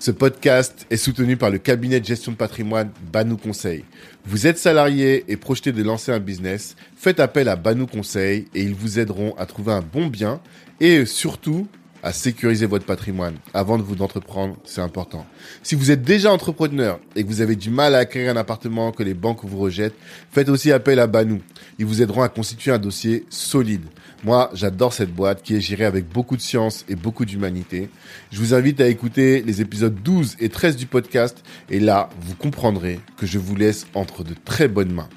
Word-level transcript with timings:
Ce 0.00 0.12
podcast 0.12 0.86
est 0.90 0.96
soutenu 0.96 1.36
par 1.36 1.50
le 1.50 1.58
cabinet 1.58 1.98
de 1.98 2.04
gestion 2.04 2.30
de 2.30 2.36
patrimoine 2.36 2.92
Banou 3.12 3.36
Conseil. 3.36 3.84
Vous 4.24 4.46
êtes 4.46 4.56
salarié 4.56 5.24
et 5.26 5.36
projeté 5.36 5.72
de 5.72 5.82
lancer 5.82 6.12
un 6.12 6.20
business, 6.20 6.76
faites 6.96 7.18
appel 7.18 7.48
à 7.48 7.56
Banou 7.56 7.88
Conseil 7.88 8.46
et 8.54 8.62
ils 8.62 8.76
vous 8.76 9.00
aideront 9.00 9.34
à 9.36 9.44
trouver 9.44 9.72
un 9.72 9.82
bon 9.82 10.06
bien 10.06 10.40
et 10.78 11.04
surtout 11.04 11.66
à 12.02 12.12
sécuriser 12.12 12.66
votre 12.66 12.84
patrimoine 12.84 13.36
avant 13.54 13.78
de 13.78 13.82
vous 13.82 14.02
entreprendre, 14.02 14.56
c'est 14.64 14.80
important. 14.80 15.26
Si 15.62 15.74
vous 15.74 15.90
êtes 15.90 16.02
déjà 16.02 16.32
entrepreneur 16.32 17.00
et 17.16 17.22
que 17.22 17.28
vous 17.28 17.40
avez 17.40 17.56
du 17.56 17.70
mal 17.70 17.94
à 17.94 17.98
acquérir 17.98 18.32
un 18.32 18.36
appartement 18.36 18.92
que 18.92 19.02
les 19.02 19.14
banques 19.14 19.44
vous 19.44 19.58
rejettent, 19.58 19.96
faites 20.30 20.48
aussi 20.48 20.72
appel 20.72 21.00
à 21.00 21.06
Banou. 21.06 21.40
Ils 21.78 21.86
vous 21.86 22.02
aideront 22.02 22.22
à 22.22 22.28
constituer 22.28 22.70
un 22.70 22.78
dossier 22.78 23.24
solide. 23.30 23.86
Moi, 24.24 24.50
j'adore 24.52 24.92
cette 24.92 25.14
boîte 25.14 25.42
qui 25.42 25.54
est 25.54 25.60
gérée 25.60 25.84
avec 25.84 26.08
beaucoup 26.08 26.36
de 26.36 26.42
science 26.42 26.84
et 26.88 26.96
beaucoup 26.96 27.24
d'humanité. 27.24 27.88
Je 28.32 28.38
vous 28.38 28.54
invite 28.54 28.80
à 28.80 28.88
écouter 28.88 29.42
les 29.42 29.60
épisodes 29.60 29.94
12 30.02 30.36
et 30.40 30.48
13 30.48 30.76
du 30.76 30.86
podcast 30.86 31.44
et 31.70 31.78
là, 31.78 32.08
vous 32.20 32.34
comprendrez 32.34 33.00
que 33.16 33.26
je 33.26 33.38
vous 33.38 33.54
laisse 33.54 33.86
entre 33.94 34.24
de 34.24 34.34
très 34.44 34.66
bonnes 34.66 34.92
mains. 34.92 35.08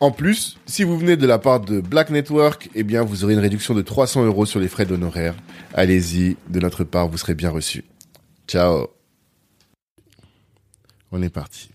En 0.00 0.12
plus, 0.12 0.56
si 0.64 0.82
vous 0.82 0.96
venez 0.96 1.18
de 1.18 1.26
la 1.26 1.38
part 1.38 1.60
de 1.60 1.82
Black 1.82 2.08
Network, 2.08 2.70
eh 2.74 2.84
bien, 2.84 3.02
vous 3.02 3.22
aurez 3.22 3.34
une 3.34 3.40
réduction 3.40 3.74
de 3.74 3.82
300 3.82 4.24
euros 4.24 4.46
sur 4.46 4.58
les 4.58 4.68
frais 4.68 4.86
d'honoraires. 4.86 5.34
Allez-y, 5.74 6.38
de 6.48 6.58
notre 6.58 6.84
part, 6.84 7.06
vous 7.06 7.18
serez 7.18 7.34
bien 7.34 7.50
reçu. 7.50 7.84
Ciao. 8.48 8.86
On 11.12 11.20
est 11.20 11.28
parti. 11.28 11.68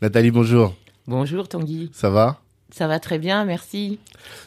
Nathalie, 0.00 0.30
bonjour. 0.30 0.76
Bonjour 1.08 1.48
Tanguy. 1.48 1.90
Ça 1.92 2.10
va? 2.10 2.40
Ça 2.70 2.86
va 2.86 3.00
très 3.00 3.18
bien, 3.18 3.44
merci. 3.44 3.98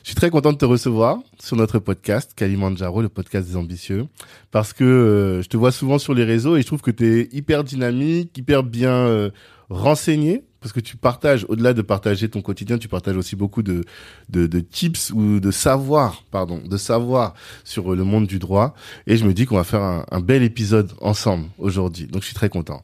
Je 0.04 0.10
suis 0.10 0.16
très 0.16 0.30
content 0.30 0.54
de 0.54 0.58
te 0.58 0.64
recevoir 0.64 1.18
sur 1.38 1.58
notre 1.58 1.80
podcast, 1.80 2.32
Kalimandjaro, 2.34 3.02
le 3.02 3.10
podcast 3.10 3.46
des 3.46 3.58
ambitieux, 3.58 4.08
parce 4.52 4.72
que 4.72 4.86
euh, 4.86 5.42
je 5.42 5.50
te 5.50 5.58
vois 5.58 5.74
souvent 5.74 6.00
sur 6.00 6.14
les 6.14 6.24
réseaux 6.24 6.56
et 6.56 6.62
je 6.62 6.68
trouve 6.68 6.82
que 6.82 6.92
tu 6.92 7.06
es 7.06 7.30
hyper 7.34 7.66
dynamique, 7.66 8.38
hyper 8.38 8.64
bien 8.64 8.94
euh, 8.94 9.32
renseigné 9.70 10.44
parce 10.62 10.72
que 10.72 10.80
tu 10.80 10.96
partages, 10.96 11.46
au-delà 11.50 11.74
de 11.74 11.82
partager 11.82 12.30
ton 12.30 12.42
quotidien, 12.42 12.78
tu 12.78 12.88
partages 12.88 13.18
aussi 13.18 13.36
beaucoup 13.36 13.64
de, 13.64 13.84
de, 14.30 14.46
de, 14.46 14.60
tips 14.60 15.10
ou 15.10 15.40
de 15.40 15.52
savoir, 15.52 16.24
pardon, 16.30 16.62
de 16.64 16.78
savoir 16.78 17.34
sur 17.64 17.96
le 17.96 18.04
monde 18.04 18.28
du 18.28 18.38
droit. 18.38 18.76
Et 19.08 19.18
je 19.18 19.26
me 19.26 19.34
dis 19.34 19.48
qu'on 19.48 19.58
va 19.58 19.64
faire 19.64 19.82
un, 19.82 20.06
un 20.12 20.20
bel 20.20 20.44
épisode 20.44 20.92
ensemble 21.02 21.48
aujourd'hui. 21.58 22.06
Donc 22.06 22.22
je 22.22 22.28
suis 22.28 22.36
très 22.36 22.50
content. 22.50 22.84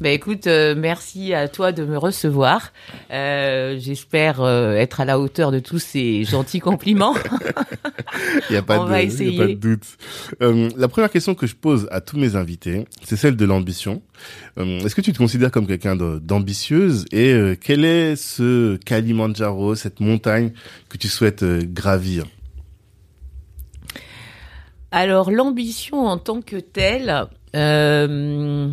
Ben 0.00 0.12
écoute, 0.12 0.46
euh, 0.46 0.74
merci 0.76 1.34
à 1.34 1.48
toi 1.48 1.72
de 1.72 1.84
me 1.84 1.98
recevoir. 1.98 2.72
Euh, 3.10 3.76
J'espère 3.80 4.40
euh, 4.40 4.74
être 4.74 5.00
à 5.00 5.04
la 5.04 5.18
hauteur 5.18 5.50
de 5.50 5.58
tous 5.58 5.78
ces 5.80 6.24
gentils 6.24 6.60
compliments. 6.60 7.14
Il 8.48 8.52
n'y 8.52 8.56
a, 8.56 8.62
pas 8.62 8.78
de- 8.78 8.82
a 8.84 9.46
pas 9.46 9.52
doute. 9.54 9.84
La 10.76 10.88
première 10.88 11.10
question 11.10 11.34
que 11.34 11.46
je 11.46 11.54
pose 11.56 11.88
à 11.90 12.00
tous 12.00 12.16
mes 12.16 12.36
invités, 12.36 12.86
c'est 13.04 13.16
celle 13.16 13.36
de 13.36 13.44
l'ambition. 13.44 14.02
Est-ce 14.56 14.94
que 14.94 15.00
tu 15.00 15.12
te 15.12 15.18
considères 15.18 15.50
comme 15.50 15.66
quelqu'un 15.66 15.96
d'ambitieuse 15.96 17.04
et 17.12 17.56
quel 17.60 17.84
est 17.84 18.16
ce 18.16 18.76
Kalimandjaro, 18.76 19.74
cette 19.74 20.00
montagne 20.00 20.52
que 20.88 20.96
tu 20.96 21.08
souhaites 21.08 21.44
gravir? 21.44 22.24
Alors 24.90 25.30
l'ambition 25.30 26.06
en 26.06 26.16
tant 26.18 26.40
que 26.40 26.56
telle, 26.56 27.26
euh, 27.54 28.68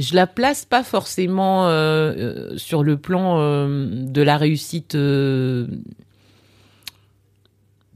je 0.00 0.14
la 0.14 0.26
place 0.26 0.64
pas 0.64 0.82
forcément 0.84 1.66
euh, 1.68 1.70
euh, 2.16 2.56
sur 2.56 2.82
le 2.84 2.96
plan 2.96 3.38
euh, 3.40 3.88
de 3.90 4.22
la 4.22 4.36
réussite 4.36 4.96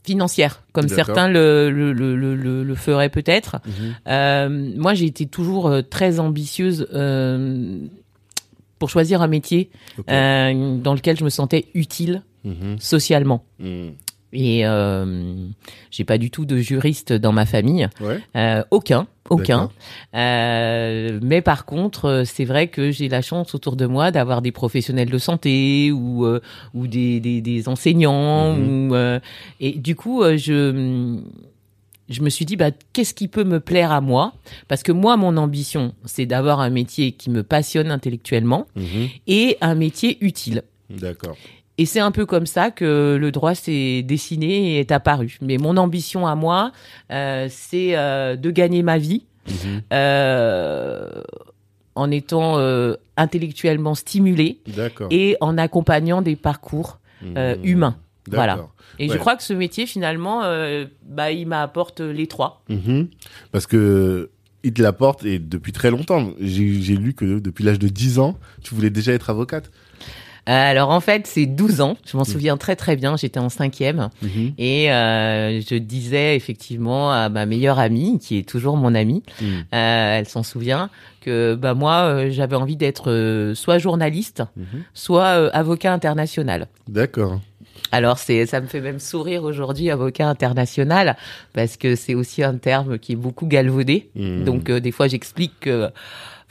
financière, 0.05 0.63
comme 0.73 0.87
certains 0.89 1.29
le, 1.29 1.71
le, 1.71 1.93
le, 1.93 2.17
le, 2.17 2.35
le- 2.35 2.65
le 2.65 2.75
feraient 2.75 3.09
peut-être. 3.09 3.57
Euh, 4.09 4.49
moi, 4.77 4.95
j'ai 4.95 5.07
été 5.07 5.27
toujours 5.27 5.73
très 5.91 6.19
ambitieuse 6.19 6.87
pour 8.79 8.91
choisir 8.91 9.23
un 9.23 9.29
métier 9.29 9.71
dans 10.09 10.95
lequel 10.95 11.17
je 11.17 11.25
me 11.25 11.31
sentais 11.31 11.67
utile 11.75 12.23
Mhm. 12.45 12.81
socialement. 12.81 13.45
Mhm. 13.61 13.93
Et 14.35 14.67
euh, 14.67 15.35
j'ai 15.91 16.05
pas 16.05 16.17
du 16.19 16.31
tout 16.31 16.47
de 16.47 16.57
juriste 16.57 17.13
dans 17.13 17.33
ma 17.33 17.45
famille, 17.45 17.89
Ouais. 18.01 18.19
euh, 18.37 18.65
aucun, 18.71 19.07
aucun. 19.29 19.69
Euh, 20.15 21.19
mais 21.23 21.43
par 21.43 21.65
contre, 21.67 22.07
euh, 22.07 22.25
c'est 22.25 22.45
vrai 22.47 22.69
que 22.69 22.91
j'ai 22.91 23.09
la 23.09 23.21
chance 23.23 23.55
autour 23.55 23.77
de 23.77 23.87
moi 23.87 24.11
d'avoir 24.11 24.41
des 24.41 24.53
professionnels 24.53 25.11
de 25.11 25.19
santé 25.19 25.93
ou 25.93 26.25
euh, 26.25 26.41
ou 26.75 26.87
des, 26.87 27.21
des, 27.21 27.41
des 27.41 27.69
enseignants 27.69 28.55
Mhm. 28.55 28.89
ou 28.91 28.95
euh, 28.95 29.21
et 29.61 29.73
du 29.73 29.95
coup 29.97 30.23
je 30.25 31.19
je 32.09 32.21
me 32.23 32.31
suis 32.31 32.45
dit 32.45 32.57
bah 32.57 32.71
qu'est-ce 32.93 33.15
qui 33.15 33.29
peut 33.29 33.45
me 33.45 33.61
plaire 33.61 33.93
à 33.93 34.01
moi? 34.01 34.33
Parce 34.69 34.83
que 34.83 34.93
moi 34.93 35.17
mon 35.17 35.37
ambition 35.37 35.95
c'est 36.05 36.27
d'avoir 36.27 36.61
un 36.61 36.71
métier 36.71 37.13
qui 37.13 37.29
me 37.31 37.43
passionne 37.43 37.91
intellectuellement 37.91 38.67
Mhm. 38.77 39.09
et 39.27 39.57
un 39.61 39.75
métier 39.75 40.17
utile. 40.21 40.63
D'accord. 40.91 41.37
Et 41.83 41.87
c'est 41.87 41.99
un 41.99 42.13
peu 42.13 42.27
comme 42.27 42.47
ça 42.47 42.71
que 42.71 43.17
le 43.21 43.33
droit 43.33 43.57
s'est 43.57 44.03
dessiné 44.05 44.77
et 44.77 44.79
est 44.79 44.93
apparu. 44.93 45.39
Mais 45.41 45.59
mon 45.59 45.77
ambition 45.77 46.29
à 46.29 46.37
moi, 46.37 46.71
euh, 47.11 47.49
c'est 47.51 47.97
euh, 47.97 48.37
de 48.37 48.51
gagner 48.53 48.85
ma 48.85 48.99
vie 48.99 49.25
Mhm. 49.49 49.83
euh, 49.93 51.11
en 51.97 52.09
étant 52.13 52.57
intellectuellement 53.17 53.97
stimulé 53.97 54.61
et 55.11 55.37
en 55.41 55.59
accompagnant 55.59 56.23
des 56.23 56.37
parcours 56.37 57.01
Mhm. 57.23 57.57
humains. 57.65 57.97
Voilà. 58.31 58.69
Et 59.01 59.09
Ouais. 59.09 59.15
je 59.15 59.19
crois 59.19 59.35
que 59.35 59.43
ce 59.43 59.53
métier, 59.53 59.87
finalement, 59.87 60.43
bah, 61.05 61.33
il 61.33 61.49
m'apporte 61.49 61.99
les 62.01 62.29
trois. 62.29 62.63
Mhm. 62.69 63.09
Parce 63.51 63.67
que 63.67 64.31
il 64.65 64.73
te 64.73 64.81
l'apporte 64.81 65.25
et 65.25 65.41
depuis 65.41 65.73
très 65.73 65.91
longtemps. 65.91 66.31
J'ai 66.39 66.95
lu 66.97 67.15
que 67.15 67.41
depuis 67.41 67.65
l'âge 67.65 67.81
de 67.81 67.89
10 67.89 68.21
ans, 68.21 68.39
tu 68.63 68.77
voulais 68.77 68.91
déjà 68.91 69.13
être 69.13 69.29
avocate. 69.29 69.73
Euh, 70.49 70.71
alors 70.71 70.91
en 70.91 71.01
fait, 71.01 71.27
c'est 71.27 71.47
12 71.47 71.81
ans. 71.81 71.97
Je 72.05 72.17
m'en 72.17 72.25
souviens 72.25 72.57
très 72.57 72.75
très 72.75 72.97
bien. 72.97 73.17
J'étais 73.17 73.39
en 73.39 73.49
cinquième. 73.49 74.11
Mhm. 74.23 74.53
Et 74.59 74.91
euh, 74.93 75.61
je 75.61 75.77
disais 75.77 76.35
effectivement 76.37 77.13
à 77.13 77.29
ma 77.29 77.47
meilleure 77.47 77.79
amie, 77.79 78.19
qui 78.19 78.39
est 78.39 78.49
toujours 78.49 78.77
mon 78.77 78.95
amie, 78.95 79.23
Mhm. 79.41 79.47
euh, 79.73 80.19
elle 80.19 80.29
s'en 80.29 80.43
souvient, 80.43 80.91
que 81.21 81.55
bah 81.55 81.75
moi 81.75 81.95
euh, 82.03 82.31
j'avais 82.33 82.57
envie 82.57 82.77
d'être 82.77 83.53
soit 83.55 83.79
journaliste, 83.79 84.43
soit 84.95 85.29
avocat 85.55 85.93
international. 85.93 86.67
D'accord. 86.89 87.41
Alors 87.93 88.19
c'est 88.19 88.47
ça 88.47 88.61
me 88.61 88.67
fait 88.67 88.81
même 88.81 88.99
sourire 88.99 89.45
aujourd'hui 89.45 89.91
avocat 89.91 90.27
international 90.29 91.17
parce 91.53 91.77
que 91.77 91.95
c'est 91.95 92.15
aussi 92.15 92.43
un 92.43 92.57
terme 92.57 92.99
qui 92.99 93.13
est 93.13 93.17
beaucoup 93.17 93.47
galvaudé. 93.47 94.09
Donc 94.17 94.71
euh, 94.71 94.81
des 94.81 94.93
fois 94.93 95.09
j'explique 95.09 95.53
que 95.61 95.89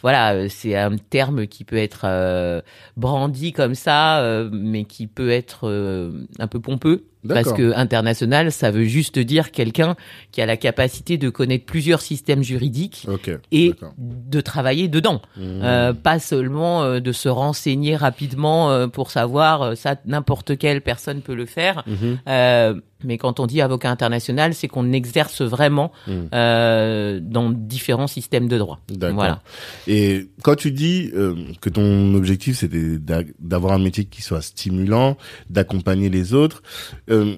voilà, 0.01 0.33
euh, 0.33 0.47
c'est 0.49 0.75
un 0.75 0.95
terme 0.97 1.47
qui 1.47 1.63
peut 1.63 1.77
être 1.77 2.01
euh, 2.05 2.61
brandi 2.97 3.51
comme 3.53 3.75
ça, 3.75 4.19
euh, 4.21 4.49
mais 4.51 4.83
qui 4.85 5.07
peut 5.07 5.29
être 5.31 5.61
euh, 5.67 6.11
un 6.39 6.47
peu 6.47 6.59
pompeux. 6.59 7.05
Parce 7.29 7.53
que 7.53 7.71
international, 7.75 8.51
ça 8.51 8.71
veut 8.71 8.85
juste 8.85 9.19
dire 9.19 9.51
quelqu'un 9.51 9.95
qui 10.31 10.41
a 10.41 10.47
la 10.47 10.57
capacité 10.57 11.19
de 11.19 11.29
connaître 11.29 11.65
plusieurs 11.67 12.01
systèmes 12.01 12.41
juridiques 12.41 13.05
Ok. 13.07 13.29
et 13.51 13.73
de 13.99 14.41
travailler 14.41 14.87
dedans. 14.87 15.21
Mhm. 15.37 15.61
Euh, 15.63 15.93
pas 15.93 16.17
seulement 16.17 16.81
euh, 16.83 16.99
de 16.99 17.11
se 17.11 17.29
renseigner 17.29 17.95
rapidement 17.95 18.71
euh, 18.71 18.87
pour 18.87 19.11
savoir 19.11 19.61
euh, 19.61 19.75
ça 19.75 19.97
n'importe 20.07 20.57
quelle 20.57 20.81
personne 20.81 21.21
peut 21.21 21.35
le 21.35 21.45
faire 21.45 21.83
Mhm. 21.85 22.81
Mais 23.03 23.17
quand 23.17 23.39
on 23.39 23.47
dit 23.47 23.61
avocat 23.61 23.89
international 23.91 24.53
c'est 24.53 24.67
qu'on 24.67 24.91
exerce 24.91 25.41
vraiment 25.41 25.91
Mhm. 26.07 26.29
euh, 26.33 27.19
dans 27.21 27.49
différents 27.49 28.07
systèmes 28.07 28.47
de 28.47 28.57
droit 28.57 28.79
voilà 28.99 29.41
Et 29.87 30.27
quand 30.43 30.55
tu 30.55 30.71
dis 30.71 31.11
euh, 31.15 31.35
que 31.61 31.69
ton 31.69 32.13
objectif 32.15 32.57
c'était 32.57 32.97
d'a- 32.97 33.23
d'avoir 33.39 33.73
un 33.73 33.79
métier 33.79 34.05
qui 34.05 34.21
soit 34.21 34.41
stimulant, 34.41 35.17
d'accompagner 35.49 36.09
les 36.09 36.33
autres, 36.33 36.61
euh, 37.09 37.35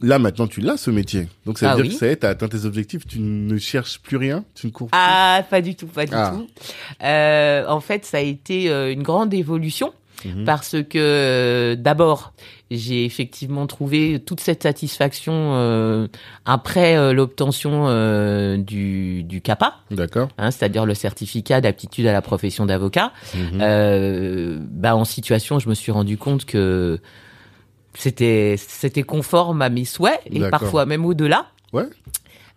là 0.00 0.18
maintenant 0.18 0.46
tu 0.48 0.60
l'as 0.60 0.76
ce 0.76 0.90
métier. 0.90 1.28
Donc 1.46 1.58
ça 1.58 1.66
veut 1.66 1.72
Ah 1.72 1.76
dire 1.76 1.84
oui. 1.84 1.90
que 1.92 1.94
ça 1.98 2.06
y 2.06 2.10
est, 2.10 2.16
t'as 2.16 2.30
atteint 2.30 2.48
tes 2.48 2.64
objectifs, 2.64 3.06
tu 3.06 3.20
ne 3.20 3.56
cherches 3.58 4.00
plus 4.00 4.16
rien, 4.16 4.44
tu 4.54 4.66
ne 4.66 4.72
cours 4.72 4.88
plus. 4.88 4.98
ah 5.00 5.44
pas 5.48 5.60
du 5.60 5.74
tout 5.76 5.86
pas 5.86 6.06
du 6.06 6.12
Ah. 6.14 6.32
tout 6.34 6.46
Euh, 7.04 7.64
en 7.68 7.80
fait 7.80 8.04
ça 8.04 8.18
a 8.18 8.20
été 8.20 8.68
euh, 8.70 8.92
une 8.92 9.02
grande 9.02 9.32
évolution 9.34 9.92
Mhm. 10.24 10.44
parce 10.44 10.76
que 10.88 10.98
euh, 10.98 11.74
d'abord 11.76 12.32
j'ai 12.76 13.04
effectivement 13.04 13.66
trouvé 13.66 14.20
toute 14.24 14.40
cette 14.40 14.62
satisfaction 14.62 15.32
euh, 15.54 16.08
après 16.44 16.96
euh, 16.96 17.12
l'obtention 17.12 17.86
euh, 17.88 18.56
du, 18.56 19.22
du 19.24 19.40
CAPA, 19.40 19.76
D'accord. 19.90 20.28
hein, 20.38 20.50
c'est-à-dire 20.50 20.86
le 20.86 20.94
certificat 20.94 21.60
d'aptitude 21.60 22.06
à 22.06 22.12
la 22.12 22.22
profession 22.22 22.66
d'avocat. 22.66 23.12
Mhm. 23.34 24.66
Bah, 24.70 24.96
en 24.96 25.04
situation, 25.04 25.58
je 25.58 25.68
me 25.68 25.74
suis 25.74 25.92
rendu 25.92 26.16
compte 26.16 26.44
que 26.44 26.98
c'était 27.94 28.56
c'était 28.56 29.02
conforme 29.02 29.60
à 29.60 29.68
mes 29.68 29.84
souhaits 29.84 30.20
et 30.26 30.40
parfois 30.48 30.86
même 30.86 31.04
au-delà. 31.04 31.46
Ouais. 31.72 31.84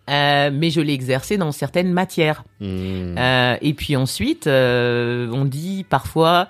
Euh, 0.08 0.50
mais 0.52 0.70
je 0.70 0.80
l'ai 0.80 0.92
exercé 0.92 1.36
dans 1.36 1.52
certaines 1.52 1.92
matières. 1.92 2.44
Euh, 2.62 3.56
et 3.60 3.74
puis 3.74 3.96
ensuite, 3.96 4.46
euh, 4.46 5.28
on 5.32 5.44
dit 5.44 5.84
parfois, 5.88 6.48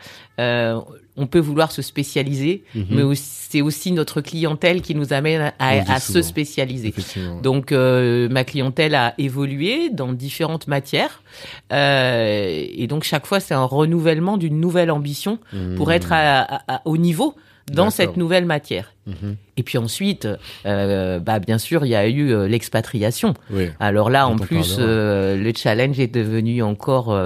on 1.16 1.26
peut 1.26 1.38
vouloir 1.38 1.72
se 1.72 1.82
spécialiser, 1.82 2.62
Mhm. 2.74 2.84
mais 2.90 3.02
c'est 3.14 3.62
aussi 3.62 3.92
notre 3.92 4.20
clientèle 4.20 4.82
qui 4.82 4.94
nous 4.94 5.12
amène 5.12 5.52
à, 5.58 6.00
se 6.00 6.20
spécialiser. 6.22 6.92
Donc 7.42 7.72
euh, 7.72 8.28
ma 8.28 8.44
clientèle 8.44 8.94
a 8.94 9.14
évolué 9.18 9.88
dans 9.90 10.12
différentes 10.12 10.66
matières 10.68 11.22
euh, 11.72 12.64
et 12.68 12.86
donc 12.86 13.04
chaque 13.04 13.26
fois 13.26 13.40
c'est 13.40 13.54
un 13.54 13.64
renouvellement 13.64 14.36
d'une 14.36 14.60
nouvelle 14.60 14.90
ambition 14.90 15.38
pour 15.76 15.88
Mhm. 15.88 15.94
être 15.94 16.12
à- 16.12 16.60
à- 16.68 16.82
au 16.84 16.96
niveau 16.96 17.34
dans 17.72 17.90
cette 17.90 18.16
nouvelle 18.16 18.44
matière. 18.46 18.92
Mhm. 19.06 19.36
Et 19.56 19.62
puis 19.62 19.78
ensuite, 19.78 20.28
euh, 20.66 21.18
bah 21.18 21.38
bien 21.38 21.58
sûr, 21.58 21.84
il 21.84 21.88
y 21.90 21.94
a 21.94 22.06
eu 22.08 22.30
euh, 22.32 22.46
l'expatriation. 22.48 23.34
Oui. 23.50 23.68
Alors 23.80 24.10
là, 24.10 24.26
en 24.28 24.36
plus, 24.36 24.76
euh, 24.78 25.36
le 25.36 25.52
challenge 25.54 25.98
est 26.00 26.12
devenu 26.12 26.62
encore 26.62 27.16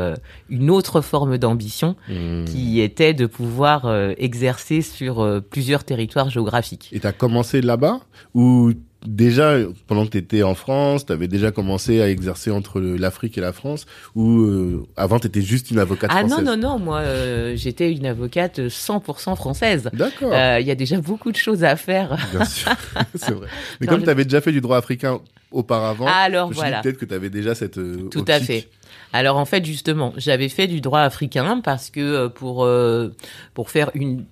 une 0.49 0.71
autre 0.71 1.01
forme 1.01 1.39
d'ambition 1.39 1.97
Mhm. 2.09 2.45
qui 2.47 2.81
était 2.81 3.15
de 3.15 3.27
pouvoir 3.27 3.91
exercer 4.19 4.83
sur 4.83 5.43
plusieurs 5.51 5.85
territoires 5.85 6.31
géographiques. 6.31 6.91
Et 6.93 7.01
t'as 7.01 7.13
commencé 7.13 7.61
là-bas 7.61 8.01
ou 8.35 8.73
déjà 9.07 9.57
pendant 9.87 10.05
que 10.05 10.11
t'étais 10.11 10.43
en 10.43 10.55
France, 10.55 11.07
t'avais 11.07 11.29
déjà 11.29 11.51
commencé 11.51 12.01
à 12.03 12.09
exercer 12.09 12.51
entre 12.51 12.81
l'Afrique 12.81 13.39
et 13.39 13.41
la 13.41 13.53
France 13.53 13.87
ou 14.15 14.41
euh, 14.43 14.87
avant 14.97 15.19
t'étais 15.19 15.43
juste 15.43 15.71
une 15.71 15.79
avocate 15.79 16.11
Ah 16.13 16.21
française 16.21 16.45
non, 16.45 16.57
non, 16.57 16.71
non, 16.75 16.79
moi 16.79 16.99
euh, 16.99 17.55
j'étais 17.57 17.93
une 17.93 18.07
avocate 18.07 18.59
100% 18.61 19.37
française. 19.37 19.91
D'accord. 19.93 20.33
Euh, 20.33 20.59
Il 20.61 20.67
y 20.67 20.71
a 20.71 20.75
déjà 20.75 21.01
beaucoup 21.01 21.33
de 21.33 21.37
choses 21.37 21.65
à 21.65 21.77
faire. 21.77 22.17
Bien 22.33 22.45
sûr, 22.45 22.71
c'est 23.15 23.33
vrai. 23.33 23.49
Mais 23.81 23.87
Non, 23.87 23.93
comme 23.93 24.01
je- 24.01 24.05
tu 24.05 24.11
avais 24.11 24.25
déjà 24.25 24.41
fait 24.41 24.53
du 24.53 24.61
droit 24.61 24.77
africain 24.77 25.21
auparavant, 25.51 26.07
Alors 26.07 26.51
je 26.53 26.57
voilà. 26.59 26.81
peut-être 26.81 26.99
que 26.99 27.05
tu 27.05 27.15
avais 27.15 27.31
déjà 27.31 27.55
cette 27.55 27.79
euh, 27.79 28.09
Tout 28.11 28.25
à 28.29 28.39
fait. 28.39 28.69
Alors 29.13 29.37
en 29.37 29.45
fait 29.45 29.65
justement, 29.65 30.13
j'avais 30.17 30.49
fait 30.49 30.69
du 30.69 30.81
droit 30.81 31.01
africain 31.01 31.61
parce 31.65 31.91
que 31.91 32.01
euh, 32.01 32.29
pour 32.29 32.65
euh, 32.65 33.13
pour 33.55 33.71
faire 33.71 33.91
une 33.95 34.25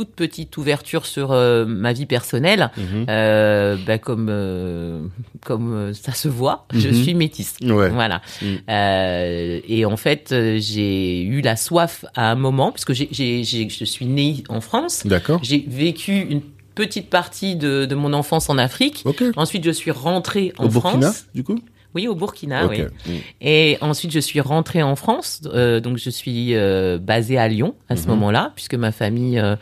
toute 0.00 0.14
petite 0.14 0.56
ouverture 0.56 1.04
sur 1.04 1.30
euh, 1.32 1.66
ma 1.66 1.92
vie 1.92 2.06
personnelle, 2.06 2.70
Mhm. 2.78 3.04
euh, 3.10 3.76
bah, 3.86 3.98
comme 3.98 4.28
euh, 4.30 5.02
comme 5.44 5.92
ça 5.92 6.12
se 6.14 6.26
voit, 6.28 6.64
je 6.72 6.88
Mhm. 6.88 6.94
suis 6.94 7.14
métisse. 7.14 7.54
Ouais. 7.62 7.90
Voilà. 7.90 8.22
Mm. 8.40 9.60
Et 9.68 9.84
en 9.84 9.96
fait, 9.98 10.34
j'ai 10.56 11.22
eu 11.22 11.42
la 11.42 11.56
soif 11.56 12.06
à 12.14 12.30
un 12.30 12.34
moment 12.34 12.70
parce 12.72 12.86
que 12.86 12.94
j'ai, 12.94 13.08
j'ai, 13.10 13.44
j'ai- 13.44 13.68
je 13.68 13.84
suis 13.84 14.06
née 14.06 14.42
en 14.48 14.62
France. 14.62 15.02
D'accord. 15.06 15.40
J'ai 15.42 15.64
vécu 15.68 16.12
une 16.18 16.40
petite 16.74 17.10
partie 17.10 17.56
de, 17.56 17.84
de 17.84 17.94
mon 17.94 18.14
enfance 18.14 18.48
en 18.48 18.56
Afrique. 18.56 19.02
Ok. 19.04 19.22
Ensuite, 19.36 19.64
je 19.64 19.70
suis 19.70 19.90
rentrée 19.90 20.54
en 20.56 20.64
Au 20.64 20.68
Burkina, 20.68 21.08
France. 21.08 21.26
du 21.34 21.44
coup? 21.44 21.58
Oui, 21.94 22.06
au 22.06 22.14
Burkina, 22.14 22.66
oui. 22.68 22.82
Mm. 22.82 23.10
Et 23.40 23.78
ensuite, 23.80 24.12
je 24.12 24.20
suis 24.20 24.40
rentrée 24.40 24.82
en 24.82 24.94
France. 24.96 25.42
euh, 25.52 25.80
donc, 25.80 25.96
je 25.98 26.10
suis 26.10 26.54
euh, 26.54 26.98
basée 26.98 27.36
à 27.38 27.48
Lyon 27.48 27.74
à 27.88 27.96
ce 27.96 28.02
Mhm. 28.02 28.08
moment-là, 28.10 28.52
puisque 28.54 28.74
ma 28.74 28.92
famille 28.92 29.38
euh, 29.38 29.56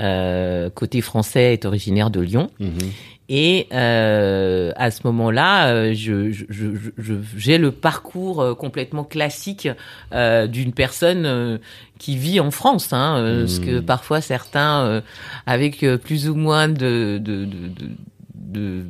euh, 0.00 0.70
côté 0.70 1.00
français 1.02 1.52
est 1.52 1.64
originaire 1.64 2.10
de 2.10 2.20
Lyon. 2.20 2.50
Mhm. 2.60 2.70
Et 3.30 3.68
euh, 3.72 4.72
à 4.76 4.90
ce 4.90 5.00
moment-là, 5.04 5.68
euh, 5.68 5.94
je, 5.94 6.30
je, 6.30 6.66
j'ai 7.38 7.56
le 7.56 7.70
parcours 7.72 8.42
euh, 8.42 8.54
complètement 8.54 9.02
classique 9.04 9.66
euh, 10.12 10.46
d'une 10.46 10.72
personne 10.74 11.24
euh, 11.24 11.56
qui 11.98 12.16
vit 12.18 12.38
en 12.40 12.50
France, 12.50 12.92
hein, 12.92 13.22
Mmh. 13.44 13.48
ce 13.48 13.60
que 13.60 13.80
parfois 13.80 14.20
certains, 14.20 14.84
euh, 14.84 15.00
avec 15.46 15.86
plus 16.02 16.28
ou 16.28 16.34
moins 16.34 16.68
de, 16.68 17.18
de, 17.18 17.46
de, 17.46 17.70
de- 18.34 18.84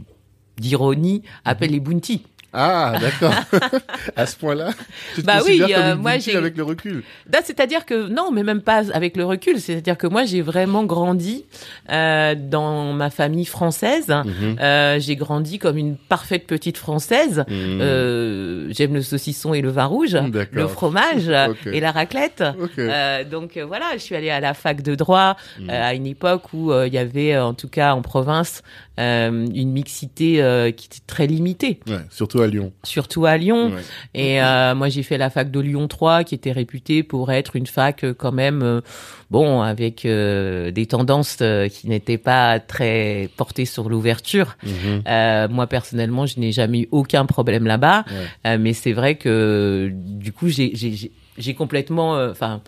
d'ironie, 0.58 1.22
appellent 1.44 1.70
les 1.72 1.80
bounty. 1.80 2.22
Ah, 2.54 2.94
d'accord. 3.00 3.34
à 4.16 4.26
ce 4.26 4.36
point-là, 4.36 4.70
tu 5.14 5.22
te 5.22 5.26
Bah 5.26 5.40
oui, 5.44 5.58
comme 5.58 5.70
euh, 5.72 5.96
moi, 5.96 6.18
j'ai- 6.18 6.36
avec 6.36 6.56
le 6.56 6.62
recul. 6.62 7.02
Là, 7.32 7.40
c'est-à-dire 7.44 7.84
que 7.84 8.08
non, 8.08 8.30
mais 8.32 8.42
même 8.44 8.62
pas 8.62 8.90
avec 8.92 9.16
le 9.16 9.24
recul. 9.24 9.60
C'est-à-dire 9.60 9.98
que 9.98 10.06
moi, 10.06 10.24
j'ai 10.24 10.40
vraiment 10.42 10.84
grandi 10.84 11.44
euh, 11.90 12.34
dans 12.38 12.92
ma 12.92 13.10
famille 13.10 13.44
française. 13.44 14.08
Mhm. 14.08 14.56
Euh, 14.60 14.98
j'ai 15.00 15.16
grandi 15.16 15.58
comme 15.58 15.76
une 15.76 15.96
parfaite 15.96 16.46
petite 16.46 16.78
française. 16.78 17.44
Euh, 17.50 18.68
J'aime 18.70 18.94
le 18.94 19.02
saucisson 19.02 19.54
et 19.54 19.60
le 19.60 19.70
vin 19.70 19.84
rouge, 19.86 20.16
le 20.52 20.66
fromage 20.68 21.28
et 21.72 21.80
la 21.80 21.90
raclette. 21.92 22.42
Ok. 22.60 22.78
Euh, 22.78 23.24
donc 23.24 23.56
euh, 23.56 23.64
voilà, 23.64 23.86
je 23.94 23.98
suis 23.98 24.14
allée 24.14 24.30
à 24.30 24.40
la 24.40 24.54
fac 24.54 24.82
de 24.82 24.94
droit 24.94 25.36
Mhm. 25.58 25.70
euh, 25.70 25.88
à 25.88 25.94
une 25.94 26.06
époque 26.06 26.52
où 26.52 26.72
euh, 26.72 26.86
il 26.86 26.94
y 26.94 26.98
avait, 26.98 27.36
en 27.38 27.54
tout 27.54 27.68
cas 27.68 27.94
en 27.94 28.02
province, 28.02 28.62
euh, 29.00 29.46
une 29.54 29.72
mixité 29.72 30.40
euh, 30.42 30.70
qui 30.70 30.86
était 30.86 31.02
très 31.06 31.26
limitée, 31.26 31.80
Ouais, 31.88 31.98
surtout 32.10 32.40
à 32.40 32.46
Lyon. 32.46 32.72
surtout 32.84 33.26
à 33.26 33.36
Lyon. 33.36 33.72
Ouais. 33.72 33.80
Et 34.14 34.42
euh, 34.42 34.74
moi, 34.74 34.88
j'ai 34.88 35.02
fait 35.02 35.18
la 35.18 35.30
fac 35.30 35.50
de 35.50 35.58
Lyon 35.60 35.88
3, 35.88 36.22
qui 36.24 36.34
était 36.34 36.52
réputée 36.52 37.02
pour 37.02 37.32
être 37.32 37.56
une 37.56 37.66
fac 37.66 38.04
quand 38.16 38.30
même, 38.32 38.82
bon, 39.30 39.62
avec 39.62 40.02
des 40.06 40.86
tendances 40.88 41.38
qui 41.72 41.88
n'étaient 41.88 42.18
pas 42.18 42.60
très 42.60 43.28
portées 43.36 43.64
sur 43.64 43.88
l'ouverture. 43.88 44.56
Mhm. 44.62 45.48
Moi, 45.50 45.66
personnellement, 45.66 46.26
je 46.26 46.38
n'ai 46.38 46.52
jamais 46.52 46.82
eu 46.82 46.88
aucun 46.92 47.26
problème 47.26 47.66
là-bas. 47.66 48.04
Ouais. 48.44 48.58
Mais 48.58 48.72
c'est 48.74 48.92
vrai 48.92 49.16
que 49.16 49.90
du 49.92 50.32
coup, 50.32 50.48
j'ai 50.48 51.54
complètement, 51.54 52.12
enfin. 52.30 52.60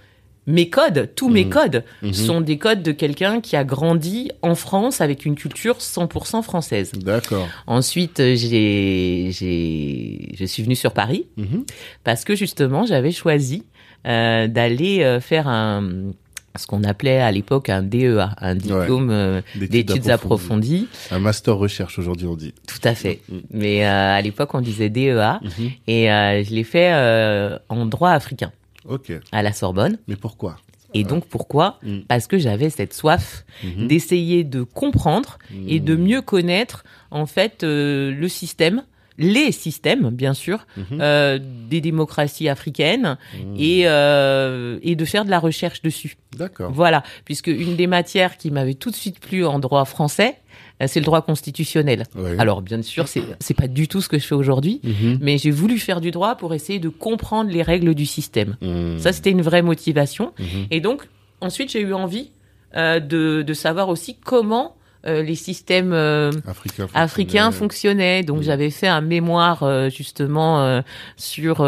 Mes 0.47 0.69
codes, 0.71 1.11
tous 1.17 1.29
mes 1.29 1.45
Mhm. 1.45 1.51
codes, 1.51 1.85
Mhm. 2.03 2.13
sont 2.13 2.41
des 2.41 2.57
codes 2.59 2.83
de 2.83 2.93
quelqu'un 2.93 3.41
qui 3.41 3.57
a 3.57 3.65
grandi 3.65 4.31
en 4.43 4.55
France 4.55 5.01
avec 5.01 5.25
une 5.27 5.35
culture 5.35 5.81
100% 5.81 6.43
française. 6.43 6.93
D'accord. 6.93 7.49
Ensuite, 7.67 8.21
euh, 8.21 8.35
j'ai, 8.37 9.31
j'ai, 9.33 10.35
je 10.39 10.45
suis 10.45 10.63
venue 10.63 10.77
sur 10.77 10.93
Paris 10.93 11.27
Mhm. 11.37 11.65
parce 12.05 12.25
que 12.25 12.35
justement, 12.35 12.87
j'avais 12.87 13.13
choisi 13.13 13.65
euh, 14.07 14.47
d'aller 14.47 15.03
euh, 15.03 15.21
faire 15.21 15.49
un 15.49 16.13
ce 16.59 16.67
qu'on 16.67 16.85
appelait 16.85 17.19
à 17.19 17.31
l'époque 17.33 17.69
un 17.69 17.83
DEA, 17.83 18.31
un 18.41 18.55
diplôme 18.55 19.43
d'études 19.57 20.09
approfondies. 20.09 20.89
Un 21.11 21.19
master 21.19 21.55
recherche 21.57 21.99
aujourd'hui, 21.99 22.27
on 22.27 22.35
dit. 22.37 22.55
Tout 22.67 22.79
à 22.89 22.95
fait. 22.95 23.21
Mais 23.51 23.85
euh, 23.85 24.15
à 24.17 24.23
l'époque, 24.23 24.55
on 24.55 24.63
disait 24.63 24.89
DEA 24.89 25.39
et 25.87 26.11
euh, 26.11 26.43
je 26.45 26.55
l'ai 26.55 26.65
fait 26.65 26.93
euh, 26.95 27.59
en 27.69 27.85
droit 27.85 28.11
africain 28.13 28.53
Ok. 28.89 29.13
à 29.33 29.43
la 29.43 29.53
Sorbonne. 29.53 29.99
Mais 30.09 30.17
pourquoi? 30.17 30.57
Et 30.95 31.05
donc 31.05 31.27
pourquoi? 31.27 31.79
Mhm. 31.83 32.05
Parce 32.09 32.27
que 32.27 32.39
j'avais 32.39 32.71
cette 32.71 32.95
soif 32.95 33.45
Mhm. 33.63 33.87
d'essayer 33.89 34.45
de 34.45 34.63
comprendre 34.63 35.39
et 35.69 35.79
de 35.81 35.95
Mhm. 35.95 36.03
mieux 36.03 36.23
connaître 36.23 36.85
en 37.11 37.27
fait 37.27 37.65
euh, 37.65 38.13
le 38.13 38.29
système, 38.29 38.83
les 39.19 39.51
systèmes 39.53 40.11
bien 40.11 40.33
sûr, 40.33 40.67
Mhm. 40.77 40.85
euh, 41.01 41.39
des 41.69 41.81
démocraties 41.81 42.49
africaines 42.49 43.19
Mhm. 43.35 43.55
et 43.59 43.83
euh, 43.87 44.79
et 44.83 44.95
de 44.95 45.05
faire 45.05 45.25
de 45.25 45.31
la 45.31 45.39
recherche 45.39 45.83
dessus. 45.83 46.17
D'accord. 46.37 46.71
Voilà, 46.73 47.03
puisque 47.25 47.49
une 47.49 47.77
des 47.77 47.87
matières 47.87 48.37
qui 48.39 48.51
m'avait 48.51 48.75
tout 48.75 48.91
de 48.91 48.97
suite 48.97 49.21
plu 49.21 49.45
en 49.45 49.59
droit 49.59 49.85
français, 49.87 50.37
euh, 50.83 50.87
c'est 50.89 51.01
le 51.01 51.05
droit 51.07 51.23
constitutionnel. 51.23 52.05
Alors 52.39 52.63
bien 52.63 52.83
sûr, 52.83 53.09
c'est 53.09 53.23
c'est 53.41 53.55
pas 53.55 53.69
du 53.69 53.89
tout 53.89 54.01
ce 54.01 54.09
que 54.09 54.19
je 54.19 54.27
fais 54.27 54.35
aujourd'hui, 54.35 54.81
Mhm. 54.85 55.19
mais 55.21 55.39
j'ai 55.39 55.51
voulu 55.51 55.79
faire 55.79 56.01
du 56.01 56.11
droit 56.11 56.35
pour 56.37 56.55
essayer 56.55 56.79
de 56.79 56.89
comprendre 56.89 57.51
les 57.51 57.63
règles 57.63 57.95
du 57.95 58.07
système. 58.07 58.57
Mhm. 58.63 58.99
Ça, 58.99 59.13
c'était 59.13 59.31
une 59.31 59.43
vraie 59.43 59.63
motivation. 59.63 60.33
Mhm. 60.39 60.67
Et 60.71 60.81
donc, 60.81 61.09
ensuite, 61.41 61.71
j'ai 61.71 61.81
eu 61.81 61.93
envie 61.95 62.31
euh, 62.77 63.01
de, 63.01 63.43
de 63.43 63.55
savoir 63.55 63.89
aussi 63.89 64.17
comment 64.23 64.75
euh, 65.07 65.23
les 65.23 65.37
systèmes 65.37 65.93
euh, 65.93 66.31
Africain 66.47 66.89
africains 66.95 67.51
fonctionnaient. 67.53 68.23
Donc, 68.23 68.43
j'avais 68.43 68.71
fait 68.71 68.89
un 68.89 69.01
mémoire 69.01 69.89
justement 69.91 70.83
sur. 71.17 71.65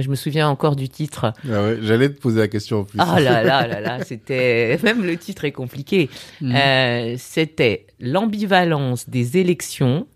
Je 0.00 0.08
me 0.08 0.14
souviens 0.14 0.48
encore 0.48 0.76
du 0.76 0.88
titre. 0.88 1.32
Ah 1.44 1.62
ouais, 1.62 1.78
j'allais 1.82 2.08
te 2.08 2.20
poser 2.20 2.40
la 2.40 2.48
question 2.48 2.80
en 2.80 2.84
plus. 2.84 2.98
Ah 3.00 3.20
là 3.20 3.42
là 3.42 3.66
là 3.66 3.80
là, 3.80 4.04
c'était 4.04 4.78
même 4.82 5.04
le 5.04 5.16
titre 5.16 5.44
est 5.44 5.52
compliqué. 5.52 6.08
Mhm. 6.40 6.54
Euh, 6.54 7.14
c'était 7.18 7.86
l'ambivalence 8.00 9.08
des 9.08 9.38
élections 9.38 10.06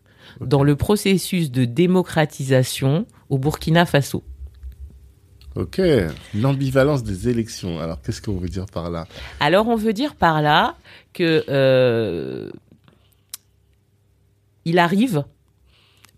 dans 0.40 0.62
le 0.62 0.76
processus 0.76 1.50
de 1.50 1.64
démocratisation 1.64 3.06
au 3.28 3.38
Burkina 3.38 3.86
Faso. 3.86 4.22
Ok. 5.54 5.80
L'ambivalence 6.34 7.02
des 7.02 7.28
élections. 7.28 7.80
Alors, 7.80 8.02
qu'est-ce 8.02 8.20
qu'on 8.20 8.36
veut 8.36 8.48
dire 8.48 8.66
par 8.66 8.90
là? 8.90 9.06
Alors, 9.40 9.68
on 9.68 9.76
veut 9.76 9.94
dire 9.94 10.14
par 10.14 10.42
là 10.42 10.76
que 11.14 11.44
euh, 11.48 12.50
il 14.66 14.78
arrive 14.78 15.24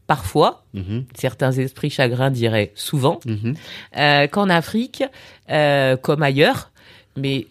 parfois, 0.09 0.65
Mhm. 0.75 1.05
certains 1.15 1.53
esprits 1.53 1.91
chagrins 1.91 2.33
diraient 2.33 2.73
souvent, 2.75 3.21
Mhm. 3.27 3.55
euh, 3.97 4.27
qu'en 4.27 4.49
Afrique, 4.49 5.05
euh, 5.51 5.97
comme 5.97 6.23
ailleurs, 6.25 6.71
mais 7.17 7.47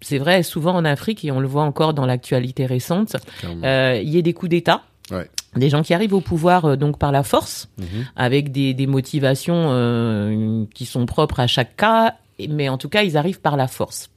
c'est 0.00 0.18
vrai, 0.18 0.44
souvent 0.44 0.74
en 0.76 0.84
Afrique, 0.84 1.24
et 1.24 1.32
on 1.32 1.40
le 1.40 1.48
voit 1.48 1.64
encore 1.64 1.94
dans 1.94 2.06
l'actualité 2.06 2.66
récente, 2.66 3.16
euh, 3.44 4.00
il 4.00 4.10
y 4.10 4.18
a 4.18 4.22
des 4.22 4.32
coups 4.34 4.50
d'État. 4.50 4.82
Ouais. 5.10 5.28
Des 5.56 5.70
gens 5.70 5.82
qui 5.82 5.94
arrivent 5.94 6.12
au 6.12 6.20
pouvoir 6.20 6.66
euh, 6.66 6.76
donc 6.76 6.98
par 6.98 7.10
la 7.10 7.22
force, 7.22 7.68
Mhm. 7.78 7.86
avec 8.14 8.52
des, 8.52 8.74
des 8.74 8.86
motivations 8.86 9.68
euh, 9.70 10.64
qui 10.74 10.84
sont 10.84 11.06
propres 11.06 11.40
à 11.40 11.46
chaque 11.46 11.74
cas, 11.74 12.14
mais 12.50 12.68
en 12.68 12.76
tout 12.78 12.90
cas, 12.90 13.02
ils 13.02 13.16
arrivent 13.16 13.40
par 13.40 13.56
la 13.56 13.66
force. 13.66 14.10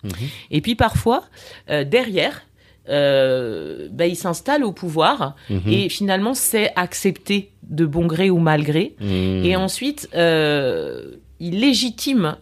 Et 0.52 0.62
puis 0.62 0.76
parfois, 0.76 1.24
derrière, 1.68 2.44
euh, 2.90 3.88
bah, 3.92 4.08
ils 4.08 4.16
s'installent 4.16 4.64
au 4.64 4.72
pouvoir 4.72 5.36
Mhm. 5.50 5.62
et 5.68 5.90
finalement, 5.90 6.34
c'est 6.34 6.72
accepté 6.76 7.52
de 7.64 7.86
bon 7.86 8.06
gré 8.08 8.30
ou 8.30 8.40
mal 8.40 8.64
gré. 8.64 8.96
Mhm. 9.00 9.46
Et 9.46 9.56
ensuite, 9.56 10.10
euh, 10.16 11.12
ils 11.40 11.60
légitiment 11.60 12.36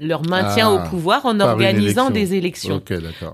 leur 0.00 0.22
maintien 0.28 0.68
Ah, 0.68 0.72
au 0.84 0.88
pouvoir 0.88 1.26
en 1.26 1.38
organisant 1.38 2.08
élection. 2.08 2.10
des 2.10 2.34
élections. 2.34 2.82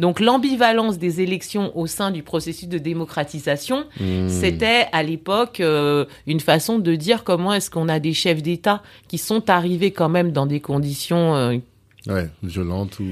Donc 0.00 0.20
l'ambivalence 0.20 0.99
des 0.99 1.23
élections 1.23 1.75
au 1.78 1.87
sein 1.87 2.11
du 2.11 2.23
processus 2.23 2.68
de 2.68 2.76
démocratisation, 2.76 3.85
Mhm. 3.99 4.28
c'était 4.28 4.87
à 4.92 5.02
l'époque 5.02 5.61
euh, 5.61 6.04
une 6.26 6.40
façon 6.40 6.78
de 6.78 6.94
dire 6.94 7.25
comment 7.25 7.54
est-ce 7.54 7.70
qu'on 7.70 7.88
a 7.88 8.00
des 8.00 8.12
chefs 8.12 8.42
d'État 8.42 8.82
qui 9.08 9.16
sont 9.16 9.49
arrivés 9.49 9.92
quand 9.92 10.11
même 10.11 10.30
dans 10.32 10.44
des 10.44 10.61
conditions 10.61 11.35
euh, 11.37 11.56
Ouais, 12.09 12.31
violente 12.43 12.99
ou. 13.00 13.05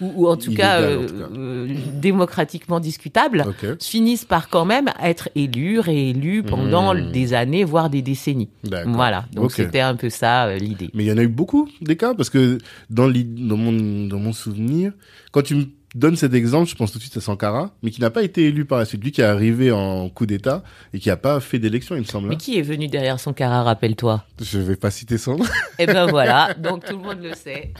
ou, 0.00 0.12
ou 0.24 0.28
en 0.28 0.36
tout 0.36 0.54
cas, 0.54 0.78
en 0.78 0.82
euh, 0.82 1.06
tout 1.08 1.14
cas. 1.18 1.24
euh, 1.36 1.66
démocratiquement 2.00 2.78
discutables 2.80 3.44
Ok, 3.48 3.66
finissent 3.80 4.24
par 4.24 4.48
quand 4.48 4.64
même 4.64 4.90
être 5.02 5.28
élus, 5.34 5.80
réélus 5.80 6.42
pendant 6.44 6.94
Mhm. 6.94 7.10
des 7.10 7.34
années, 7.34 7.64
voire 7.64 7.90
des 7.90 8.02
décennies. 8.02 8.50
Voilà, 8.86 9.24
donc 9.32 9.50
c'était 9.52 9.80
un 9.80 9.96
peu 9.96 10.08
ça 10.10 10.46
euh, 10.46 10.58
l'idée. 10.58 10.90
Mais 10.94 11.04
il 11.04 11.08
y 11.08 11.12
en 11.12 11.18
a 11.18 11.22
eu 11.22 11.28
beaucoup 11.28 11.68
des 11.80 11.96
cas 11.96 12.14
parce 12.14 12.30
que 12.30 12.58
dans, 12.90 13.08
dans, 13.10 13.56
mon, 13.56 14.06
dans 14.06 14.18
mon 14.18 14.32
souvenir, 14.32 14.92
quand 15.32 15.42
tu 15.42 15.54
me 15.56 15.64
donnes 15.94 16.16
cet 16.16 16.34
exemple, 16.34 16.68
je 16.68 16.74
pense 16.74 16.92
tout 16.92 16.98
de 16.98 17.02
suite 17.02 17.16
à 17.16 17.20
Sankara, 17.20 17.72
mais 17.82 17.90
qui 17.90 18.00
n'a 18.00 18.10
pas 18.10 18.22
été 18.22 18.44
élu 18.44 18.64
par 18.64 18.78
la 18.78 18.84
suite. 18.84 19.02
Lui 19.02 19.12
qui 19.12 19.20
est 19.20 19.24
arrivé 19.24 19.70
en 19.70 20.08
coup 20.08 20.26
d'État 20.26 20.62
et 20.92 20.98
qui 20.98 21.08
n'a 21.08 21.16
pas 21.16 21.40
fait 21.40 21.58
d'élection, 21.58 21.94
il 21.94 22.00
me 22.00 22.04
semble. 22.04 22.28
Mais 22.28 22.34
hein. 22.34 22.38
qui 22.38 22.58
est 22.58 22.62
venu 22.62 22.88
derrière 22.88 23.20
son 23.20 23.32
cara, 23.32 23.62
rappelle-toi? 23.62 24.24
Je 24.40 24.58
vais 24.58 24.76
pas 24.76 24.90
citer 24.90 25.18
son 25.18 25.38
nom. 25.38 25.44
Eh 25.78 25.86
ben 25.86 26.06
voilà, 26.06 26.54
donc 26.58 26.84
tout 26.84 26.96
le 26.96 27.02
monde 27.02 27.22
le 27.22 27.34
sait. 27.34 27.72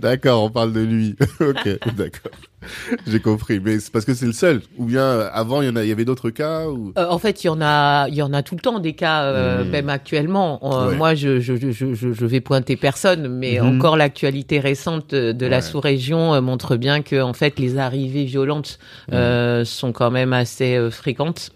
d'accord, 0.00 0.44
on 0.44 0.50
parle 0.50 0.72
de 0.72 0.80
lui. 0.80 1.16
ok, 1.40 1.94
d'accord. 1.94 2.32
J'ai 3.06 3.20
compris. 3.20 3.60
Mais 3.60 3.78
c'est 3.80 3.92
parce 3.92 4.04
que 4.04 4.14
c'est 4.14 4.26
le 4.26 4.32
seul. 4.32 4.62
Ou 4.78 4.84
bien 4.86 5.02
euh, 5.02 5.28
avant, 5.32 5.62
il 5.62 5.66
y 5.68 5.70
en 5.70 5.76
a, 5.76 5.82
il 5.82 5.88
y 5.88 5.92
avait 5.92 6.04
d'autres 6.04 6.30
cas 6.30 6.66
ou? 6.68 6.92
Euh, 6.98 7.06
en 7.08 7.18
fait, 7.18 7.44
il 7.44 7.46
y 7.46 7.50
en 7.50 7.60
a, 7.60 8.08
il 8.08 8.14
y 8.14 8.22
en 8.22 8.32
a 8.32 8.42
tout 8.42 8.54
le 8.54 8.60
temps 8.60 8.78
des 8.78 8.92
cas, 8.94 9.22
euh, 9.24 9.64
Mhm. 9.64 9.70
même 9.70 9.88
actuellement. 9.88 10.60
Euh, 10.62 10.90
Ouais. 10.90 10.96
Moi, 10.96 11.14
je, 11.14 11.40
je, 11.40 11.54
je, 11.56 11.70
je, 11.72 11.94
je 12.12 12.26
vais 12.26 12.40
pointer 12.40 12.76
personne, 12.76 13.28
mais 13.28 13.60
Mhm. 13.60 13.76
encore 13.76 13.96
l'actualité 13.96 14.60
récente 14.60 15.10
de, 15.14 15.46
la 15.46 15.60
sous-région 15.62 16.40
montre 16.42 16.76
bien 16.76 17.02
que, 17.02 17.20
en 17.22 17.32
fait, 17.32 17.58
les 17.58 17.78
arrivées 17.78 18.24
violentes 18.24 18.78
euh, 19.12 19.64
sont 19.64 19.92
quand 19.92 20.10
même 20.10 20.32
assez 20.32 20.78
fréquentes. 20.90 21.50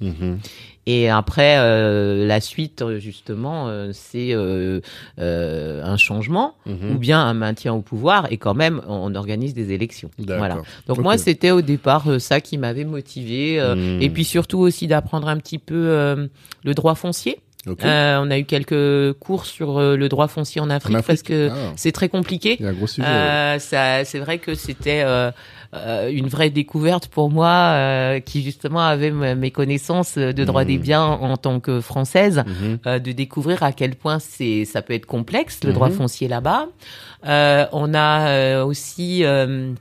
Et 0.93 1.09
après, 1.09 1.57
euh, 1.59 2.27
la 2.27 2.41
suite, 2.41 2.83
euh, 2.83 2.99
justement, 2.99 3.69
euh, 3.69 3.91
c'est 3.93 4.31
euh, 4.33 4.81
un 5.85 5.97
changement 5.97 6.55
Mhm. 6.67 6.93
ou 6.95 6.99
bien 6.99 7.21
un 7.21 7.35
maintien 7.35 7.73
au 7.75 7.81
pouvoir. 7.81 8.27
Et 8.33 8.37
quand 8.39 8.55
même, 8.55 8.81
on 8.89 9.15
organise 9.15 9.55
des 9.55 9.73
élections. 9.73 10.11
Voilà. 10.19 10.59
Donc 10.89 10.99
moi, 10.99 11.19
c'était 11.19 11.51
au 11.51 11.63
départ 11.63 12.05
ça 12.19 12.41
qui 12.41 12.59
m'avait 12.59 12.85
motivé. 12.85 13.61
Mhm. 13.61 14.03
Et 14.03 14.11
puis 14.11 14.25
surtout 14.25 14.59
aussi 14.59 14.87
d'apprendre 14.87 15.29
un 15.29 15.37
petit 15.39 15.59
peu 15.59 16.29
le 16.65 16.75
droit 16.75 16.95
foncier. 16.95 17.39
Euh, 17.85 18.19
on 18.23 18.31
a 18.31 18.39
eu 18.39 18.45
quelques 18.47 19.13
cours 19.19 19.45
sur 19.45 19.77
euh, 19.79 19.95
le 19.95 20.09
droit 20.09 20.29
foncier 20.29 20.63
en 20.63 20.71
Afrique, 20.71 20.97
En 20.97 20.99
Afrique 21.01 21.07
parce 21.09 21.23
que 21.23 21.51
Ah. 21.53 21.73
c'est 21.77 21.93
très 21.93 22.09
compliqué. 22.09 22.57
Il 22.59 22.65
y 22.65 22.67
a 22.67 22.71
un 22.71 22.73
gros 22.73 22.87
sujet. 22.87 23.07
ouais. 23.07 23.13
Euh, 23.15 23.59
ça, 23.59 24.03
c'est 24.07 24.19
vrai 24.19 24.39
que 24.39 24.55
c'était 24.55 25.03
une 25.73 26.27
vraie 26.29 26.51
découverte 26.51 27.07
pour 27.07 27.31
moi, 27.31 27.49
euh, 27.49 28.21
qui 28.21 28.43
justement 28.43 28.81
avait 28.81 29.11
mes 29.13 29.51
connaissances 29.53 30.19
de 30.19 30.45
droit 30.45 30.65
des 30.65 30.79
biens 30.79 31.05
en 31.05 31.37
tant 31.37 31.61
que 31.61 31.81
française, 31.81 32.43
Mhm. 32.47 32.79
euh, 32.87 32.99
de 32.99 33.13
découvrir 33.13 33.63
à 33.63 33.73
quel 33.73 33.95
point 33.95 34.19
c'est, 34.19 34.65
ça 34.65 34.83
peut 34.83 34.95
être 34.95 35.07
complexe 35.07 35.63
le 35.63 35.71
Mhm. 35.71 35.75
droit 35.75 35.91
foncier 35.91 36.27
là-bas. 36.27 36.67
Euh, 37.27 37.67
on 37.73 37.95
a 37.95 38.29
euh, 38.31 38.65
aussi 38.65 39.25
euh, 39.25 39.73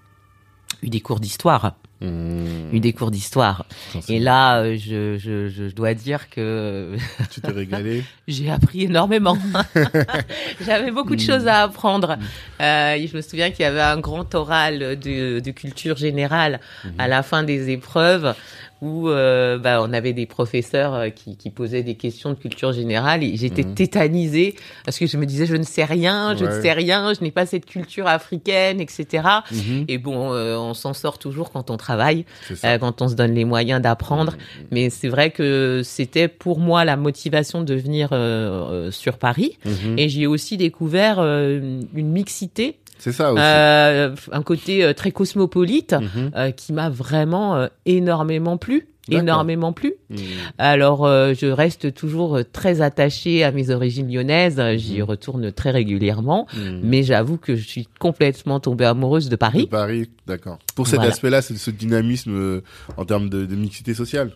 eu 0.83 0.89
des 0.89 0.99
cours 0.99 1.19
d'histoire, 1.19 1.73
Mhm. 2.01 2.69
eu 2.71 2.79
des 2.79 2.93
cours 2.93 3.11
d'histoire. 3.11 3.65
Et 4.07 4.19
là, 4.19 4.59
euh, 4.61 4.77
je, 4.77 5.17
je, 5.17 5.49
je 5.49 5.73
dois 5.75 5.93
dire 5.93 6.29
que 6.29 6.95
Tu 7.29 7.41
t'es 7.41 7.51
régalé? 7.51 8.03
j'ai 8.27 8.49
appris 8.49 8.83
énormément. 8.83 9.37
J'avais 10.65 10.91
beaucoup 10.91 11.15
de 11.15 11.21
choses 11.21 11.47
à 11.47 11.63
apprendre. 11.63 12.15
Mm. 12.17 12.63
Euh, 12.63 13.07
je 13.07 13.15
me 13.17 13.21
souviens 13.21 13.51
qu'il 13.51 13.61
y 13.61 13.65
avait 13.65 13.81
un 13.81 13.99
grand 13.99 14.33
oral 14.35 14.97
de, 14.99 15.39
de 15.39 15.51
culture 15.51 15.97
générale 15.97 16.59
Mhm. 16.85 16.91
à 16.99 17.07
la 17.07 17.23
fin 17.23 17.43
des 17.43 17.69
épreuves 17.69 18.33
où 18.81 19.09
euh, 19.09 19.57
bah, 19.57 19.81
on 19.81 19.91
avait 19.91 20.13
des 20.13 20.25
professeurs 20.25 20.93
euh, 20.93 21.09
qui, 21.09 21.35
qui 21.35 21.49
posaient 21.49 21.83
des 21.83 21.95
questions 21.95 22.29
de 22.29 22.35
culture 22.35 22.71
générale 22.71 23.23
et 23.23 23.35
j'étais 23.35 23.63
Mhm. 23.63 23.73
tétanisée 23.75 24.55
parce 24.85 24.97
que 24.97 25.05
je 25.05 25.17
me 25.17 25.25
disais 25.25 25.45
je 25.45 25.55
ne 25.55 25.63
sais 25.63 25.83
rien, 25.83 26.35
je 26.37 26.45
ne 26.45 26.61
sais 26.61 26.71
rien, 26.71 27.13
je 27.13 27.21
n'ai 27.23 27.31
pas 27.31 27.45
cette 27.45 27.65
culture 27.65 28.07
africaine, 28.07 28.79
etc. 28.79 29.23
Mhm. 29.51 29.85
Et 29.87 29.97
bon, 29.97 30.33
euh, 30.33 30.57
on 30.57 30.73
s'en 30.73 30.93
sort 30.93 31.17
toujours 31.19 31.51
quand 31.51 31.69
on 31.69 31.77
travaille, 31.77 32.25
euh, 32.63 32.77
quand 32.77 33.01
on 33.01 33.07
se 33.09 33.15
donne 33.15 33.33
les 33.33 33.45
moyens 33.45 33.81
d'apprendre. 33.81 34.35
Mais 34.71 34.89
c'est 34.89 35.09
vrai 35.09 35.31
que 35.31 35.81
c'était 35.83 36.27
pour 36.27 36.59
moi 36.59 36.85
la 36.85 36.95
motivation 36.95 37.61
de 37.63 37.73
venir 37.75 38.09
euh, 38.11 38.87
euh, 38.87 38.91
sur 38.91 39.17
Paris. 39.17 39.57
Mhm. 39.65 39.99
Et 39.99 40.09
j'y 40.09 40.23
ai 40.23 40.27
aussi 40.27 40.55
découvert 40.57 41.19
une 41.19 42.09
mixité, 42.11 42.77
C'est 42.99 43.11
ça 43.13 43.31
aussi. 43.33 43.41
euh, 43.43 44.15
un 44.31 44.43
côté 44.43 44.83
euh, 44.83 44.93
très 44.93 45.11
cosmopolite 45.11 45.93
Mhm. 45.93 46.31
euh, 46.35 46.51
qui 46.51 46.73
m'a 46.73 46.89
vraiment 46.89 47.67
énormément 47.85 48.57
plu. 48.57 48.87
Énormément 49.11 49.73
plu. 49.73 49.93
Mhm. 50.11 50.17
Alors, 50.59 51.03
euh, 51.07 51.33
je 51.33 51.47
reste 51.47 51.95
toujours 51.95 52.39
très 52.53 52.81
attachée 52.81 53.43
à 53.43 53.51
mes 53.51 53.71
origines 53.71 54.07
lyonnaises. 54.07 54.61
J'y 54.77 54.97
Mhm. 54.99 55.03
retourne 55.03 55.51
très 55.51 55.71
régulièrement. 55.71 56.45
Mhm. 56.55 56.81
Mais 56.83 57.01
j'avoue 57.01 57.37
que 57.37 57.55
je 57.55 57.67
suis 57.67 57.87
complètement 57.99 58.59
tombée 58.59 58.85
amoureuse 58.85 59.25
de 59.25 59.31
De 59.31 59.35
Paris. 59.35 59.65
Paris, 59.65 60.11
d'accord. 60.27 60.59
Pour 60.75 60.85
cet 60.85 60.97
Voilà. 60.97 61.09
aspect-là, 61.11 61.41
c'est 61.41 61.57
ce 61.57 61.71
dynamisme 61.71 62.35
euh, 62.35 62.61
en 62.97 63.05
termes 63.05 63.29
de, 63.29 63.47
de 63.47 63.55
mixité 63.55 63.95
sociale. 63.95 64.31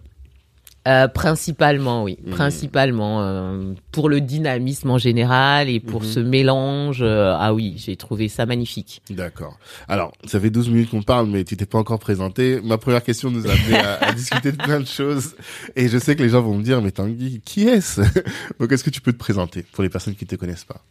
Euh, 0.87 1.07
principalement, 1.07 2.03
oui. 2.03 2.17
Mhm. 2.25 2.31
Principalement. 2.33 3.21
euh, 3.21 3.73
pour 3.91 4.09
le 4.09 4.19
dynamisme 4.21 4.89
en 4.89 4.97
général 4.97 5.69
et 5.69 5.79
pour 5.79 6.01
Mhm. 6.01 6.07
ce 6.07 6.19
mélange. 6.19 6.99
euh, 7.01 7.33
ah 7.39 7.53
oui, 7.53 7.75
j'ai 7.77 7.95
trouvé 7.95 8.27
ça 8.27 8.45
magnifique. 8.45 9.01
D'accord. 9.09 9.57
Alors, 9.87 10.11
ça 10.25 10.39
fait 10.39 10.49
12 10.49 10.69
minutes 10.69 10.89
qu'on 10.89 11.01
parle, 11.03 11.27
mais 11.27 11.43
tu 11.45 11.55
t'es 11.55 11.65
pas 11.65 11.77
encore 11.77 11.99
présenté. 11.99 12.59
Ma 12.63 12.77
première 12.77 13.03
question 13.03 13.31
nous 13.31 13.47
a 13.47 13.51
amené 13.51 13.75
à, 13.77 14.03
à 14.03 14.11
discuter 14.13 14.51
de 14.51 14.57
plein 14.57 14.79
de 14.81 14.85
choses. 14.87 15.35
Et 15.75 15.87
je 15.87 15.97
sais 15.97 16.15
que 16.15 16.23
les 16.23 16.29
gens 16.29 16.41
vont 16.41 16.57
me 16.57 16.63
dire, 16.63 16.81
mais 16.81 16.91
Tanguy, 16.91 17.41
qui 17.45 17.67
est-ce? 17.67 18.01
Donc, 18.59 18.71
est-ce 18.71 18.83
que 18.83 18.89
tu 18.89 18.99
peux 19.01 19.13
te 19.13 19.17
présenter 19.17 19.63
pour 19.71 19.83
les 19.83 19.89
personnes 19.89 20.15
qui 20.15 20.25
te 20.25 20.35
connaissent 20.35 20.65
pas? 20.65 20.81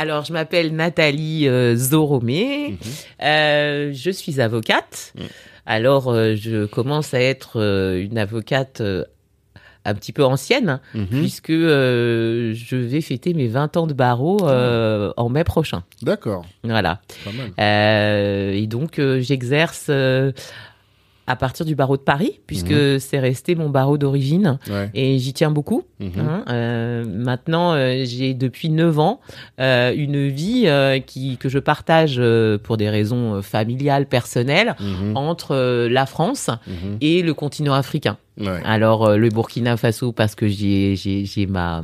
Alors, 0.00 0.24
je 0.24 0.32
m'appelle 0.32 0.74
Nathalie 0.74 1.46
euh, 1.46 1.76
Zoromé. 1.76 2.70
Mhm. 2.70 2.76
Euh, 3.22 3.90
je 3.92 4.10
suis 4.10 4.40
avocate. 4.40 5.12
Mhm. 5.18 5.26
Alors, 5.66 6.08
euh, 6.08 6.34
je 6.36 6.64
commence 6.64 7.12
à 7.12 7.20
être 7.20 7.60
une 7.60 8.16
avocate 8.16 8.80
un 9.84 9.94
petit 9.94 10.12
peu 10.12 10.24
ancienne, 10.24 10.80
Mhm. 10.94 11.06
puisque 11.06 11.50
euh, 11.50 12.54
je 12.54 12.76
vais 12.76 13.02
fêter 13.02 13.34
mes 13.34 13.46
20 13.46 13.76
ans 13.76 13.86
de 13.86 13.92
barreau 13.92 14.38
euh, 14.48 15.12
en 15.18 15.28
mai 15.28 15.44
prochain. 15.44 15.82
D'accord, 16.02 16.46
Voilà. 16.64 17.00
pas 17.24 17.32
mal. 17.32 17.50
Euh, 17.60 18.52
et 18.54 18.66
donc, 18.66 18.98
j'exerce 19.18 19.90
à 21.30 21.36
partir 21.36 21.64
du 21.64 21.74
barreau 21.74 21.96
de 21.96 22.02
Paris, 22.02 22.40
puisque 22.46 22.70
Mhm. 22.72 22.98
c'est 22.98 23.18
resté 23.20 23.54
mon 23.54 23.68
barreau 23.70 23.96
d'origine. 23.98 24.58
Ouais. 24.68 24.90
Et 24.94 25.18
j'y 25.18 25.32
tiens 25.32 25.50
beaucoup. 25.50 25.84
Mhm. 26.00 26.10
Hein, 26.18 26.44
euh, 26.50 27.04
maintenant, 27.06 27.74
euh, 27.74 28.04
j'ai 28.04 28.34
depuis 28.34 28.68
9 28.70 28.98
ans 28.98 29.20
euh, 29.60 29.92
une 29.94 30.28
vie 30.28 30.66
qui, 31.06 31.36
que 31.36 31.48
je 31.48 31.58
partage 31.58 32.20
pour 32.62 32.76
des 32.76 32.88
raisons 32.90 33.42
familiales, 33.42 34.06
personnelles, 34.06 34.74
Mhm. 34.80 35.16
entre 35.16 35.86
la 35.88 36.06
France 36.06 36.50
et 37.00 37.22
le 37.22 37.34
continent 37.34 37.74
africain. 37.74 38.16
Ouais. 38.38 38.60
Alors, 38.64 39.16
le 39.16 39.28
Burkina 39.28 39.76
Faso, 39.76 40.12
parce 40.12 40.34
que 40.34 40.48
j'ai 40.48 41.46
ma 41.48 41.82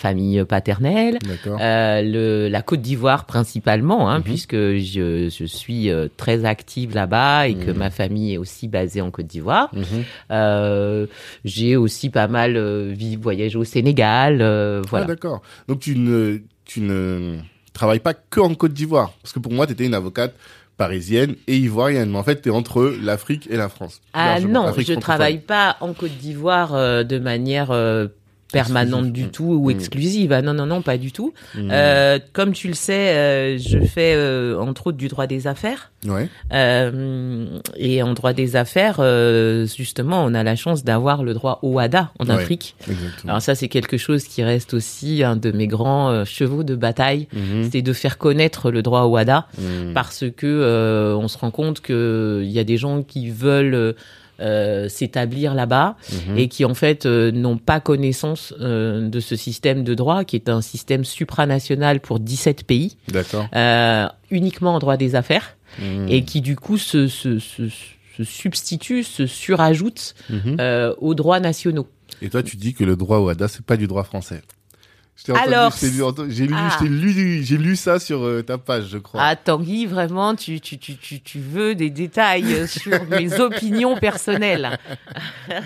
famille 0.00 0.42
paternelle. 0.46 1.18
Euh, 1.46 2.00
le, 2.02 2.48
la 2.48 2.62
Côte 2.62 2.80
d'Ivoire 2.80 3.26
principalement, 3.26 4.08
hein, 4.10 4.18
Mhm. 4.18 4.24
puisque 4.24 4.54
je, 4.56 5.28
je 5.30 5.44
suis 5.44 5.90
euh, 5.90 6.08
très 6.16 6.44
active 6.46 6.94
là-bas 6.94 7.48
et 7.48 7.54
que 7.54 7.70
Mhm. 7.70 7.76
ma 7.76 7.90
famille 7.90 8.32
est 8.34 8.38
aussi 8.38 8.66
basée 8.66 9.02
en 9.02 9.10
Côte 9.10 9.26
d'Ivoire. 9.26 9.68
Mhm. 9.74 9.84
Euh, 10.30 11.06
j'ai 11.44 11.76
aussi 11.76 12.08
pas 12.08 12.28
mal 12.28 12.56
vi- 12.92 13.16
voyagé 13.16 13.58
au 13.58 13.64
Sénégal, 13.64 14.38
euh, 14.40 14.80
Ah, 14.84 14.86
voilà. 14.90 15.04
d'accord. 15.06 15.42
Donc, 15.68 15.80
tu 15.80 15.96
ne, 15.98 16.38
tu 16.64 16.80
ne 16.80 17.36
travailles 17.74 18.00
pas 18.00 18.14
que 18.14 18.40
en 18.40 18.54
Côte 18.54 18.72
d'Ivoire. 18.72 19.12
Parce 19.22 19.32
que 19.34 19.38
pour 19.38 19.52
moi, 19.52 19.66
tu 19.66 19.72
étais 19.74 19.84
une 19.84 19.94
avocate 19.94 20.34
parisienne 20.78 21.34
et 21.46 21.56
ivoirienne. 21.58 22.08
Mais 22.10 22.16
en 22.18 22.22
fait, 22.22 22.40
tu 22.40 22.48
es 22.48 22.52
entre 22.52 22.94
l'Afrique 23.02 23.46
et 23.50 23.56
la 23.58 23.68
France. 23.68 24.00
ah 24.14 24.40
non, 24.40 24.68
je 24.68 24.72
francophone. 24.72 24.98
travaille 25.00 25.38
pas 25.38 25.76
en 25.80 25.92
Côte 25.92 26.16
d'Ivoire 26.18 26.74
euh, 26.74 27.04
de 27.04 27.18
manière 27.18 27.70
euh, 27.70 28.06
permanente 28.52 29.12
du 29.12 29.24
Mm. 29.24 29.30
tout 29.30 29.44
ou 29.44 29.68
Mm. 29.68 29.70
exclusive. 29.70 30.32
Ah 30.32 30.42
non, 30.42 30.54
non, 30.54 30.66
non, 30.66 30.82
pas 30.82 30.98
du 30.98 31.12
tout. 31.12 31.32
Mm. 31.54 31.68
Euh, 31.72 32.18
comme 32.32 32.52
tu 32.52 32.68
le 32.68 32.74
sais, 32.74 33.14
euh, 33.16 33.58
je 33.58 33.78
fais 33.80 34.14
euh, 34.16 34.58
entre 34.58 34.88
autres 34.88 34.98
du 34.98 35.08
droit 35.08 35.26
des 35.26 35.46
affaires. 35.46 35.90
Ouais. 36.06 36.28
Euh, 36.52 37.46
et 37.76 38.02
en 38.02 38.12
droit 38.14 38.32
des 38.32 38.56
affaires, 38.56 38.96
euh, 39.00 39.66
justement, 39.66 40.24
on 40.24 40.32
a 40.34 40.42
la 40.42 40.56
chance 40.56 40.82
d'avoir 40.84 41.22
le 41.22 41.34
droit 41.34 41.58
au 41.62 41.72
WADA 41.74 42.10
en 42.18 42.26
Ouais. 42.26 42.34
Afrique. 42.34 42.74
Exactement. 42.88 43.30
Alors 43.32 43.42
ça, 43.42 43.54
c'est 43.54 43.68
quelque 43.68 43.96
chose 43.98 44.24
qui 44.24 44.42
reste 44.42 44.72
aussi 44.74 45.22
un 45.22 45.36
de 45.36 45.50
mes 45.52 45.66
grands 45.66 46.10
euh, 46.10 46.24
chevaux 46.24 46.62
de 46.64 46.74
bataille. 46.74 47.28
Mhm. 47.34 47.68
C'est 47.70 47.82
de 47.82 47.92
faire 47.92 48.16
connaître 48.18 48.70
le 48.70 48.82
droit 48.82 49.02
au 49.02 49.10
WADA 49.10 49.46
Mhm. 49.58 49.92
parce 49.94 50.24
que 50.36 50.46
euh, 50.46 51.14
on 51.16 51.28
se 51.28 51.36
rend 51.38 51.50
compte 51.50 51.80
que 51.80 52.40
il 52.42 52.50
y 52.50 52.58
a 52.58 52.64
des 52.64 52.76
gens 52.78 53.02
qui 53.02 53.30
veulent 53.30 53.94
euh, 54.40 54.88
s'établir 54.88 55.54
là-bas 55.54 55.96
Mhm. 56.28 56.38
et 56.38 56.48
qui 56.48 56.64
en 56.64 56.74
fait 56.74 57.06
euh, 57.06 57.30
n'ont 57.30 57.58
pas 57.58 57.80
connaissance 57.80 58.54
euh, 58.60 59.08
de 59.08 59.20
ce 59.20 59.36
système 59.36 59.84
de 59.84 59.94
droit 59.94 60.24
qui 60.24 60.36
est 60.36 60.48
un 60.48 60.60
système 60.62 61.04
supranational 61.04 62.00
pour 62.00 62.20
17 62.20 62.64
pays 62.64 62.96
D'accord. 63.08 63.46
euh, 63.54 64.06
uniquement 64.30 64.74
en 64.74 64.78
droit 64.78 64.96
des 64.96 65.14
affaires 65.14 65.56
Mhm. 65.80 66.08
et 66.08 66.24
qui 66.24 66.40
du 66.40 66.56
coup 66.56 66.78
se, 66.78 67.06
se, 67.06 67.38
se, 67.38 67.68
se 68.16 68.24
substitue, 68.24 69.04
se 69.04 69.26
surajoute 69.26 70.14
Mhm. 70.28 70.56
euh, 70.60 70.94
aux 70.98 71.14
droits 71.14 71.40
nationaux. 71.40 71.86
Et 72.22 72.28
toi, 72.28 72.42
tu 72.42 72.56
dis 72.56 72.74
que 72.74 72.82
le 72.84 72.96
droit 72.96 73.18
au 73.18 73.28
ADA, 73.28 73.46
c'est 73.48 73.64
pas 73.64 73.76
du 73.76 73.86
droit 73.86 74.02
français. 74.04 74.42
Alors, 75.28 75.72
entendu- 76.02 76.30
j'ai 76.30 76.46
lu, 76.46 76.54
ah. 76.56 76.78
lu, 76.82 77.42
j'ai 77.44 77.58
lu 77.58 77.76
ça 77.76 77.98
sur 77.98 78.22
euh, 78.24 78.42
ta 78.42 78.56
page, 78.56 78.88
je 78.90 78.98
crois. 78.98 79.20
Ah 79.22 79.36
Tanguy, 79.36 79.86
vraiment, 79.86 80.34
tu, 80.34 80.60
tu, 80.60 80.78
tu, 80.78 80.96
tu, 80.96 81.20
tu 81.20 81.38
veux 81.38 81.74
des 81.74 81.90
détails 81.90 82.54
euh, 82.54 82.66
sur 82.66 83.04
mes 83.06 83.38
opinions 83.40 83.96
personnelles. 83.96 84.78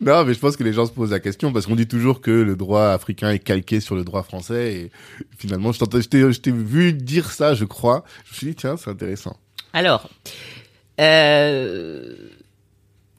Non, 0.00 0.24
mais 0.24 0.34
je 0.34 0.38
pense 0.38 0.56
que 0.56 0.64
les 0.64 0.72
gens 0.72 0.86
se 0.86 0.92
posent 0.92 1.10
la 1.10 1.20
question 1.20 1.52
parce 1.52 1.66
qu'on 1.66 1.76
dit 1.76 1.86
toujours 1.86 2.20
que 2.20 2.30
le 2.30 2.56
droit 2.56 2.86
africain 2.88 3.30
est 3.30 3.38
calqué 3.38 3.80
sur 3.80 3.94
le 3.94 4.04
droit 4.04 4.22
français 4.22 4.74
et 4.74 4.90
finalement, 5.38 5.72
je 5.72 5.78
t'ai, 5.84 6.32
je 6.32 6.40
t'ai 6.40 6.50
vu 6.50 6.92
dire 6.92 7.30
ça, 7.30 7.54
je 7.54 7.64
crois. 7.64 8.04
Je 8.24 8.30
me 8.32 8.36
suis 8.36 8.46
dit, 8.48 8.54
tiens, 8.54 8.76
c'est 8.76 8.90
intéressant. 8.90 9.36
Alors, 9.72 10.08
euh, 11.00 12.14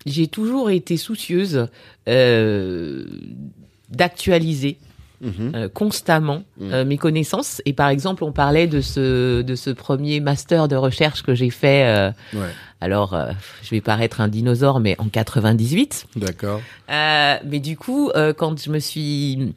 j'ai 0.06 0.28
toujours 0.28 0.70
été 0.70 0.98
soucieuse 0.98 1.68
euh, 2.08 3.06
d'actualiser 3.90 4.78
Mhm. 5.22 5.52
euh, 5.56 5.70
constamment 5.70 6.44
Mm. 6.58 6.72
euh, 6.74 6.86
mes 6.86 6.98
connaissances. 6.98 7.62
Et 7.66 7.74
par 7.74 7.90
exemple, 7.90 8.24
on 8.24 8.32
parlait 8.32 8.68
de 8.68 8.82
ce 8.82 9.42
de 9.42 9.56
ce 9.56 9.70
premier 9.70 10.20
master 10.20 10.68
de 10.68 10.76
recherche 10.76 11.24
que 11.24 11.34
j'ai 11.36 11.50
fait. 11.50 11.86
euh, 11.86 12.12
Ouais, 12.34 12.50
alors, 12.82 13.18
je 13.64 13.70
vais 13.72 13.82
paraître 13.82 14.22
un 14.22 14.28
dinosaure, 14.28 14.80
mais 14.80 14.96
en 15.00 15.08
98. 15.10 16.06
d'accord. 16.16 16.62
Mais 16.90 17.60
du 17.60 17.78
coup, 17.78 18.12
quand 18.38 18.62
je 18.64 18.70
me 18.70 18.80
suis 18.80 19.54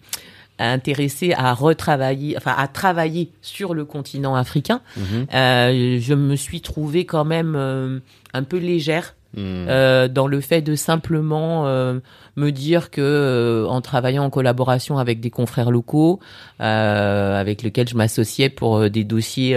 intéressée 0.58 1.32
à 1.36 1.54
retravailler, 1.54 2.36
enfin 2.36 2.54
à 2.56 2.66
travailler 2.68 3.30
sur 3.42 3.74
le 3.74 3.84
continent 3.84 4.34
africain, 4.34 4.80
Mhm. 4.96 5.26
je 5.30 6.14
me 6.14 6.36
suis 6.36 6.60
trouvée 6.60 7.04
quand 7.04 7.24
même 7.24 8.00
un 8.34 8.42
peu 8.42 8.58
légère 8.58 9.14
Mhm. 9.36 9.66
euh, 9.68 10.08
dans 10.08 10.26
le 10.26 10.40
fait 10.40 10.62
de 10.62 10.74
simplement 10.74 11.66
euh, 11.66 12.00
me 12.36 12.50
dire 12.50 12.90
que 12.90 13.00
euh, 13.02 13.66
en 13.68 13.80
travaillant 13.82 14.24
en 14.24 14.30
collaboration 14.30 14.96
avec 14.98 15.20
des 15.20 15.30
confrères 15.30 15.70
locaux 15.70 16.18
avec 16.58 17.62
lesquels 17.62 17.88
je 17.88 17.96
m'associais 17.96 18.48
pour 18.48 18.88
des 18.90 19.04
dossiers 19.04 19.56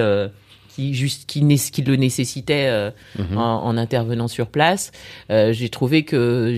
qui 0.75 0.93
juste 0.93 1.25
qui, 1.25 1.41
né- 1.41 1.57
qui 1.57 1.81
le 1.83 1.95
nécessitaient 1.95 2.91
Mhm. 3.17 3.37
en, 3.37 3.65
en 3.65 3.77
intervenant 3.77 4.27
sur 4.27 4.47
place, 4.47 4.91
j'ai 5.29 5.69
trouvé 5.69 6.03
que 6.03 6.55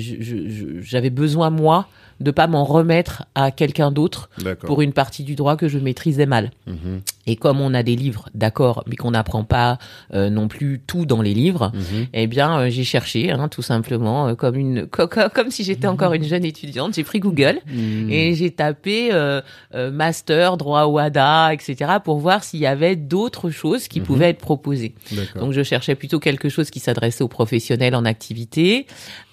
j'avais 0.82 1.10
besoin 1.10 1.50
moi 1.50 1.88
de 2.20 2.32
pas 2.32 2.48
m'en 2.48 2.63
remettre 2.63 3.25
à 3.36 3.51
quelqu'un 3.51 3.91
d'autre 3.91 4.29
pour 4.67 4.82
une 4.82 4.93
partie 4.93 5.24
du 5.24 5.36
droit 5.36 5.58
que 5.58 5.67
je 5.67 5.77
maîtrisais 5.79 6.25
mal. 6.27 6.51
Mhm. 6.67 7.01
Et 7.25 7.35
comme 7.37 7.61
on 7.61 7.73
a 7.73 7.83
des 7.83 7.95
livres, 7.95 8.27
d'accord, 8.33 8.83
mais 8.87 8.95
qu'on 8.97 9.11
n'apprend 9.11 9.43
pas 9.45 9.77
euh, 10.13 10.29
non 10.29 10.47
plus 10.47 10.81
tout 10.85 11.05
dans 11.05 11.21
les 11.21 11.33
livres, 11.33 11.71
Mhm. 11.73 12.07
eh 12.13 12.27
bien, 12.27 12.59
euh, 12.59 12.69
j'ai 12.69 12.83
cherché, 12.83 13.31
hein, 13.31 13.47
tout 13.47 13.61
simplement, 13.61 14.27
euh, 14.27 14.35
comme 14.35 14.55
une, 14.57 14.87
co- 14.87 15.07
co- 15.07 15.29
comme 15.33 15.49
si 15.49 15.63
j'étais 15.63 15.87
encore 15.87 16.13
une 16.13 16.25
jeune 16.25 16.43
étudiante. 16.43 16.95
J'ai 16.95 17.03
pris 17.03 17.19
Google 17.21 17.59
Mhm. 17.65 18.09
et 18.09 18.35
j'ai 18.35 18.51
tapé 18.51 19.09
euh, 19.13 19.41
euh, 19.73 19.89
master 19.91 20.57
droit 20.57 20.85
WADA, 20.87 21.53
etc. 21.53 21.91
pour 22.03 22.17
voir 22.19 22.43
s'il 22.43 22.59
y 22.59 22.65
avait 22.65 22.95
d'autres 22.95 23.49
choses 23.49 23.87
qui 23.87 23.99
Mhm. 24.01 24.05
pouvaient 24.05 24.29
être 24.29 24.39
proposées. 24.39 24.93
Donc, 25.39 25.53
je 25.53 25.63
cherchais 25.63 25.95
plutôt 25.95 26.19
quelque 26.19 26.49
chose 26.49 26.69
qui 26.71 26.79
s'adressait 26.79 27.23
aux 27.23 27.27
professionnels 27.29 27.95
en 27.95 28.03
activité. 28.05 28.86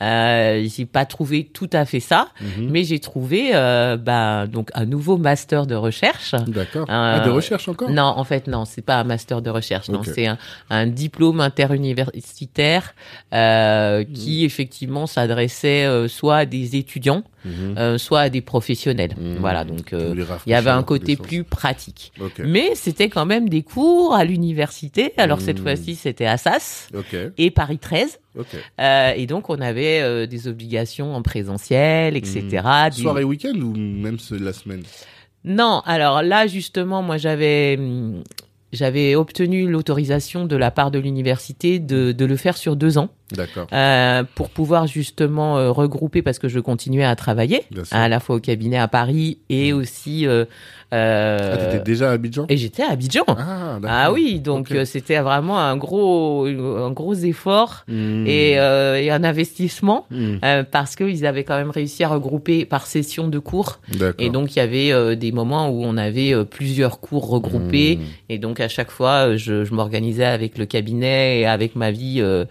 Euh, 0.03 0.64
j'ai 0.74 0.87
pas 0.87 1.05
trouvé 1.07 1.44
tout 1.44 1.68
à 1.72 1.85
fait 1.85 2.00
ça, 2.00 2.29
Mhm. 2.40 2.68
mais 2.70 2.85
j'ai 2.85 2.98
trouvé, 3.00 3.50
euh, 3.55 3.96
bah, 3.96 4.46
donc 4.46 4.70
un 4.74 4.87
nouveau 4.87 5.16
master 5.16 5.66
de 5.66 5.74
recherche. 5.74 6.35
D'accord. 6.46 6.87
Ah, 6.88 7.20
de 7.24 7.31
recherche 7.31 7.68
encore 7.68 7.80
Non, 7.88 8.03
en 8.05 8.25
fait, 8.25 8.47
non, 8.47 8.64
c'est 8.64 8.83
pas 8.83 8.97
un 9.01 9.05
master 9.05 9.40
de 9.43 9.51
recherche. 9.51 9.88
Non, 9.88 10.03
c'est 10.03 10.27
un, 10.27 10.37
un 10.69 10.87
diplôme 10.87 11.40
interuniversitaire 11.40 12.95
euh, 13.33 14.05
Hmm. 14.05 14.12
qui 14.12 14.45
effectivement 14.45 15.07
s'adressait 15.07 15.85
euh, 15.85 16.09
soit 16.09 16.37
à 16.38 16.45
des 16.47 16.77
étudiants, 16.77 17.23
Mhm. 17.45 17.75
euh, 17.79 17.99
soit 17.99 18.21
à 18.21 18.29
des 18.29 18.40
professionnels. 18.40 19.14
Mhm. 19.19 19.37
Voilà, 19.38 19.64
donc 19.64 19.93
euh, 19.93 20.14
il 20.47 20.51
y 20.51 20.55
avait 20.55 20.71
un 20.71 20.83
côté 20.83 21.16
plus 21.16 21.45
pratique. 21.45 22.12
Mais 22.45 22.75
c'était 22.75 23.09
quand 23.09 23.25
même 23.27 23.49
des 23.49 23.62
cours 23.62 24.14
à 24.14 24.25
l'université. 24.25 25.12
Alors 25.16 25.40
cette 25.40 25.59
Mhm. 25.59 25.62
fois-ci, 25.62 25.95
c'était 25.95 26.27
à 26.27 26.33
Assas 26.33 26.88
Ok. 26.95 27.16
et 27.38 27.51
Paris 27.51 27.79
13. 27.79 28.19
Ok. 28.38 28.47
Euh, 28.81 29.12
et 29.16 29.27
donc 29.27 29.49
on 29.51 29.61
avait 29.61 30.01
euh, 30.03 30.27
des 30.27 30.49
obligations 30.49 31.14
en 31.14 31.23
présentiel, 31.23 32.16
etc. 32.16 32.62
Soir 32.93 33.19
et 33.19 33.25
week-end 33.25 33.55
ou 33.61 33.75
même 33.77 34.19
ce- 34.19 34.35
la 34.35 34.53
semaine? 34.53 34.83
Non, 35.44 35.83
alors 35.87 36.22
là 36.22 36.46
justement, 36.46 37.03
moi 37.03 37.16
j'avais 37.16 37.76
hum, 37.79 38.22
j'avais 38.72 39.14
obtenu 39.16 39.68
l'autorisation 39.68 40.44
de 40.44 40.57
la 40.57 40.70
part 40.70 40.90
de 40.90 40.98
l'université 40.98 41.79
de, 41.79 42.12
de 42.12 42.24
le 42.24 42.37
faire 42.37 42.57
sur 42.57 42.76
deux 42.76 42.98
ans 42.98 43.09
D'accord. 43.33 43.66
euh, 43.72 44.22
pour 44.35 44.50
pouvoir 44.50 44.87
justement 44.87 45.59
euh, 45.59 45.70
regrouper 45.70 46.22
parce 46.22 46.38
que 46.38 46.48
je 46.48 46.61
continuais 46.61 47.05
à 47.05 47.16
travailler 47.16 47.64
à 47.90 48.09
la 48.09 48.20
fois 48.20 48.37
au 48.37 48.40
cabinet 48.40 48.79
à 48.79 48.88
Paris 48.88 49.38
et 49.48 49.72
aussi 49.72 50.26
euh, 50.26 50.44
euh, 50.92 51.38
Ah, 51.53 51.57
t'étais 51.57 51.85
déjà 51.85 52.11
à 52.11 52.12
Abidjan? 52.14 52.46
Et 52.48 52.57
j'étais 52.57 52.83
à 52.83 52.90
Abidjan. 52.90 53.24
Ah. 53.29 53.79
Ah 53.87 54.12
oui, 54.12 54.40
donc 54.40 54.72
euh, 54.72 54.85
c'était 54.85 55.18
vraiment 55.20 55.59
un 55.59 55.76
gros 55.76 56.46
un 56.46 56.90
gros 56.90 57.14
effort 57.14 57.85
et, 57.88 58.59
euh, 58.59 58.96
et 59.00 59.11
un 59.11 59.22
investissement 59.24 60.07
euh, 60.12 60.64
parce 60.70 60.96
qu'ils 60.96 61.26
avaient 61.26 61.44
quand 61.44 61.57
même 61.57 61.70
réussi 61.70 62.03
à 62.05 62.09
regrouper 62.09 62.64
par 62.64 62.87
session 62.87 63.29
de 63.29 63.38
cours. 63.38 63.81
Et 64.18 64.31
donc 64.31 64.55
il 64.55 64.59
y 64.59 64.62
avait 64.62 64.92
euh, 64.92 65.14
des 65.16 65.33
moments 65.33 65.68
où 65.68 65.83
on 65.85 65.96
avait 65.96 66.35
euh, 66.35 66.44
plusieurs 66.44 67.00
cours 67.00 67.29
regroupés. 67.29 67.96
Mhm. 67.96 68.07
et 68.29 68.38
donc 68.38 68.61
à 68.61 68.68
chaque 68.68 68.90
fois 68.90 69.37
je, 69.37 69.64
je 69.64 69.74
m'organisais 69.74 70.24
avec 70.24 70.59
le 70.59 70.66
cabinet 70.66 71.40
et 71.40 71.46
avec 71.46 71.76
ma 71.76 71.90
vie 71.90 72.16
euh, 72.20 72.44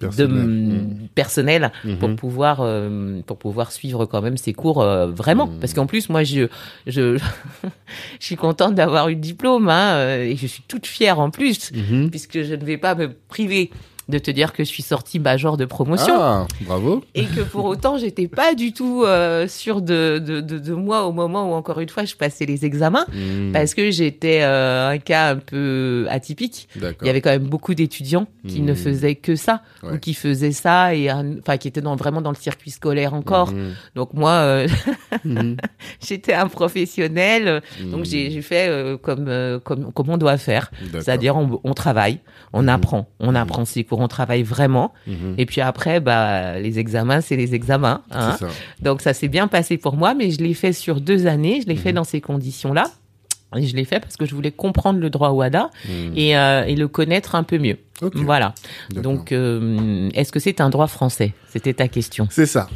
Personnel. 0.00 0.28
de 0.46 1.08
personnelle 1.14 1.72
Mhm. 1.84 1.98
pour 1.98 2.16
pouvoir 2.16 2.58
euh, 2.60 3.20
pour 3.26 3.38
pouvoir 3.38 3.70
suivre 3.72 4.06
quand 4.06 4.20
même 4.22 4.36
ces 4.36 4.52
cours 4.52 4.82
euh, 4.82 5.06
vraiment 5.06 5.46
Mhm. 5.46 5.60
parce 5.60 5.72
qu'en 5.74 5.86
plus 5.86 6.08
moi 6.08 6.24
je 6.24 6.48
je 6.86 7.16
je 8.20 8.24
suis 8.26 8.36
contente 8.36 8.74
d'avoir 8.74 9.08
eu 9.08 9.14
le 9.14 9.20
diplôme 9.20 9.68
hein, 9.68 9.94
euh, 9.94 10.24
et 10.24 10.36
je 10.36 10.46
suis 10.46 10.62
toute 10.66 10.86
fière 10.86 11.20
en 11.20 11.30
plus 11.30 11.70
puisque 12.10 12.42
je 12.42 12.54
ne 12.54 12.64
vais 12.64 12.78
pas 12.78 12.94
me 12.94 13.12
priver 13.28 13.70
de 14.08 14.18
te 14.18 14.30
dire 14.30 14.52
que 14.52 14.64
je 14.64 14.68
suis 14.68 14.82
sortie 14.82 15.18
major 15.18 15.56
de 15.56 15.64
promotion. 15.64 16.14
Ah, 16.18 16.46
bravo. 16.62 17.02
et 17.14 17.24
que 17.24 17.40
pour 17.40 17.64
autant 17.64 17.98
j'étais 17.98 18.28
pas 18.28 18.54
du 18.54 18.72
tout 18.72 19.02
euh, 19.04 19.48
sûre 19.48 19.80
de, 19.80 20.18
de, 20.24 20.40
de, 20.40 20.58
de 20.58 20.74
moi 20.74 21.06
au 21.06 21.12
moment 21.12 21.50
où 21.50 21.54
encore 21.54 21.80
une 21.80 21.88
fois 21.88 22.04
je 22.04 22.14
passais 22.14 22.44
les 22.46 22.64
examens. 22.64 23.06
Mhm. 23.12 23.52
parce 23.52 23.74
que 23.74 23.90
j'étais 23.90 24.40
euh, 24.42 24.90
un 24.90 24.98
cas 24.98 25.30
un 25.30 25.36
peu 25.36 26.06
atypique. 26.10 26.68
Il 26.76 27.06
y 27.06 27.10
avait 27.10 27.20
quand 27.20 27.30
même 27.30 27.44
beaucoup 27.46 27.74
d'étudiants 27.74 28.26
qui 28.46 28.60
ne 28.60 28.74
faisaient 28.74 29.14
que 29.14 29.36
ça 29.36 29.62
ou 29.82 29.96
qui 29.98 30.14
faisaient 30.14 30.52
ça 30.52 30.94
et 30.94 31.10
enfin 31.10 31.56
qui 31.56 31.68
étaient 31.68 31.80
dans, 31.80 31.96
vraiment 31.96 32.20
dans 32.20 32.30
le 32.30 32.36
circuit 32.36 32.70
scolaire 32.70 33.14
encore. 33.14 33.52
Mhm. 33.52 33.74
Donc 33.94 34.12
moi 34.14 34.30
euh, 34.32 34.68
j'étais 36.00 36.34
un 36.34 36.48
professionnel. 36.48 37.62
Donc 37.90 38.04
j'ai 38.04 38.42
fait 38.42 38.68
euh, 38.68 38.96
comme, 38.96 39.60
comme 39.64 39.92
comme 39.92 40.10
on 40.10 40.16
doit 40.16 40.36
faire, 40.36 40.70
c'est-à-dire 40.92 41.36
on, 41.36 41.60
on 41.64 41.74
travaille, 41.74 42.20
on 42.52 42.68
apprend, 42.68 43.08
on 43.20 43.34
apprend 43.34 43.64
ses 43.64 43.84
cours, 43.84 43.93
on 44.00 44.08
travaille 44.08 44.42
vraiment 44.42 44.92
Mhm. 45.06 45.34
et 45.38 45.46
puis 45.46 45.60
après 45.60 46.00
bah 46.00 46.58
les 46.58 46.78
examens 46.78 47.20
c'est 47.20 47.36
les 47.36 47.54
examens 47.54 48.02
hein. 48.10 48.36
Ça. 48.38 48.48
Donc 48.80 49.00
ça 49.02 49.12
s'est 49.14 49.28
bien 49.28 49.48
passé 49.48 49.76
pour 49.76 49.96
moi, 49.96 50.14
mais 50.14 50.30
je 50.30 50.38
l'ai 50.38 50.54
fait 50.54 50.72
sur 50.72 51.00
deux 51.00 51.26
années. 51.26 51.60
Je 51.62 51.66
l'ai 51.68 51.76
fait 51.76 51.90
Mhm. 51.90 51.96
dans 51.96 52.04
ces 52.04 52.20
conditions-là. 52.20 52.84
Et 53.56 53.66
je 53.66 53.76
l'ai 53.76 53.84
fait 53.84 54.00
parce 54.00 54.16
que 54.16 54.26
je 54.26 54.34
voulais 54.34 54.50
comprendre 54.50 54.98
le 54.98 55.10
droit 55.10 55.30
WADA 55.30 55.70
Mhm. 55.88 56.12
et, 56.16 56.36
euh, 56.36 56.64
et 56.64 56.74
le 56.74 56.88
connaître 56.88 57.36
un 57.36 57.44
peu 57.44 57.58
mieux. 57.58 57.78
Voilà. 58.14 58.52
Donc, 58.92 59.30
euh, 59.30 60.10
est-ce 60.12 60.32
que 60.32 60.40
c'est 60.40 60.60
un 60.60 60.70
droit 60.70 60.88
français? 60.88 61.34
C'était 61.50 61.72
ta 61.74 61.86
question. 61.86 62.26
C'est 62.30 62.46
ça. 62.46 62.68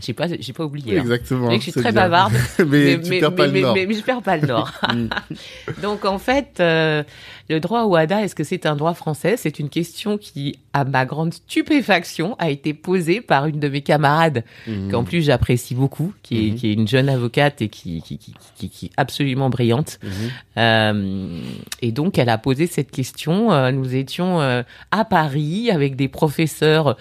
J'ai 0.00 0.12
pas, 0.12 0.26
j'ai 0.38 0.52
pas 0.52 0.64
oublié. 0.64 0.96
hein. 0.96 1.00
Exactement. 1.00 1.50
Je 1.50 1.58
suis 1.58 1.72
très 1.72 1.82
bien. 1.90 2.02
bavarde. 2.02 2.32
mais, 2.68 3.00
tu 3.00 3.18
perds 3.18 3.34
pas 3.34 3.48
mais, 3.48 3.52
le 3.54 3.60
nord. 3.62 3.74
mais- 3.74 3.86
mais 3.86 3.94
je 3.94 4.02
perds 4.02 4.22
pas 4.22 4.36
le 4.36 4.46
nord. 4.46 4.70
Mm. 4.94 5.08
Donc 5.82 6.04
en 6.04 6.18
fait, 6.18 6.58
euh, 6.60 7.02
le 7.50 7.58
droit 7.60 7.82
au 7.82 7.88
WADA, 7.90 8.22
est-ce 8.22 8.34
que 8.36 8.44
c'est 8.44 8.64
un 8.64 8.76
droit 8.76 8.94
français? 8.94 9.34
C'est 9.36 9.58
une 9.58 9.68
question 9.68 10.16
qui, 10.16 10.56
à 10.72 10.84
ma 10.84 11.04
grande 11.04 11.34
stupéfaction, 11.34 12.36
a 12.38 12.48
été 12.50 12.74
posée 12.74 13.20
par 13.20 13.46
une 13.46 13.58
de 13.58 13.68
mes 13.68 13.80
camarades, 13.82 14.44
Mm. 14.68 14.90
qu'en 14.92 15.02
plus 15.04 15.22
j'apprécie 15.22 15.74
beaucoup, 15.74 16.12
qui 16.22 16.46
est, 16.46 16.50
Mhm. 16.52 16.56
qui 16.56 16.70
est 16.70 16.72
une 16.74 16.88
jeune 16.88 17.08
avocate 17.08 17.60
et 17.60 17.68
qui, 17.68 18.00
qui, 18.02 18.18
qui, 18.18 18.34
qui, 18.56 18.68
qui 18.70 18.86
est 18.86 18.90
absolument 18.96 19.50
brillante. 19.50 19.98
Mhm. 20.02 20.10
Euh, 20.58 21.40
et 21.82 21.90
donc 21.92 22.18
elle 22.18 22.28
a 22.28 22.38
posé 22.38 22.66
cette 22.68 22.90
question. 22.92 23.52
Euh, 23.52 23.72
nous 23.72 23.94
étions 23.94 24.38
à 24.40 25.04
Paris 25.04 25.70
avec 25.72 25.96
des 25.96 26.08
professeurs 26.08 26.96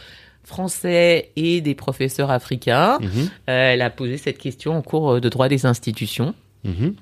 français 0.48 1.32
et 1.36 1.62
des 1.62 1.76
professeurs 1.76 2.32
africains. 2.32 2.98
Mhm. 3.02 3.10
Euh, 3.50 3.74
elle 3.74 3.82
a 3.82 3.90
posé 3.90 4.18
cette 4.18 4.38
question 4.38 4.76
en 4.76 4.82
cours 4.82 5.20
de 5.22 5.30
droit 5.30 5.50
des 5.50 5.66
institutions 5.66 6.34
Mhm. 6.64 6.96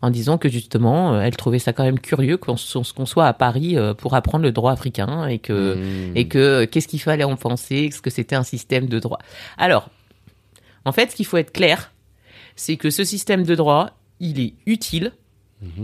en 0.00 0.10
disant 0.10 0.38
que 0.38 0.48
justement, 0.48 1.14
euh, 1.14 1.20
elle 1.20 1.36
trouvait 1.36 1.58
ça 1.58 1.72
quand 1.72 1.84
même 1.84 1.98
curieux 2.00 2.38
qu'on 2.38 2.56
soit 2.56 3.26
à 3.26 3.32
Paris 3.34 3.76
euh, 3.76 3.92
pour 3.94 4.14
apprendre 4.14 4.42
le 4.44 4.52
droit 4.52 4.72
africain 4.72 5.26
et 5.26 5.38
que 5.38 5.74
Mhm. 5.74 6.16
et 6.16 6.28
que 6.28 6.38
euh, 6.38 6.66
qu'est-ce 6.66 6.88
qu'il 6.88 7.00
fallait 7.00 7.22
en 7.24 7.36
penser, 7.36 7.76
est-ce 7.90 8.00
que 8.00 8.10
c'était 8.10 8.34
un 8.34 8.42
système 8.42 8.86
de 8.86 8.98
droit. 8.98 9.18
Alors, 9.58 9.90
en 10.84 10.92
fait, 10.92 11.10
ce 11.10 11.16
qu'il 11.16 11.26
faut 11.26 11.36
être 11.36 11.52
clair, 11.52 11.92
c'est 12.56 12.76
que 12.76 12.90
ce 12.90 13.04
système 13.04 13.44
de 13.44 13.54
droit, 13.54 13.90
il 14.18 14.40
est 14.40 14.54
utile. 14.66 15.12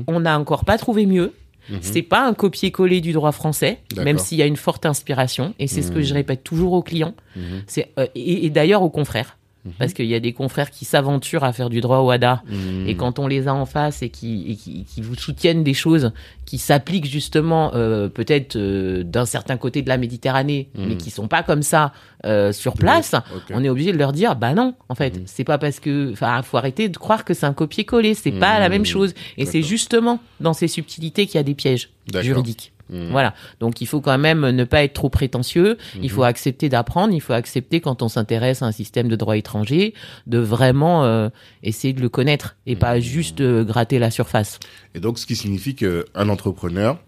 On 0.09 0.19
n'a 0.21 0.37
encore 0.39 0.65
pas 0.65 0.77
trouvé 0.77 1.07
mieux. 1.07 1.33
Mhm. 1.71 1.79
C'est 1.81 2.03
pas 2.03 2.27
un 2.27 2.35
copier-coller 2.35 3.01
du 3.01 3.13
droit 3.13 3.33
français, 3.33 3.79
même 3.97 4.19
s'il 4.19 4.39
y 4.39 4.43
a 4.43 4.47
une 4.47 4.57
forte 4.57 4.85
inspiration. 4.87 5.55
Et 5.59 5.67
c'est 5.67 5.83
ce 5.83 5.91
que 5.91 5.99
Mhm. 5.99 6.05
je 6.05 6.15
répète 6.15 6.45
toujours 6.45 6.73
aux 6.75 6.83
clients. 6.83 7.15
Mhm. 7.37 7.43
C'est 7.67 7.91
euh, 7.99 8.07
et, 8.15 8.45
et 8.47 8.51
d'ailleurs 8.51 8.83
aux 8.83 8.91
confrères, 8.91 9.38
Mhm. 9.65 9.73
parce 9.79 9.93
qu'il 9.93 10.07
y 10.07 10.15
a 10.15 10.21
des 10.21 10.33
confrères 10.33 10.71
qui 10.71 10.85
s'aventurent 10.85 11.43
à 11.45 11.53
faire 11.53 11.69
du 11.69 11.81
droit 11.81 11.99
au 11.99 12.11
HADA. 12.11 12.43
Mhm. 12.49 12.87
Et 12.89 12.95
quand 12.97 13.19
on 13.19 13.27
les 13.27 13.49
a 13.49 13.55
en 13.55 13.67
face 13.67 14.03
et 14.03 14.09
qui, 14.09 14.51
et 14.53 14.57
qui, 14.57 14.85
qui 14.85 15.01
vous 15.03 15.15
soutiennent 15.17 15.65
des 15.65 15.75
choses 15.75 16.13
qui 16.47 16.59
s'appliquent 16.59 17.07
justement 17.11 17.73
euh, 17.75 18.09
peut-être 18.09 18.57
euh, 18.57 19.03
d'un 19.03 19.27
certain 19.27 19.57
côté 19.57 19.83
de 19.83 19.89
la 19.89 19.97
Méditerranée, 19.99 20.69
Mhm. 20.77 20.87
mais 20.89 20.97
qui 20.97 21.11
sont 21.11 21.29
pas 21.29 21.43
comme 21.43 21.63
ça 21.63 21.93
euh, 22.25 22.53
sur 22.53 22.75
place, 22.75 23.15
on 23.51 23.63
est 23.65 23.69
obligé 23.69 23.93
de 23.93 23.99
leur 23.99 24.13
dire 24.13 24.35
bah 24.37 24.55
non, 24.55 24.75
en 24.89 24.95
fait, 24.95 25.21
c'est 25.27 25.45
pas 25.45 25.59
parce 25.59 25.81
que, 25.81 26.13
enfin, 26.13 26.41
faut 26.43 26.57
arrêter 26.57 26.89
de 26.89 26.97
croire 26.97 27.25
que 27.25 27.35
c'est 27.35 27.47
un 27.47 27.53
copier-coller, 27.53 28.15
c'est 28.15 28.33
pas 28.33 28.59
la 28.61 28.69
même 28.69 28.85
chose. 28.87 29.13
Et 29.37 29.45
c'est 29.47 29.63
justement 29.63 30.21
dans 30.41 30.53
ces 30.53 30.69
subtilités 30.69 31.27
qu'il 31.27 31.37
y 31.37 31.39
a 31.39 31.43
des 31.45 31.55
pièges 31.55 31.91
juridiques. 32.23 32.73
Mhm. 32.91 33.11
Voilà. 33.11 33.35
Donc 33.61 33.81
il 33.81 33.87
faut 33.87 34.01
quand 34.01 34.17
même 34.19 34.49
ne 34.51 34.65
pas 34.65 34.83
être 34.85 34.95
trop 34.95 35.09
prétentieux. 35.11 35.77
Il 35.97 36.03
Mhm. 36.03 36.09
faut 36.09 36.23
accepter 36.25 36.69
d'apprendre. 36.69 37.13
Il 37.15 37.21
faut 37.21 37.33
accepter 37.35 37.81
quand 37.81 38.03
on 38.03 38.09
s'intéresse 38.09 38.63
à 38.63 38.67
un 38.67 38.73
système 38.73 39.09
de 39.09 39.17
droit 39.17 39.37
étranger 39.37 39.95
de 40.27 40.39
vraiment 40.39 41.05
euh, 41.05 41.29
essayer 41.63 41.93
de 41.93 42.01
le 42.01 42.09
connaître 42.09 42.57
et 42.67 42.77
pas 42.77 42.99
juste 43.01 43.41
euh, 43.41 43.65
gratter 43.65 43.99
la 43.99 44.11
surface. 44.11 44.59
Et 44.95 45.01
donc, 45.01 45.19
ce 45.19 45.27
qui 45.27 45.37
signifie 45.37 45.75
qu'un 45.75 46.29
entrepreneur 46.29 46.99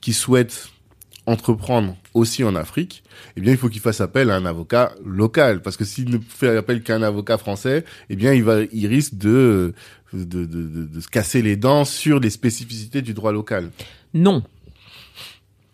qui 0.00 0.12
souhaite 0.12 0.68
entreprendre 1.26 1.96
aussi 2.14 2.42
en 2.42 2.56
Afrique, 2.56 3.04
eh 3.36 3.40
bien, 3.40 3.52
il 3.52 3.56
faut 3.58 3.68
qu'il 3.68 3.80
fasse 3.80 4.00
appel 4.00 4.30
à 4.30 4.34
un 4.36 4.44
avocat 4.44 4.92
local. 5.04 5.62
Parce 5.62 5.76
que 5.76 5.84
s'il 5.84 6.10
ne 6.10 6.18
fait 6.18 6.56
appel 6.56 6.82
qu'à 6.82 6.96
un 6.96 7.02
avocat 7.02 7.38
français, 7.38 7.84
eh 8.10 8.16
bien, 8.16 8.32
il 8.32 8.42
va, 8.42 8.56
il 8.72 8.86
risque 8.88 9.14
de, 9.14 9.72
de, 10.12 10.24
de, 10.24 10.44
de, 10.44 10.84
de 10.86 11.00
se 11.00 11.08
casser 11.08 11.40
les 11.42 11.54
dents 11.56 11.84
sur 11.84 12.18
les 12.18 12.30
spécificités 12.30 13.02
du 13.02 13.14
droit 13.14 13.30
local. 13.32 13.70
Non. 14.14 14.42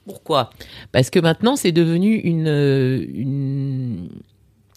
Pourquoi? 0.09 0.49
Parce 0.91 1.11
que 1.11 1.19
maintenant 1.19 1.55
c'est 1.55 1.71
devenu 1.71 2.15
une 2.17 2.49
euh, 2.49 3.05
une, 3.13 4.09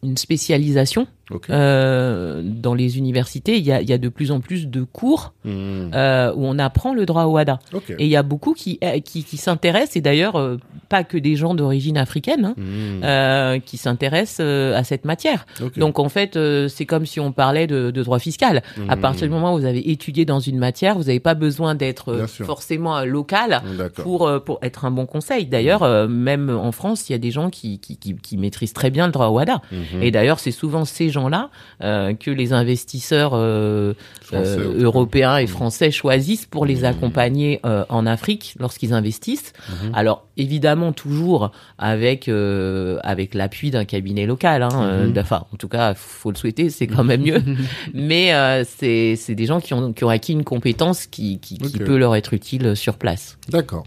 une 0.04 0.18
spécialisation 0.18 1.08
euh, 1.50 2.42
dans 2.44 2.74
les 2.74 2.98
universités. 2.98 3.58
Il 3.58 3.64
y 3.64 3.72
a, 3.72 3.82
y 3.82 3.94
a 3.94 3.98
de 3.98 4.10
plus 4.10 4.32
en 4.32 4.40
plus 4.42 4.68
de 4.68 4.84
cours 4.84 5.34
Mhm. 5.46 5.92
euh, 5.94 6.34
où 6.36 6.46
on 6.46 6.60
apprend 6.60 6.94
le 6.94 7.06
droit 7.06 7.24
au 7.26 7.38
HADA. 7.38 7.60
Ok. 7.74 7.90
Et 7.92 8.06
il 8.06 8.08
y 8.10 8.16
a 8.16 8.24
beaucoup 8.24 8.54
qui, 8.54 8.78
euh, 8.84 9.00
qui, 9.00 9.24
qui 9.24 9.38
s'intéressent, 9.38 9.96
et 9.96 10.02
d'ailleurs 10.02 10.36
euh, 10.36 10.58
pas 10.90 11.04
que 11.04 11.18
des 11.18 11.36
gens 11.36 11.56
d'origine 11.56 11.98
africaine, 11.98 12.54
hein, 12.58 13.04
euh, 13.04 13.60
qui 13.60 13.78
s'intéressent 13.78 14.42
à 14.76 14.84
cette 14.84 15.06
matière. 15.06 15.46
Donc 15.78 16.00
en 16.00 16.10
fait, 16.10 16.36
euh, 16.36 16.68
c'est 16.68 16.86
comme 16.86 17.06
si 17.06 17.20
on 17.20 17.32
parlait 17.32 17.66
de, 17.68 17.92
de 17.92 18.04
droit 18.04 18.20
fiscal. 18.20 18.62
À 18.90 18.96
Mhm. 18.96 19.02
partir 19.02 19.28
du 19.28 19.34
moment 19.34 19.54
où 19.56 19.60
vous 19.60 19.66
avez 19.66 19.90
étudié 19.92 20.26
dans 20.26 20.40
une 20.40 20.58
matière, 20.58 20.96
vous 20.98 21.06
n'avez 21.06 21.20
pas 21.22 21.34
besoin 21.34 21.76
d'être 21.76 22.14
forcément 22.46 23.02
local 23.06 23.62
D'accord. 23.78 24.04
pour 24.04 24.32
pour 24.46 24.60
être 24.62 24.86
un 24.86 24.92
bon 24.92 25.06
conseil. 25.06 25.46
D'ailleurs, 25.46 26.08
même 26.10 26.50
en 26.50 26.72
France, 26.72 27.10
il 27.10 27.14
y 27.14 27.16
a 27.16 27.20
des 27.20 27.32
gens 27.32 27.50
qui, 27.50 27.80
qui, 27.80 27.98
qui, 27.98 28.16
qui 28.16 28.38
maîtrisent 28.38 28.74
très 28.74 28.90
bien 28.90 29.06
le 29.06 29.12
droit 29.14 29.28
au 29.28 29.40
HADA. 29.40 29.62
Mhm. 29.94 30.04
Et 30.04 30.12
d'ailleurs, 30.12 30.40
c'est 30.40 30.52
souvent 30.52 30.86
ces 30.86 31.10
gens-là 31.10 31.50
euh, 31.84 32.14
que 32.14 32.32
les 32.32 32.54
investisseurs 32.54 33.32
euh, 33.34 33.94
Français, 34.22 34.60
euh, 34.60 34.84
européens 34.84 35.38
et 35.38 35.44
Mhm. 35.44 35.48
français 35.48 35.92
choisissent 35.92 36.46
pour 36.46 36.66
les 36.66 36.80
Mhm. 36.80 36.86
accompagner 36.86 37.60
euh, 37.66 37.84
en 37.90 38.06
Afrique 38.06 38.56
lorsqu'ils 38.60 38.94
investissent. 38.94 39.54
Mhm. 39.70 39.92
Alors 39.94 40.26
évidemment 40.38 40.92
toujours 40.94 41.52
avec 41.78 42.28
euh, 42.28 42.98
avec 43.04 43.34
l'appui 43.34 43.72
d'un 43.72 43.86
cabinet 43.86 44.26
local. 44.26 44.64
Hein, 44.64 45.08
Mhm. 45.08 45.14
enfin, 45.20 45.46
en 45.54 45.58
tout 45.58 45.68
cas, 45.68 45.94
faut 45.94 46.32
le 46.32 46.38
souhaiter, 46.38 46.70
c'est 46.70 46.88
quand 46.88 47.04
même 47.04 47.22
mieux. 47.22 47.42
Mais 47.94 48.34
euh, 48.34 48.64
c'est 48.66 49.16
c'est 49.16 49.36
des 49.36 49.46
gens 49.46 49.60
qui 49.60 49.74
ont 49.74 49.94
qui 49.94 50.04
ont 50.04 50.10
acquis 50.10 50.32
une 50.34 50.44
compétence 50.44 51.08
qui 51.08 51.40
qui, 51.40 51.58
qui 51.58 51.78
peut 51.80 51.98
leur 51.98 52.16
être 52.16 52.34
utile 52.34 52.76
sur 52.76 52.98
place. 52.98 53.38
D'accord. 53.50 53.84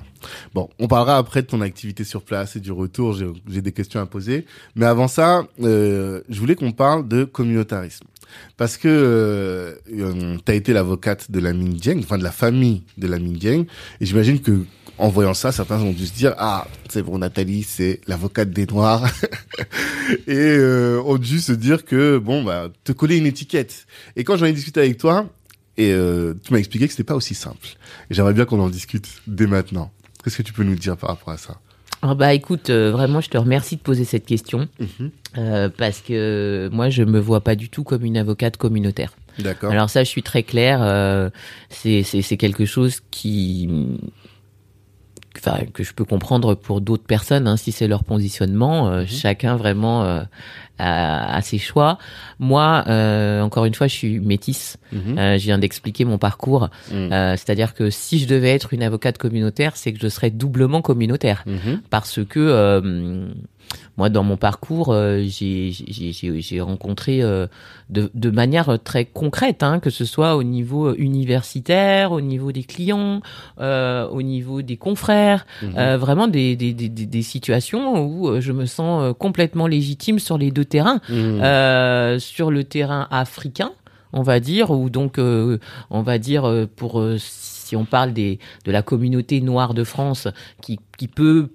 Bon, 0.55 0.69
on 0.79 0.89
parlera 0.89 1.17
après 1.17 1.43
de 1.43 1.47
ton 1.47 1.61
activité 1.61 2.05
sur 2.05 2.23
place 2.23 2.57
et 2.57 2.61
du 2.61 2.73
retour. 2.73 3.17
J'ai 3.49 3.63
des 3.63 3.73
questions 3.73 4.01
à 4.01 4.07
poser. 4.07 4.47
Mais 4.75 4.87
avant 4.87 5.09
ça, 5.09 5.47
euh, 5.63 6.23
je 6.29 6.41
voulais 6.41 6.55
qu'on 6.55 6.73
parle 6.73 7.07
de 7.09 7.25
communautarisme. 7.25 8.07
Parce 8.57 8.77
que 8.77 8.89
euh, 8.89 9.75
tu 10.45 10.53
as 10.53 10.55
été 10.55 10.73
l'avocate 10.73 11.31
de 11.31 11.39
la 11.39 11.53
Ming 11.53 11.99
enfin 11.99 12.19
de 12.19 12.25
la 12.25 12.33
famille 12.33 12.83
de 12.99 13.07
la 13.07 13.19
Ming. 13.19 13.67
Et 14.01 14.07
j'imagine 14.07 14.41
que 14.41 14.65
en 14.97 15.09
voyant 15.09 15.35
ça, 15.35 15.51
certains 15.53 15.81
ont 15.81 15.93
dû 15.93 16.07
se 16.07 16.13
dire 16.13 16.35
ah 16.39 16.67
c'est 16.89 17.03
bon 17.03 17.19
Nathalie, 17.19 17.63
c'est 17.63 18.01
l'avocate 18.07 18.51
des 18.51 18.67
Noirs 18.67 19.09
et 20.27 20.37
euh, 20.37 21.03
ont 21.05 21.19
dû 21.19 21.41
se 21.41 21.53
dire 21.53 21.85
que 21.85 22.19
bon 22.19 22.45
bah 22.45 22.69
te 22.85 22.93
coller 22.93 23.17
une 23.17 23.27
étiquette. 23.27 23.87
Et 24.17 24.25
quand 24.25 24.37
j'en 24.37 24.47
ai 24.47 24.53
discuté 24.53 24.81
avec 24.81 24.99
toi, 24.99 25.27
et 25.77 25.93
euh, 25.93 26.35
tu 26.45 26.53
m'as 26.53 26.59
expliqué 26.59 26.87
que 26.87 26.93
c'était 26.93 27.05
pas 27.05 27.17
aussi 27.17 27.35
simple. 27.35 27.67
Et 28.11 28.15
j'aimerais 28.15 28.35
bien 28.35 28.45
qu'on 28.45 28.61
en 28.61 28.71
discute 28.71 29.09
dès 29.27 29.47
maintenant. 29.47 29.91
Qu'est-ce 30.25 30.39
que 30.39 30.43
tu 30.43 30.53
peux 30.55 30.65
nous 30.65 30.75
dire 30.77 30.97
par 30.97 31.11
rapport 31.11 31.31
à 31.35 31.37
ça? 31.37 31.59
Ah 32.03 32.15
bah 32.15 32.35
écoute, 32.35 32.71
euh, 32.71 32.91
vraiment, 32.91 33.21
je 33.21 33.31
te 33.31 33.39
remercie 33.39 33.77
de 33.77 33.81
poser 33.81 34.05
cette 34.05 34.27
question 34.27 34.69
Mhm. 34.79 35.11
euh, 35.39 35.69
parce 35.77 36.01
que 36.01 36.69
moi, 36.73 36.91
je 36.91 37.03
me 37.03 37.19
vois 37.19 37.41
pas 37.41 37.55
du 37.57 37.69
tout 37.71 37.83
comme 37.85 38.05
une 38.05 38.17
avocate 38.17 38.57
communautaire. 38.57 39.13
D'accord. 39.39 39.71
Alors 39.73 39.89
ça, 39.91 40.05
je 40.05 40.09
suis 40.09 40.23
très 40.23 40.43
claire. 40.43 40.81
euh, 40.83 41.31
c'est 41.71 42.37
quelque 42.37 42.65
chose 42.67 43.01
qui 43.11 43.69
enfin 45.37 45.65
que 45.73 45.83
je 45.83 45.93
peux 45.93 46.05
comprendre 46.05 46.55
pour 46.55 46.81
d'autres 46.81 47.05
personnes 47.05 47.49
hein, 47.49 47.57
si 47.57 47.73
c'est 47.73 47.89
leur 47.89 48.05
positionnement 48.05 48.89
euh, 48.89 49.05
chacun 49.07 49.57
vraiment 49.57 50.05
euh, 50.05 50.23
a, 50.79 51.37
a 51.37 51.41
ses 51.43 51.59
choix 51.59 51.99
moi 52.39 52.85
euh, 52.89 53.41
encore 53.43 53.65
une 53.65 53.75
fois 53.75 53.87
je 53.87 53.95
suis 53.95 54.21
métisse 54.21 54.77
Mhm. 54.93 55.19
Euh, 55.19 55.39
je 55.39 55.45
viens 55.45 55.59
d'expliquer 55.59 56.05
mon 56.05 56.19
parcours 56.19 56.69
Mhm. 56.93 57.13
Euh, 57.13 57.33
c'est-à-dire 57.37 57.75
que 57.75 57.91
si 57.91 58.19
je 58.19 58.27
devais 58.29 58.51
être 58.51 58.73
une 58.75 58.83
avocate 58.83 59.19
communautaire 59.19 59.77
c'est 59.77 59.93
que 59.93 59.99
je 60.01 60.09
serais 60.09 60.31
doublement 60.31 60.83
communautaire 60.83 61.43
Mhm. 61.47 61.81
parce 61.91 62.21
que 62.25 62.39
euh, 62.41 63.29
moi 63.97 64.09
dans 64.09 64.23
mon 64.23 64.37
parcours 64.37 64.91
euh, 64.93 65.23
j'ai 65.27 66.61
rencontré 66.61 67.23
euh, 67.23 67.47
de, 67.91 68.11
de 68.15 68.31
manière 68.31 68.79
très 68.83 69.05
concrète 69.05 69.63
hein, 69.63 69.81
que 69.81 69.91
ce 69.91 70.05
soit 70.05 70.37
au 70.37 70.43
niveau 70.43 70.95
universitaire 70.95 72.13
au 72.13 72.21
niveau 72.21 72.53
des 72.53 72.63
clients 72.65 73.21
euh, 73.61 74.07
au 74.09 74.23
niveau 74.23 74.63
des 74.63 74.77
confrères 74.77 75.47
Mhm. 75.63 75.75
euh, 75.77 75.97
vraiment 75.99 76.29
des, 76.29 76.57
des, 76.57 76.73
des, 76.73 76.89
des- 76.89 77.07
des 77.07 77.23
situations 77.23 78.05
où 78.05 78.29
euh, 78.29 78.41
je 78.41 78.53
me 78.53 78.67
sens 78.67 79.03
euh, 79.03 79.13
complètement 79.13 79.67
légitime 79.67 80.19
sur 80.19 80.39
les 80.39 80.51
deux 80.51 80.65
terrains 80.65 81.01
Mhm. 81.09 81.41
euh, 81.43 82.19
sur 82.19 82.51
le 82.51 82.65
terrain 82.65 83.07
africain, 83.11 83.73
on 84.13 84.23
va 84.23 84.41
dire, 84.41 84.71
ou 84.71 84.91
donc 84.91 85.19
euh, 85.19 85.59
on 85.91 86.03
va 86.03 86.19
dire 86.19 86.45
euh, 86.45 86.67
pour 86.67 87.01
euh, 87.01 87.17
si 87.19 87.77
on 87.77 87.85
parle 87.85 88.13
des 88.13 88.39
de 88.65 88.73
la 88.73 88.83
communauté 88.83 89.41
noire 89.41 89.75
de 89.75 89.85
France 89.85 90.29
qui 90.63 90.79
qui 90.99 91.09
peut 91.09 91.49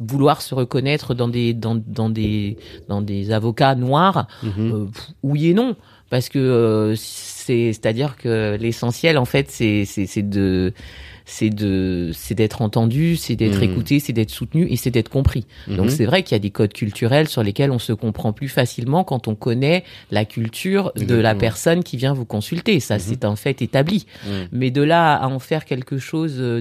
vouloir 0.00 0.42
se 0.42 0.54
reconnaître 0.54 1.14
dans 1.14 1.28
des 1.28 1.54
dans, 1.54 1.76
dans 1.76 2.10
des 2.10 2.56
dans 2.88 3.00
des 3.00 3.30
avocats 3.30 3.74
noirs 3.74 4.26
Mhm. 4.42 4.72
euh, 4.72 4.86
oui 5.22 5.48
et 5.50 5.54
non 5.54 5.76
parce 6.10 6.28
que 6.28 6.38
euh, 6.38 6.94
c'est 6.96 7.72
c'est 7.72 7.86
à 7.86 7.92
dire 7.92 8.16
que 8.16 8.56
l'essentiel 8.60 9.18
en 9.18 9.24
fait 9.24 9.50
c'est 9.50 9.84
c'est 9.84 10.06
c'est 10.06 10.22
de 10.28 10.72
c'est 11.26 11.48
de 11.48 12.10
c'est 12.12 12.34
d'être 12.34 12.60
entendu 12.60 13.16
c'est 13.16 13.36
d'être 13.36 13.58
Mhm. 13.58 13.70
écouté 13.70 14.00
c'est 14.00 14.12
d'être 14.12 14.30
soutenu 14.30 14.66
et 14.68 14.76
c'est 14.76 14.90
d'être 14.90 15.08
compris 15.08 15.46
donc 15.68 15.86
Mhm. 15.86 15.88
c'est 15.90 16.04
vrai 16.06 16.22
qu'il 16.22 16.34
y 16.34 16.36
a 16.36 16.40
des 16.40 16.50
codes 16.50 16.72
culturels 16.72 17.28
sur 17.28 17.42
lesquels 17.42 17.70
on 17.70 17.78
se 17.78 17.92
comprend 17.92 18.32
plus 18.32 18.48
facilement 18.48 19.04
quand 19.04 19.28
on 19.28 19.34
connaît 19.36 19.84
la 20.10 20.24
culture 20.24 20.92
de 20.96 21.14
la 21.14 21.34
personne 21.36 21.82
qui 21.84 21.96
vient 21.96 22.12
vous 22.14 22.26
consulter. 22.26 22.80
Ça, 22.80 22.96
Mhm. 22.96 23.00
c'est 23.00 23.24
un 23.24 23.36
fait 23.36 23.62
établi. 23.62 24.06
Mais 24.52 24.70
de 24.70 24.82
là 24.82 25.14
à 25.14 25.28
en 25.28 25.38
faire 25.38 25.64
quelque 25.64 25.98
chose 25.98 26.34
euh, 26.38 26.60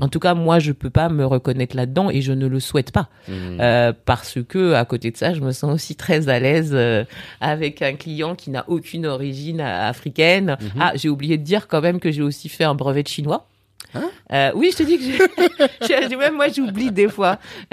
En 0.00 0.08
tout 0.08 0.18
cas, 0.20 0.34
moi, 0.34 0.58
je 0.58 0.72
peux 0.72 0.90
pas 0.90 1.08
me 1.08 1.24
reconnaître 1.24 1.74
là-dedans 1.76 2.10
et 2.10 2.20
je 2.20 2.32
ne 2.32 2.46
le 2.46 2.60
souhaite 2.60 2.90
pas 2.92 3.08
euh, 3.30 3.92
parce 4.04 4.38
que 4.46 4.74
à 4.74 4.84
côté 4.84 5.10
de 5.10 5.16
ça, 5.16 5.32
je 5.32 5.40
me 5.40 5.52
sens 5.52 5.72
aussi 5.72 5.96
très 5.96 6.28
à 6.28 6.38
l'aise 6.38 6.72
euh, 6.74 7.04
avec 7.40 7.80
un 7.82 7.94
client 7.94 8.34
qui 8.34 8.50
n'a 8.50 8.64
aucune 8.68 9.06
origine 9.06 9.60
euh, 9.60 9.88
africaine. 9.88 10.56
Ah, 10.78 10.92
j'ai 10.94 11.08
oublié 11.08 11.38
de 11.38 11.42
dire 11.44 11.68
quand 11.68 11.80
même 11.80 12.00
que 12.00 12.10
j'ai 12.10 12.22
aussi 12.22 12.48
fait 12.48 12.64
un 12.64 12.74
brevet 12.74 13.02
de 13.02 13.08
chinois. 13.08 13.46
Hein 13.94 14.10
Euh, 14.32 14.52
oui, 14.54 14.70
je 14.72 14.78
te 14.78 14.82
dis 14.84 14.96
que 14.96 15.04
j'ai- 15.04 16.08
j'ai- 16.08 16.16
même 16.16 16.36
moi 16.36 16.48
j'oublie 16.48 16.90
des 16.90 17.08
fois. 17.08 17.38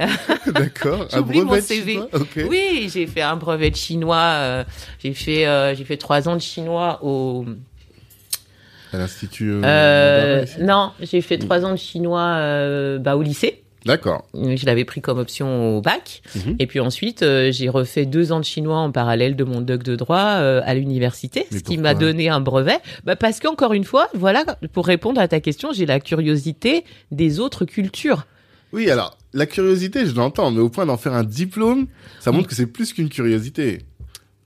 D'accord. 0.47 1.07
J'oublie 1.13 1.39
mon 1.45 1.51
CV. 1.61 1.91
chinois. 1.93 2.09
Oui, 2.49 2.89
j'ai 2.93 3.07
fait 3.07 3.21
un 3.21 3.35
brevet 3.37 3.69
de 3.71 3.75
chinois. 3.75 4.17
euh, 4.17 4.63
j'ai 5.01 5.13
fait 5.13 5.45
euh, 5.47 5.75
j'ai 5.75 5.85
fait 5.85 5.97
trois 5.97 6.27
ans 6.27 6.35
de 6.35 6.41
chinois 6.41 6.99
au 7.03 7.45
À 8.93 8.97
l'Institut. 8.97 9.51
euh, 9.51 9.61
euh, 9.63 10.45
non, 10.59 10.91
j'ai 11.01 11.21
fait 11.21 11.37
trois 11.37 11.65
ans 11.65 11.71
de 11.71 11.77
chinois 11.77 12.21
euh, 12.37 12.97
bah, 12.99 13.15
au 13.15 13.21
lycée. 13.21 13.63
D'accord. 13.85 14.25
Je 14.33 14.65
l'avais 14.65 14.83
pris 14.83 14.99
comme 14.99 15.19
option 15.19 15.77
au 15.77 15.81
bac. 15.81 16.21
Mhm. 16.35 16.57
Et 16.59 16.67
puis 16.67 16.79
ensuite, 16.81 17.23
euh, 17.23 17.49
j'ai 17.51 17.69
refait 17.69 18.05
deux 18.05 18.31
ans 18.33 18.39
de 18.39 18.45
chinois 18.45 18.77
en 18.77 18.91
parallèle 18.91 19.35
de 19.37 19.43
mon 19.45 19.61
doc 19.61 19.83
de 19.83 19.95
droit 19.95 20.35
euh, 20.37 20.61
à 20.65 20.73
l'université, 20.73 21.45
ce 21.51 21.59
qui 21.59 21.77
m'a 21.77 21.93
donné 21.93 22.27
un 22.29 22.41
brevet. 22.41 22.79
Bah 23.05 23.15
parce 23.15 23.39
qu'encore 23.39 23.73
une 23.73 23.85
fois, 23.85 24.09
voilà, 24.13 24.43
pour 24.73 24.85
répondre 24.85 25.21
à 25.21 25.27
ta 25.29 25.39
question, 25.39 25.71
j'ai 25.71 25.85
la 25.85 25.99
curiosité 26.01 26.83
des 27.11 27.39
autres 27.39 27.63
cultures. 27.63 28.25
Oui, 28.73 28.91
alors, 28.91 29.17
la 29.33 29.45
curiosité, 29.45 30.05
je 30.05 30.13
l'entends, 30.13 30.51
mais 30.51 30.59
au 30.59 30.69
point 30.69 30.85
d'en 30.85 30.97
faire 30.97 31.13
un 31.13 31.23
diplôme, 31.23 31.87
ça 32.19 32.31
montre 32.31 32.47
que 32.47 32.55
c'est 32.55 32.67
plus 32.67 32.93
qu'une 32.93 33.09
curiosité. 33.09 33.79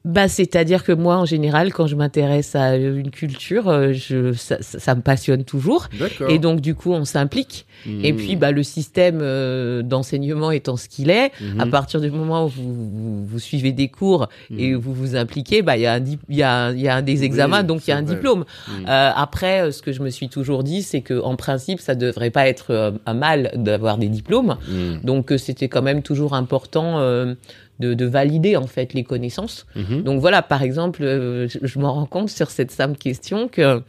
Bah, 0.05 0.27
c'est-à-dire 0.27 0.83
que 0.83 0.91
moi, 0.91 1.15
en 1.17 1.25
général, 1.25 1.71
quand 1.73 1.87
je 1.87 1.95
m'intéresse 1.95 2.55
à 2.55 2.75
une 2.75 3.09
culture, 3.09 3.69
euh, 3.69 3.93
je, 3.93 4.33
ça, 4.33 4.57
ça, 4.61 4.77
ça 4.79 4.95
me 4.95 5.01
passionne 5.01 5.45
toujours. 5.45 5.87
D'accord. 5.97 6.29
Et 6.29 6.39
donc, 6.39 6.59
du 6.59 6.75
coup, 6.75 6.91
on 6.91 7.05
s'implique. 7.05 7.65
Et 8.01 8.13
puis, 8.13 8.35
bah, 8.37 8.51
le 8.51 8.63
système 8.63 9.19
euh, 9.21 9.81
d'enseignement 9.81 10.51
étant 10.51 10.77
ce 10.77 10.87
qu'il 10.87 11.09
est, 11.09 11.31
Mhm. 11.41 11.59
à 11.61 11.65
partir 11.65 11.99
du 12.01 12.09
moment 12.11 12.45
où 12.45 12.47
vous, 12.49 12.73
vous, 12.73 13.25
vous 13.25 13.39
suivez 13.39 13.71
des 13.73 13.87
cours 13.89 14.27
et 14.57 14.71
Mhm. 14.71 14.77
vous 14.77 14.93
vous 14.93 15.15
impliquez, 15.15 15.61
bah, 15.61 15.75
il 15.77 15.81
y 15.81 15.85
a 15.85 15.93
un, 15.95 15.99
il 16.29 16.35
y 16.35 16.43
a, 16.43 16.71
y 16.71 16.87
a 16.87 16.95
un 16.95 17.01
des 17.01 17.23
examens, 17.23 17.59
Oui, 17.61 17.67
donc 17.67 17.87
il 17.87 17.89
y 17.91 17.93
a 17.93 17.97
un 17.97 18.03
vrai. 18.03 18.15
diplôme. 18.15 18.45
Euh, 18.87 19.11
après, 19.15 19.63
euh, 19.67 19.71
ce 19.71 19.81
que 19.81 19.91
je 19.91 20.01
me 20.01 20.09
suis 20.09 20.29
toujours 20.29 20.63
dit, 20.63 20.81
c'est 20.81 21.01
que 21.01 21.19
en 21.21 21.35
principe, 21.35 21.79
ça 21.81 21.95
devrait 21.95 22.29
pas 22.29 22.47
être 22.47 22.67
euh, 22.71 22.91
un 23.05 23.13
mal 23.13 23.51
d'avoir 23.55 23.97
des 23.97 24.07
diplômes. 24.09 24.57
Donc, 25.03 25.31
euh, 25.31 25.37
c'était 25.37 25.67
quand 25.69 25.81
même 25.81 26.01
toujours 26.03 26.33
important 26.35 26.99
euh, 26.99 27.35
de, 27.79 27.93
de 27.93 28.05
valider 28.05 28.55
en 28.57 28.67
fait 28.67 28.93
les 28.93 29.03
connaissances. 29.03 29.65
Mhm. 29.75 30.03
Donc 30.03 30.19
voilà, 30.21 30.41
par 30.41 30.61
exemple, 30.63 31.03
euh, 31.03 31.47
je, 31.47 31.59
je 31.61 31.79
m'en 31.79 31.93
rends 31.93 32.05
compte 32.05 32.29
sur 32.29 32.49
cette 32.51 32.71
simple 32.71 32.97
question 32.97 33.47
que 33.47 33.81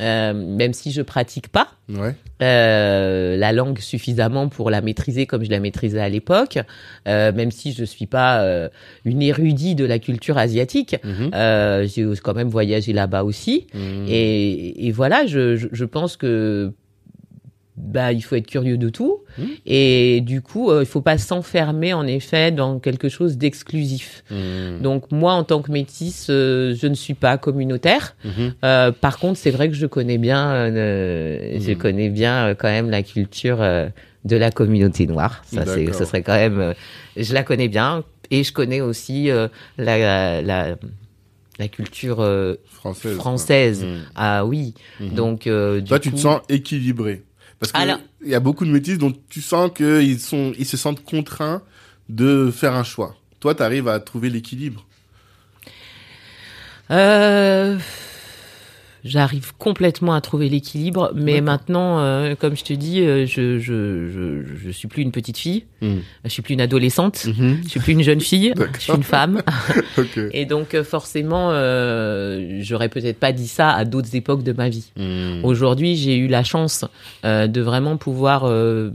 euh, 0.00 0.34
même 0.34 0.74
si 0.74 0.90
je 0.92 1.00
pratique 1.00 1.48
pas 1.48 1.68
Ouais. 1.88 2.14
euh, 2.42 3.36
la 3.36 3.52
langue 3.52 3.78
suffisamment 3.78 4.48
pour 4.48 4.68
la 4.70 4.82
maîtriser 4.82 5.24
comme 5.26 5.42
je 5.44 5.50
la 5.50 5.60
maîtrisais 5.60 6.00
à 6.00 6.08
l'époque, 6.10 6.58
euh, 7.08 7.32
même 7.32 7.50
si 7.50 7.72
je 7.72 7.84
suis 7.84 8.06
pas 8.06 8.44
une 9.04 9.22
érudite 9.22 9.78
de 9.78 9.86
la 9.86 9.98
culture 9.98 10.36
asiatique, 10.36 10.96
Mhm. 11.04 11.30
j'ai 11.86 12.06
quand 12.22 12.34
même 12.34 12.48
voyagé 12.48 12.92
là-bas 12.92 13.22
aussi. 13.24 13.68
Mhm. 13.72 14.04
Et, 14.08 14.86
et 14.86 14.92
voilà, 14.92 15.24
je, 15.26 15.56
je, 15.56 15.68
je 15.72 15.84
pense 15.86 16.16
que 16.16 16.72
bah 17.76 18.12
il 18.12 18.22
faut 18.22 18.36
être 18.36 18.46
curieux 18.46 18.78
de 18.78 18.88
tout 18.88 19.20
Mhm. 19.38 19.48
et 19.66 20.22
du 20.22 20.40
coup 20.40 20.70
euh, 20.70 20.82
il 20.82 20.86
faut 20.86 21.02
pas 21.02 21.18
s'enfermer 21.18 21.92
en 21.92 22.06
effet 22.06 22.50
dans 22.50 22.78
quelque 22.78 23.08
chose 23.10 23.36
d'exclusif. 23.36 24.24
Mhm. 24.30 24.80
Donc 24.80 25.12
moi 25.12 25.34
en 25.34 25.44
tant 25.44 25.60
que 25.60 25.70
métisse, 25.70 26.28
euh, 26.30 26.74
je 26.74 26.86
ne 26.86 26.94
suis 26.94 27.12
pas 27.14 27.36
communautaire. 27.36 28.16
Mhm. 28.24 28.54
Euh, 28.64 28.92
par 28.92 29.18
contre, 29.18 29.38
c'est 29.38 29.50
vrai 29.50 29.68
que 29.68 29.74
je 29.74 29.86
connais 29.86 30.16
bien, 30.18 30.52
euh, 30.52 31.58
je 31.60 31.72
connais 31.74 32.08
bien 32.08 32.54
quand 32.54 32.68
même 32.68 32.88
la 32.90 33.02
culture 33.02 33.58
de 33.58 34.36
la 34.36 34.50
communauté 34.50 35.06
noire. 35.06 35.42
Ça, 35.46 35.66
c'est, 35.66 35.92
ça 35.92 36.06
serait 36.06 36.22
quand 36.22 36.34
même, 36.34 36.74
je 37.16 37.34
la 37.34 37.42
connais 37.42 37.68
bien 37.68 38.04
et 38.30 38.42
je 38.42 38.52
connais 38.52 38.80
aussi 38.80 39.28
la, 39.78 40.40
la 40.42 40.76
la 41.58 41.68
culture 41.68 42.20
euh, 42.20 42.56
Française. 43.16 43.86
Ah 44.14 44.44
oui, 44.44 44.74
donc 45.00 45.46
euh, 45.46 45.80
du 45.80 45.88
Toi, 45.88 45.98
tu 45.98 46.12
te 46.12 46.18
sens 46.18 46.40
équilibré. 46.48 47.22
Parce 47.58 47.72
que 47.72 47.78
Alors- 47.78 47.98
il 48.22 48.28
y 48.28 48.34
a 48.34 48.40
beaucoup 48.40 48.64
de 48.66 48.70
métis 48.70 48.98
dont 48.98 49.12
tu 49.28 49.40
sens 49.40 49.70
qu'ils 49.74 50.20
sont, 50.20 50.52
ils 50.58 50.66
se 50.66 50.76
sentent 50.76 51.02
contraints 51.04 51.62
de 52.08 52.50
faire 52.50 52.74
un 52.74 52.84
choix. 52.84 53.16
Toi, 53.40 53.54
tu 53.54 53.62
arrives 53.62 53.88
à 53.88 53.98
trouver 54.00 54.30
l'équilibre? 54.30 54.84
Euh, 56.90 57.78
J'arrive 59.06 59.52
complètement 59.56 60.14
à 60.14 60.20
trouver 60.20 60.48
l'équilibre, 60.48 61.12
mais 61.14 61.40
maintenant, 61.40 62.00
euh, 62.00 62.34
comme 62.34 62.56
je 62.56 62.64
te 62.64 62.72
dis, 62.72 63.00
euh, 63.00 63.24
je, 63.26 63.58
je, 63.58 64.08
je, 64.10 64.42
je 64.64 64.70
suis 64.70 64.88
plus 64.88 65.02
une 65.02 65.12
petite 65.12 65.38
fille, 65.38 65.64
Mhm. 65.80 66.00
je 66.24 66.28
suis 66.30 66.42
plus 66.42 66.54
une 66.54 66.60
adolescente, 66.60 67.24
Mhm. 67.26 67.60
je 67.64 67.68
suis 67.68 67.80
plus 67.80 67.92
une 67.92 68.02
jeune 68.02 68.20
fille, 68.20 68.52
je 68.76 68.80
suis 68.80 68.92
une 68.92 69.02
femme. 69.02 69.42
Et 70.32 70.44
donc 70.44 70.74
euh, 70.74 70.82
forcément, 70.84 71.50
euh, 71.52 72.58
j'aurais 72.62 72.88
peut-être 72.88 73.18
pas 73.18 73.32
dit 73.32 73.48
ça 73.48 73.70
à 73.70 73.84
d'autres 73.84 74.14
époques 74.16 74.42
de 74.42 74.52
ma 74.52 74.68
vie. 74.68 74.90
Mhm. 74.96 75.44
Aujourd'hui, 75.44 75.96
j'ai 75.96 76.16
eu 76.16 76.26
la 76.26 76.42
chance 76.44 76.84
euh, 77.24 77.46
de 77.46 77.60
vraiment 77.60 77.96
pouvoir 77.96 78.44
euh, 78.44 78.90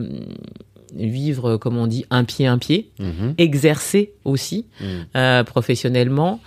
vivre, 0.96 1.58
comme 1.58 1.78
on 1.78 1.88
dit, 1.88 2.06
un 2.10 2.24
pied 2.24 2.48
un 2.48 2.58
pied, 2.58 2.90
Mhm. 3.00 3.36
exercer 3.38 4.14
aussi 4.26 4.66
Mhm. 4.82 4.88
euh, 5.16 5.44
professionnellement. 5.44 6.40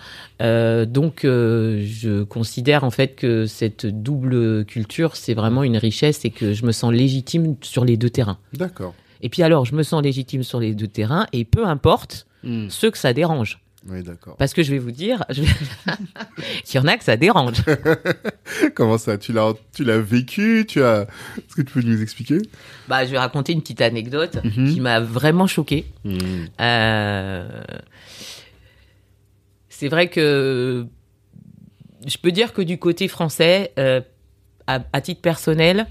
Euh, 0.42 0.85
donc, 0.85 1.24
euh, 1.24 1.83
je 1.87 2.22
considère 2.24 2.85
en 2.85 2.90
fait 2.90 3.14
que 3.14 3.46
cette 3.46 3.87
double 3.87 4.64
culture, 4.64 5.16
c'est 5.16 5.35
vraiment 5.35 5.62
une 5.62 5.76
richesse 5.76 6.24
et 6.24 6.30
que 6.30 6.52
je 6.52 6.66
me 6.66 6.72
sens 6.72 6.92
légitime 6.92 7.57
sur 7.62 7.85
les 7.85 7.96
deux 7.96 8.11
terrains. 8.11 8.38
D'accord. 8.52 8.94
Et 9.22 9.28
puis 9.28 9.42
alors, 9.42 9.64
je 9.64 9.74
me 9.74 9.83
sens 9.83 10.02
légitime 10.02 10.42
sur 10.42 10.61
les 10.61 10.74
deux 10.74 10.88
terrains 10.88 11.26
et 11.33 11.44
peu 11.44 11.64
importe 11.66 12.26
Mhm. 12.42 12.68
ceux 12.68 12.90
que 12.90 12.98
ça 12.98 13.12
dérange. 13.12 13.61
Oui, 13.87 14.03
d'accord. 14.03 14.37
Parce 14.38 14.55
que 14.55 14.62
je 14.62 14.70
vais 14.70 14.79
vous 14.79 14.92
dire, 14.92 15.25
je 15.29 15.42
qu'il 16.64 16.81
y 16.81 16.83
en 16.83 16.87
a 16.87 16.97
que 16.97 17.05
ça 17.05 17.16
dérange. 17.18 17.59
Comment 18.75 18.97
ça 18.97 19.18
Tu 19.18 19.33
l'as, 19.33 19.53
tu 19.75 19.85
l'as 19.85 19.99
vécu 20.01 20.64
Tu 20.66 20.83
as 20.83 21.03
Est-ce 21.37 21.55
que 21.57 21.62
tu 21.62 21.73
peux 21.75 21.83
nous 21.83 22.01
expliquer? 22.01 22.38
Bah, 22.88 23.05
je 23.05 23.11
vais 23.11 23.18
raconter 23.18 23.53
une 23.53 23.61
petite 23.61 23.83
anecdote 23.83 24.38
Mhm. 24.42 24.73
qui 24.73 24.81
m'a 24.81 25.01
vraiment 25.01 25.47
choquée. 25.47 25.85
Mhm. 26.05 26.49
Euh, 26.61 27.62
C'est 29.68 29.88
vrai 29.88 30.09
que 30.09 30.87
je 32.07 32.16
peux 32.18 32.33
dire 32.33 32.53
que 32.53 32.62
du 32.62 32.79
côté 32.79 33.09
français, 33.09 33.73
euh, 33.79 34.01
à, 34.66 34.81
à 34.92 35.01
titre 35.01 35.20
personnel, 35.20 35.87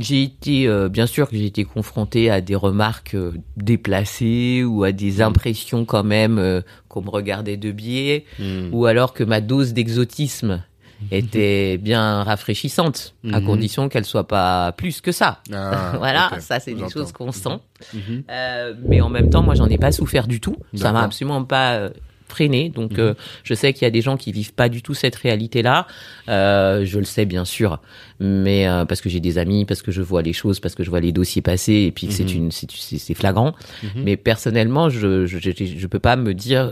j'ai 0.00 0.22
été, 0.22 0.66
euh, 0.68 0.88
bien 0.88 1.06
sûr 1.06 1.28
que 1.28 1.36
j'ai 1.36 1.46
été 1.46 1.64
confronté 1.64 2.30
à 2.30 2.40
des 2.40 2.54
remarques 2.56 3.14
euh, 3.14 3.32
déplacées 3.56 4.64
ou 4.64 4.84
à 4.84 4.92
des 4.92 5.22
impressions 5.22 5.84
quand 5.84 6.04
même 6.04 6.38
euh, 6.38 6.60
qu'on 6.88 7.02
me 7.02 7.10
regardait 7.10 7.56
de 7.56 7.72
biais, 7.72 8.24
Mhm. 8.38 8.70
ou 8.72 8.86
alors 8.86 9.12
que 9.12 9.24
ma 9.24 9.40
dose 9.40 9.72
d'exotisme 9.72 10.62
était 11.10 11.78
bien 11.78 12.22
rafraîchissante, 12.22 13.14
à 13.32 13.40
Mhm. 13.40 13.46
condition 13.46 13.88
qu'elle 13.88 14.04
soit 14.04 14.28
pas 14.28 14.72
plus 14.72 15.00
que 15.00 15.10
ça. 15.12 15.40
Ah, 15.52 15.94
voilà, 15.98 16.30
ça 16.40 16.60
c'est 16.60 16.74
des 16.74 16.88
choses 16.88 17.12
qu'on 17.12 17.32
sent. 17.32 17.58
Mhm. 17.92 18.22
Euh, 18.30 18.74
mais 18.88 19.00
en 19.00 19.08
même 19.08 19.28
temps, 19.28 19.42
moi, 19.42 19.54
j'en 19.54 19.68
ai 19.68 19.78
pas 19.78 19.90
souffert 19.92 20.26
du 20.28 20.40
tout. 20.40 20.56
Ça 20.74 20.92
m'a 20.92 21.02
absolument 21.02 21.44
pas 21.44 21.90
freiné. 22.32 22.68
Donc, 22.70 22.92
Mhm. 22.92 23.00
euh, 23.00 23.14
je 23.44 23.54
sais 23.54 23.72
qu'il 23.72 23.82
y 23.84 23.86
a 23.86 23.90
des 23.90 24.00
gens 24.02 24.16
qui 24.16 24.32
vivent 24.32 24.54
pas 24.54 24.68
du 24.68 24.80
tout 24.82 24.94
cette 24.94 25.16
réalité-là. 25.16 25.86
Euh, 26.28 26.84
je 26.84 26.98
le 26.98 27.04
sais 27.04 27.24
bien 27.26 27.44
sûr, 27.44 27.80
mais 28.20 28.66
euh, 28.68 28.84
parce 28.84 29.00
que 29.00 29.08
j'ai 29.08 29.20
des 29.20 29.36
amis, 29.38 29.64
parce 29.64 29.82
que 29.82 29.92
je 29.92 30.02
vois 30.02 30.22
les 30.22 30.32
choses, 30.32 30.58
parce 30.60 30.74
que 30.74 30.82
je 30.84 30.90
vois 30.90 31.00
les 31.00 31.12
dossiers 31.12 31.42
passer, 31.42 31.74
et 31.88 31.92
puis 31.92 32.06
que 32.08 32.12
c'est 32.12 32.24
Mhm. 32.24 32.36
une, 32.36 32.50
c'est 32.50 33.14
flagrant. 33.14 33.54
Mhm. 33.82 33.90
Mais 34.04 34.16
personnellement, 34.16 34.88
je 34.90 35.26
je, 35.26 35.38
je, 35.38 35.50
je 35.82 35.86
peux 35.86 35.98
pas 36.00 36.16
me 36.16 36.32
dire 36.34 36.70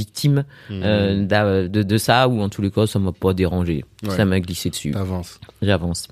victime 0.00 0.44
de, 0.70 1.82
de 1.82 1.96
ça, 1.98 2.28
ou 2.28 2.40
en 2.40 2.48
tous 2.48 2.62
les 2.62 2.70
cas, 2.70 2.86
ça 2.86 2.98
m'a 2.98 3.12
pas 3.12 3.34
dérangé. 3.34 3.84
Ouais. 4.02 4.16
Ça 4.16 4.24
m'a 4.24 4.40
glissé 4.40 4.70
dessus. 4.70 4.90
T'avances. 4.92 5.38
J'avance. 5.62 6.08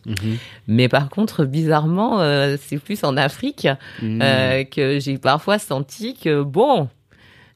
Mais 0.69 0.89
par 0.89 1.09
contre, 1.09 1.45
bizarrement, 1.45 2.19
c'est 2.61 2.79
plus 2.79 3.03
en 3.05 3.17
Afrique 3.17 3.67
que 4.01 4.99
j'ai 5.01 5.19
parfois 5.19 5.59
senti 5.59 6.15
que 6.15 6.43
bon. 6.43 6.89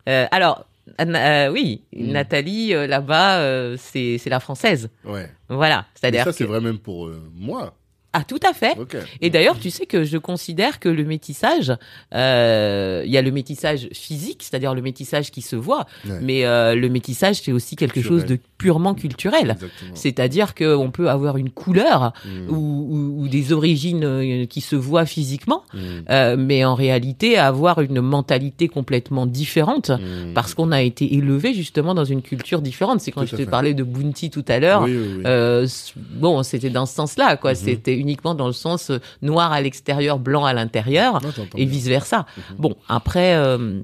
euh, 0.09 0.27
alors, 0.31 0.67
euh, 1.01 1.49
oui, 1.51 1.83
Mm. 1.95 2.13
Nathalie 2.13 2.75
euh, 2.75 2.87
là-bas, 2.87 3.39
euh, 3.39 3.77
c'est 3.79 4.19
c'est 4.19 4.31
la 4.31 4.41
française. 4.41 4.91
Ouais. 5.05 5.31
Voilà, 5.49 5.87
c'est-à-dire 5.95 6.25
ça, 6.25 6.33
c'est 6.33 6.45
que- 6.45 6.49
vrai 6.51 6.61
même 6.61 6.79
pour 6.79 7.11
moi. 7.35 7.75
Ah 8.15 8.25
tout 8.25 8.41
à 8.49 8.53
fait. 8.55 8.75
Et 9.21 9.29
d'ailleurs, 9.29 9.59
tu 9.59 9.71
sais 9.71 9.87
que 9.87 10.05
je 10.05 10.17
considère 10.19 10.81
que 10.81 10.89
le 10.89 11.05
métissage, 11.05 11.73
euh, 12.15 13.03
il 13.05 13.11
y 13.13 13.19
a 13.19 13.23
le 13.23 13.31
métissage 13.31 13.89
physique, 13.93 14.39
c'est-à-dire 14.43 14.75
le 14.75 14.83
métissage 14.83 15.31
qui 15.31 15.43
se 15.43 15.57
voit, 15.57 15.85
Ouais. 16.09 16.19
mais 16.23 16.45
euh, 16.47 16.75
le 16.75 16.89
métissage 16.89 17.37
c'est 17.43 17.53
aussi 17.53 17.77
quelque 17.77 17.95
Culturel. 17.95 18.21
chose 18.21 18.29
de 18.29 18.39
purement 18.59 18.95
culturel. 18.95 19.57
C'est-à-dire 19.95 20.55
qu'on 20.55 20.91
peut 20.91 21.11
avoir 21.11 21.37
une 21.37 21.51
couleur 21.51 22.13
Mhm. 22.25 22.51
ou, 22.51 22.57
ou- 22.57 23.23
ou 23.25 23.29
des 23.29 23.53
origines 23.53 24.05
euh, 24.05 24.47
qui 24.47 24.61
se 24.61 24.77
voient 24.77 25.07
physiquement, 25.07 25.63
Mhm. 25.75 25.81
euh, 26.11 26.37
mais 26.39 26.65
en 26.65 26.75
réalité 26.75 27.37
avoir 27.37 27.81
une 27.81 28.01
mentalité 28.01 28.69
complètement 28.69 29.27
différente 29.27 29.91
Mhm. 29.91 30.33
parce 30.35 30.55
qu'on 30.55 30.73
a 30.73 30.83
été 30.83 31.15
élevé 31.15 31.53
justement 31.55 31.95
dans 31.95 32.05
une 32.05 32.23
culture 32.23 32.63
différente. 32.63 33.01
C'est 33.01 33.11
quand 33.13 33.23
Tout 33.23 33.27
je 33.29 33.33
te 33.33 33.37
fait. 33.45 33.47
parlais 33.51 33.75
de 33.75 33.83
Bounty 33.83 34.31
tout 34.31 34.45
à 34.49 34.59
l'heure. 34.59 34.83
Oui, 34.83 34.97
oui, 34.97 35.09
oui. 35.19 35.23
Euh, 35.27 35.67
bon, 36.13 36.43
c'était 36.43 36.71
dans 36.71 36.87
ce 36.87 36.95
sens-là, 36.95 37.37
quoi. 37.37 37.55
C'était 37.55 37.97
uniquement 38.05 38.35
dans 38.35 38.47
le 38.47 38.53
sens 38.53 38.91
euh, 38.91 38.99
noir 39.23 39.53
à 39.53 39.61
l'extérieur, 39.61 40.19
blanc 40.19 40.45
à 40.45 40.53
l'intérieur, 40.53 41.21
j'entends 41.23 41.59
et 41.59 41.65
vice 41.65 41.87
versa. 41.89 42.27
Mhm. 42.37 42.57
Bon, 42.59 42.77
après, 42.89 43.35
euh, 43.35 43.81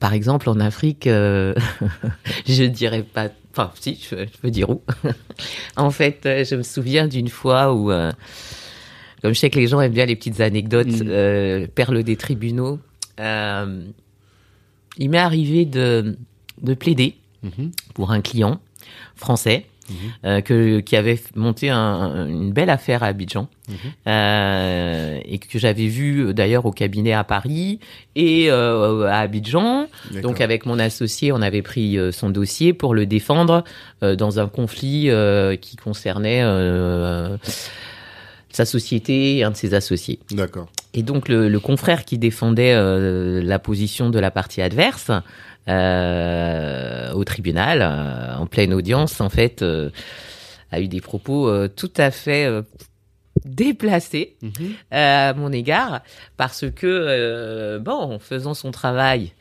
par 0.00 0.12
exemple, 0.14 0.48
en 0.48 0.58
Afrique, 0.60 1.06
euh, 1.06 1.54
je 2.46 2.64
dirais 2.64 3.02
pas. 3.02 3.28
Enfin, 3.52 3.70
si, 3.78 4.00
je, 4.10 4.16
je 4.16 4.38
peux 4.40 4.50
dire 4.50 4.68
où. 4.70 4.82
en 5.76 5.90
fait, 5.90 6.26
euh, 6.26 6.44
je 6.44 6.56
me 6.56 6.62
souviens 6.62 7.06
d'une 7.06 7.28
fois 7.28 7.72
où, 7.74 7.90
euh, 7.92 8.10
comme 9.22 9.32
je 9.34 9.38
sais 9.38 9.50
que 9.50 9.58
les 9.58 9.68
gens 9.68 9.80
aiment 9.80 9.92
bien 9.92 10.06
les 10.06 10.16
petites 10.16 10.40
anecdotes, 10.40 10.86
Mhm. 10.88 11.06
euh, 11.08 11.66
perles 11.72 12.02
des 12.02 12.16
tribunaux, 12.16 12.78
il 14.98 15.10
m'est 15.10 15.18
arrivé 15.18 15.64
de, 15.64 16.16
de 16.62 16.74
plaider 16.74 17.16
Mhm. 17.42 17.72
pour 17.94 18.10
un 18.10 18.20
client 18.22 18.58
français 19.16 19.66
Euh, 20.24 20.40
que, 20.40 20.80
qui 20.80 20.96
avait 20.96 21.20
monté 21.36 21.68
un- 21.68 22.26
une 22.26 22.52
belle 22.54 22.70
affaire 22.70 23.02
à 23.02 23.08
Abidjan 23.08 23.48
Mhm. 23.68 23.74
euh, 24.06 25.18
et 25.26 25.38
que 25.38 25.58
j'avais 25.58 25.88
vu 25.88 26.20
euh, 26.28 26.32
d'ailleurs 26.32 26.64
au 26.64 26.70
cabinet 26.72 27.12
à 27.12 27.22
Paris 27.22 27.80
et 28.16 28.48
à 28.50 29.18
Abidjan. 29.20 29.86
Donc 30.22 30.40
avec 30.40 30.64
mon 30.64 30.78
associé, 30.78 31.32
on 31.32 31.42
avait 31.42 31.60
pris 31.60 31.98
son 32.12 32.30
dossier 32.30 32.72
pour 32.72 32.94
le 32.94 33.04
défendre 33.04 33.62
dans 34.00 34.38
un 34.40 34.46
conflit 34.48 35.10
qui 35.60 35.76
concernait 35.76 36.42
sa 38.50 38.64
société 38.64 39.38
et 39.38 39.44
un 39.44 39.50
de 39.50 39.56
ses 39.56 39.74
associés. 39.74 40.20
D'accord. 40.30 40.68
Et 40.94 41.02
donc 41.02 41.28
le, 41.28 41.48
le 41.48 41.60
confrère 41.60 42.04
qui 42.04 42.18
défendait 42.18 42.72
euh, 42.72 43.42
la 43.42 43.58
position 43.58 44.10
de 44.10 44.18
la 44.20 44.30
partie 44.30 44.62
adverse 44.62 45.10
au 45.68 47.24
tribunal, 47.24 47.80
euh, 47.82 48.36
en 48.36 48.46
pleine 48.46 48.74
audience, 48.74 49.20
en 49.20 49.30
fait, 49.30 49.62
euh, 49.62 49.90
a 50.70 50.80
eu 50.80 50.88
des 50.88 51.00
propos 51.00 51.48
euh, 51.48 51.68
tout 51.68 51.92
à 51.96 52.10
fait 52.10 52.46
euh, 52.46 52.62
déplacés 53.44 54.36
Mhm. 54.42 54.50
euh, 54.92 55.30
à 55.30 55.34
mon 55.34 55.52
égard, 55.52 56.02
parce 56.36 56.64
que, 56.74 56.86
euh, 56.86 57.78
bon, 57.78 57.92
en 57.92 58.18
faisant 58.18 58.54
son 58.54 58.70
travail, 58.70 59.32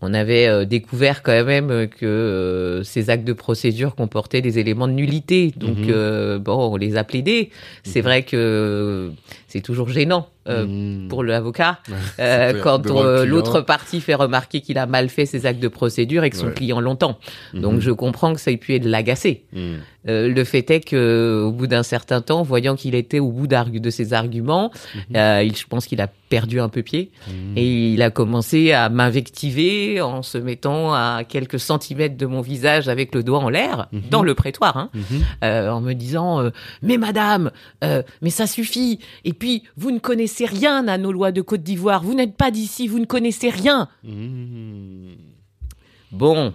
on 0.00 0.14
avait 0.14 0.46
euh, 0.46 0.64
découvert 0.64 1.22
quand 1.24 1.44
même 1.44 1.70
euh, 1.70 1.86
que 1.86 2.06
euh, 2.06 2.82
ces 2.84 3.10
actes 3.10 3.24
de 3.24 3.32
procédure 3.32 3.96
comportaient 3.96 4.42
des 4.42 4.58
éléments 4.60 4.86
de 4.86 4.92
nullité. 4.92 5.52
Donc, 5.56 5.78
Mhm. 5.78 5.86
euh, 5.90 6.38
bon, 6.38 6.72
on 6.72 6.76
les 6.76 6.96
a 6.96 7.02
plaidés. 7.02 7.50
C'est 7.82 7.98
Mhm. 8.00 8.04
vrai 8.04 8.22
que 8.22 9.10
c'est 9.48 9.60
toujours 9.60 9.88
gênant 9.88 10.28
euh, 10.46 10.64
Mhm. 10.66 11.08
pour 11.08 11.24
l'avocat 11.24 11.80
euh, 12.20 12.62
quand 12.62 12.80
client. 12.80 13.24
l'autre 13.26 13.60
partie 13.60 14.00
fait 14.00 14.14
remarquer 14.14 14.62
qu'il 14.62 14.78
a 14.78 14.86
mal 14.86 15.10
fait 15.10 15.26
ses 15.26 15.44
actes 15.44 15.60
de 15.60 15.68
procédure 15.68 16.24
et 16.24 16.30
que 16.30 16.36
son 16.36 16.46
Ouais. 16.46 16.54
client 16.54 16.80
l'entend. 16.80 17.18
Donc, 17.52 17.74
Mhm. 17.74 17.80
je 17.80 17.90
comprends 17.90 18.32
que 18.34 18.40
ça 18.40 18.50
ait 18.50 18.56
pu 18.56 18.74
être 18.74 18.86
l'agacer. 18.86 19.44
Mhm. 19.52 19.78
Euh, 20.08 20.28
le 20.28 20.44
fait 20.44 20.70
est 20.70 20.80
que, 20.80 21.42
au 21.44 21.52
bout 21.52 21.66
d'un 21.66 21.82
certain 21.82 22.22
temps, 22.22 22.42
voyant 22.42 22.76
qu'il 22.76 22.94
était 22.94 23.18
au 23.18 23.30
bout 23.30 23.46
de 23.46 23.90
ses 23.90 24.14
arguments, 24.14 24.70
Mhm. 25.10 25.16
euh, 25.16 25.42
il, 25.44 25.54
je 25.54 25.66
pense 25.66 25.86
qu'il 25.86 26.00
a 26.00 26.08
perdu 26.30 26.60
un 26.60 26.68
peu 26.70 26.82
pied 26.82 27.10
et 27.56 27.92
il 27.92 28.00
a 28.02 28.10
commencé 28.10 28.72
à 28.72 28.88
m'invectiver 28.90 30.00
en 30.00 30.22
se 30.22 30.38
mettant 30.38 30.92
à 30.94 31.22
quelques 31.28 31.58
centimètres 31.60 32.16
de 32.16 32.26
mon 32.26 32.40
visage 32.42 32.88
avec 32.88 33.14
le 33.14 33.22
doigt 33.22 33.38
en 33.40 33.48
l'air 33.48 33.88
dans 34.10 34.22
le 34.22 34.34
prétoire, 34.34 34.76
hein, 34.76 34.90
euh, 35.44 35.68
en 35.70 35.80
me 35.80 35.92
disant 35.94 36.40
euh, 36.40 36.50
mais 36.82 36.96
madame, 36.98 37.50
euh, 37.84 38.02
mais 38.22 38.30
ça 38.30 38.46
suffit. 38.46 38.98
Et 39.24 39.32
puis 39.38 39.62
vous 39.76 39.90
ne 39.90 39.98
connaissez 39.98 40.46
rien 40.46 40.86
à 40.88 40.98
nos 40.98 41.12
lois 41.12 41.32
de 41.32 41.40
Côte 41.40 41.62
d'Ivoire. 41.62 42.02
Vous 42.02 42.14
n'êtes 42.14 42.36
pas 42.36 42.50
d'ici, 42.50 42.88
vous 42.88 42.98
ne 42.98 43.04
connaissez 43.06 43.50
rien. 43.50 43.88
Mhm. 44.04 45.16
Bon, 46.12 46.52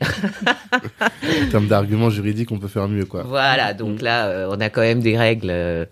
En 0.04 1.50
termes 1.50 1.68
d'arguments 1.68 2.10
juridiques, 2.10 2.50
on 2.52 2.58
peut 2.58 2.68
faire 2.68 2.88
mieux, 2.88 3.04
quoi. 3.04 3.22
Voilà, 3.22 3.74
donc 3.74 4.02
là, 4.02 4.26
euh, 4.26 4.48
on 4.50 4.60
a 4.60 4.68
quand 4.70 4.80
même 4.80 5.00
des 5.00 5.16
règles. 5.16 5.48
euh, 5.50 5.84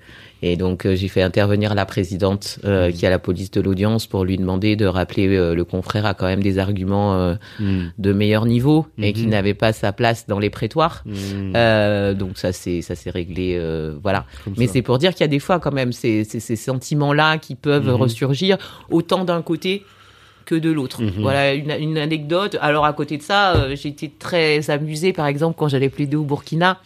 et 0.42 0.56
donc, 0.56 0.84
euh, 0.86 0.94
j'ai 0.96 1.08
fait 1.08 1.22
intervenir 1.22 1.74
la 1.74 1.86
présidente 1.86 2.58
euh, 2.64 2.90
qui 2.90 3.06
a 3.06 3.10
la 3.10 3.18
police 3.18 3.50
de 3.52 3.60
l'audience 3.60 4.06
pour 4.06 4.24
lui 4.24 4.36
demander 4.36 4.74
de 4.76 4.86
rappeler 4.86 5.28
euh, 5.28 5.54
le 5.54 5.64
confrère 5.64 6.04
a 6.06 6.14
quand 6.14 6.26
même 6.26 6.42
des 6.42 6.58
arguments 6.58 7.36
Mhm. 7.60 7.92
de 7.98 8.12
meilleur 8.12 8.44
niveau 8.46 8.86
et 8.98 9.12
qui 9.12 9.24
Mhm. 9.24 9.30
n'avait 9.30 9.54
pas 9.54 9.72
sa 9.72 9.92
place 9.92 10.26
dans 10.26 10.38
les 10.38 10.50
prétoires. 10.50 11.04
Euh, 11.06 12.12
donc 12.14 12.38
ça 12.38 12.52
c'est 12.52 12.82
ça 12.82 12.94
s'est 12.94 13.10
réglé 13.10 13.60
voilà 14.02 14.24
Comme 14.44 14.54
mais 14.58 14.66
c'est 14.66 14.82
pour 14.82 14.98
dire 14.98 15.12
qu'il 15.12 15.20
y 15.20 15.24
a 15.24 15.28
des 15.28 15.38
fois 15.38 15.58
quand 15.60 15.72
même 15.72 15.92
ces, 15.92 16.24
ces, 16.24 16.40
ces 16.40 16.56
sentiments 16.56 17.12
là 17.12 17.38
qui 17.38 17.54
peuvent 17.54 17.86
Mhm. 17.88 17.94
ressurgir 17.94 18.58
autant 18.90 19.24
d'un 19.24 19.42
côté 19.42 19.84
que 20.44 20.56
de 20.56 20.70
l'autre. 20.72 21.00
Mhm. 21.02 21.12
Voilà 21.22 21.54
une, 21.54 21.70
une 21.70 21.98
anecdote. 21.98 22.56
Alors 22.60 22.84
à 22.84 22.92
côté 22.92 23.16
de 23.16 23.22
ça, 23.22 23.54
euh, 23.54 23.76
été 23.76 24.10
très 24.18 24.70
amusée 24.70 25.12
par 25.12 25.26
exemple 25.26 25.54
quand 25.56 25.68
j'allais 25.68 25.88
plaider 25.88 26.16
au 26.16 26.24
Burkina 26.24 26.80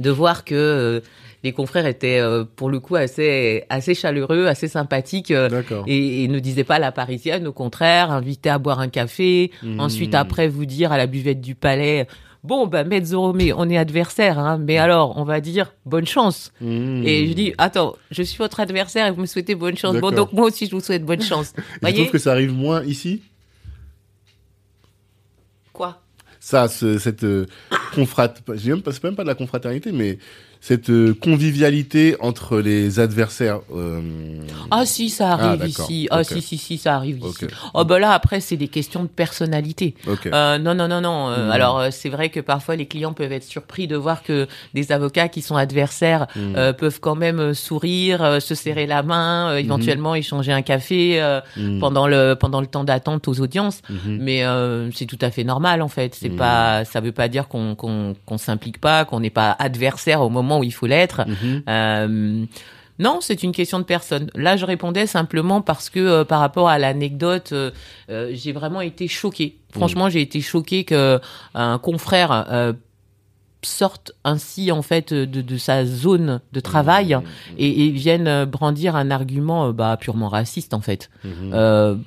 de 0.00 0.10
voir 0.10 0.44
que 0.44 0.54
euh, 0.54 1.00
les 1.42 1.52
confrères 1.52 1.86
étaient 1.86 2.20
euh, 2.20 2.44
pour 2.44 2.68
le 2.68 2.80
coup 2.80 2.96
assez 2.96 3.64
assez 3.70 3.94
chaleureux, 3.94 4.46
assez 4.46 4.68
sympathiques 4.68 5.30
euh, 5.30 5.48
D'accord. 5.48 5.84
et, 5.86 6.24
et 6.24 6.28
ne 6.28 6.38
disaient 6.38 6.64
pas 6.64 6.78
la 6.78 6.92
parisienne, 6.92 7.46
au 7.46 7.52
contraire, 7.52 8.10
inviter 8.10 8.50
à 8.50 8.58
boire 8.58 8.80
un 8.80 8.88
café, 8.88 9.50
Mhm. 9.62 9.80
ensuite 9.80 10.14
après 10.14 10.48
vous 10.48 10.66
dire 10.66 10.92
à 10.92 10.98
la 10.98 11.06
buvette 11.06 11.40
du 11.40 11.54
palais, 11.54 12.06
bon 12.44 12.66
bah 12.66 12.84
Zoromé, 13.04 13.52
on 13.52 13.68
est 13.70 13.76
adversaire, 13.78 14.38
hein, 14.38 14.58
mais 14.58 14.78
alors 14.78 15.16
on 15.16 15.24
va 15.24 15.40
dire 15.40 15.74
bonne 15.86 16.06
chance. 16.06 16.52
Mhm. 16.60 17.02
Et 17.06 17.26
je 17.26 17.32
dis 17.32 17.54
attends, 17.58 17.96
je 18.10 18.22
suis 18.22 18.38
votre 18.38 18.60
adversaire 18.60 19.06
et 19.06 19.10
vous 19.10 19.20
me 19.22 19.26
souhaitez 19.26 19.54
bonne 19.54 19.76
chance. 19.76 19.96
Bon 19.96 20.10
donc 20.10 20.32
moi 20.32 20.46
aussi 20.46 20.66
je 20.66 20.72
vous 20.72 20.80
souhaite 20.80 21.04
bonne 21.04 21.22
chance. 21.22 21.52
Je 21.56 21.62
Voyez 21.80 21.96
trouve 21.96 22.10
que 22.12 22.18
ça 22.18 22.32
arrive 22.32 22.52
moins 22.52 22.82
ici? 22.84 23.22
quoi? 25.72 26.00
Ça, 26.42 26.68
ce- 26.68 26.98
cette 26.98 27.24
euh, 27.24 27.46
confrat, 27.94 28.32
je 28.48 28.54
dis 28.54 28.70
même 28.70 28.82
pas- 28.82 28.92
c'est 28.92 29.04
même 29.04 29.14
pas 29.16 29.22
de 29.24 29.28
la 29.28 29.34
confraternité, 29.34 29.92
mais 29.92 30.18
cette 30.62 30.90
euh, 30.90 31.14
convivialité 31.14 32.16
entre 32.20 32.58
les 32.58 33.00
adversaires. 33.00 33.60
euh, 33.74 34.00
Ah 34.70 34.84
si, 34.84 35.08
ça 35.08 35.36
Ah, 35.40 35.50
arrive 35.52 35.66
ici. 35.68 36.06
Ah 36.10 36.22
si 36.22 36.42
si 36.42 36.58
si, 36.58 36.76
ça 36.76 36.94
arrive 36.96 37.24
Ok. 37.24 37.42
ici. 37.42 37.46
Oh 37.74 37.84
bah 37.84 37.98
là 37.98 38.12
après 38.12 38.40
c'est 38.40 38.56
des 38.58 38.68
questions 38.68 39.02
de 39.02 39.08
personnalité. 39.08 39.94
Euh, 40.26 40.58
non, 40.58 40.74
non, 40.74 40.86
non, 40.88 41.00
non. 41.00 41.28
Euh, 41.30 41.48
Mm. 41.48 41.50
Alors, 41.52 41.82
c'est 41.90 42.10
vrai 42.10 42.28
que 42.28 42.40
parfois 42.40 42.76
les 42.76 42.86
clients 42.86 43.12
peuvent 43.14 43.32
être 43.32 43.44
surpris 43.44 43.86
de 43.88 43.96
voir 43.96 44.22
que 44.22 44.46
des 44.74 44.92
avocats 44.92 45.28
qui 45.28 45.40
sont 45.42 45.56
adversaires 45.56 46.26
Mm. 46.36 46.54
euh, 46.56 46.72
peuvent 46.74 47.00
quand 47.00 47.14
même 47.14 47.54
sourire, 47.54 48.42
se 48.42 48.54
serrer 48.54 48.86
la 48.86 49.02
main, 49.02 49.52
euh, 49.52 49.56
éventuellement 49.56 50.14
échanger 50.14 50.52
un 50.52 50.62
café 50.62 51.20
pendant 51.80 52.06
le 52.06 52.34
pendant 52.34 52.60
le 52.60 52.66
temps 52.66 52.84
d'attente 52.84 53.26
aux 53.28 53.40
audiences. 53.40 53.80
Mais 54.06 54.44
c'est 54.94 55.06
tout 55.06 55.18
à 55.22 55.30
fait 55.30 55.44
normal 55.44 55.80
en 55.80 55.88
fait. 55.88 56.14
C'est 56.14 56.28
pas, 56.28 56.84
ça 56.84 57.00
veut 57.00 57.12
pas 57.12 57.28
dire 57.28 57.48
qu'on 57.48 57.74
qu'on 57.74 58.14
qu'on 58.26 58.36
s'implique 58.38 58.78
pas, 58.80 59.04
qu'on 59.06 59.20
n'est 59.20 59.30
pas 59.30 59.56
adversaire 59.58 60.20
au 60.20 60.28
moment 60.28 60.49
où 60.58 60.64
il 60.64 60.72
faut 60.72 60.86
l'être. 60.86 61.24
Mhm. 61.26 61.62
Euh, 61.68 62.46
non, 63.00 63.20
c'est 63.22 63.42
une 63.42 63.52
question 63.52 63.78
de 63.78 63.84
personne. 63.84 64.30
Là, 64.34 64.58
je 64.58 64.66
répondais 64.66 65.06
simplement 65.06 65.62
parce 65.62 65.88
que 65.88 65.98
euh, 65.98 66.24
par 66.24 66.38
rapport 66.38 66.68
à 66.68 66.78
l'anecdote, 66.78 67.48
euh, 67.52 67.70
euh, 68.10 68.30
j'ai 68.34 68.52
vraiment 68.52 68.82
été 68.82 69.08
choquée. 69.08 69.56
Franchement, 69.72 70.10
j'ai 70.10 70.20
été 70.20 70.42
choquée 70.42 70.84
que 70.84 71.18
un 71.54 71.78
confrère 71.78 72.74
sorte 73.62 74.12
ainsi 74.24 74.72
en 74.72 74.82
fait 74.82 75.12
de, 75.12 75.24
de 75.24 75.56
sa 75.58 75.84
zone 75.84 76.40
de 76.52 76.60
travail 76.60 77.16
et, 77.58 77.86
et 77.86 77.90
vienne 77.90 78.46
brandir 78.46 78.96
un 78.96 79.10
argument 79.10 79.70
bah, 79.70 79.96
purement 79.98 80.28
raciste 80.28 80.74
en 80.74 80.80
fait. 80.80 81.08
Mhm. 81.24 82.02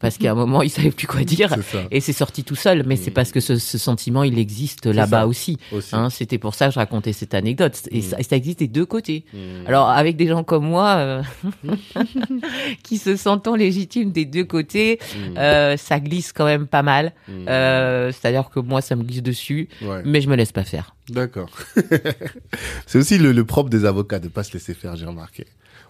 Parce 0.00 0.16
qu'à 0.16 0.30
un 0.30 0.34
moment, 0.34 0.62
il 0.62 0.70
savait 0.70 0.92
plus 0.92 1.06
quoi 1.08 1.24
dire. 1.24 1.54
Et 1.90 2.00
c'est 2.00 2.12
sorti 2.12 2.44
tout 2.44 2.54
seul, 2.54 2.84
mais 2.86 2.94
c'est 2.96 3.10
Mm. 3.10 3.14
parce 3.14 3.32
que 3.32 3.40
ce, 3.40 3.56
ce 3.56 3.78
sentiment, 3.78 4.22
il 4.22 4.38
existe 4.38 4.86
là-bas 4.86 5.26
aussi. 5.26 5.58
Aussi. 5.72 5.94
Hein, 5.96 6.08
C'était 6.08 6.38
pour 6.38 6.54
ça 6.54 6.66
que 6.68 6.74
je 6.74 6.78
racontais 6.78 7.12
cette 7.12 7.34
anecdote. 7.34 7.80
Et, 7.90 7.98
Mm. 8.00 8.22
ça, 8.22 8.36
existe 8.36 8.60
des 8.60 8.68
deux 8.68 8.86
côtés. 8.86 9.24
Mhm. 9.34 9.66
Alors, 9.66 9.88
avec 9.90 10.16
des 10.16 10.28
gens 10.28 10.44
comme 10.44 10.66
moi, 10.66 10.96
euh, 10.98 11.22
qui 12.82 12.98
se 12.98 13.16
sentant 13.16 13.54
légitimes 13.56 14.12
des 14.12 14.24
deux 14.24 14.44
côtés, 14.44 14.98
euh, 15.36 15.76
ça 15.76 16.00
glisse 16.00 16.32
quand 16.32 16.44
même 16.44 16.66
pas 16.66 16.82
mal. 16.82 17.12
Euh, 17.28 18.12
C'est-à-dire 18.12 18.50
que 18.50 18.60
moi, 18.60 18.80
ça 18.80 18.96
me 18.96 19.02
glisse 19.02 19.22
dessus, 19.22 19.68
Ouais. 19.82 20.02
mais 20.04 20.20
je 20.20 20.28
me 20.28 20.36
laisse 20.36 20.52
pas 20.52 20.64
faire. 20.64 20.94
D'accord. 21.08 21.48
c'est 22.86 22.98
aussi 22.98 23.18
le, 23.18 23.32
le 23.32 23.44
propre 23.44 23.70
des 23.70 23.84
avocats 23.84 24.18
de 24.18 24.28
pas 24.28 24.42
se 24.42 24.52
laisser 24.52 24.74
faire, 24.74 24.96
j'ai 24.96 25.06
remarqué. 25.06 25.46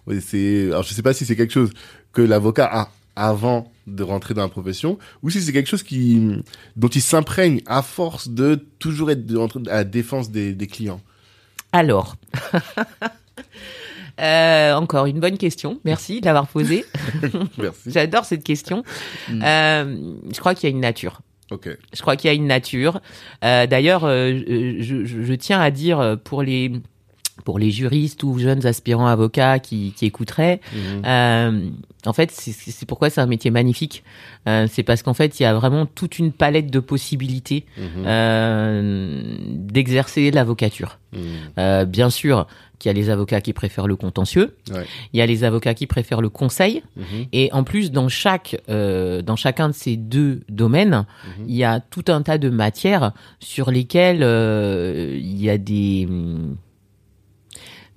Oui, 0.07 0.21
c'est, 0.25 0.67
alors 0.69 0.83
je 0.85 0.95
sais 0.95 1.03
pas 1.03 1.13
si 1.13 1.25
c'est 1.27 1.37
quelque 1.37 1.53
chose 1.53 1.71
que 2.13 2.23
l'avocat 2.23 2.69
a 2.73 2.91
avant 3.17 3.71
de 3.95 4.03
rentrer 4.03 4.35
dans 4.35 4.43
la 4.43 4.49
profession, 4.49 4.99
ou 5.23 5.31
si 5.31 5.41
c'est 5.41 5.53
quelque 5.53 5.69
chose 5.69 5.83
qui, 5.83 6.21
dont 6.77 6.89
il 6.89 7.03
s'imprègne 7.03 7.61
à 7.67 7.83
force 7.83 8.29
de 8.29 8.55
toujours 8.79 9.11
être 9.11 9.27
de- 9.27 9.69
à 9.71 9.75
la 9.77 9.85
défense 9.85 10.31
des, 10.31 10.53
des 10.53 10.67
clients. 10.67 11.01
Alors, 11.73 12.17
euh, 14.21 14.73
encore 14.75 15.07
une 15.07 15.21
bonne 15.21 15.39
question. 15.39 15.81
Merci 15.85 16.21
de 16.21 16.27
l'avoir 16.27 16.49
posée. 16.49 16.85
Merci. 17.59 17.91
J'adore 17.91 18.25
cette 18.25 18.43
question. 18.45 18.83
Mm. 19.29 19.43
Euh, 19.45 19.97
je 20.33 20.39
crois 20.41 20.55
qu'il 20.55 20.69
y 20.69 20.73
a 20.73 20.75
une 20.75 20.81
nature. 20.81 21.21
Je 21.51 22.01
crois 22.03 22.17
qu'il 22.17 22.29
y 22.29 22.31
a 22.31 22.35
une 22.35 22.47
nature. 22.47 23.01
Euh, 23.45 23.67
D'ailleurs, 23.67 24.03
je, 24.03 24.83
je- 25.05 25.23
je 25.23 25.33
tiens 25.35 25.61
à 25.61 25.71
dire 25.71 26.19
pour 26.25 26.43
les 26.43 26.73
pour 27.45 27.59
les 27.59 27.71
juristes 27.71 28.23
ou 28.23 28.39
jeunes 28.39 28.67
aspirants 28.67 29.07
avocats 29.07 29.59
qui, 29.59 29.93
qui 29.97 30.07
écouteraient. 30.07 30.61
Mhm. 30.75 31.03
Euh, 31.07 31.69
en 32.07 32.13
fait, 32.13 32.31
c'est- 32.31 32.87
pourquoi 32.87 33.11
c'est 33.11 33.21
un 33.21 33.27
métier 33.27 33.51
magnifique. 33.51 34.05
Euh, 34.47 34.67
c'est 34.71 34.83
parce 34.83 35.03
qu'en 35.03 35.15
fait, 35.15 35.41
il 35.41 35.43
y 35.43 35.47
a 35.47 35.55
vraiment 35.55 35.87
toute 35.87 36.19
une 36.19 36.33
palette 36.33 36.71
de 36.71 36.81
possibilités 36.81 37.65
Mhm. 37.77 38.05
euh, 38.07 39.23
d'exercer 39.55 40.31
l'avocature. 40.31 40.99
Mhm. 41.13 41.21
Euh, 41.59 41.85
bien 41.85 42.11
sûr 42.11 42.47
qu'il 42.79 42.89
y 42.89 42.91
a 42.91 42.93
les 42.95 43.11
avocats 43.11 43.41
qui 43.41 43.53
préfèrent 43.53 43.89
le 43.89 43.97
contentieux, 43.97 44.55
Ouais. 44.71 44.85
il 45.13 45.19
y 45.19 45.21
a 45.23 45.27
les 45.27 45.43
avocats 45.43 45.75
qui 45.75 45.87
préfèrent 45.89 46.21
le 46.21 46.29
conseil, 46.29 46.83
Mhm. 46.97 47.05
et 47.33 47.53
en 47.53 47.65
plus, 47.65 47.91
dans 47.91 48.09
chaque, 48.09 48.57
dans 48.69 49.35
chacun 49.37 49.69
de 49.71 49.75
ces 49.75 49.97
deux 49.97 50.43
domaines, 50.49 51.05
il 51.49 51.57
y 51.57 51.65
a 51.65 51.81
tout 51.81 52.05
un 52.09 52.23
tas 52.23 52.39
de 52.39 52.51
matières 52.51 53.13
sur 53.41 53.73
lesquelles 53.73 54.23
il 54.23 55.43
y 55.43 55.51
a 55.51 55.59
des, 55.59 56.07
hum, 56.09 56.57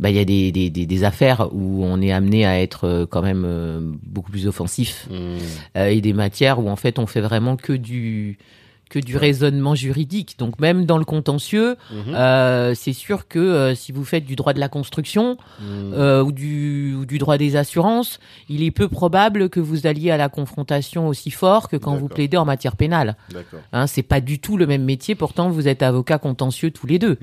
bah, 0.01 0.09
il 0.09 0.15
y 0.15 0.19
a 0.19 0.25
des, 0.25 0.51
des, 0.51 0.69
des, 0.69 0.85
des 0.85 1.03
affaires 1.03 1.47
où 1.53 1.85
on 1.85 2.01
est 2.01 2.11
amené 2.11 2.45
à 2.45 2.59
être 2.59 2.85
euh, 2.85 3.05
quand 3.05 3.21
même 3.21 3.43
euh, 3.45 3.79
beaucoup 4.03 4.31
plus 4.31 4.47
offensif, 4.47 5.07
Mhm. 5.11 5.37
euh, 5.77 5.87
et 5.87 6.01
des 6.01 6.13
matières 6.13 6.59
où 6.59 6.67
en 6.69 6.75
fait 6.75 6.99
on 6.99 7.05
fait 7.07 7.21
vraiment 7.21 7.55
que 7.55 7.71
du 7.73 8.37
que 8.91 8.99
du 8.99 9.15
raisonnement 9.15 9.73
juridique. 9.73 10.35
Donc 10.37 10.59
même 10.59 10.85
dans 10.85 10.97
le 10.97 11.05
contentieux, 11.05 11.77
Mhm. 11.91 12.13
euh, 12.13 12.73
c'est 12.75 12.91
sûr 12.91 13.27
que 13.29 13.39
euh, 13.39 13.73
si 13.73 13.93
vous 13.93 14.03
faites 14.03 14.25
du 14.25 14.35
droit 14.35 14.51
de 14.53 14.59
la 14.59 14.67
construction 14.67 15.37
Mhm. 15.61 15.93
euh, 15.95 16.21
ou, 16.21 16.31
du, 16.33 16.93
ou 16.99 17.05
du 17.05 17.17
droit 17.17 17.37
des 17.37 17.55
assurances, 17.55 18.19
il 18.49 18.63
est 18.63 18.71
peu 18.71 18.89
probable 18.89 19.47
que 19.49 19.61
vous 19.61 19.87
alliez 19.87 20.11
à 20.11 20.17
la 20.17 20.27
confrontation 20.27 21.07
aussi 21.07 21.31
fort 21.31 21.69
que 21.69 21.77
quand 21.77 21.95
vous 21.95 22.09
plaidez 22.09 22.35
en 22.35 22.43
matière 22.45 22.75
pénale. 22.75 23.15
Hein, 23.71 23.87
c'est 23.87 24.03
pas 24.03 24.19
du 24.19 24.39
tout 24.39 24.57
le 24.57 24.67
même 24.67 24.83
métier. 24.83 25.15
Pourtant, 25.15 25.49
vous 25.49 25.69
êtes 25.69 25.83
avocat 25.83 26.17
contentieux 26.17 26.71
tous 26.71 26.85
les 26.85 26.99
deux. 26.99 27.17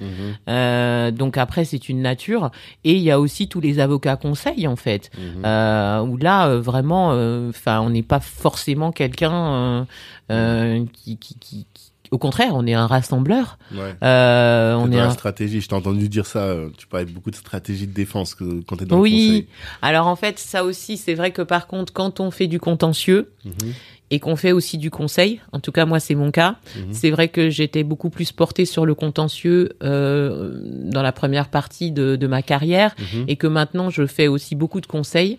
Mhm. 0.48 1.10
Donc 1.18 1.36
après, 1.36 1.64
c'est 1.66 1.88
une 1.90 2.00
nature. 2.00 2.50
Et 2.84 2.94
il 2.94 3.02
y 3.02 3.10
a 3.10 3.20
aussi 3.20 3.46
tous 3.48 3.60
les 3.60 3.78
avocats 3.78 4.16
conseils 4.16 4.66
en 4.66 4.76
fait, 4.76 5.10
où 5.16 6.16
là 6.16 6.56
vraiment, 6.56 7.08
enfin, 7.50 7.80
on 7.82 7.90
n'est 7.90 8.02
pas 8.02 8.20
forcément 8.20 8.90
quelqu'un 8.90 9.86
euh, 10.30 10.84
qui, 10.92 11.16
qui, 11.18 11.34
qui, 11.38 11.66
qui- 11.74 11.92
au 12.10 12.16
contraire, 12.16 12.52
on 12.54 12.66
est 12.66 12.72
un 12.72 12.86
rassembleur. 12.86 13.58
Ouais. 13.74 13.94
Euh, 14.02 14.72
on 14.76 14.86
dans 14.86 14.92
est 14.92 14.96
la 14.96 15.06
un 15.08 15.10
stratégie. 15.10 15.60
Je 15.60 15.68
t'ai 15.68 15.74
entendu 15.74 16.08
dire 16.08 16.24
ça. 16.24 16.38
euh, 16.44 16.70
Tu 16.78 16.86
parlais 16.86 17.04
beaucoup 17.04 17.30
de 17.30 17.36
stratégie 17.36 17.86
de 17.86 17.92
défense 17.92 18.34
que, 18.34 18.62
quand 18.62 18.76
t'es 18.76 18.86
dans 18.86 18.96
le 18.96 19.02
oui. 19.02 19.10
conseil. 19.26 19.46
Alors 19.82 20.06
en 20.06 20.16
fait, 20.16 20.38
ça 20.38 20.64
aussi, 20.64 20.96
c'est 20.96 21.12
vrai 21.14 21.32
que 21.32 21.42
par 21.42 21.66
contre, 21.66 21.92
quand 21.92 22.18
on 22.20 22.30
fait 22.30 22.46
du 22.46 22.58
contentieux 22.60 23.30
Mhm. 23.44 23.74
et 24.10 24.20
qu'on 24.20 24.36
fait 24.36 24.52
aussi 24.52 24.78
du 24.78 24.90
conseil, 24.90 25.42
en 25.52 25.60
tout 25.60 25.70
cas 25.70 25.84
moi 25.84 26.00
c'est 26.00 26.14
mon 26.14 26.30
cas, 26.30 26.56
Mhm. 26.76 26.92
c'est 26.94 27.10
vrai 27.10 27.28
que 27.28 27.50
j'étais 27.50 27.82
beaucoup 27.84 28.08
plus 28.08 28.32
portée 28.32 28.64
sur 28.64 28.86
le 28.86 28.94
contentieux 28.94 29.76
euh, 29.82 30.58
dans 30.90 31.02
la 31.02 31.12
première 31.12 31.48
partie 31.50 31.92
de, 31.92 32.16
de 32.16 32.26
ma 32.26 32.40
carrière 32.40 32.94
Mhm. 32.98 33.24
et 33.28 33.36
que 33.36 33.46
maintenant 33.46 33.90
je 33.90 34.06
fais 34.06 34.28
aussi 34.28 34.54
beaucoup 34.54 34.80
de 34.80 34.86
conseils. 34.86 35.38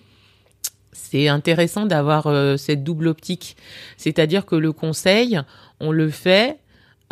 C'est 0.92 1.28
intéressant 1.28 1.86
d'avoir 1.86 2.28
euh, 2.28 2.58
cette 2.58 2.84
double 2.84 3.08
optique, 3.08 3.56
c'est-à-dire 3.98 4.46
que 4.46 4.56
le 4.56 4.72
conseil, 4.74 5.40
on 5.80 5.92
le 5.92 6.10
fait 6.10 6.58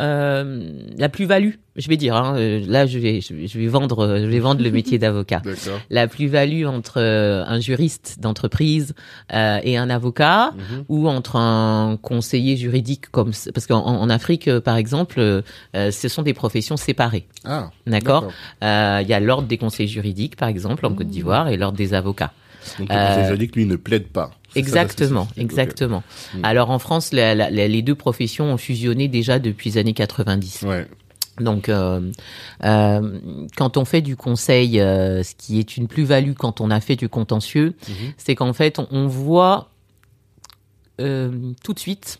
euh, 0.00 0.70
la 0.96 1.08
plus-value, 1.08 1.54
je 1.74 1.88
vais 1.88 1.96
dire. 1.96 2.14
Hein, 2.14 2.36
euh, 2.36 2.64
là, 2.68 2.86
je 2.86 2.98
vais, 3.00 3.20
je 3.20 3.58
vais 3.58 3.66
vendre, 3.66 4.04
euh, 4.06 4.20
je 4.20 4.26
vais 4.26 4.38
vendre 4.38 4.62
le 4.62 4.70
métier 4.70 4.96
d'avocat 5.00 5.42
la 5.90 6.06
plus-value 6.06 6.66
entre 6.66 7.00
euh, 7.00 7.42
un 7.46 7.58
juriste 7.58 8.18
d'entreprise 8.20 8.94
euh, 9.32 9.58
et 9.64 9.76
un 9.76 9.90
avocat 9.90 10.52
Mhm. 10.54 10.84
ou 10.88 11.08
entre 11.08 11.34
un 11.36 11.98
conseiller 12.00 12.56
juridique 12.56 13.10
comme 13.10 13.32
parce 13.52 13.66
qu'en 13.66 13.84
en 13.84 14.08
Afrique 14.08 14.48
par 14.60 14.76
exemple 14.76 15.18
euh, 15.18 15.42
ce 15.90 16.08
sont 16.08 16.22
des 16.22 16.34
professions 16.34 16.76
séparées 16.76 17.26
Ah. 17.44 17.70
d'accord? 17.86 18.32
Euh, 18.62 19.00
il 19.02 19.08
y 19.08 19.14
a 19.14 19.20
l'ordre 19.20 19.48
des 19.48 19.58
conseillers 19.58 19.88
juridiques 19.88 20.36
par 20.36 20.48
exemple 20.48 20.86
en 20.86 20.94
Côte 20.94 21.08
d'Ivoire 21.08 21.48
et 21.48 21.56
l'ordre 21.56 21.76
des 21.76 21.92
avocats 21.94 22.32
Donc 22.78 22.90
Euh, 22.90 23.24
juridique, 23.26 23.54
lui, 23.56 23.66
ne 23.66 23.76
plaide 23.76 24.08
pas. 24.08 24.30
Ça, 24.54 24.60
exactement 24.60 25.28
exactement 25.36 26.02
Mm. 26.34 26.44
alors 26.44 26.70
en 26.70 26.78
France 26.78 27.12
la- 27.12 27.34
la- 27.34 27.50
la- 27.50 27.68
les 27.68 27.82
deux 27.82 27.94
professions 27.94 28.50
ont 28.52 28.56
fusionné 28.56 29.06
déjà 29.06 29.38
depuis 29.38 29.70
les 29.70 29.78
années 29.78 29.92
90 29.92 30.62
Ok. 30.62 30.68
Ouais. 30.70 30.86
Donc, 31.38 31.68
euh, 31.68 32.00
euh, 32.64 33.18
quand 33.56 33.76
on 33.76 33.84
fait 33.84 34.00
du 34.02 34.16
conseil, 34.16 34.80
euh, 34.80 35.22
ce 35.22 35.34
qui 35.36 35.60
est 35.60 35.76
une 35.76 35.86
plus-value 35.86 36.32
quand 36.32 36.60
on 36.60 36.70
a 36.70 36.80
fait 36.80 36.96
du 36.96 37.08
contentieux, 37.08 37.74
Mhm. 37.88 37.94
c'est 38.16 38.34
qu'en 38.34 38.52
fait, 38.52 38.78
on, 38.80 38.88
on 38.90 39.06
voit 39.06 39.68
tout 40.98 41.72
de 41.74 41.78
suite 41.78 42.18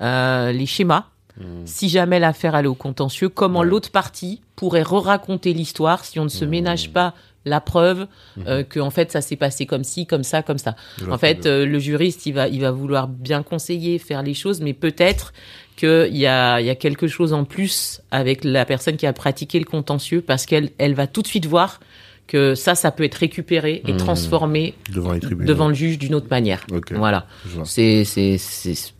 les 0.00 0.66
schémas. 0.66 1.04
Mhm. 1.38 1.44
Si 1.66 1.88
jamais 1.88 2.18
l'affaire 2.18 2.54
allait 2.56 2.68
au 2.68 2.74
contentieux, 2.74 3.28
comment 3.28 3.60
Ouais. 3.60 3.66
l'autre 3.66 3.90
partie 3.92 4.40
pourrait 4.56 4.82
re-raconter 4.82 5.52
l'histoire 5.52 6.04
si 6.04 6.18
on 6.18 6.24
ne 6.24 6.28
se 6.28 6.44
ménage 6.44 6.90
pas 6.92 7.14
la 7.44 7.60
preuve 7.60 8.06
euh, 8.46 8.62
que 8.62 8.80
en 8.80 8.90
fait 8.90 9.10
ça 9.10 9.20
s'est 9.22 9.36
passé 9.36 9.64
comme 9.66 9.82
ci, 9.84 10.06
comme 10.06 10.24
ça, 10.24 10.42
comme 10.42 10.58
ça. 10.58 10.76
En 11.10 11.16
fait, 11.18 11.46
euh, 11.46 11.64
le 11.64 11.78
juriste, 11.78 12.26
il 12.26 12.32
va, 12.32 12.48
il 12.48 12.60
va 12.60 12.70
vouloir 12.70 13.08
bien 13.08 13.42
conseiller, 13.42 13.98
faire 13.98 14.22
les 14.22 14.34
choses, 14.34 14.60
mais 14.60 14.74
peut-être 14.74 15.32
qu'il 15.76 16.16
y 16.16 16.26
a, 16.26 16.60
il 16.60 16.66
y 16.66 16.70
a 16.70 16.74
quelque 16.74 17.06
chose 17.08 17.32
en 17.32 17.44
plus 17.44 18.02
avec 18.10 18.44
la 18.44 18.66
personne 18.66 18.96
qui 18.98 19.06
a 19.06 19.12
pratiqué 19.14 19.58
le 19.58 19.64
contentieux, 19.64 20.20
parce 20.20 20.44
qu'elle, 20.44 20.70
elle 20.76 20.94
va 20.94 21.06
tout 21.06 21.22
de 21.22 21.26
suite 21.26 21.46
voir 21.46 21.80
que 22.26 22.54
ça, 22.54 22.74
ça 22.74 22.90
peut 22.92 23.02
être 23.04 23.14
récupéré 23.16 23.82
et 23.86 23.92
Mmh. 23.92 23.96
transformé 23.96 24.74
devant 24.92 25.12
les 25.12 25.20
tribunaux. 25.20 25.48
devant 25.48 25.68
le 25.68 25.74
juge 25.74 25.98
d'une 25.98 26.14
autre 26.14 26.28
manière. 26.30 26.64
Ok. 26.70 26.92
Voilà. 26.92 27.26
C'est, 27.64 28.04
c'est, 28.04 28.36
c'est. 28.38 28.92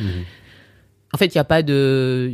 Mhm. 0.00 0.24
En 1.12 1.18
fait, 1.18 1.26
il 1.26 1.36
n'y 1.36 1.40
a 1.40 1.44
pas 1.44 1.62
de. 1.62 2.32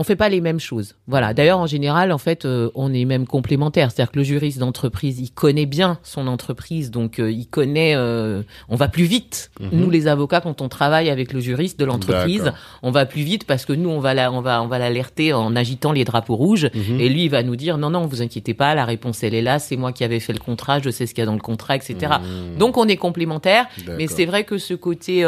On 0.00 0.04
fait 0.04 0.14
pas 0.16 0.28
les 0.28 0.40
mêmes 0.40 0.60
choses. 0.60 0.94
Voilà. 1.08 1.34
D'ailleurs, 1.34 1.58
en 1.58 1.66
général, 1.66 2.12
en 2.12 2.18
fait, 2.18 2.44
euh, 2.44 2.70
on 2.76 2.94
est 2.94 3.04
même 3.04 3.26
complémentaires. 3.26 3.90
C'est-à-dire 3.90 4.12
que 4.12 4.18
le 4.18 4.24
juriste 4.24 4.58
d'entreprise, 4.58 5.18
il 5.18 5.30
connaît 5.32 5.66
bien 5.66 5.98
son 6.04 6.28
entreprise, 6.28 6.90
donc 6.92 7.18
euh, 7.18 7.30
il 7.32 7.46
connaît. 7.48 7.94
euh, 7.96 8.42
on 8.68 8.76
va 8.76 8.86
plus 8.88 9.04
vite. 9.04 9.50
Mhm. 9.60 9.68
Nous, 9.72 9.90
les 9.90 10.06
avocats, 10.06 10.40
quand 10.40 10.62
on 10.62 10.68
travaille 10.68 11.10
avec 11.10 11.32
le 11.32 11.40
juriste 11.40 11.78
de 11.80 11.84
l'entreprise, 11.84 12.52
on 12.82 12.90
va 12.92 13.06
plus 13.06 13.22
vite 13.22 13.44
parce 13.44 13.64
que 13.64 13.72
nous, 13.72 13.90
on 13.90 13.98
va 13.98 14.14
la, 14.14 14.30
on 14.32 14.40
va, 14.40 14.62
on 14.62 14.68
va 14.68 14.78
l'alerter 14.78 15.32
en 15.32 15.56
agitant 15.56 15.90
les 15.92 16.04
drapeaux 16.04 16.36
rouges, 16.36 16.70
Mhm. 16.72 17.00
et 17.00 17.08
lui, 17.08 17.24
il 17.24 17.30
va 17.30 17.42
nous 17.42 17.56
dire 17.56 17.76
non, 17.76 17.90
non, 17.90 18.06
vous 18.06 18.22
inquiétez 18.22 18.54
pas, 18.54 18.74
la 18.76 18.84
réponse 18.84 19.22
elle 19.24 19.34
est 19.34 19.42
là, 19.42 19.58
c'est 19.58 19.76
moi 19.76 19.90
qui 19.92 20.04
avais 20.04 20.20
fait 20.20 20.32
le 20.32 20.38
contrat, 20.38 20.78
je 20.80 20.90
sais 20.90 21.06
ce 21.06 21.12
qu'il 21.14 21.22
y 21.22 21.26
a 21.26 21.26
dans 21.26 21.34
le 21.34 21.40
contrat, 21.40 21.74
etc. 21.74 21.96
Mhm. 22.22 22.56
Donc, 22.58 22.76
on 22.76 22.86
est 22.86 22.96
complémentaires. 22.96 23.66
Mais 23.96 24.06
c'est 24.06 24.26
vrai 24.26 24.44
que 24.44 24.58
ce 24.58 24.74
côté, 24.74 25.24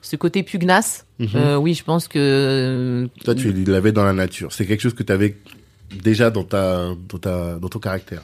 ce 0.00 0.16
côté 0.16 0.42
pugnace, 0.42 1.06
Mhm. 1.22 1.36
euh, 1.36 1.56
oui, 1.56 1.74
je 1.74 1.84
pense 1.84 2.08
que 2.08 3.08
Toi, 3.24 3.34
tu 3.34 3.52
l'avais 3.52 3.92
dans 3.92 4.04
la 4.04 4.12
nature. 4.12 4.52
C'est 4.52 4.66
quelque 4.66 4.80
chose 4.80 4.94
que 4.94 5.02
tu 5.02 5.12
avais 5.12 5.36
déjà 6.02 6.30
dans 6.30 6.44
ta, 6.44 6.88
dans 7.08 7.18
ta, 7.18 7.54
dans 7.56 7.68
ton 7.68 7.78
caractère. 7.78 8.22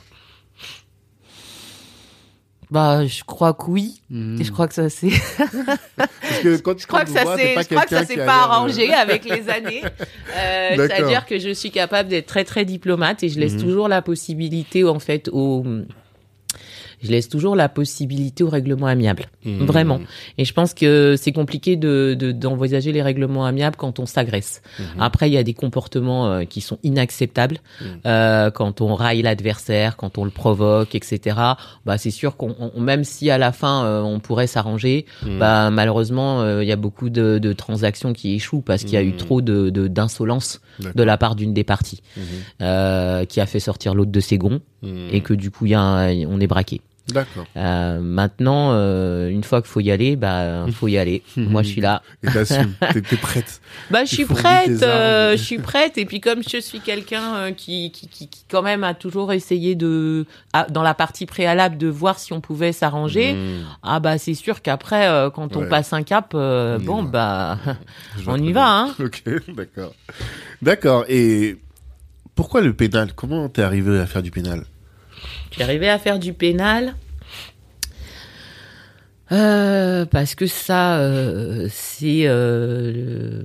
bah, 2.70 3.07
je 3.07 3.24
crois 3.24 3.55
que 3.55 3.64
oui. 3.68 4.03
Mhm. 4.11 4.40
Et 4.40 4.44
je 4.44 4.53
crois 4.53 4.68
que 4.68 4.74
ça 4.74 4.90
s'est, 4.90 5.09
Parce 5.96 6.11
que 6.42 6.57
quand 6.59 6.78
je 6.78 6.86
crois 6.86 7.05
que 7.05 7.11
ça 7.11 7.24
s'est, 7.36 7.55
je 7.59 7.66
crois 7.68 7.84
que 7.84 7.90
ça 7.96 8.05
s'est 8.05 8.16
pas 8.16 8.42
arrangé 8.44 8.92
avec 9.07 9.24
les 9.24 9.49
années. 9.49 9.82
Euh. 9.84 10.76
C'est-à-dire 10.76 11.24
que 11.24 11.38
je 11.38 11.51
suis 11.55 11.70
capable 11.70 12.11
d'être 12.11 12.26
très 12.26 12.44
très 12.44 12.64
diplomate 12.66 13.22
et 13.22 13.28
je 13.30 13.38
laisse 13.40 13.55
Mhm. 13.55 13.62
toujours 13.62 13.88
la 13.88 14.03
possibilité, 14.03 14.84
en 14.84 14.99
fait, 14.99 15.30
au 15.32 15.64
je 17.03 17.11
laisse 17.11 17.28
toujours 17.28 17.57
la 17.57 17.68
possibilité 17.68 18.42
au 18.44 18.49
règlement 18.49 18.86
amiable. 18.86 19.26
Mhm. 19.44 19.64
Vraiment. 19.66 20.01
Et 20.38 20.44
je 20.44 20.53
pense 20.53 20.74
que 20.74 21.14
c'est 21.18 21.32
compliqué 21.32 21.76
de, 21.76 22.14
de- 22.18 22.32
d'envisager 22.32 22.92
les 22.92 23.03
règlements 23.03 23.44
amiables 23.46 23.76
quand 23.76 23.99
on 23.99 24.07
s'agresse. 24.07 24.62
Mhm. 24.78 24.84
Après, 25.01 25.28
il 25.28 25.32
y 25.32 25.36
a 25.38 25.42
des 25.42 25.55
comportements 25.55 26.26
euh, 26.30 26.44
qui 26.44 26.61
sont 26.61 26.78
inacceptables 26.82 27.59
Mhm. 27.80 27.86
euh, 28.07 28.51
quand 28.51 28.80
on 28.80 28.94
raille 28.94 29.22
l'adversaire, 29.22 29.96
quand 29.96 30.18
on 30.18 30.24
le 30.24 30.30
provoque, 30.30 30.94
etc. 30.94 31.36
Bah, 31.86 31.99
c'est 31.99 32.11
sûr 32.11 32.36
qu'on, 32.36 32.55
on- 32.59 32.80
même 32.80 33.05
si 33.05 33.30
à 33.30 33.38
la 33.38 33.53
fin 33.53 33.84
euh, 33.84 34.03
on 34.03 34.20
pourrait 34.20 34.46
s'arranger, 34.46 35.07
bah 35.38 35.70
malheureusement 35.70 36.40
euh, 36.42 36.62
il 36.62 36.68
y 36.68 36.72
a 36.72 36.76
beaucoup 36.76 37.11
de, 37.11 37.38
de 37.38 37.53
transactions 37.53 38.12
qui 38.12 38.34
échouent 38.34 38.61
parce 38.62 38.82
qu'il 38.84 38.94
y 38.94 38.96
a 38.96 39.03
eu 39.03 39.14
trop 39.16 39.40
de, 39.40 39.70
de- 39.70 39.88
d'insolence 39.88 40.61
de 40.94 41.03
la 41.03 41.16
part 41.18 41.34
d'une 41.34 41.53
des 41.55 41.64
parties 41.64 42.01
qui 42.59 43.40
a 43.40 43.46
fait 43.46 43.61
sortir 43.61 43.94
l'autre 43.94 44.11
de 44.12 44.20
ses 44.20 44.38
gonds 44.38 44.61
et 45.12 45.20
que 45.20 45.34
du 45.34 45.51
coup 45.51 45.66
il 45.66 45.72
y 45.72 45.74
a 45.74 45.80
un- 45.80 46.26
on 46.26 46.40
est 46.40 46.46
braqué. 46.46 46.80
D'accord. 47.13 47.47
Euh, 47.57 48.01
maintenant, 48.01 48.73
euh, 48.73 49.29
une 49.29 49.43
fois 49.45 49.63
qu'il 49.63 49.71
faut 49.71 49.81
y 49.81 49.91
aller, 49.91 50.15
bah 50.17 50.67
faut 50.73 50.89
y 50.89 50.99
aller. 50.99 51.23
Moi, 51.37 51.63
je 51.63 51.69
suis 51.69 51.81
là. 51.81 52.03
Et 52.23 52.27
t'assumes. 52.27 52.75
T'es, 52.93 53.01
t'es 53.01 53.17
prête. 53.17 53.61
Bah, 53.91 54.05
je 54.05 54.15
suis 54.15 54.25
prête. 54.27 54.83
euh, 54.83 55.33
je 55.37 55.43
suis 55.43 55.59
prête. 55.59 55.97
Et 55.99 56.05
puis, 56.05 56.21
comme 56.21 56.43
je 56.43 56.59
suis 56.61 56.81
quelqu'un 56.81 57.35
euh, 57.37 57.51
qui, 57.53 57.91
qui, 57.93 58.09
qui, 58.09 58.29
qui, 58.29 58.45
quand 58.51 58.63
même, 58.63 58.85
a 58.85 58.93
toujours 58.95 59.33
essayé 59.33 59.75
de, 59.75 60.27
ah, 60.53 60.67
dans 60.69 60.83
la 60.83 60.95
partie 60.95 61.25
préalable, 61.27 61.79
de 61.79 61.89
voir 61.89 62.19
si 62.19 62.33
on 62.33 62.41
pouvait 62.41 62.73
s'arranger. 62.73 63.37
Ah 63.83 64.01
bah, 64.01 64.19
c'est 64.19 64.35
sûr 64.35 64.61
qu'après, 64.63 65.09
euh, 65.09 65.31
quand 65.31 65.57
on 65.57 65.61
Ouais. 65.63 65.69
passe 65.69 65.93
un 65.93 66.03
cap, 66.03 66.33
euh, 66.35 66.79
y 66.81 66.85
bon 66.85 67.03
va. 67.05 67.09
bah, 67.11 67.59
on 68.27 68.37
y 68.43 68.53
va. 68.53 68.81
Hein. 68.81 68.95
Ok, 69.01 69.23
d'accord. 69.57 69.95
D'accord. 70.63 71.05
Et 71.09 71.57
pourquoi 72.35 72.61
le 72.61 72.73
pénal? 72.75 73.13
Comment 73.15 73.49
t'es 73.49 73.63
arrivé 73.63 73.99
à 73.99 74.07
faire 74.07 74.23
du 74.23 74.31
pénal? 74.31 74.65
J'ai 75.53 75.62
arrivé 75.62 75.88
à 75.88 75.99
faire 75.99 76.18
du 76.18 76.32
pénal. 76.32 76.94
Euh, 79.30 80.07
parce 80.07 80.34
que 80.34 80.46
ça, 80.46 80.99
euh, 80.99 81.68
c'est 81.70 82.22
euh, 82.24 83.42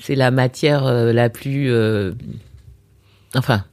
c'est 0.00 0.14
la 0.14 0.30
matière 0.30 0.86
euh, 0.86 1.12
la 1.12 1.28
plus, 1.28 1.70
euh, 1.70 2.12
enfin, 3.34 3.64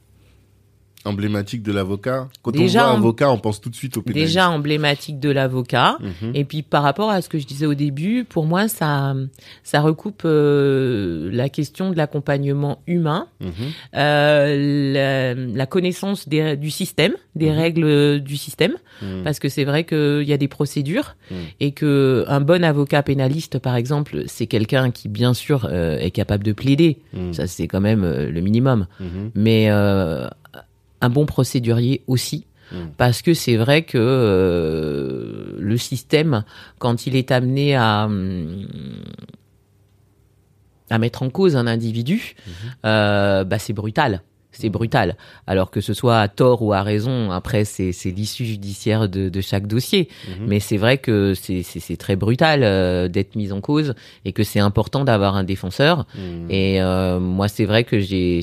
emblématique 1.04 1.62
de 1.62 1.72
l'avocat 1.72 2.28
Quand 2.42 2.50
Déjà, 2.52 2.80
on 2.80 2.84
voit 2.84 2.92
em- 2.94 2.98
avocat, 2.98 3.30
on 3.30 3.38
pense 3.38 3.60
tout 3.60 3.70
de 3.70 3.74
suite 3.74 3.96
au 3.96 4.02
pénaliste. 4.02 4.26
Déjà 4.28 4.50
emblématique 4.50 5.18
de 5.18 5.30
l'avocat. 5.30 5.96
Mhm. 6.00 6.32
Et 6.34 6.44
puis 6.44 6.62
par 6.62 6.82
rapport 6.82 7.10
à 7.10 7.22
ce 7.22 7.28
que 7.28 7.38
je 7.38 7.46
disais 7.46 7.66
au 7.66 7.74
début, 7.74 8.24
pour 8.24 8.44
moi, 8.46 8.68
ça, 8.68 9.14
ça 9.64 9.80
recoupe 9.80 10.22
euh, 10.24 11.30
la 11.32 11.48
question 11.48 11.90
de 11.90 11.96
l'accompagnement 11.96 12.82
humain, 12.86 13.26
Mhm. 13.40 13.50
euh, 13.96 14.92
la, 14.92 15.34
la 15.34 15.66
connaissance 15.66 16.28
des, 16.28 16.56
du 16.56 16.70
système, 16.70 17.12
des 17.34 17.50
Mhm. 17.50 17.56
règles 17.58 18.20
du 18.20 18.36
système, 18.36 18.74
parce 19.24 19.38
que 19.38 19.48
c'est 19.48 19.64
vrai 19.64 19.84
qu'il 19.84 20.24
y 20.24 20.32
a 20.32 20.36
des 20.36 20.48
procédures 20.48 21.16
et 21.60 21.72
que 21.72 22.24
un 22.28 22.40
bon 22.40 22.62
avocat 22.64 23.02
pénaliste, 23.02 23.58
par 23.58 23.76
exemple, 23.76 24.24
c'est 24.26 24.46
quelqu'un 24.46 24.90
qui, 24.90 25.08
bien 25.08 25.32
sûr, 25.32 25.66
euh, 25.70 25.96
est 25.98 26.10
capable 26.10 26.44
de 26.44 26.52
plaider. 26.52 26.98
Ça, 27.32 27.46
c'est 27.46 27.66
quand 27.68 27.80
même 27.80 28.02
le 28.04 28.40
minimum. 28.40 28.86
Mais 29.34 29.68
un 31.00 31.08
bon 31.08 31.26
procédurier 31.26 32.02
aussi. 32.06 32.46
Mm. 32.72 32.76
Parce 32.96 33.22
que 33.22 33.34
c'est 33.34 33.56
vrai 33.56 33.82
que 33.82 33.98
euh, 33.98 35.56
le 35.58 35.76
système, 35.76 36.44
quand 36.78 37.06
il 37.06 37.16
est 37.16 37.30
amené 37.30 37.74
à, 37.74 38.08
à 40.90 40.98
mettre 40.98 41.22
en 41.22 41.30
cause 41.30 41.56
un 41.56 41.66
individu, 41.66 42.36
euh, 42.84 43.44
bah 43.44 43.58
c'est 43.58 43.72
brutal. 43.72 44.22
C'est 44.52 44.68
brutal. 44.68 45.16
Alors 45.46 45.70
que 45.70 45.80
ce 45.80 45.94
soit 45.94 46.20
à 46.20 46.28
tort 46.28 46.62
ou 46.62 46.72
à 46.72 46.82
raison, 46.82 47.30
après 47.30 47.64
c'est 47.64 47.92
l'issue 48.06 48.44
judiciaire 48.44 49.08
de, 49.08 49.28
de 49.28 49.40
chaque 49.40 49.66
dossier. 49.66 50.08
Mhm. 50.28 50.46
Mais 50.48 50.60
c'est 50.60 50.76
vrai 50.76 50.98
que 50.98 51.34
c'est 51.34 51.96
très 51.96 52.16
brutal 52.16 52.62
euh, 52.62 53.08
d'être 53.08 53.36
mis 53.36 53.52
en 53.52 53.60
cause 53.60 53.94
et 54.24 54.32
que 54.32 54.42
c'est 54.42 54.60
important 54.60 55.04
d'avoir 55.04 55.36
un 55.36 55.44
défenseur. 55.44 56.06
Mhm. 56.14 56.50
Et 56.50 56.82
euh, 56.82 57.20
moi, 57.20 57.48
c'est 57.48 57.64
vrai 57.64 57.84
que 57.84 57.98
j'ai 58.00 58.42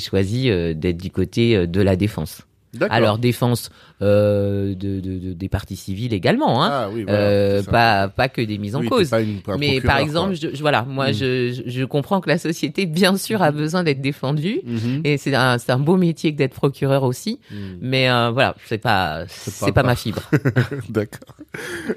choisi 0.00 0.50
euh, 0.50 0.74
d'être 0.74 0.98
du 0.98 1.10
côté 1.10 1.56
euh, 1.56 1.66
de 1.66 1.80
la 1.80 1.96
défense. 1.96 2.42
D'accord. 2.78 2.94
Alors 2.96 3.18
défense 3.18 3.70
euh, 4.02 4.74
de, 4.74 5.00
de, 5.00 5.18
de- 5.18 5.32
des 5.32 5.48
parties 5.48 5.76
civiles 5.76 6.12
également, 6.12 6.62
hein. 6.62 6.68
ah 6.70 6.88
oui, 6.92 7.04
voilà, 7.04 7.18
Euh, 7.18 7.62
pas 7.62 8.08
pas 8.08 8.28
que 8.28 8.40
des 8.42 8.58
mises 8.58 8.76
en 8.76 8.80
Oui, 8.80 8.88
cause. 8.88 9.10
une- 9.14 9.40
Mais 9.58 9.80
par 9.80 9.98
exemple, 9.98 10.34
je, 10.34 10.48
je- 10.54 10.60
voilà, 10.60 10.82
moi 10.82 11.10
Mm. 11.10 11.14
je, 11.14 11.62
je 11.66 11.84
comprends 11.84 12.20
que 12.20 12.28
la 12.28 12.38
société, 12.38 12.84
bien 12.86 13.16
sûr, 13.16 13.40
a 13.42 13.50
besoin 13.52 13.82
d'être 13.84 14.00
défendue. 14.02 14.60
Mhm. 14.64 15.00
Et 15.04 15.16
c'est 15.16 15.34
un, 15.34 15.56
un 15.66 15.78
beau 15.78 15.96
métier 15.96 16.32
que 16.32 16.38
d'être 16.38 16.54
procureur 16.54 17.04
aussi. 17.04 17.40
Mhm. 17.50 17.78
Mais 17.80 18.10
euh, 18.10 18.30
voilà, 18.30 18.54
c'est 18.66 18.78
pas, 18.78 19.24
c'est 19.28 19.72
pas 19.72 19.82
pas. 19.82 19.88
ma 19.88 19.96
fibre. 19.96 20.22
D'accord. 20.90 21.36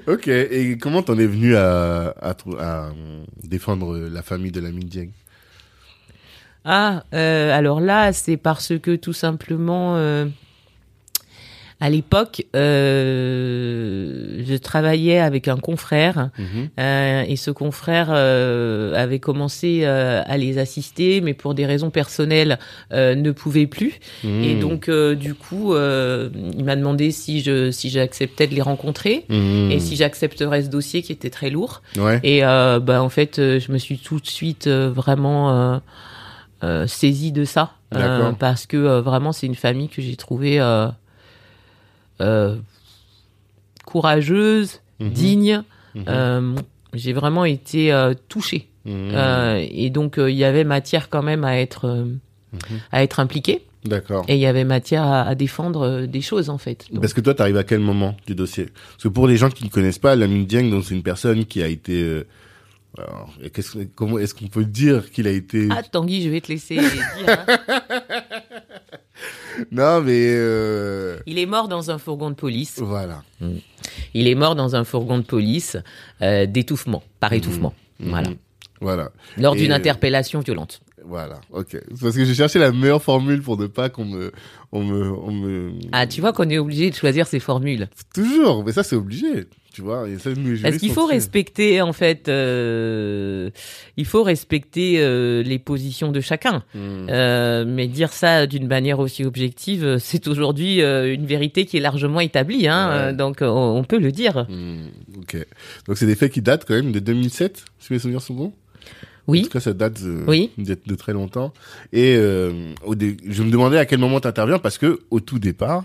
Ok. 0.06 0.28
Et 0.28 0.78
comment 0.78 1.02
t'en 1.02 1.18
es 1.18 1.26
venu 1.26 1.54
à, 1.56 2.14
à, 2.20 2.34
à, 2.58 2.90
défendre 3.44 3.96
la 3.98 4.22
famille 4.22 4.52
de 4.52 4.60
la 4.60 4.70
Dieng 4.70 5.10
Ah, 6.64 7.04
euh, 7.14 7.52
alors 7.56 7.80
là, 7.80 8.12
c'est 8.12 8.36
parce 8.36 8.72
que 8.78 8.96
tout 8.96 9.12
simplement, 9.12 9.96
à 11.80 11.88
l'époque, 11.90 12.44
euh, 12.54 14.42
je 14.46 14.54
travaillais 14.56 15.18
avec 15.18 15.48
un 15.48 15.56
confrère 15.56 16.30
Mhm. 16.38 16.68
euh, 16.78 17.24
et 17.26 17.36
ce 17.36 17.50
confrère 17.50 18.08
euh, 18.10 18.94
avait 18.94 19.18
commencé 19.18 19.80
euh, 19.84 20.22
à 20.26 20.36
les 20.36 20.58
assister, 20.58 21.20
mais 21.20 21.34
pour 21.34 21.54
des 21.54 21.66
raisons 21.66 21.90
personnelles, 21.90 22.58
euh, 22.92 23.14
ne 23.14 23.30
pouvait 23.30 23.66
plus. 23.66 23.94
Et 24.24 24.54
Mhm. 24.54 24.60
donc, 24.60 24.88
euh, 24.88 25.14
du 25.14 25.34
coup, 25.34 25.74
euh, 25.74 26.28
il 26.56 26.64
m'a 26.64 26.76
demandé 26.76 27.10
si 27.10 27.40
je 27.40 27.70
si 27.70 27.90
j'acceptais 27.90 28.46
de 28.46 28.54
les 28.54 28.62
rencontrer. 28.62 29.24
Mhm. 29.28 29.70
Et 29.70 29.78
si 29.80 29.96
j'accepterais 29.96 30.62
ce 30.62 30.68
dossier 30.68 31.02
qui 31.02 31.12
était 31.12 31.30
très 31.30 31.50
lourd. 31.50 31.82
Ouais. 31.96 32.20
Et 32.22 32.44
euh, 32.44 32.78
bah 32.80 33.02
en 33.02 33.08
fait, 33.08 33.36
je 33.36 33.72
me 33.72 33.78
suis 33.78 33.98
tout 33.98 34.20
de 34.20 34.26
suite 34.26 34.66
euh, 34.66 34.90
vraiment 34.94 35.80
saisie 36.86 37.32
de 37.32 37.44
ça 37.44 37.72
euh, 37.94 38.32
parce 38.32 38.66
que 38.66 39.00
vraiment 39.00 39.32
c'est 39.32 39.46
une 39.46 39.54
famille 39.54 39.88
que 39.88 40.02
j'ai 40.02 40.16
trouvée 40.16 40.58
euh, 42.20 42.56
courageuse, 43.84 44.80
Mhm. 45.00 45.10
digne. 45.10 45.62
Mhm. 45.94 46.04
Euh, 46.08 46.54
j'ai 46.94 47.12
vraiment 47.12 47.44
été 47.44 47.92
euh, 47.92 48.14
touchée 48.28 48.66
Mhm. 48.86 49.12
Et 49.72 49.90
donc 49.90 50.14
il 50.16 50.34
y 50.34 50.44
avait 50.44 50.64
matière 50.64 51.10
quand 51.10 51.22
même 51.22 51.44
à 51.44 51.58
être 51.60 52.06
à 52.92 53.02
être 53.02 53.20
impliquée 53.20 53.66
D'accord. 53.84 54.24
et 54.26 54.34
il 54.36 54.40
y 54.40 54.46
avait 54.46 54.64
matière 54.64 55.02
à, 55.04 55.20
à 55.22 55.34
défendre 55.34 56.06
des 56.06 56.22
choses 56.22 56.48
en 56.48 56.56
fait. 56.58 56.86
Donc, 56.90 57.02
Parce 57.02 57.12
que 57.12 57.20
toi, 57.20 57.34
t'arrives 57.34 57.58
à 57.58 57.62
quel 57.64 57.80
moment 57.80 58.16
du 58.26 58.34
dossier? 58.34 58.66
Parce 58.92 59.02
que 59.04 59.08
pour 59.08 59.26
les 59.28 59.36
gens 59.36 59.50
qui 59.50 59.64
ne 59.64 59.68
connaissent 59.68 59.98
pas, 59.98 60.16
Lamine 60.16 60.46
Dieng, 60.46 60.80
c'est 60.82 60.94
une 60.94 61.02
personne 61.02 61.44
qui 61.44 61.62
a 61.62 61.66
été. 61.68 62.22
alors, 62.98 63.34
que- 63.52 63.84
comment 63.94 64.18
est-ce 64.18 64.34
qu'on 64.34 64.48
peut 64.48 64.64
dire 64.64 65.10
qu'il 65.12 65.26
a 65.28 65.30
été 65.30 65.68
Ah 65.70 65.82
Tanguy, 65.82 66.22
je 66.22 66.30
vais 66.30 66.40
te 66.40 66.48
laisser 66.50 66.76
dire. 66.76 66.90
hein. 67.28 67.46
Non, 69.70 70.00
mais 70.00 70.26
euh, 70.34 71.18
Il 71.26 71.38
est 71.38 71.46
mort 71.46 71.68
dans 71.68 71.90
un 71.90 71.98
fourgon 71.98 72.30
de 72.30 72.34
police. 72.34 72.78
voilà. 72.80 73.22
Il 74.14 74.28
est 74.28 74.34
mort 74.34 74.54
dans 74.54 74.76
un 74.76 74.84
fourgon 74.84 75.18
de 75.18 75.24
police 75.24 75.76
euh, 76.22 76.46
d'étouffement, 76.46 77.02
par 77.20 77.32
étouffement. 77.32 77.74
Mhm. 77.98 78.08
Voilà. 78.10 78.28
Voilà. 78.80 79.10
Lors 79.36 79.54
d'une 79.54 79.72
interpellation 79.72 80.40
violente. 80.40 80.80
Voilà. 81.04 81.40
Ok. 81.50 81.76
Parce 82.00 82.14
que 82.14 82.24
j'ai 82.24 82.34
cherché 82.34 82.58
la 82.58 82.72
meilleure 82.72 83.02
formule 83.02 83.42
pour 83.42 83.56
ne 83.56 83.66
pas 83.66 83.88
qu'on 83.88 84.04
me, 84.04 84.32
on 84.72 84.82
me, 84.84 85.10
on 85.12 85.32
me. 85.32 85.72
Ah, 85.92 86.06
tu 86.06 86.20
vois 86.20 86.32
qu'on 86.32 86.48
est 86.50 86.58
obligé 86.58 86.90
de 86.90 86.94
choisir 86.94 87.26
ses 87.26 87.40
formules. 87.40 87.88
Toujours. 88.14 88.64
Mais 88.64 88.72
ça, 88.72 88.82
c'est 88.82 88.96
obligé. 88.96 89.46
Tu 89.72 89.82
vois. 89.82 90.06
Juristes 90.08 90.78
qu'il 90.80 90.90
faut 90.92 91.06
respecter, 91.06 91.80
en 91.80 91.92
fait, 91.92 92.28
euh, 92.28 93.50
il 93.96 94.04
faut 94.04 94.22
respecter 94.22 94.96
euh, 95.00 95.42
les 95.42 95.58
positions 95.58 96.10
de 96.10 96.20
chacun. 96.20 96.64
Mhm. 96.74 97.06
Euh, 97.10 97.64
mais 97.66 97.86
dire 97.86 98.12
ça 98.12 98.46
d'une 98.46 98.66
manière 98.66 98.98
aussi 98.98 99.24
objective, 99.24 99.98
c'est 99.98 100.26
aujourd'hui 100.28 100.80
une 100.80 101.26
vérité 101.26 101.66
qui 101.66 101.76
est 101.76 101.80
largement 101.80 102.20
établie. 102.20 102.66
Hein, 102.68 103.08
Ouais. 103.08 103.12
donc, 103.14 103.38
on, 103.42 103.46
on 103.46 103.84
peut 103.84 103.98
le 103.98 104.10
dire. 104.12 104.46
Hmm, 104.48 104.88
ok. 105.20 105.36
Donc 105.86 105.96
c'est 105.98 106.06
des 106.06 106.16
faits 106.16 106.32
qui 106.32 106.42
datent 106.42 106.64
quand 106.66 106.74
même 106.74 106.92
de 106.92 106.98
2007, 106.98 107.64
si 107.78 107.92
mes 107.92 107.98
souvenirs 107.98 108.22
sont 108.22 108.34
bons? 108.34 108.52
En 109.26 109.32
Oui. 109.32 109.42
tout 109.42 109.50
cas, 109.50 109.60
ça 109.60 109.72
date 109.72 110.02
de, 110.02 110.24
Oui. 110.26 110.50
de, 110.58 110.76
de 110.84 110.94
très 110.96 111.12
longtemps. 111.12 111.52
Et 111.92 112.16
euh, 112.16 112.72
au 112.84 112.94
je 112.98 113.42
me 113.44 113.50
demandais 113.50 113.78
à 113.78 113.86
quel 113.86 114.00
moment 114.00 114.18
tu 114.20 114.26
interviens 114.26 114.58
parce 114.58 114.78
que 114.78 115.00
au 115.10 115.20
tout 115.20 115.38
départ, 115.38 115.84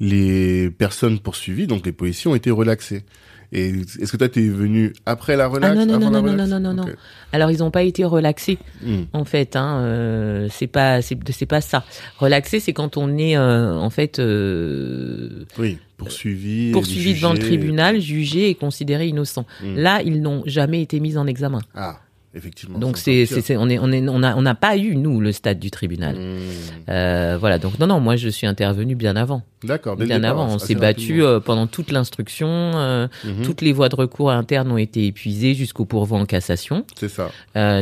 les 0.00 0.70
personnes 0.70 1.18
poursuivies, 1.20 1.66
donc 1.66 1.86
les 1.86 1.92
policiers, 1.92 2.30
ont 2.30 2.34
été 2.34 2.50
relaxés. 2.50 3.04
Et 3.52 3.68
est-ce 4.00 4.10
que 4.10 4.16
toi, 4.16 4.28
t'es 4.28 4.48
venu 4.48 4.92
après 5.06 5.36
la 5.36 5.46
relaxe 5.46 5.76
Ah 5.80 5.84
non, 5.86 5.98
non, 6.00 6.10
non, 6.10 6.22
non, 6.22 6.32
non, 6.32 6.46
non, 6.46 6.58
non, 6.60 6.74
non. 6.74 6.84
Alors, 7.32 7.52
ils 7.52 7.58
n'ont 7.58 7.70
pas 7.70 7.84
été 7.84 8.04
relaxés. 8.04 8.58
Hmm, 8.82 9.02
en 9.12 9.24
fait 9.24 9.54
hein, 9.54 9.78
euh, 9.82 10.48
c'est 10.50 10.66
pas 10.66 11.00
c'est 11.02 11.46
pas 11.46 11.60
ça 11.60 11.84
relaxé 12.18 12.58
c'est 12.58 12.72
quand 12.72 12.96
on 12.96 13.16
est 13.16 13.36
euh, 13.36 13.74
en 13.76 13.90
fait 13.90 14.18
euh, 14.18 15.44
Oui, 15.58 15.78
poursuivi. 15.96 16.72
poursuivi 16.72 17.14
devant 17.14 17.32
le 17.32 17.38
tribunal 17.38 18.00
jugé 18.00 18.48
et 18.50 18.54
considéré 18.56 19.06
innocent 19.08 19.46
Hmm. 19.62 19.76
là 19.76 20.02
ils 20.04 20.20
n'ont 20.20 20.42
jamais 20.46 20.82
été 20.82 20.98
mis 21.00 21.16
en 21.16 21.26
examen 21.26 21.60
Ah, 21.74 22.00
effectivement. 22.34 22.78
donc 22.78 22.96
c'est 22.98 23.26
on 23.56 23.68
est 23.68 23.78
on 23.78 23.90
est 23.92 24.08
on 24.08 24.22
a 24.22 24.34
on 24.36 24.42
n'a 24.42 24.54
pas 24.54 24.76
eu 24.76 24.96
nous 24.96 25.20
le 25.20 25.32
stade 25.32 25.58
du 25.58 25.70
tribunal 25.70 26.16
Hmm, 26.16 26.90
euh, 26.90 27.36
voilà 27.38 27.58
donc 27.58 27.78
non 27.78 27.86
non 27.86 28.00
moi 28.00 28.16
je 28.16 28.28
suis 28.28 28.46
intervenu 28.46 28.94
bien 28.94 29.16
avant 29.16 29.42
D'accord. 29.62 29.96
bien 29.96 30.06
départ, 30.20 30.30
avant 30.32 30.54
on 30.54 30.58
s'est 30.58 30.74
battu 30.74 31.22
euh, 31.22 31.40
pendant 31.40 31.66
toute 31.66 31.90
l'instruction 31.90 32.48
euh, 32.48 33.06
Mhm, 33.24 33.42
toutes 33.44 33.62
les 33.62 33.72
voies 33.72 33.88
de 33.88 33.96
recours 33.96 34.30
internes 34.30 34.70
ont 34.70 34.76
été 34.78 35.06
épuisées 35.06 35.54
jusqu'au 35.54 35.84
pourvoi 35.86 36.18
en 36.18 36.26
cassation 36.26 36.84
C'est 36.98 37.08
ça. 37.08 37.30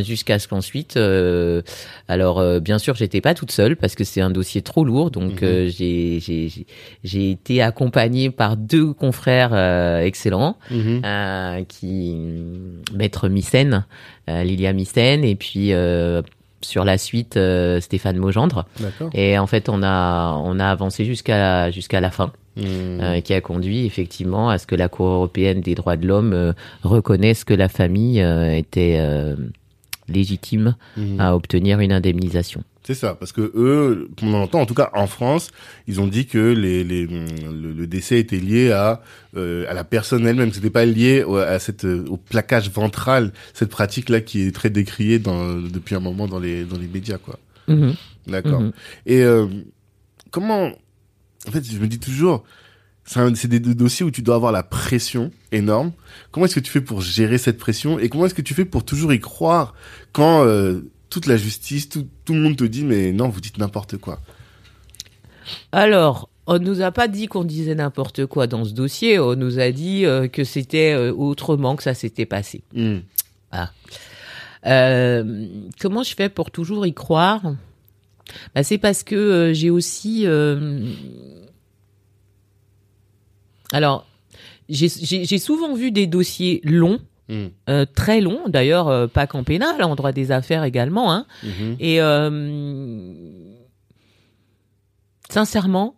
Jusqu'à 0.03 0.39
ce 0.39 0.47
qu'ensuite, 0.49 0.97
alors 2.09 2.61
bien 2.61 2.79
sûr, 2.79 2.95
j'étais 2.95 3.21
pas 3.21 3.35
toute 3.35 3.51
seule 3.51 3.77
parce 3.77 3.95
que 3.95 4.05
c'est 4.05 4.21
un 4.21 4.31
dossier 4.31 4.63
trop 4.63 4.85
lourd, 4.85 5.11
donc 5.11 5.43
Mhm. 5.43 5.69
j'ai 5.69 6.21
j'ai 6.21 6.49
j'ai- 6.49 6.67
j'ai 7.05 7.31
été 7.31 7.63
accompagnée 7.63 8.31
par 8.31 8.57
deux 8.57 8.93
confrères 8.93 9.55
excellents, 10.03 10.57
Mhm. 10.71 11.65
qui 11.69 12.15
maître 12.95 13.29
Mycène, 13.29 13.85
Lilia 14.29 14.73
Mycène, 14.73 15.25
et 15.25 15.35
puis 15.35 15.73
euh, 15.73 16.23
sur 16.61 16.85
la 16.85 16.97
suite 16.99 17.37
euh, 17.37 17.81
Stéphane 17.81 18.16
Maugendre. 18.18 18.66
Et 19.14 19.39
en 19.39 19.47
fait, 19.47 19.68
on 19.68 19.83
a 19.83 20.33
on 20.45 20.61
a 20.61 20.66
avancé 20.68 21.05
jusqu'à 21.05 21.70
jusqu'à 21.73 22.01
la 22.01 22.11
fin, 22.11 22.33
euh, 22.59 23.20
qui 23.20 23.35
a 23.35 23.41
conduit 23.41 23.85
effectivement 23.87 24.49
à 24.51 24.59
ce 24.59 24.66
que 24.66 24.77
la 24.77 24.89
Cour 24.89 25.07
européenne 25.09 25.61
des 25.61 25.75
droits 25.75 25.97
de 25.97 26.07
l'homme 26.07 26.33
euh, 26.35 26.53
reconnaisse 26.85 27.43
que 27.45 27.55
la 27.55 27.68
famille 27.68 28.20
euh, 28.23 28.55
était 28.57 28.97
euh, 29.01 29.35
légitime 30.09 30.75
Mhm. 30.97 31.20
à 31.20 31.35
obtenir 31.35 31.81
une 31.81 31.93
indemnisation. 31.93 32.62
C'est 32.85 32.95
ça, 32.95 33.14
parce 33.14 33.30
que 33.30 33.53
eux, 33.55 34.09
pendant 34.16 34.41
longtemps, 34.41 34.61
en 34.61 34.66
tout 34.66 34.74
cas 34.74 34.91
en 34.95 35.07
France, 35.07 35.51
ils 35.87 36.01
ont 36.01 36.09
dit 36.09 36.26
que 36.26 36.39
les, 36.39 36.83
les, 36.83 37.07
le, 37.07 37.72
le 37.72 37.87
décès 37.87 38.18
était 38.18 38.39
lié 38.41 38.72
à 38.72 39.03
euh, 39.37 39.64
à 39.68 39.74
la 39.74 39.85
personne 39.85 40.26
elle-même, 40.26 40.53
c'était 40.53 40.68
pas 40.70 40.85
lié 40.85 41.22
au, 41.22 41.37
à 41.37 41.61
cette 41.61 41.85
euh, 41.85 42.05
au 42.09 42.16
plaquage 42.16 42.70
ventral, 42.70 43.33
cette 43.55 43.68
pratique 43.70 44.09
là 44.09 44.20
qui 44.20 44.43
est 44.43 44.53
très 44.53 44.68
décriée 44.70 45.20
dans 45.20 45.55
depuis 45.61 45.95
un 45.95 46.01
moment 46.01 46.26
dans 46.26 46.41
les 46.41 46.64
dans 46.64 46.76
les 46.76 46.89
médias 46.89 47.18
quoi. 47.18 47.39
Mhm, 47.68 47.95
D'accord. 48.26 48.61
mhm. 48.62 48.72
Et 49.07 49.22
euh, 49.22 49.47
comment 50.33 50.72
En 51.47 51.51
fait, 51.53 51.64
je 51.64 51.78
me 51.78 51.87
dis 51.87 51.99
toujours, 52.01 52.43
c'est 53.05 53.20
un- 53.20 53.35
c'est 53.37 53.49
des, 53.49 53.61
des 53.61 53.74
dossiers 53.76 54.05
où 54.05 54.11
tu 54.11 54.22
dois 54.22 54.35
avoir 54.37 54.51
la 54.53 54.62
pression 54.64 55.30
énorme. 55.53 55.93
Comment 56.30 56.47
est-ce 56.47 56.55
que 56.57 56.61
tu 56.61 56.70
fais 56.72 56.80
pour 56.80 57.01
gérer 57.01 57.39
cette 57.39 57.59
pression 57.59 57.99
et 58.01 58.09
comment 58.09 58.26
est-ce 58.26 58.35
que 58.35 58.43
tu 58.43 58.55
fais 58.55 58.64
pour 58.64 58.85
toujours 58.85 59.12
y 59.12 59.20
croire 59.20 59.74
quand 60.12 60.45
euh, 60.45 60.80
toute 61.13 61.27
la 61.27 61.37
justice, 61.37 61.91
tout, 61.91 62.09
tout 62.25 62.33
le 62.33 62.41
monde 62.41 62.57
te 62.57 62.65
dit 62.65 62.85
mais 62.85 63.13
non, 63.13 63.29
vous 63.29 63.43
dites 63.43 63.59
n'importe 63.59 63.99
quoi. 63.99 64.19
Alors, 65.73 66.31
on 66.47 66.59
nous 66.59 66.81
a 66.81 66.91
pas 66.91 67.07
dit 67.07 67.27
qu'on 67.27 67.45
disait 67.45 67.75
n'importe 67.75 68.25
quoi 68.25 68.47
dans 68.47 68.65
ce 68.65 68.73
dossier. 68.73 69.19
On 69.19 69.37
nous 69.37 69.59
a 69.59 69.73
dit 69.73 70.07
euh, 70.07 70.27
que 70.27 70.43
c'était 70.43 70.95
euh, 70.95 71.13
autrement 71.13 71.77
que 71.77 71.83
ça 71.83 71.93
s'était 71.93 72.25
passé. 72.25 72.63
Hmm. 72.75 73.01
Euh, 74.65 75.47
comment 75.79 76.03
je 76.03 76.15
fais 76.15 76.31
pour 76.31 76.51
toujours 76.51 76.87
y 76.87 76.95
croire? 76.95 77.43
Bah, 78.55 78.63
C'est 78.63 78.79
parce 78.79 79.03
que 79.03 79.53
j'ai 79.55 79.69
aussi... 79.69 80.27
Alors, 83.71 84.07
j'ai 84.71 85.39
souvent 85.39 85.75
vu 85.75 85.93
des 85.93 86.07
dossiers 86.07 86.63
longs, 86.65 87.01
Hmm. 87.33 87.47
euh, 87.70 87.87
très 87.87 88.20
longs, 88.20 88.43
d'ailleurs 88.47 88.89
euh, 88.89 89.07
pas 89.07 89.26
qu'en 89.26 89.43
pénal, 89.43 89.83
en 89.83 89.95
droit 89.97 90.12
des 90.12 90.33
affaires 90.33 90.64
également. 90.64 91.11
Hein, 91.12 91.24
Mhm. 91.43 91.76
et 91.80 92.01
euh, 92.03 92.30
sincèrement, 95.30 95.95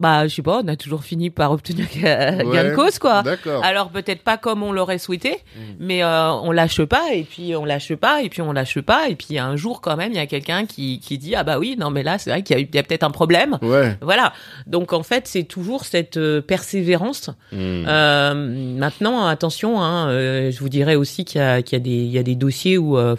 bah 0.00 0.26
je 0.26 0.34
sais 0.34 0.42
pas, 0.42 0.62
on 0.64 0.68
a 0.68 0.76
toujours 0.76 1.04
fini 1.04 1.30
par 1.30 1.52
obtenir 1.52 1.86
ga- 1.94 2.36
gain 2.42 2.44
Ouais. 2.46 2.70
de 2.70 2.74
cause 2.74 2.98
quoi. 2.98 3.22
D'accord. 3.22 3.62
Alors 3.64 3.90
peut-être 3.90 4.22
pas 4.22 4.36
comme 4.38 4.62
on 4.62 4.72
l'aurait 4.72 4.98
souhaité, 4.98 5.36
Mm. 5.56 5.60
mais 5.78 6.02
euh, 6.02 6.32
on 6.32 6.50
lâche 6.52 6.82
pas 6.82 7.12
et 7.12 7.22
puis 7.24 7.54
on 7.54 7.64
lâche 7.64 7.94
pas 7.94 8.22
et 8.22 8.28
puis 8.28 8.40
on 8.42 8.52
lâche 8.52 8.80
pas 8.80 9.08
et 9.08 9.14
puis 9.14 9.38
un 9.38 9.56
jour 9.56 9.80
quand 9.80 9.96
même 9.96 10.12
il 10.12 10.16
y 10.16 10.20
a 10.20 10.26
quelqu'un 10.26 10.64
qui 10.66 11.00
qui 11.00 11.18
dit 11.18 11.34
ah 11.34 11.44
bah 11.44 11.58
oui 11.58 11.76
non 11.78 11.90
mais 11.90 12.02
là 12.02 12.18
c'est 12.18 12.30
vrai 12.30 12.42
qu'il 12.42 12.58
y 12.58 12.76
a, 12.76 12.80
a 12.80 12.82
peut-être 12.82 13.04
un 13.04 13.10
problème. 13.10 13.58
Ouais. 13.62 13.96
Voilà. 14.00 14.32
Donc 14.66 14.92
en 14.92 15.02
fait 15.02 15.26
c'est 15.28 15.44
toujours 15.44 15.84
cette 15.84 16.16
euh, 16.16 16.40
persévérance. 16.40 17.28
Hmm. 17.52 17.84
Euh, 17.86 18.34
maintenant 18.78 19.26
attention, 19.26 19.80
hein, 19.82 20.08
euh, 20.08 20.50
je 20.50 20.58
vous 20.60 20.68
dirais 20.68 20.94
aussi 20.94 21.24
qu'il 21.24 21.40
y 21.40 21.44
a 21.44 21.62
qu'il 21.62 21.76
y 21.78 21.80
a 21.80 21.84
des 21.84 21.90
il 21.90 22.10
y 22.10 22.18
a 22.18 22.22
des 22.22 22.34
dossiers 22.36 22.78
où 22.78 22.96
euh, 22.96 23.16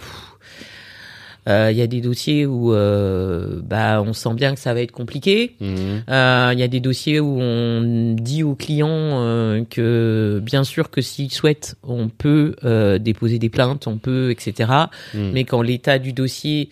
euh, 1.49 1.69
il 1.71 1.77
y 1.77 1.81
a 1.81 1.87
des 1.87 2.01
dossiers 2.01 2.45
où 2.45 2.73
euh, 2.73 3.61
bah 3.63 4.01
on 4.05 4.13
sent 4.13 4.33
bien 4.35 4.53
que 4.53 4.59
ça 4.59 4.73
va 4.73 4.81
être 4.81 4.91
compliqué. 4.91 5.55
Mhm. 5.59 6.03
Euh, 6.09 6.51
Il 6.53 6.59
y 6.59 6.63
a 6.63 6.67
des 6.67 6.79
dossiers 6.79 7.19
où 7.19 7.39
on 7.39 8.15
dit 8.15 8.43
aux 8.43 8.55
clients 8.55 9.65
que 9.69 10.39
bien 10.43 10.63
sûr 10.63 10.89
que 10.89 11.01
s'ils 11.01 11.31
souhaitent, 11.31 11.75
on 11.83 12.09
peut 12.09 12.55
déposer 12.99 13.39
des 13.39 13.49
plaintes, 13.49 13.87
on 13.87 13.97
peut, 13.97 14.31
etc. 14.31 14.69
Hmm. 15.13 15.31
Mais 15.33 15.43
quand 15.43 15.61
l'état 15.61 15.99
du 15.99 16.13
dossier, 16.13 16.69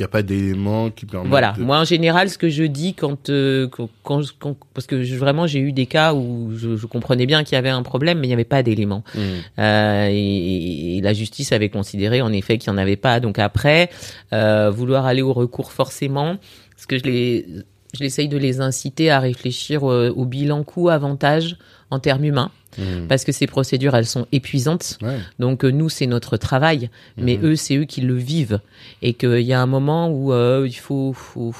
n'y 0.00 0.04
a 0.04 0.08
pas 0.08 0.22
d'éléments 0.22 0.90
qui 0.90 1.06
permettent. 1.06 1.28
voilà. 1.30 1.52
de- 1.56 1.62
Moi 1.62 1.78
en 1.78 1.84
général, 1.84 2.28
ce 2.30 2.38
que 2.38 2.48
je 2.48 2.64
dis 2.64 2.94
quand, 2.94 3.30
euh, 3.30 3.68
quand, 3.68 3.88
quand- 4.02 4.22
quand- 4.38 4.56
parce 4.74 4.86
que 4.86 5.02
je- 5.02 5.16
vraiment 5.16 5.46
j'ai 5.46 5.60
eu 5.60 5.72
des 5.72 5.86
cas 5.86 6.14
où 6.14 6.52
je, 6.56 6.76
je 6.76 6.86
comprenais 6.86 7.26
bien 7.26 7.44
qu'il 7.44 7.54
y 7.54 7.58
avait 7.58 7.68
un 7.70 7.82
problème, 7.82 8.18
mais 8.18 8.26
il 8.26 8.30
n'y 8.30 8.34
avait 8.34 8.44
pas 8.44 8.62
d'éléments. 8.62 9.04
Hmm. 9.14 9.20
Euh, 9.58 10.08
et, 10.10 10.96
et 10.96 11.00
la 11.00 11.12
justice 11.12 11.52
avait 11.52 11.68
considéré 11.68 12.22
en 12.22 12.32
effet 12.32 12.58
qu'il 12.58 12.72
n'y 12.72 12.78
en 12.78 12.82
avait 12.82 12.96
pas. 12.96 13.20
Donc 13.20 13.38
après, 13.38 13.90
euh, 14.32 14.70
vouloir 14.70 15.06
aller 15.06 15.22
au 15.22 15.32
recours 15.32 15.72
forcément, 15.72 16.36
parce 16.74 16.86
que 16.86 16.98
je 16.98 17.04
les, 17.04 17.46
je 17.94 18.02
l'essaye 18.04 18.28
de 18.28 18.38
les 18.38 18.60
inciter 18.60 19.10
à 19.10 19.18
réfléchir 19.20 19.82
au 19.82 20.24
bilan 20.24 20.62
coût-avantage 20.62 21.56
en 21.90 21.98
termes 21.98 22.24
humains, 22.24 22.50
Hmm. 22.78 23.08
parce 23.08 23.24
que 23.24 23.32
ces 23.32 23.48
procédures, 23.48 23.96
elles 23.96 24.06
sont 24.06 24.28
épuisantes. 24.30 24.98
Ouais. 25.02 25.18
Donc 25.40 25.64
euh, 25.64 25.70
nous, 25.72 25.88
c'est 25.88 26.06
notre 26.06 26.36
travail, 26.36 26.88
mais 27.16 27.36
Mhm. 27.36 27.44
eux, 27.46 27.56
c'est 27.56 27.74
eux 27.76 27.84
qui 27.84 28.00
le 28.00 28.14
vivent, 28.14 28.60
et 29.02 29.14
qu'il 29.14 29.40
y 29.40 29.52
a 29.52 29.60
un 29.60 29.66
moment 29.66 30.08
où 30.08 30.32
euh, 30.32 30.64
il 30.68 30.72
faut, 30.76 31.12
faut, 31.12 31.52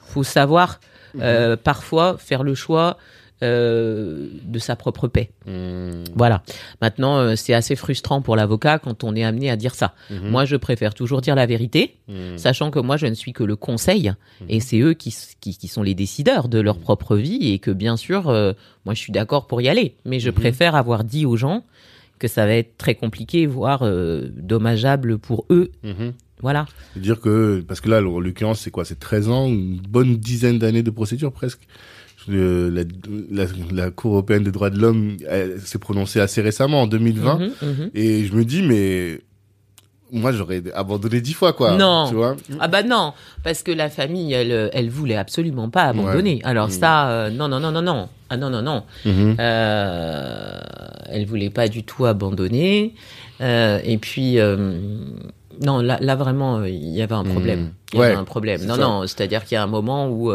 faut 0.00 0.22
savoir 0.24 0.80
euh, 1.20 1.56
parfois 1.56 2.16
faire 2.18 2.42
le 2.42 2.54
choix 2.54 2.96
euh, 3.42 4.28
de 4.44 4.58
sa 4.58 4.76
propre 4.76 5.08
paix. 5.08 5.30
Hmm. 5.46 6.04
Voilà. 6.14 6.42
Maintenant, 6.80 7.18
euh, 7.18 7.36
c'est 7.36 7.54
assez 7.54 7.76
frustrant 7.76 8.22
pour 8.22 8.36
l'avocat 8.36 8.78
quand 8.78 9.04
on 9.04 9.14
est 9.16 9.24
amené 9.24 9.50
à 9.50 9.56
dire 9.56 9.74
ça. 9.74 9.94
Mhm. 10.10 10.28
Moi, 10.30 10.44
je 10.44 10.56
préfère 10.56 10.94
toujours 10.94 11.20
dire 11.20 11.34
la 11.34 11.46
vérité, 11.46 11.96
Hmm. 12.08 12.36
sachant 12.36 12.70
que 12.70 12.78
moi, 12.78 12.96
je 12.96 13.06
ne 13.06 13.14
suis 13.14 13.32
que 13.32 13.42
le 13.44 13.56
conseil, 13.56 14.12
et 14.48 14.60
c'est 14.60 14.80
eux 14.80 14.92
qui, 14.94 15.14
qui, 15.40 15.56
qui 15.56 15.68
sont 15.68 15.82
les 15.82 15.94
décideurs 15.94 16.48
de 16.48 16.60
leur 16.60 16.78
propre 16.78 17.16
vie, 17.16 17.52
et 17.52 17.58
que 17.58 17.70
bien 17.70 17.96
sûr, 17.96 18.28
euh, 18.28 18.52
moi, 18.84 18.94
je 18.94 19.00
suis 19.00 19.12
d'accord 19.12 19.46
pour 19.46 19.60
y 19.62 19.68
aller, 19.68 19.94
mais 20.04 20.20
je 20.20 20.28
Mhm. 20.30 20.34
préfère 20.36 20.74
avoir 20.74 21.04
dit 21.04 21.24
aux 21.26 21.36
gens 21.36 21.64
que 22.18 22.28
ça 22.28 22.46
va 22.46 22.54
être 22.54 22.76
très 22.76 22.94
compliqué, 22.94 23.46
voire 23.46 23.80
euh, 23.82 24.28
dommageable 24.36 25.18
pour 25.18 25.44
eux. 25.50 25.70
Mhm. 25.82 26.12
Voilà. 26.40 26.66
dire 26.96 27.20
que, 27.20 27.64
parce 27.66 27.80
que 27.80 27.88
là, 27.88 27.98
en 28.02 28.18
l'occurrence, 28.18 28.60
c'est 28.60 28.72
quoi? 28.72 28.84
C'est 28.84 28.98
13 28.98 29.28
ans, 29.28 29.46
une 29.46 29.76
bonne 29.78 30.16
dizaine 30.16 30.58
d'années 30.58 30.82
de 30.82 30.90
procédure 30.90 31.32
presque? 31.32 31.60
Le- 32.28 32.68
la, 32.70 32.82
la, 33.30 33.44
la 33.72 33.90
Cour 33.90 34.12
européenne 34.12 34.44
des 34.44 34.52
droits 34.52 34.70
de 34.70 34.78
l'homme 34.78 35.16
s'est 35.64 35.78
prononcée 35.78 36.20
assez 36.20 36.40
récemment, 36.42 36.82
en 36.82 36.86
2020. 36.86 37.38
Mhm, 37.38 37.50
mhm. 37.62 37.90
Et 37.94 38.24
je 38.24 38.32
me 38.34 38.44
dis, 38.44 38.62
mais 38.62 39.20
moi, 40.12 40.30
j'aurais 40.32 40.62
abandonné 40.74 41.20
dix 41.20 41.32
fois, 41.32 41.52
quoi. 41.54 41.76
Non. 41.76 42.06
Tu 42.08 42.14
vois 42.14 42.36
Ah 42.60 42.68
bah 42.68 42.82
non, 42.82 43.14
parce 43.44 43.62
que 43.62 43.72
la 43.72 43.88
famille, 43.88 44.32
elle, 44.34 44.70
elle 44.74 44.90
voulait 44.90 45.16
absolument 45.16 45.70
pas 45.70 45.84
abandonner. 45.84 46.40
Alors 46.44 46.66
Mhm. 46.66 46.72
ça, 46.72 47.10
euh, 47.10 47.30
non, 47.30 47.48
non, 47.48 47.60
non, 47.60 47.72
non, 47.72 47.82
non. 47.82 48.08
Ah 48.28 48.36
non, 48.36 48.50
non, 48.50 48.60
non. 48.62 48.82
Euh, 49.06 50.60
elle 51.08 51.26
voulait 51.26 51.50
pas 51.50 51.68
du 51.68 51.82
tout 51.84 52.04
abandonner. 52.04 52.94
Euh, 53.40 53.80
et 53.84 53.98
puis, 53.98 54.38
euh, 54.38 54.78
non, 55.64 55.80
là, 55.80 55.98
là 56.00 56.14
vraiment, 56.16 56.64
il 56.64 56.90
y 56.90 57.02
avait 57.02 57.14
un 57.14 57.24
problème. 57.24 57.72
Il 57.92 57.98
y 57.98 58.02
avait 58.02 58.12
Ouais, 58.12 58.18
un 58.18 58.24
problème. 58.24 58.60
c'est 58.60 58.66
Non, 58.66 58.76
ça. 58.76 58.80
non, 58.82 59.06
c'est-à-dire 59.06 59.44
qu'il 59.44 59.54
y 59.54 59.58
a 59.58 59.62
un 59.62 59.66
moment 59.66 60.08
où 60.10 60.30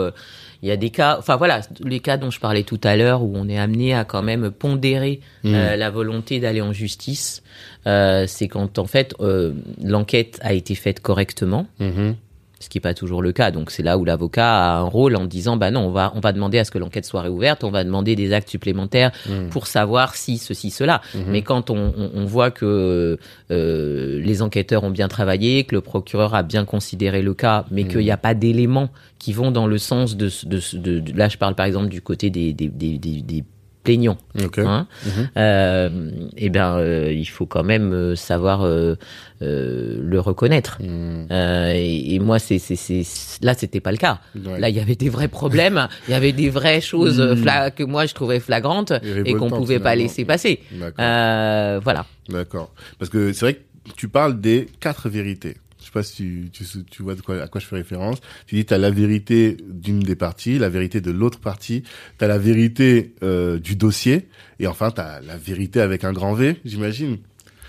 il 0.64 0.70
y 0.70 0.72
a 0.72 0.78
des 0.78 0.90
cas, 0.90 1.18
enfin 1.20 1.36
voilà, 1.36 1.62
les 1.84 2.00
cas 2.00 2.18
dont 2.18 2.32
je 2.32 2.40
parlais 2.40 2.64
tout 2.64 2.80
à 2.84 2.96
l'heure, 2.96 3.22
où 3.24 3.34
on 3.36 3.48
est 3.48 3.58
amené 3.60 3.94
à 3.94 4.04
quand 4.06 4.24
même 4.24 4.50
pondérer 4.52 5.20
Mhm. 5.44 5.54
euh, 5.56 5.76
la 5.76 5.90
volonté 5.90 6.40
d'aller 6.40 6.62
en 6.62 6.74
justice. 6.74 7.44
Euh, 7.86 8.26
c'est 8.28 8.48
quand 8.48 8.80
en 8.80 8.86
fait 8.86 9.14
euh, 9.22 9.54
l'enquête 9.84 10.40
a 10.42 10.54
été 10.54 10.76
faite 10.76 11.00
correctement 11.00 11.68
Mhm. 11.80 12.16
Ce 12.60 12.70
qui 12.70 12.78
n'est 12.78 12.82
pas 12.82 12.94
toujours 12.94 13.22
le 13.22 13.32
cas. 13.32 13.52
Donc 13.52 13.70
c'est 13.72 13.84
là 13.84 13.98
où 13.98 14.06
l'avocat 14.06 14.74
a 14.74 14.78
un 14.80 14.84
rôle 14.84 15.16
en 15.16 15.26
disant 15.26 15.58
bah 15.58 15.72
non, 15.72 15.82
on 15.82 15.92
va 15.92 16.12
on 16.16 16.20
va 16.20 16.34
demander 16.34 16.58
à 16.60 16.64
ce 16.66 16.72
que 16.72 16.78
l'enquête 16.78 17.06
soit 17.06 17.22
réouverte, 17.22 17.64
on 17.64 17.72
va 17.72 17.84
demander 17.84 18.16
des 18.16 18.34
actes 18.34 18.50
supplémentaires 18.50 19.12
Mhm. 19.30 19.50
pour 19.50 19.68
savoir 19.68 20.16
si 20.16 20.38
ceci 20.38 20.72
cela. 20.72 21.02
Mhm. 21.14 21.24
Mais 21.28 21.42
quand 21.42 21.70
on, 21.70 21.94
on, 21.98 22.12
on 22.16 22.26
voit 22.26 22.52
que 22.52 23.18
euh, 23.52 24.20
les 24.22 24.42
enquêteurs 24.42 24.84
ont 24.84 24.90
bien 24.90 25.08
travaillé, 25.08 25.64
que 25.64 25.76
le 25.76 25.82
procureur 25.82 26.34
a 26.36 26.44
bien 26.44 26.66
considéré 26.66 27.22
le 27.22 27.34
cas, 27.34 27.66
mais 27.72 27.84
Mhm. 27.84 27.90
qu'il 27.90 28.00
n'y 28.02 28.12
a 28.12 28.18
pas 28.18 28.34
d'éléments 28.34 28.90
qui 29.20 29.34
vont 29.34 29.52
dans 29.52 29.68
le 29.68 29.78
sens 29.78 30.16
de, 30.18 30.30
de, 30.46 30.60
de, 30.78 31.00
de- 31.00 31.18
là 31.18 31.28
je 31.30 31.38
parle 31.38 31.56
par 31.56 31.66
exemple 31.66 31.88
du 31.90 32.02
côté 32.02 32.30
des 32.30 32.54
des, 32.54 32.68
des, 32.68 32.98
des, 32.98 33.44
des 33.88 33.94
plaignants. 33.98 34.18
Ok. 34.44 34.60
Hein, 34.60 34.88
Mhm. 35.06 35.30
euh, 35.38 35.90
eh 36.38 36.50
ben, 36.50 36.78
euh, 36.78 37.12
il 37.14 37.26
faut 37.26 37.46
quand 37.46 37.64
même 37.64 37.94
euh, 37.94 38.16
savoir 38.16 38.66
euh, 38.66 38.96
le 39.42 40.20
reconnaître. 40.20 40.78
Mhm. 40.82 41.28
Et, 41.74 42.16
et 42.16 42.20
moi, 42.20 42.40
c'est, 42.40 42.60
c'est, 42.60 43.04
là, 43.42 43.54
c'était 43.54 43.80
pas 43.80 43.92
le 43.92 43.98
cas. 43.98 44.20
Ouais. 44.36 44.60
Là, 44.60 44.70
il 44.70 44.76
y 44.76 44.80
avait 44.80 44.96
des 44.96 45.10
vrais 45.10 45.28
problèmes, 45.28 45.88
il 46.08 46.12
y 46.12 46.14
avait 46.16 46.34
des 46.34 46.50
vraies 46.50 46.82
choses 46.82 47.20
euh, 47.20 47.36
Mm. 47.36 47.44
fla- 47.44 47.72
que 47.72 47.84
moi 47.84 48.06
je 48.06 48.14
trouvais 48.14 48.40
flagrantes 48.40 48.94
et 49.26 49.34
qu'on 49.34 49.50
pouvait 49.50 49.80
pas 49.80 49.96
laisser 49.96 50.26
passer. 50.26 50.60
Voilà. 50.98 52.06
D'accord. 52.30 52.72
Parce 53.00 53.10
que 53.10 53.32
c'est 53.34 53.46
vrai 53.46 53.54
que 53.56 53.62
tu 53.96 54.08
parles 54.10 54.40
des 54.42 54.68
quatre 54.80 55.10
vérités. 55.10 55.56
Pas 55.98 56.04
si 56.04 56.16
tu, 56.16 56.50
tu, 56.52 56.64
tu 56.92 57.02
vois 57.02 57.16
de 57.16 57.22
quoi, 57.22 57.42
à 57.42 57.48
quoi 57.48 57.60
je 57.60 57.66
fais 57.66 57.76
référence. 57.78 58.18
Tu 58.46 58.54
dis 58.56 58.66
tu 58.66 58.74
as 58.74 58.78
la 58.78 58.92
vérité 58.92 59.58
d'une 59.68 60.00
des 60.00 60.16
parties, 60.16 60.60
la 60.60 60.70
vérité 60.70 61.02
de 61.02 61.10
l'autre 61.10 61.40
partie, 61.40 61.82
tu 62.20 62.24
as 62.26 62.28
la 62.28 62.38
vérité 62.38 63.16
euh, 63.24 63.58
du 63.58 63.76
dossier, 63.76 64.28
et 64.60 64.68
enfin 64.68 64.92
tu 64.92 65.02
as 65.02 65.22
la 65.22 65.38
vérité 65.38 65.82
avec 65.82 66.04
un 66.04 66.14
grand 66.14 66.34
V, 66.36 66.58
j'imagine. 66.66 67.18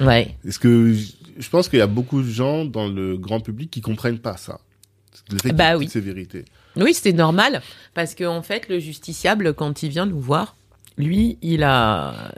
Ouais. 0.01 0.35
Est-ce 0.47 0.59
que 0.59 0.93
je- 0.93 1.49
pense 1.49 1.69
qu'il 1.71 1.79
y 1.79 1.83
a 1.83 1.87
beaucoup 1.87 2.21
de 2.21 2.29
gens 2.29 2.65
dans 2.67 2.87
le 2.89 3.17
grand 3.17 3.41
public 3.41 3.71
qui 3.71 3.81
comprennent 3.81 4.19
pas 4.19 4.37
ça. 4.37 4.61
Le 5.33 5.39
fait 5.43 5.53
Bah 5.53 5.73
toutes 5.73 5.81
oui. 5.85 5.89
ces 5.89 6.01
vérités. 6.01 6.45
Oui, 6.77 6.93
c'est 6.95 7.13
normal 7.15 7.63
parce 7.95 8.15
que 8.15 8.25
en 8.25 8.43
fait, 8.43 8.69
le 8.69 8.79
justiciable, 8.79 9.55
quand 9.55 9.83
il 9.83 9.89
vient 9.89 10.07
nous 10.07 10.21
voir, 10.21 10.55
lui, 10.99 11.39
il 11.43 11.63
a, 11.65 12.33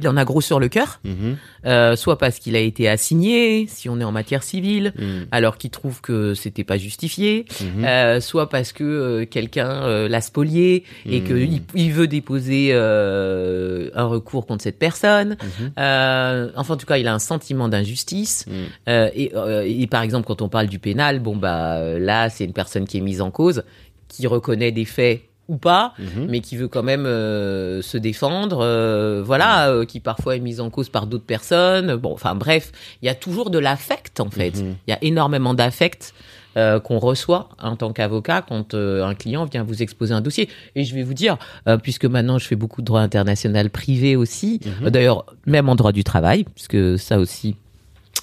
il 0.00 0.08
en 0.08 0.16
a 0.16 0.24
gros 0.24 0.40
sur 0.40 0.60
le 0.60 0.68
cœur, 0.68 1.00
Mhm. 1.04 1.36
euh, 1.66 1.96
soit 1.96 2.18
parce 2.18 2.38
qu'il 2.38 2.54
a 2.56 2.60
été 2.60 2.88
assigné, 2.88 3.66
si 3.68 3.88
on 3.88 4.00
est 4.00 4.04
en 4.04 4.12
matière 4.12 4.42
civile, 4.42 4.92
Mhm. 4.96 5.26
alors 5.32 5.58
qu'il 5.58 5.70
trouve 5.70 6.00
que 6.00 6.34
c'était 6.34 6.64
pas 6.64 6.78
justifié, 6.78 7.44
Mhm. 7.60 7.84
euh, 7.84 8.20
soit 8.20 8.48
parce 8.48 8.72
que 8.72 8.84
euh, 8.84 9.26
quelqu'un 9.26 10.08
l'a 10.08 10.20
spolié 10.20 10.84
et 11.06 11.22
qu'il 11.22 11.60
il 11.74 11.92
veut 11.92 12.06
déposer 12.06 12.72
un 12.72 14.04
recours 14.04 14.46
contre 14.46 14.62
cette 14.62 14.78
personne. 14.78 15.36
Enfin, 15.76 16.74
en 16.74 16.76
tout 16.76 16.86
cas, 16.86 16.98
il 16.98 17.06
a 17.08 17.14
un 17.14 17.18
sentiment 17.18 17.68
d'injustice. 17.68 18.46
Et, 18.86 19.32
et 19.66 19.86
par 19.86 20.02
exemple, 20.02 20.26
quand 20.26 20.42
on 20.42 20.48
parle 20.48 20.66
du 20.68 20.78
pénal, 20.78 21.20
bon 21.20 21.36
bah 21.36 21.80
là, 21.98 22.30
c'est 22.30 22.44
une 22.44 22.52
personne 22.52 22.86
qui 22.86 22.98
est 22.98 23.02
mise 23.02 23.20
en 23.20 23.30
cause, 23.30 23.62
qui 24.08 24.26
reconnaît 24.26 24.72
des 24.72 24.84
faits 24.84 25.22
ou 25.48 25.56
pas, 25.56 25.94
Mhm. 25.98 26.26
mais 26.28 26.40
qui 26.40 26.56
veut 26.56 26.68
quand 26.68 26.82
même 26.82 27.06
euh, 27.06 27.80
se 27.82 27.96
défendre, 27.96 28.58
euh, 28.62 29.22
voilà, 29.24 29.70
euh, 29.70 29.84
qui 29.86 29.98
parfois 30.00 30.36
est 30.36 30.40
mise 30.40 30.60
en 30.60 30.68
cause 30.70 30.88
par 30.90 31.06
d'autres 31.06 31.24
personnes. 31.24 31.96
Bon, 31.96 32.12
enfin 32.12 32.34
bref, 32.34 32.70
il 33.02 33.06
y 33.06 33.08
a 33.08 33.14
toujours 33.14 33.50
de 33.50 33.58
l'affect 33.58 34.20
en 34.20 34.30
fait. 34.30 34.56
Mhm. 34.62 34.74
Il 34.86 34.90
y 34.90 34.92
a 34.94 34.98
énormément 35.02 35.54
d'affect 35.54 36.12
euh, 36.56 36.80
qu'on 36.80 36.98
reçoit 36.98 37.50
en 37.62 37.76
tant 37.76 37.92
qu'avocat 37.92 38.42
quand 38.42 38.74
euh, 38.74 39.04
un 39.04 39.14
client 39.14 39.44
vient 39.44 39.62
vous 39.62 39.80
exposer 39.82 40.12
un 40.12 40.20
dossier. 40.20 40.48
Et 40.74 40.82
je 40.84 40.94
vais 40.94 41.02
vous 41.04 41.14
dire, 41.14 41.36
euh, 41.68 41.76
puisque 41.78 42.04
maintenant 42.04 42.38
je 42.38 42.46
fais 42.46 42.56
beaucoup 42.56 42.80
de 42.80 42.86
droit 42.86 43.00
international 43.00 43.70
privé 43.70 44.16
aussi, 44.16 44.58
Mhm. 44.82 44.90
d'ailleurs 44.90 45.24
même 45.46 45.68
en 45.68 45.76
droit 45.76 45.92
du 45.92 46.02
travail, 46.04 46.44
puisque 46.54 46.98
ça 46.98 47.18
aussi. 47.18 47.56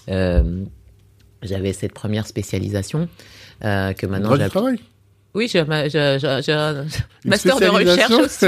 euh, 0.09 0.63
j'avais 1.41 1.73
cette 1.73 1.93
première 1.93 2.27
spécialisation 2.27 3.07
euh, 3.63 3.93
que 3.93 4.05
maintenant 4.05 4.29
Droit 4.29 4.37
du 4.37 4.49
travail? 4.49 4.79
Oui, 5.35 5.47
j'ai- 5.47 5.63
j'ai 5.89 6.53
un 6.53 6.73
Une 6.83 6.85
master 7.25 7.59
de 7.59 7.65
recherche 7.67 8.11
aussi. 8.11 8.45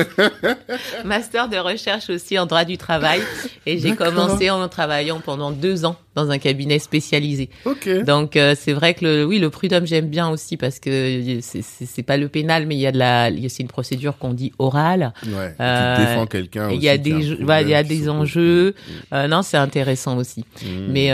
master 1.05 1.49
de 1.49 1.57
recherche 1.57 2.09
aussi 2.09 2.39
en 2.39 2.45
droit 2.45 2.63
du 2.65 2.77
travail. 2.77 3.21
Et 3.65 3.77
j'ai 3.79 3.95
commencé 3.95 4.49
en 4.49 4.67
travaillant 4.69 5.19
pendant 5.19 5.51
deux 5.51 5.85
ans 5.85 5.97
dans 6.17 6.31
un 6.31 6.39
cabinet 6.39 6.79
spécialisé. 6.79 7.49
Donc 8.03 8.35
euh, 8.35 8.55
c'est 8.59 8.73
vrai 8.73 8.93
que 8.95 9.05
le, 9.05 9.23
oui, 9.25 9.37
le 9.39 9.49
prud'homme 9.49 9.85
j'aime 9.85 10.07
bien 10.07 10.27
aussi 10.29 10.57
parce 10.57 10.79
que 10.79 11.39
c'est- 11.41 11.61
c'est 11.61 11.85
c'est 11.85 12.03
pas 12.03 12.17
le 12.17 12.27
pénal, 12.27 12.65
mais 12.65 12.75
il 12.75 12.79
y 12.79 12.87
a 12.87 12.91
de 12.91 12.97
la, 12.97 13.29
aussi 13.45 13.61
une 13.61 13.67
procédure 13.67 14.17
qu'on 14.17 14.33
dit 14.33 14.51
orale. 14.57 15.13
Ouais. 15.27 15.53
Euh, 15.61 15.95
tu 15.95 16.01
défends 16.01 16.25
quelqu'un. 16.25 16.69
Il 16.71 16.81
y 16.83 16.89
a 16.89 16.97
des, 16.97 17.11
il 17.11 17.69
y 17.69 17.73
a 17.75 17.83
des 17.83 18.09
enjeux. 18.09 18.73
Euh, 19.13 19.27
non, 19.27 19.41
c'est 19.43 19.57
intéressant 19.57 20.17
aussi. 20.17 20.43
Mm. 20.63 20.67
Mais 20.89 21.11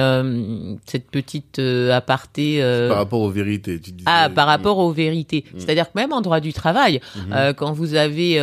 cette 0.85 1.09
petite 1.11 1.59
aparté. 1.91 2.59
Par 2.87 2.97
rapport 2.97 3.21
aux 3.21 3.29
vérités, 3.29 3.79
tu 3.79 3.91
disais. 3.91 4.03
ah, 4.09 4.29
par 4.33 4.47
rapport 4.47 4.77
aux 4.79 4.91
vérités. 4.91 5.43
C'est-à-dire 5.57 5.85
que 5.91 5.97
même 5.99 6.13
en 6.13 6.21
droit 6.21 6.39
du 6.39 6.53
travail, 6.53 7.01
Mhm. 7.15 7.33
euh, 7.33 7.53
quand 7.53 7.73
vous 7.73 7.95
avez, 7.95 8.39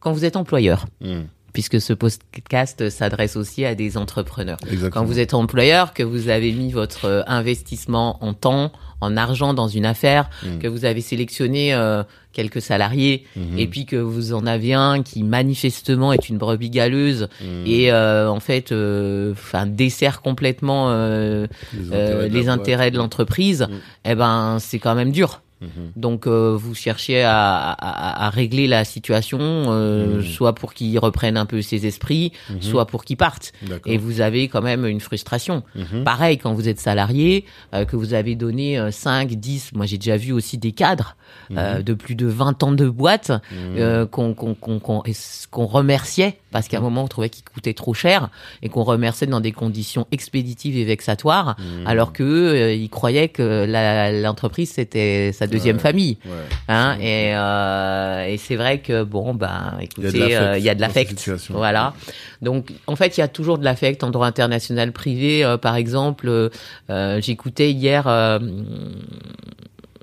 quand 0.00 0.12
vous 0.12 0.24
êtes 0.24 0.36
employeur, 0.36 0.86
Mm. 1.00 1.22
Puisque 1.54 1.80
ce 1.80 1.94
podcast 1.94 2.90
s'adresse 2.90 3.36
aussi 3.36 3.64
à 3.64 3.74
des 3.74 3.96
entrepreneurs. 3.96 4.58
Exactement. 4.70 4.90
Quand 5.02 5.06
vous 5.06 5.18
êtes 5.18 5.32
employeur, 5.32 5.94
que 5.94 6.02
vous 6.02 6.28
avez 6.28 6.52
mis 6.52 6.70
votre 6.70 7.06
euh, 7.06 7.22
investissement 7.26 8.18
en 8.22 8.34
temps, 8.34 8.70
en 9.00 9.16
argent 9.16 9.54
dans 9.54 9.68
une 9.68 9.86
affaire, 9.86 10.28
Mm. 10.42 10.58
que 10.58 10.68
vous 10.68 10.84
avez 10.84 11.00
sélectionné 11.00 11.72
euh, 11.74 12.02
quelques 12.32 12.60
salariés, 12.60 13.24
Mhm. 13.36 13.58
et 13.58 13.66
puis 13.68 13.86
que 13.86 13.94
vous 13.96 14.32
en 14.34 14.44
avez 14.46 14.74
un 14.74 15.02
qui 15.02 15.22
manifestement 15.22 16.12
est 16.12 16.28
une 16.28 16.38
brebis 16.38 16.70
galeuse 16.70 17.28
Mm. 17.40 17.44
et 17.66 17.92
euh, 17.92 18.28
en 18.28 18.40
fait, 18.40 18.72
euh, 18.72 19.32
enfin 19.32 19.66
dessert 19.66 20.20
complètement 20.22 20.90
euh, 20.90 21.46
les 22.28 22.48
intérêts 22.48 22.90
de 22.90 22.98
l'entreprise, 22.98 23.62
Mm. 23.70 23.74
eh 24.06 24.14
ben 24.16 24.56
c'est 24.58 24.78
quand 24.80 24.94
même 24.96 25.12
dur. 25.12 25.40
Mhm. 25.64 25.92
Donc 25.96 26.26
euh, 26.26 26.56
vous 26.58 26.74
cherchez 26.74 27.22
à, 27.22 27.70
à, 27.72 28.26
à 28.26 28.30
régler 28.30 28.66
la 28.66 28.84
situation, 28.84 29.38
euh, 29.40 30.18
Mhm. 30.18 30.22
soit 30.22 30.54
pour 30.54 30.74
qu'ils 30.74 30.98
reprennent 30.98 31.36
un 31.36 31.46
peu 31.46 31.62
ses 31.62 31.86
esprits, 31.86 32.32
Mhm. 32.50 32.62
soit 32.62 32.86
pour 32.86 33.04
qu'ils 33.04 33.16
partent. 33.16 33.52
Et 33.86 33.96
vous 33.98 34.20
avez 34.20 34.48
quand 34.48 34.62
même 34.62 34.84
une 34.86 35.00
frustration. 35.00 35.62
Pareil, 36.04 36.38
quand 36.38 36.52
vous 36.54 36.68
êtes 36.68 36.80
salarié, 36.80 37.44
euh, 37.74 37.84
que 37.84 37.96
vous 37.96 38.14
avez 38.14 38.34
donné 38.34 38.78
euh, 38.78 38.90
5, 38.90 39.32
10, 39.34 39.72
moi 39.74 39.86
j'ai 39.86 39.98
déjà 39.98 40.16
vu 40.16 40.32
aussi 40.32 40.58
des 40.58 40.72
cadres 40.72 41.16
de 41.50 41.94
plus 41.94 42.14
de 42.14 42.26
20 42.26 42.62
ans 42.62 42.72
de 42.72 42.88
boîte 42.88 43.32
qu'on 44.10 44.34
qu'on 44.34 44.54
qu'on 44.54 45.66
remerciait 45.66 46.38
parce 46.52 46.68
qu'à 46.68 46.78
un 46.78 46.80
moment 46.80 47.04
on 47.04 47.08
trouvait 47.08 47.28
qu'ils 47.28 47.44
coûtaient 47.44 47.74
trop 47.74 47.94
cher 47.94 48.28
et 48.62 48.68
qu'on 48.68 48.82
remerciait 48.84 49.26
dans 49.26 49.40
des 49.40 49.52
conditions 49.52 50.06
expéditives 50.12 50.76
et 50.76 50.84
vexatoires 50.84 51.56
alors 51.86 52.12
que 52.12 52.74
ils 52.74 52.88
croyaient 52.90 53.28
que 53.28 53.66
l'entreprise 54.22 54.70
c'était 54.70 55.32
deuxième 55.54 55.76
Ouais. 55.76 55.82
famille 55.82 56.18
Ouais. 56.26 56.32
hein 56.68 56.96
et, 57.00 57.34
euh, 57.34 58.26
et 58.32 58.36
c'est 58.38 58.56
vrai 58.56 58.78
que 58.78 59.02
bon 59.04 59.34
ben 59.34 59.74
de 59.78 59.84
écoutez 59.84 60.36
euh, 60.36 60.58
il 60.58 60.64
y 60.64 60.68
a 60.68 60.74
de 60.74 60.80
l'affect 60.80 61.18
situation. 61.18 61.54
voilà 61.54 61.94
donc 62.42 62.70
en 62.86 62.96
fait 62.96 63.16
il 63.16 63.20
y 63.20 63.22
a 63.22 63.28
toujours 63.28 63.58
de 63.58 63.64
l'affect 63.64 64.02
en 64.04 64.10
droit 64.10 64.26
international 64.26 64.92
privé 64.92 65.44
euh, 65.44 65.56
par 65.56 65.76
exemple 65.76 66.28
euh, 66.28 66.48
euh, 66.90 67.20
j'écoutais 67.22 67.70
hier 67.70 68.06
euh, 68.06 68.38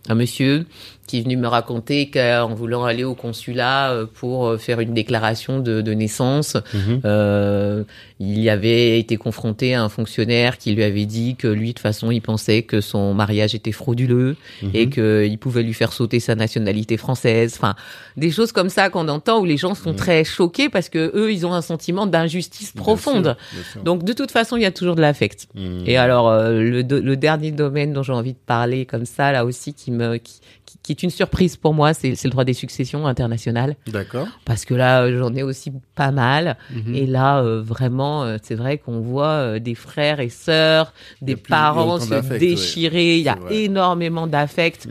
un 0.10 0.16
monsieur 0.16 0.66
qui 1.12 1.18
est 1.20 1.24
venu 1.24 1.36
me 1.36 1.47
raconter 1.49 2.09
qu'en 2.09 2.53
voulant 2.55 2.86
aller 2.86 3.03
au 3.03 3.16
consulat 3.16 3.91
euh, 3.91 4.05
pour 4.05 4.47
euh, 4.47 4.57
faire 4.57 4.80
une 4.80 4.93
déclaration 4.93 5.59
de, 5.59 5.82
de 5.82 5.93
naissance, 5.93 6.55
Mhm. 6.74 7.01
euh, 7.03 7.84
il 8.22 8.47
avait 8.49 8.97
été 8.97 9.18
confronté 9.18 9.74
à 9.76 9.84
un 9.84 9.89
fonctionnaire 9.89 10.57
qui 10.57 10.72
lui 10.74 10.84
avait 10.84 11.05
dit 11.05 11.36
que 11.36 11.49
lui, 11.49 11.68
de 11.70 11.74
toute 11.74 11.80
façon, 11.80 12.12
il 12.12 12.22
pensait 12.22 12.64
que 12.64 12.80
son 12.80 13.14
mariage 13.14 13.53
était 13.55 13.74
frauduleux 13.74 14.38
Mhm. 14.64 14.70
et 14.74 14.89
qu'il 14.89 15.38
pouvait 15.38 15.64
lui 15.64 15.74
faire 15.74 15.91
sauter 15.91 16.22
sa 16.22 16.36
nationalité 16.36 16.95
française. 16.95 17.55
Enfin, 17.57 17.76
des 18.16 18.32
choses 18.32 18.53
comme 18.53 18.70
ça 18.70 18.89
qu'on 18.89 19.09
entend 19.09 19.39
où 19.41 19.45
les 19.45 19.57
gens 19.57 19.76
sont 19.76 19.89
Mhm. 19.91 19.95
très 19.97 20.24
choqués 20.24 20.70
parce 20.70 20.88
que 20.88 21.12
eux, 21.14 21.34
ils 21.34 21.45
ont 21.45 21.53
un 21.53 21.62
sentiment 21.62 22.05
d'injustice 22.07 22.74
Bien 22.74 22.84
profonde. 22.84 23.26
sûr, 23.26 23.36
bien 23.53 23.64
sûr. 23.74 23.84
Donc, 23.84 24.03
de 24.05 24.14
toute 24.14 24.32
façon, 24.32 24.55
il 24.55 24.64
y 24.64 24.66
a 24.66 24.72
toujours 24.72 24.95
de 24.95 25.01
l'affect. 25.01 25.47
Mhm. 25.55 25.84
Et 25.88 25.97
alors, 25.97 26.30
euh, 26.30 26.62
le, 26.62 27.16
dernier 27.18 27.51
domaine 27.51 27.91
dont 27.91 28.03
j'ai 28.03 28.14
envie 28.14 28.32
de 28.34 28.39
parler 28.45 28.86
comme 28.86 29.05
ça, 29.05 29.32
là 29.34 29.43
aussi, 29.43 29.74
qui 29.74 29.91
me, 29.91 30.16
qui, 30.18 30.39
qui- 30.72 30.78
qui 30.84 30.92
est 30.92 31.04
une 31.04 31.10
surprise 31.10 31.58
pour 31.58 31.74
moi, 31.74 31.94
c'est 31.94 32.12
le 32.24 32.30
droit 32.30 32.44
des 32.44 32.54
successions 32.54 33.08
internationales. 33.08 33.76
D'accord. 33.88 34.28
Parce 34.46 34.66
que 34.66 34.74
là, 34.74 35.04
euh, 35.04 35.18
j'en 35.20 35.34
ai 35.36 35.44
aussi 35.44 35.72
pas 35.96 36.12
mal. 36.12 36.58
Mhm. 36.72 36.96
Et 36.96 37.06
là, 37.06 37.42
euh, 37.42 37.62
vraiment, 37.62 38.24
euh, 38.24 38.38
c'est 38.42 38.56
vrai 38.56 38.78
qu'on 38.78 39.00
voit 39.02 39.60
des 39.60 39.76
frères 39.76 40.20
et 40.20 40.30
sœurs, 40.30 40.94
des 41.22 41.36
parents 41.36 42.00
se 42.00 42.38
déchirer. 42.38 43.18
Il 43.18 43.24
y 43.24 43.30
a 43.30 43.36
vrai. 43.36 43.56
énormément 43.64 44.28
d'affect. 44.28 44.88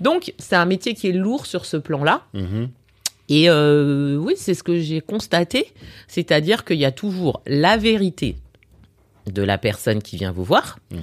Donc, 0.00 0.32
c'est 0.38 0.56
un 0.56 0.64
métier 0.66 0.94
qui 0.94 1.08
est 1.08 1.12
lourd 1.12 1.46
sur 1.46 1.64
ce 1.66 1.76
plan-là. 1.76 2.22
Mhm. 2.34 2.68
Et 3.30 3.50
euh, 3.50 4.16
oui, 4.16 4.34
c'est 4.36 4.54
ce 4.54 4.62
que 4.62 4.78
j'ai 4.80 5.00
constaté. 5.02 5.72
C'est-à-dire 6.06 6.64
qu'il 6.64 6.78
y 6.78 6.84
a 6.86 6.92
toujours 6.92 7.42
la 7.46 7.76
vérité 7.76 8.36
de 9.30 9.42
la 9.42 9.58
personne 9.58 10.00
qui 10.00 10.16
vient 10.16 10.32
vous 10.32 10.44
voir, 10.44 10.78
Mhm. 10.90 10.98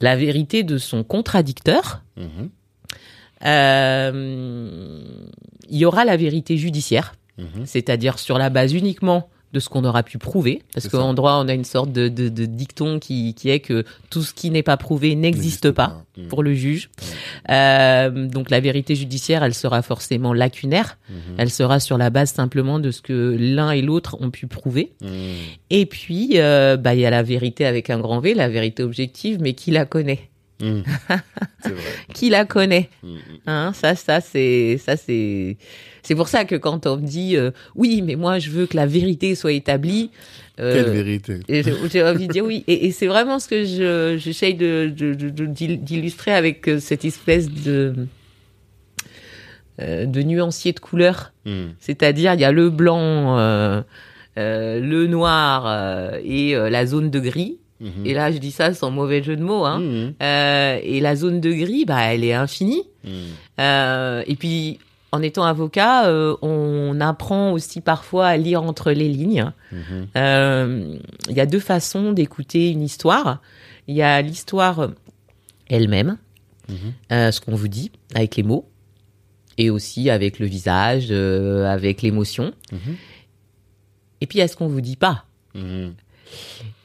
la 0.00 0.16
vérité 0.16 0.64
de 0.64 0.78
son 0.78 1.04
contradicteur. 1.04 2.02
Mhm. 2.16 2.48
Euh, 3.44 5.00
il 5.68 5.76
y 5.76 5.84
aura 5.84 6.04
la 6.04 6.16
vérité 6.16 6.56
judiciaire, 6.56 7.14
Mhm. 7.38 7.66
c'est-à-dire 7.66 8.18
sur 8.18 8.38
la 8.38 8.50
base 8.50 8.72
uniquement 8.72 9.28
de 9.54 9.60
ce 9.60 9.70
qu'on 9.70 9.82
aura 9.84 10.02
pu 10.02 10.18
prouver, 10.18 10.60
parce 10.74 10.88
qu'en 10.88 11.14
droit, 11.14 11.40
on 11.42 11.48
a 11.48 11.54
une 11.54 11.64
sorte 11.64 11.90
de, 11.90 12.08
de, 12.08 12.28
de 12.28 12.44
dicton 12.44 12.98
qui, 12.98 13.32
qui 13.32 13.48
est 13.48 13.60
que 13.60 13.82
tout 14.10 14.20
ce 14.22 14.34
qui 14.34 14.50
n'est 14.50 14.62
pas 14.62 14.76
prouvé 14.76 15.14
n'existe 15.14 15.70
pas 15.70 16.04
Mhm. 16.18 16.28
pour 16.28 16.42
le 16.42 16.52
juge. 16.52 16.90
Euh, 17.48 18.26
donc 18.28 18.50
la 18.50 18.60
vérité 18.60 18.94
judiciaire, 18.94 19.42
elle 19.42 19.54
sera 19.54 19.80
forcément 19.80 20.34
lacunaire. 20.34 20.98
Mhm. 21.08 21.16
Elle 21.38 21.48
sera 21.50 21.80
sur 21.80 21.96
la 21.96 22.10
base 22.10 22.30
simplement 22.32 22.78
de 22.78 22.90
ce 22.90 23.00
que 23.00 23.36
l'un 23.40 23.70
et 23.70 23.80
l'autre 23.80 24.18
ont 24.20 24.30
pu 24.30 24.46
prouver. 24.48 24.92
Et 25.70 25.86
puis, 25.86 26.32
euh, 26.34 26.76
bah, 26.76 26.94
il 26.94 27.00
y 27.00 27.06
a 27.06 27.10
la 27.10 27.22
vérité 27.22 27.64
avec 27.64 27.88
un 27.88 28.00
grand 28.00 28.20
V, 28.20 28.34
la 28.34 28.50
vérité 28.50 28.82
objective, 28.82 29.38
mais 29.40 29.54
qui 29.54 29.70
la 29.70 29.86
connaît 29.86 30.28
Vrai. 31.64 31.72
Qui 32.14 32.30
la 32.30 32.44
connaît 32.44 32.88
Mhm. 33.02 33.18
Hein, 33.46 33.72
ça, 33.74 33.94
ça, 33.94 34.20
c'est, 34.20 34.78
ça, 34.78 34.96
c'est, 34.96 35.56
c'est 36.02 36.14
pour 36.14 36.28
ça 36.28 36.44
que 36.44 36.56
quand 36.56 36.86
on 36.86 36.96
me 36.96 37.06
dit, 37.06 37.36
euh, 37.36 37.50
oui, 37.74 38.02
mais 38.02 38.16
moi, 38.16 38.38
je 38.38 38.50
veux 38.50 38.66
que 38.66 38.76
la 38.76 38.86
vérité 38.86 39.34
soit 39.34 39.52
établie. 39.52 40.10
euh, 40.58 40.74
Quelle 40.74 40.92
vérité. 40.92 41.40
j'ai 41.92 42.02
envie 42.02 42.26
de 42.26 42.32
dire 42.32 42.44
oui. 42.44 42.64
Et, 42.66 42.86
et 42.86 42.90
c'est 42.92 43.06
vraiment 43.06 43.38
ce 43.38 43.48
que 43.48 43.64
je, 43.64 44.16
j'essaye 44.18 44.54
de, 44.54 44.92
de- 44.94 45.14
de- 45.14 45.30
de- 45.30 45.46
d'il- 45.46 45.82
d'illustrer 45.84 46.32
avec 46.32 46.66
euh, 46.68 46.80
cette 46.80 47.04
espèce 47.04 47.48
de, 47.50 47.94
euh, 49.80 50.06
de 50.06 50.22
nuancier 50.22 50.72
de 50.72 50.80
couleurs. 50.80 51.32
C'est-à-dire, 51.80 52.34
il 52.34 52.40
y 52.40 52.44
a 52.44 52.52
le 52.52 52.68
blanc, 52.68 53.36
le 54.36 55.06
noir 55.06 56.14
et 56.24 56.52
la 56.54 56.84
zone 56.86 57.10
de 57.10 57.20
gris. 57.20 57.58
Mhm. 57.80 58.06
Et 58.06 58.14
là, 58.14 58.32
je 58.32 58.38
dis 58.38 58.50
ça 58.50 58.74
sans 58.74 58.90
mauvais 58.90 59.22
jeu 59.22 59.36
de 59.36 59.42
mots. 59.42 59.64
Hein. 59.64 59.80
Mhm. 59.80 60.14
Euh, 60.22 60.80
et 60.82 61.00
la 61.00 61.16
zone 61.16 61.40
de 61.40 61.52
gris, 61.52 61.84
bah, 61.84 62.00
elle 62.00 62.24
est 62.24 62.34
infinie. 62.34 62.82
Mhm. 63.04 63.12
Euh, 63.60 64.22
et 64.26 64.36
puis, 64.36 64.78
en 65.12 65.22
étant 65.22 65.44
avocat, 65.44 66.06
euh, 66.06 66.36
on 66.42 67.00
apprend 67.00 67.52
aussi 67.52 67.80
parfois 67.80 68.26
à 68.26 68.36
lire 68.36 68.62
entre 68.62 68.92
les 68.92 69.08
lignes. 69.08 69.52
Il 69.72 71.36
y 71.36 71.40
a 71.40 71.46
deux 71.46 71.60
façons 71.60 72.12
d'écouter 72.12 72.70
une 72.70 72.82
histoire. 72.82 73.40
Il 73.86 73.96
y 73.96 74.02
a 74.02 74.20
l'histoire 74.20 74.90
elle-même, 75.68 76.18
ce 77.10 77.40
qu'on 77.40 77.54
vous 77.54 77.68
dit 77.68 77.90
avec 78.14 78.36
les 78.36 78.42
mots, 78.42 78.68
et 79.56 79.70
aussi 79.70 80.10
avec 80.10 80.38
le 80.38 80.46
visage, 80.46 81.10
avec 81.10 82.02
l'émotion. 82.02 82.52
Et 84.20 84.26
puis 84.26 84.38
il 84.38 84.40
y 84.40 84.44
a 84.44 84.48
ce 84.48 84.56
qu'on 84.56 84.68
vous 84.68 84.82
dit 84.82 84.96
pas. 84.96 85.24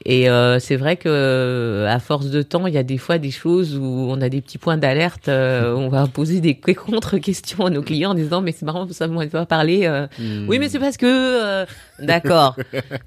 Et 0.06 0.28
euh, 0.28 0.58
c'est 0.58 0.76
vrai 0.76 0.96
que 0.96 1.08
euh, 1.08 1.88
à 1.88 1.98
force 1.98 2.26
de 2.26 2.42
temps, 2.42 2.66
il 2.66 2.74
y 2.74 2.78
a 2.78 2.82
des 2.82 2.98
fois 2.98 3.16
des 3.18 3.30
choses 3.30 3.76
où 3.76 3.82
on 4.10 4.20
a 4.20 4.28
des 4.28 4.42
petits 4.42 4.58
points 4.58 4.76
d'alerte. 4.76 5.28
euh, 5.28 5.74
on 5.74 5.88
va 5.88 6.06
poser 6.06 6.40
des 6.40 6.54
contre-questions 6.54 7.64
à 7.66 7.70
nos 7.70 7.80
clients 7.82 8.10
en 8.10 8.14
disant 8.14 8.42
mais 8.42 8.52
c'est 8.52 8.66
marrant, 8.66 8.86
ça 8.90 9.06
ne 9.08 9.24
pas 9.26 9.46
parler. 9.46 9.82
euh, 9.86 10.06
Mhm. 10.18 10.46
Oui, 10.48 10.58
mais 10.58 10.68
c'est 10.68 10.78
parce 10.78 10.96
que 10.98 11.06
euh, 11.06 11.64
d'accord. 11.98 12.56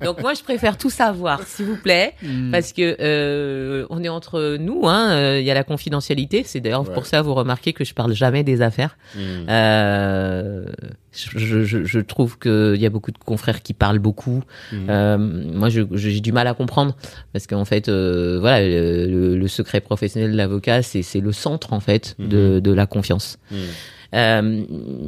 Donc 0.04 0.22
moi, 0.22 0.34
je 0.34 0.44
préfère 0.44 0.78
tout 0.78 0.90
savoir, 0.90 1.44
s'il 1.44 1.66
vous 1.66 1.78
plaît, 1.78 2.14
Mhm. 2.24 2.52
parce 2.52 2.74
que 2.74 2.96
euh, 3.00 3.86
on 3.90 4.04
est 4.04 4.10
entre 4.10 4.58
nous. 4.60 4.88
Hein, 4.88 5.12
euh, 5.12 5.40
il 5.40 5.46
y 5.46 5.52
a 5.52 5.54
la 5.54 5.64
confidentialité. 5.64 6.44
C'est 6.46 6.60
d'ailleurs 6.60 6.88
Ouais. 6.88 6.94
pour 6.94 7.06
ça 7.06 7.22
vous 7.22 7.34
remarquez 7.34 7.74
que 7.74 7.84
je 7.84 7.94
parle 7.94 8.14
jamais 8.14 8.44
des 8.44 8.62
affaires. 8.62 8.98
Mhm. 9.16 9.46
Euh, 9.50 10.66
je, 11.14 11.64
je, 11.64 11.84
je 11.84 12.00
trouve 12.00 12.38
qu'il 12.38 12.76
y 12.80 12.86
a 12.86 12.90
beaucoup 12.90 13.12
de 13.12 13.18
confrères 13.18 13.62
qui 13.64 13.74
parlent 13.74 13.98
beaucoup. 14.00 14.44
Mhm. 14.72 14.88
Euh, 14.90 15.18
moi, 15.18 15.70
j'ai 15.70 16.20
du 16.20 16.32
mal 16.32 16.48
à 16.48 16.54
comprendre 16.54 16.96
parce 17.34 17.48
qu'en 17.48 17.66
fait, 17.66 17.90
euh, 17.90 18.38
voilà, 18.40 18.62
le, 18.62 19.36
le 19.36 19.48
secret 19.48 19.82
professionnel 19.82 20.32
de 20.32 20.38
l'avocat, 20.38 20.82
c'est 20.84 21.02
c'est 21.02 21.20
le 21.22 21.32
centre 21.32 21.74
en 21.74 21.80
fait 21.80 22.16
de 22.20 22.60
de 22.60 22.72
la 22.72 22.86
confiance. 22.86 23.38
Euh, 24.14 24.64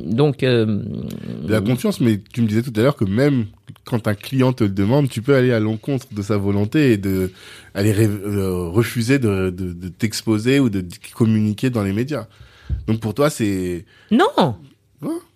donc, 0.06 0.43
euh, 0.43 0.66
De 0.66 1.52
la 1.52 1.62
confiance, 1.62 2.00
mais 2.02 2.20
tu 2.34 2.41
me 2.41 2.47
disais 2.47 2.62
tout 2.62 2.74
à 2.76 2.82
l'heure 2.82 2.95
que 2.95 3.06
même 3.06 3.45
quand 3.86 4.08
un 4.08 4.14
client 4.14 4.54
te 4.54 4.64
le 4.64 4.70
demande, 4.70 5.10
tu 5.10 5.22
peux 5.22 5.36
aller 5.36 5.52
à 5.52 5.60
l'encontre 5.60 6.08
de 6.12 6.22
sa 6.22 6.38
volonté 6.38 6.93
et 6.93 6.97
de 6.97 7.32
aller 7.74 7.93
euh, 7.97 8.68
refuser 8.70 9.20
de, 9.20 9.50
de, 9.50 9.74
de 9.74 9.88
t'exposer 9.89 10.60
ou 10.60 10.70
de 10.70 10.86
communiquer 11.14 11.70
dans 11.70 11.84
les 11.84 11.93
médias. 11.93 12.28
Donc 12.88 13.00
pour 13.00 13.14
toi, 13.14 13.30
c'est 13.30 13.86
non, 14.12 14.56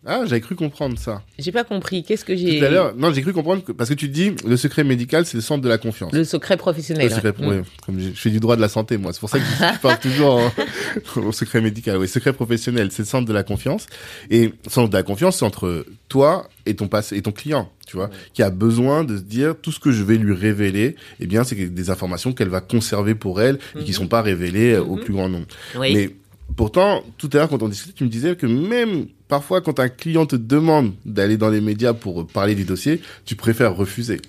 Ah, 0.05 0.24
j'avais 0.26 0.41
cru 0.41 0.55
comprendre 0.55 0.97
ça. 0.99 1.22
j'ai 1.39 1.53
pas 1.53 1.64
compris. 1.64 2.03
Qu'est-ce 2.03 2.26
que 2.26 2.36
j'ai 2.36 2.59
Tout 2.59 2.66
à 2.66 2.70
l'heure, 2.70 2.93
non, 2.97 3.14
j'ai 3.14 3.22
cru 3.22 3.32
comprendre 3.32 3.64
que, 3.64 3.72
parce 3.72 3.89
que 3.89 3.93
tu 3.95 4.09
dis 4.09 4.34
le 4.45 4.57
secret 4.57 4.84
médical, 4.84 5.26
c'est 5.26 5.38
le 5.38 5.41
centre 5.41 5.61
de 5.61 5.70
la 5.70 5.78
confiance. 5.78 6.11
Le 6.11 6.26
secret 6.26 6.57
professionnel. 6.57 7.07
Le 7.07 7.16
secret, 7.16 7.34
ouais. 7.39 7.61
comme 7.86 7.97
je, 7.99 8.09
je 8.09 8.20
fais 8.20 8.30
du 8.30 8.41
droit 8.41 8.57
de 8.57 8.61
la 8.61 8.68
santé, 8.68 8.97
moi. 8.97 9.14
C'est 9.14 9.22
pour 9.22 9.30
ça 9.30 9.39
que 9.39 9.45
je 9.45 9.80
parle 9.80 9.99
toujours 10.01 10.36
en- 10.36 11.22
au 11.22 11.32
secret 11.32 11.61
médical. 11.61 11.97
Oui, 11.97 12.09
secret 12.09 12.34
professionnel, 12.34 12.89
c'est 12.91 13.03
le 13.03 13.07
centre 13.07 13.26
de 13.26 13.32
la 13.34 13.43
confiance. 13.43 13.86
Et 14.30 14.47
le 14.47 14.70
centre 14.70 14.89
de 14.89 14.97
la 14.97 15.03
confiance, 15.03 15.38
c'est 15.38 15.45
entre 15.45 15.86
toi 16.09 16.49
et 16.66 16.76
ton 16.76 16.88
passé, 16.89 17.16
et 17.16 17.22
ton 17.22 17.32
client, 17.32 17.72
tu 17.88 17.95
vois, 17.95 18.09
qui 18.34 18.43
a 18.43 18.49
besoin 18.49 19.05
de 19.05 19.16
se 19.18 19.22
dire 19.24 19.55
tout 19.61 19.72
ce 19.72 19.80
que 19.80 19.91
je 19.91 20.03
vais 20.03 20.18
lui 20.18 20.34
révéler, 20.34 20.95
eh 21.22 21.26
bien, 21.28 21.45
c'est 21.45 21.55
des 21.55 21.89
informations 21.89 22.34
qu'elle 22.34 22.49
va 22.49 22.59
conserver 22.61 23.16
pour 23.16 23.41
elle 23.41 23.59
et 23.78 23.84
qui 23.84 23.91
Mhm. 23.91 23.95
sont 23.97 24.07
pas 24.07 24.22
révélées 24.22 24.74
euh, 24.74 24.84
au 24.84 24.95
Mhm. 24.97 25.03
plus 25.03 25.14
grand 25.14 25.30
nombre. 25.30 25.47
Oui. 25.78 25.93
Mais 25.93 26.09
pourtant, 26.56 27.04
tout 27.18 27.30
à 27.34 27.38
l'heure, 27.38 27.49
quand 27.49 27.62
on 27.64 27.70
discutait, 27.70 27.93
tu 27.95 28.04
me 28.04 28.10
disais 28.10 28.36
que 28.36 28.45
même 28.45 29.08
parfois, 29.28 29.62
quand 29.62 29.80
un 29.80 29.89
client 29.89 30.26
te 30.26 30.36
demande 30.36 30.93
d'aller 31.06 31.38
dans 31.38 31.49
les 31.49 31.62
médias 31.62 31.93
pour 31.93 32.22
euh, 32.22 32.24
parler 32.26 32.56
du 32.56 32.66
dossier, 32.66 33.01
tu 33.26 33.36
préfères 33.36 33.76
refuser. 33.76 34.22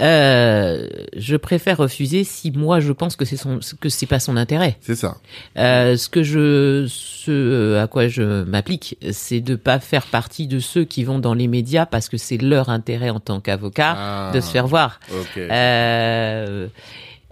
Euh, 0.00 0.86
je 1.16 1.34
préfère 1.36 1.78
refuser 1.78 2.22
si 2.22 2.52
moi 2.52 2.78
je 2.78 2.92
pense 2.92 3.16
que 3.16 3.24
c'est 3.24 3.36
son 3.36 3.58
que 3.80 3.88
c'est 3.88 4.06
pas 4.06 4.20
son 4.20 4.36
intérêt. 4.36 4.76
C'est 4.80 4.94
ça. 4.94 5.16
Euh, 5.56 5.96
ce 5.96 6.08
que 6.08 6.22
je 6.22 6.86
ce 6.88 7.76
à 7.78 7.88
quoi 7.88 8.06
je 8.06 8.44
m'applique, 8.44 8.96
c'est 9.10 9.40
de 9.40 9.56
pas 9.56 9.80
faire 9.80 10.06
partie 10.06 10.46
de 10.46 10.60
ceux 10.60 10.84
qui 10.84 11.02
vont 11.02 11.18
dans 11.18 11.34
les 11.34 11.48
médias 11.48 11.84
parce 11.84 12.08
que 12.08 12.16
c'est 12.16 12.36
leur 12.36 12.68
intérêt 12.68 13.10
en 13.10 13.18
tant 13.18 13.40
qu'avocat 13.40 13.94
Ah, 13.96 14.30
de 14.32 14.40
se 14.40 14.50
faire 14.52 14.68
voir. 14.68 15.00
Ok. 15.10 15.38
Euh, 15.38 16.68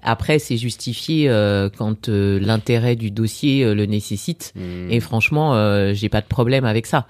après, 0.06 0.38
c'est 0.38 0.56
justifié 0.56 1.28
euh, 1.28 1.68
quand 1.68 2.08
euh, 2.08 2.38
l'intérêt 2.40 2.96
du 2.96 3.10
dossier 3.10 3.64
euh, 3.64 3.74
le 3.74 3.84
nécessite. 3.86 4.52
Hmm, 4.56 4.90
Et 4.90 5.00
franchement, 5.00 5.52
j'ai 5.92 6.08
pas 6.08 6.20
de 6.22 6.26
problème 6.26 6.64
avec 6.64 6.86
ça. 6.86 7.06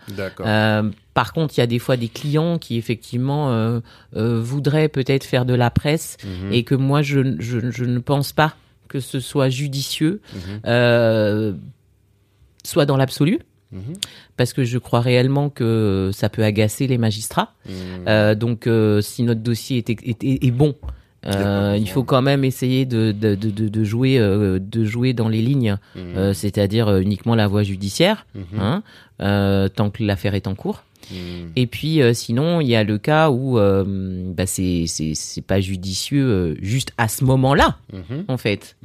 Par 1.14 1.32
contre, 1.32 1.54
il 1.56 1.60
y 1.60 1.62
a 1.62 1.66
des 1.66 1.78
fois 1.78 1.96
des 1.96 2.08
clients 2.08 2.58
qui 2.58 2.76
effectivement 2.76 3.80
voudraient 4.12 4.88
peut-être 4.88 5.24
faire 5.24 5.44
de 5.44 5.54
la 5.54 5.70
presse 5.70 6.16
Mhm. 6.24 6.52
et 6.52 6.62
que 6.64 6.74
moi 6.74 7.02
je, 7.02 7.36
je, 7.38 7.70
je 7.70 7.84
ne 7.84 7.98
pense 8.00 8.32
pas 8.32 8.54
que 8.88 9.00
ce 9.00 9.20
soit 9.20 9.48
judicieux, 9.48 10.20
euh, 10.66 11.52
soit 12.64 12.86
dans 12.86 12.96
l'absolu, 12.96 13.38
parce 14.36 14.52
que 14.52 14.64
je 14.64 14.78
crois 14.78 15.00
réellement 15.00 15.50
que 15.50 16.10
ça 16.14 16.28
peut 16.28 16.42
agacer 16.44 16.86
les 16.86 16.98
magistrats. 16.98 17.52
Donc, 18.38 18.68
si 19.02 19.22
notre 19.22 19.40
dossier 19.42 19.78
est, 19.78 19.90
est, 19.90 20.22
est- 20.24 20.44
est 20.46 20.50
bon. 20.50 20.74
Euh, 21.26 21.76
il 21.78 21.88
faut 21.88 22.04
quand 22.04 22.22
même 22.22 22.44
essayer 22.44 22.86
de, 22.86 23.10
de, 23.12 23.34
de, 23.34 23.84
jouer 23.84 24.18
euh, 24.18 24.58
de 24.60 24.84
jouer 24.84 25.12
dans 25.12 25.28
les 25.28 25.42
lignes, 25.42 25.76
Mhm. 25.96 26.02
euh, 26.16 26.32
c'est-à-dire 26.32 26.96
uniquement 26.98 27.34
la 27.34 27.46
voie 27.48 27.62
judiciaire, 27.64 28.26
Mhm. 28.34 28.60
hein, 29.20 29.68
tant 29.74 29.90
que 29.90 30.02
l'affaire 30.04 30.34
est 30.34 30.46
en 30.46 30.54
cours. 30.54 30.82
Mhm. 31.10 31.50
Et 31.56 31.66
puis 31.66 32.00
sinon, 32.14 32.60
il 32.60 32.66
y 32.68 32.74
a 32.76 32.82
le 32.84 32.98
cas 32.98 33.30
où 33.30 33.54
bah, 33.58 34.46
c'est 34.46 34.86
pas 35.46 35.60
judicieux 35.60 36.56
juste 36.60 36.92
à 36.98 37.08
ce 37.08 37.24
moment-là 37.24 37.76
en 38.28 38.36
fait, 38.36 38.76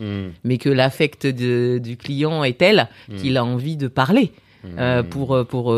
mais 0.43 0.57
que 0.57 0.69
l'affect 0.69 1.25
du 1.27 1.97
client 1.97 2.43
est 2.43 2.57
tel 2.57 2.87
qu'il 3.17 3.37
a 3.37 3.43
envie 3.45 3.77
de 3.77 3.87
parler 3.87 4.31
euh, 4.77 5.01
pour 5.03 5.43
pour 5.47 5.75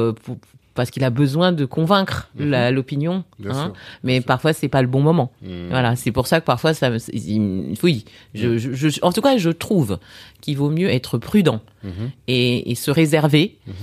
parce 0.75 0.89
qu'il 0.89 1.03
a 1.03 1.09
besoin 1.09 1.51
de 1.51 1.65
convaincre 1.65 2.29
Mhm. 2.35 2.69
l'opinion. 2.73 3.23
Hein. 3.47 3.73
Mais 4.03 4.21
parfois 4.21 4.53
c'est 4.53 4.69
pas 4.69 4.81
le 4.81 4.87
bon 4.87 5.01
moment. 5.01 5.31
Mhm. 5.41 5.67
Voilà, 5.69 5.95
c'est 5.95 6.11
pour 6.11 6.27
ça 6.27 6.39
que 6.41 6.45
parfois 6.45 6.73
ça 6.73 6.89
il- 7.13 7.73
oui, 7.83 8.05
je, 8.33 8.57
je, 8.57 8.73
je- 8.73 8.99
en 9.01 9.11
tout 9.11 9.21
cas 9.21 9.37
je 9.37 9.49
trouve 9.49 9.99
qu'il 10.41 10.57
vaut 10.57 10.69
mieux 10.69 10.89
être 10.89 11.17
prudent 11.17 11.61
Mhm. 11.83 12.11
et, 12.27 12.71
et 12.71 12.75
se 12.75 12.91
réserver 12.91 13.57
Mhm. 13.67 13.73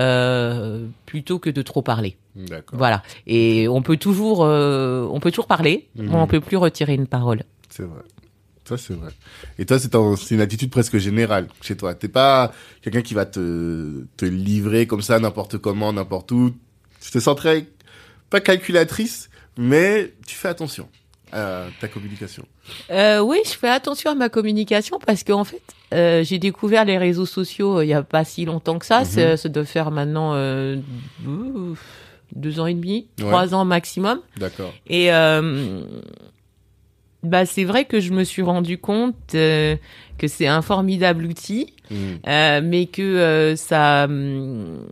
euh, 0.00 0.86
plutôt 1.06 1.38
que 1.38 1.50
de 1.50 1.62
trop 1.62 1.82
parler. 1.82 2.16
D'accord. 2.34 2.78
Voilà. 2.78 3.02
Et 3.26 3.68
on 3.68 3.82
peut 3.82 3.96
toujours, 3.98 4.42
euh, 4.42 5.06
on 5.10 5.20
peut 5.20 5.30
toujours 5.30 5.46
parler, 5.46 5.86
Mhm. 5.96 6.08
mais 6.08 6.14
on 6.16 6.26
peut 6.26 6.40
plus 6.40 6.56
retirer 6.56 6.94
une 6.94 7.06
parole. 7.06 7.42
C'est 7.68 7.82
vrai. 7.82 8.00
Ça, 8.64 8.76
c'est 8.78 8.94
vrai. 8.94 9.10
Et 9.58 9.66
toi, 9.66 9.78
c'est 9.78 9.94
un- 9.94 10.14
c'est 10.16 10.34
une 10.36 10.40
attitude 10.40 10.70
presque 10.70 10.96
générale 10.98 11.48
chez 11.60 11.76
toi. 11.76 11.94
T'es 11.94 12.08
pas 12.08 12.52
quelqu'un 12.80 13.02
qui 13.02 13.12
va 13.14 13.26
te, 13.26 14.04
te 14.16 14.24
livrer 14.24 14.86
comme 14.86 15.02
ça, 15.02 15.18
n'importe 15.18 15.58
comment, 15.58 15.92
n'importe 15.92 16.30
où. 16.32 16.54
Je 17.04 17.10
te 17.10 17.18
sens 17.18 17.34
très, 17.36 17.66
pas 18.30 18.40
calculatrice, 18.40 19.30
mais 19.56 20.12
tu 20.26 20.36
fais 20.36 20.48
attention 20.48 20.88
à 21.32 21.64
ta 21.80 21.88
communication. 21.88 22.46
Euh, 22.90 23.18
oui, 23.20 23.38
je 23.44 23.50
fais 23.50 23.68
attention 23.70 24.10
à 24.10 24.14
ma 24.14 24.28
communication 24.28 24.98
parce 25.04 25.24
qu'en 25.24 25.44
fait, 25.44 25.62
euh, 25.92 26.22
j'ai 26.22 26.38
découvert 26.38 26.84
les 26.84 26.98
réseaux 26.98 27.26
sociaux 27.26 27.78
euh, 27.78 27.84
il 27.84 27.88
y 27.88 27.94
a 27.94 28.02
pas 28.02 28.24
si 28.24 28.44
longtemps 28.44 28.78
que 28.78 28.86
ça. 28.86 29.00
Mhm. 29.00 29.36
Ça 29.36 29.48
doit 29.48 29.64
faire 29.64 29.90
maintenant 29.90 30.34
deux- 32.34 32.60
ans 32.60 32.66
et 32.66 32.74
demi, 32.74 33.08
Ouais. 33.18 33.24
trois 33.26 33.54
ans 33.54 33.64
maximum. 33.64 34.20
D'accord. 34.36 34.72
Et 34.88 35.08
bah 37.22 37.46
c'est 37.46 37.64
vrai 37.64 37.84
que 37.84 38.00
je 38.00 38.12
me 38.12 38.24
suis 38.24 38.42
rendu 38.42 38.78
compte 38.78 39.34
euh, 39.34 39.76
que 40.18 40.26
c'est 40.28 40.46
un 40.46 40.62
formidable 40.62 41.24
outil, 41.26 41.72
Mhm. 41.90 42.18
euh, 42.26 42.60
mais 42.64 42.86
que 42.86 43.02
euh, 43.02 43.56
ça 43.56 44.04
hum, 44.08 44.86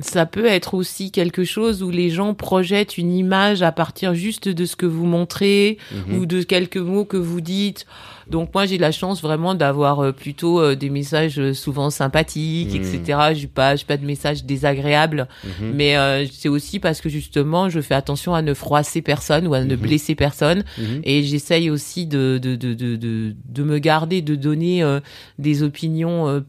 ça 0.00 0.26
peut 0.26 0.46
être 0.46 0.74
aussi 0.74 1.10
quelque 1.10 1.44
chose 1.44 1.82
où 1.82 1.90
les 1.90 2.10
gens 2.10 2.34
projettent 2.34 2.98
une 2.98 3.12
image 3.12 3.62
à 3.62 3.72
partir 3.72 4.14
juste 4.14 4.48
de 4.48 4.64
ce 4.64 4.76
que 4.76 4.86
vous 4.86 5.06
montrez 5.06 5.78
Mhm. 5.92 6.16
ou 6.18 6.26
de 6.26 6.42
quelques 6.42 6.76
mots 6.76 7.04
que 7.04 7.16
vous 7.16 7.40
dites. 7.40 7.86
Donc 8.28 8.54
moi 8.54 8.64
j'ai 8.64 8.78
la 8.78 8.92
chance 8.92 9.20
vraiment 9.22 9.54
d'avoir 9.56 10.00
euh, 10.00 10.12
plutôt 10.12 10.60
euh, 10.60 10.76
des 10.76 10.88
messages 10.88 11.38
euh, 11.40 11.52
souvent 11.52 11.90
sympathiques, 11.90 12.72
Mhm. 12.74 12.76
etc. 12.76 13.18
J'ai 13.34 13.46
pas 13.48 13.74
j'ai 13.76 13.84
pas 13.84 13.96
de 13.96 14.06
messages 14.06 14.44
désagréables, 14.44 15.26
Mhm. 15.44 15.72
mais 15.74 15.96
euh, 15.96 16.24
c'est 16.30 16.48
aussi 16.48 16.78
parce 16.78 17.00
que 17.00 17.08
justement 17.08 17.68
je 17.68 17.80
fais 17.80 17.94
attention 17.94 18.34
à 18.34 18.42
ne 18.42 18.54
froisser 18.54 19.02
personne 19.02 19.46
ou 19.48 19.54
à 19.54 19.64
ne 19.64 19.74
Mhm. 19.74 19.80
blesser 19.80 20.14
personne 20.14 20.64
Mhm. 20.78 21.00
et 21.04 21.22
j'essaye 21.24 21.70
aussi 21.70 22.06
de 22.06 22.38
de, 22.40 22.54
de, 22.56 22.74
de, 22.74 22.96
de 22.96 23.34
de 23.48 23.62
me 23.64 23.78
garder 23.78 24.22
de 24.22 24.36
donner 24.36 24.82
euh, 24.82 25.00
des 25.38 25.62
opinions 25.64 26.28
euh, 26.28 26.40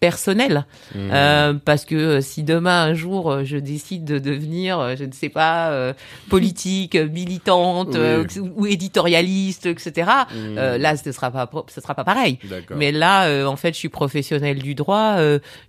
personnelles 0.00 0.64
Mhm. 0.94 1.10
euh, 1.12 1.54
parce 1.64 1.84
que 1.84 1.94
euh, 1.94 2.20
si 2.20 2.42
demain 2.42 2.82
un 2.84 2.94
jour 2.94 3.30
euh, 3.30 3.44
je 3.44 3.56
décide 3.58 4.04
de 4.04 4.18
devenir 4.18 4.96
je 4.96 5.04
ne 5.04 5.12
sais 5.12 5.28
pas 5.28 5.70
euh, 5.70 5.92
politique 6.28 6.96
militante 6.96 7.88
Oui. 7.92 7.96
euh, 7.98 8.24
ou 8.56 8.66
éditorialiste 8.66 9.66
etc 9.66 10.10
euh, 10.34 10.78
là 10.78 10.96
ce 10.96 11.12
sera 11.12 11.30
pas 11.30 11.48
ce 11.68 11.80
sera 11.80 11.94
pas 11.94 12.04
pareil. 12.04 12.38
Mais 12.74 12.92
là 12.92 13.46
en 13.46 13.56
fait 13.56 13.72
je 13.74 13.78
suis 13.78 13.88
professionnelle 13.88 14.58
du 14.62 14.74
droit 14.74 15.16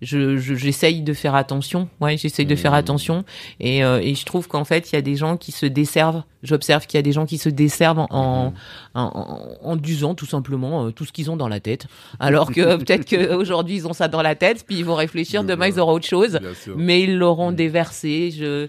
je 0.02 0.38
je- 0.38 0.56
j'essaye 0.56 1.02
de 1.02 1.14
faire 1.14 1.36
attention. 1.36 1.90
Ouais 2.00 2.18
j'essaye 2.18 2.46
de 2.46 2.56
faire 2.56 2.72
Mhm. 2.72 2.78
attention. 2.78 3.26
Et 3.60 3.80
et 3.80 4.16
je 4.16 4.26
trouve 4.26 4.48
qu'en 4.48 4.64
fait 4.66 4.92
il 4.92 4.96
y 4.96 4.98
a 4.98 5.02
des 5.02 5.16
gens 5.16 5.38
qui 5.38 5.52
se 5.52 5.66
desservent. 5.66 6.24
J'observe 6.44 6.88
qu'il 6.88 6.98
y 6.98 7.00
a 7.00 7.04
des 7.04 7.12
gens 7.12 7.26
qui 7.28 7.38
se 7.38 7.50
desservent 7.50 8.00
en 8.00 8.08
en, 8.12 8.54
en, 8.96 9.02
en- 9.04 9.70
en 9.72 9.76
disant 9.76 10.16
tout 10.16 10.26
simplement 10.26 10.92
tout 10.92 11.06
ce 11.06 11.12
qu'ils 11.12 11.30
ont 11.30 11.38
dans 11.38 11.48
la 11.48 11.60
tête. 11.60 11.86
Alors 12.20 12.52
que 12.52 12.78
peut-être 12.78 13.06
qu'aujourd'hui 13.08 13.76
ils 13.76 13.88
ont 13.88 13.94
ça 13.94 14.08
dans 14.08 14.21
la 14.24 14.36
tête 14.36 14.64
puis 14.66 14.78
ils 14.78 14.86
vont 14.86 14.96
réfléchir 14.96 15.44
demain 15.44 15.68
ils 15.68 15.80
auront 15.80 15.94
autre 15.94 16.08
chose 16.08 16.40
mais 16.78 17.02
ils 17.04 17.18
l'auront 17.18 17.52
déversé 17.52 18.32
je 18.38 18.68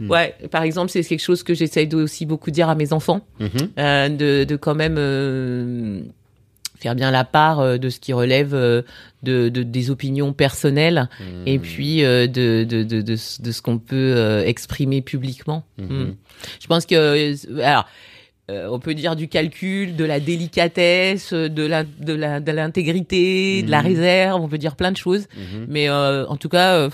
Mhm. 0.00 0.10
Ouais, 0.10 0.34
par 0.50 0.64
exemple, 0.64 0.90
c'est 0.90 1.04
quelque 1.04 1.20
chose 1.22 1.44
que 1.44 1.54
j'essaye 1.54 1.88
aussi 1.94 2.26
beaucoup 2.26 2.50
dire 2.50 2.68
à 2.68 2.74
mes 2.74 2.92
enfants, 2.92 3.20
Mhm. 3.38 3.48
euh, 3.78 4.08
de, 4.08 4.42
de 4.42 4.56
quand 4.56 4.74
même 4.74 4.96
euh, 4.98 6.00
faire 6.80 6.96
bien 6.96 7.12
la 7.12 7.22
part 7.22 7.60
euh, 7.60 7.78
de 7.78 7.88
ce 7.90 8.00
qui 8.00 8.12
relève 8.12 8.50
de, 8.50 8.82
de 9.22 9.62
des 9.62 9.90
opinions 9.92 10.32
personnelles 10.32 11.08
Mhm. 11.20 11.42
et 11.46 11.58
puis 11.60 12.02
de, 12.02 12.26
de, 12.26 12.82
de, 12.82 13.02
de, 13.02 13.14
ce- 13.16 13.62
qu'on 13.62 13.78
peut 13.78 14.42
exprimer 14.44 15.00
publiquement. 15.00 15.62
Mhm. 15.78 15.86
Mm. 15.86 16.14
Je 16.60 16.66
pense 16.66 16.86
que 16.86 17.62
alors 17.62 17.86
euh, 18.50 18.68
on 18.70 18.78
peut 18.78 18.94
dire 18.94 19.16
du 19.16 19.28
calcul, 19.28 19.96
de 19.96 20.04
la 20.04 20.20
délicatesse, 20.20 21.32
de 21.32 21.66
la 21.66 21.84
de 21.84 22.12
la 22.12 22.40
de 22.40 22.52
l'intégrité, 22.52 23.62
de 23.62 23.70
la 23.70 23.80
Mhm. 23.80 23.86
réserve, 23.86 24.40
on 24.42 24.48
peut 24.48 24.58
dire 24.58 24.76
plein 24.76 24.92
de 24.92 24.96
choses. 24.96 25.26
Mhm. 25.36 25.66
Mais 25.68 25.88
euh, 25.88 26.26
en 26.26 26.36
tout 26.36 26.48
cas, 26.50 26.74
euh, 26.74 26.90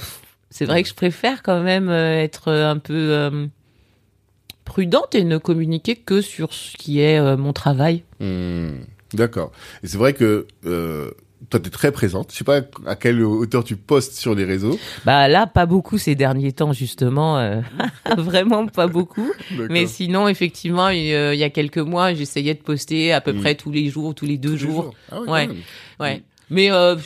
c'est 0.51 0.65
vrai 0.65 0.83
que 0.83 0.89
je 0.89 0.95
préfère 0.95 1.43
quand 1.43 1.61
même 1.63 1.91
être 1.91 2.51
un 2.53 2.79
peu 2.79 3.49
prudente 4.65 5.15
et 5.15 5.25
ne 5.25 5.39
communiquer 5.39 5.97
que 5.97 6.21
sur 6.21 6.53
ce 6.55 6.77
qui 6.77 7.01
est 7.01 7.21
mon 7.37 7.53
travail. 7.53 8.05
Hmm, 8.21 8.71
D'accord. 9.15 9.51
Et 9.83 9.89
c'est 9.89 9.99
vrai 9.99 10.13
que 10.13 10.47
toi, 11.51 11.59
t'es 11.61 11.71
très 11.71 11.91
présente. 11.93 12.31
Je 12.33 12.39
sais 12.39 12.45
pas 12.45 12.61
à 12.87 12.95
quelle 12.97 13.23
hauteur 13.23 13.65
tu 13.65 13.75
postes 13.77 14.15
sur 14.15 14.35
les 14.35 14.45
réseaux. 14.45 14.79
Bah 15.05 15.27
là, 15.29 15.47
pas 15.49 15.67
beaucoup 15.67 15.99
ces 15.99 16.15
derniers 16.15 16.53
temps, 16.53 16.73
justement. 16.73 17.39
euh, 17.39 17.61
vraiment 18.17 18.67
pas 18.69 18.87
beaucoup. 18.87 19.31
Mais 19.69 19.87
sinon, 19.87 20.29
effectivement, 20.29 20.89
il 20.91 21.13
euh, 21.13 21.35
il 21.35 21.41
y 21.41 21.45
a 21.45 21.51
quelques 21.51 21.79
mois, 21.79 22.15
j'essayais 22.15 22.55
de 22.55 22.61
poster 22.61 23.13
à 23.13 23.21
peu 23.21 23.33
Mm. 23.33 23.41
près 23.41 23.55
tous 23.57 23.71
les 23.73 23.89
jours, 23.89 24.15
tous 24.15 24.27
les 24.27 24.39
deux 24.39 24.57
Tous 24.57 24.65
les 24.67 24.71
jours. 24.73 24.95
Ah 25.11 25.21
ouais, 25.23 25.29
Ouais. 25.49 25.49
Ouais. 25.99 26.23
Mais 26.51 26.71
euh, 26.73 26.97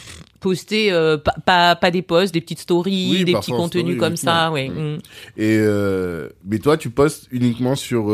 poster 0.41 0.91
euh, 0.93 1.17
pas, 1.19 1.35
pas 1.45 1.77
pas 1.77 1.91
des 1.91 2.03
posts, 2.03 2.33
des 2.35 2.41
petites 2.41 2.61
stories, 2.61 3.09
Oui, 3.11 3.25
des 3.25 3.33
petits 3.33 3.53
en 3.53 3.57
contenus 3.57 3.85
story, 3.97 3.99
comme 3.99 4.17
ça, 4.17 4.51
ouais. 4.53 4.69
mm. 4.69 4.99
Et 5.39 5.59
mais 6.47 6.59
toi, 6.59 6.77
tu 6.77 6.91
postes 6.91 7.29
uniquement 7.31 7.77
sur 7.77 8.13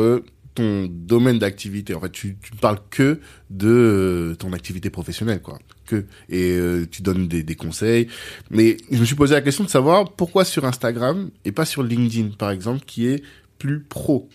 ton 0.55 0.89
domaine 0.91 1.39
d'activité. 1.39 1.95
En 1.95 2.01
fait, 2.01 2.11
tu, 2.11 2.37
tu 2.43 2.53
ne 2.55 2.59
parles 2.59 2.79
que 2.91 3.21
de 3.51 4.35
ton 4.39 4.53
activité 4.53 4.91
professionnelle, 4.91 5.41
quoi. 5.43 5.59
Que 5.91 6.05
et 6.29 6.53
euh, 6.53 6.87
tu 6.91 7.03
donnes 7.03 7.27
des, 7.27 7.43
des 7.43 7.55
conseils. 7.57 8.07
Mais 8.51 8.77
je 8.91 8.99
me 8.99 9.05
suis 9.05 9.17
posé 9.17 9.35
la 9.35 9.41
question 9.41 9.65
de 9.65 9.69
savoir 9.69 10.13
pourquoi 10.13 10.45
sur 10.45 10.65
Instagram 10.65 11.31
et 11.45 11.53
pas 11.53 11.65
sur 11.65 11.83
LinkedIn, 11.83 12.37
par 12.39 12.51
exemple, 12.51 12.85
qui 12.87 13.07
est 13.07 13.23
plus 13.59 13.81
pro. 13.81 14.29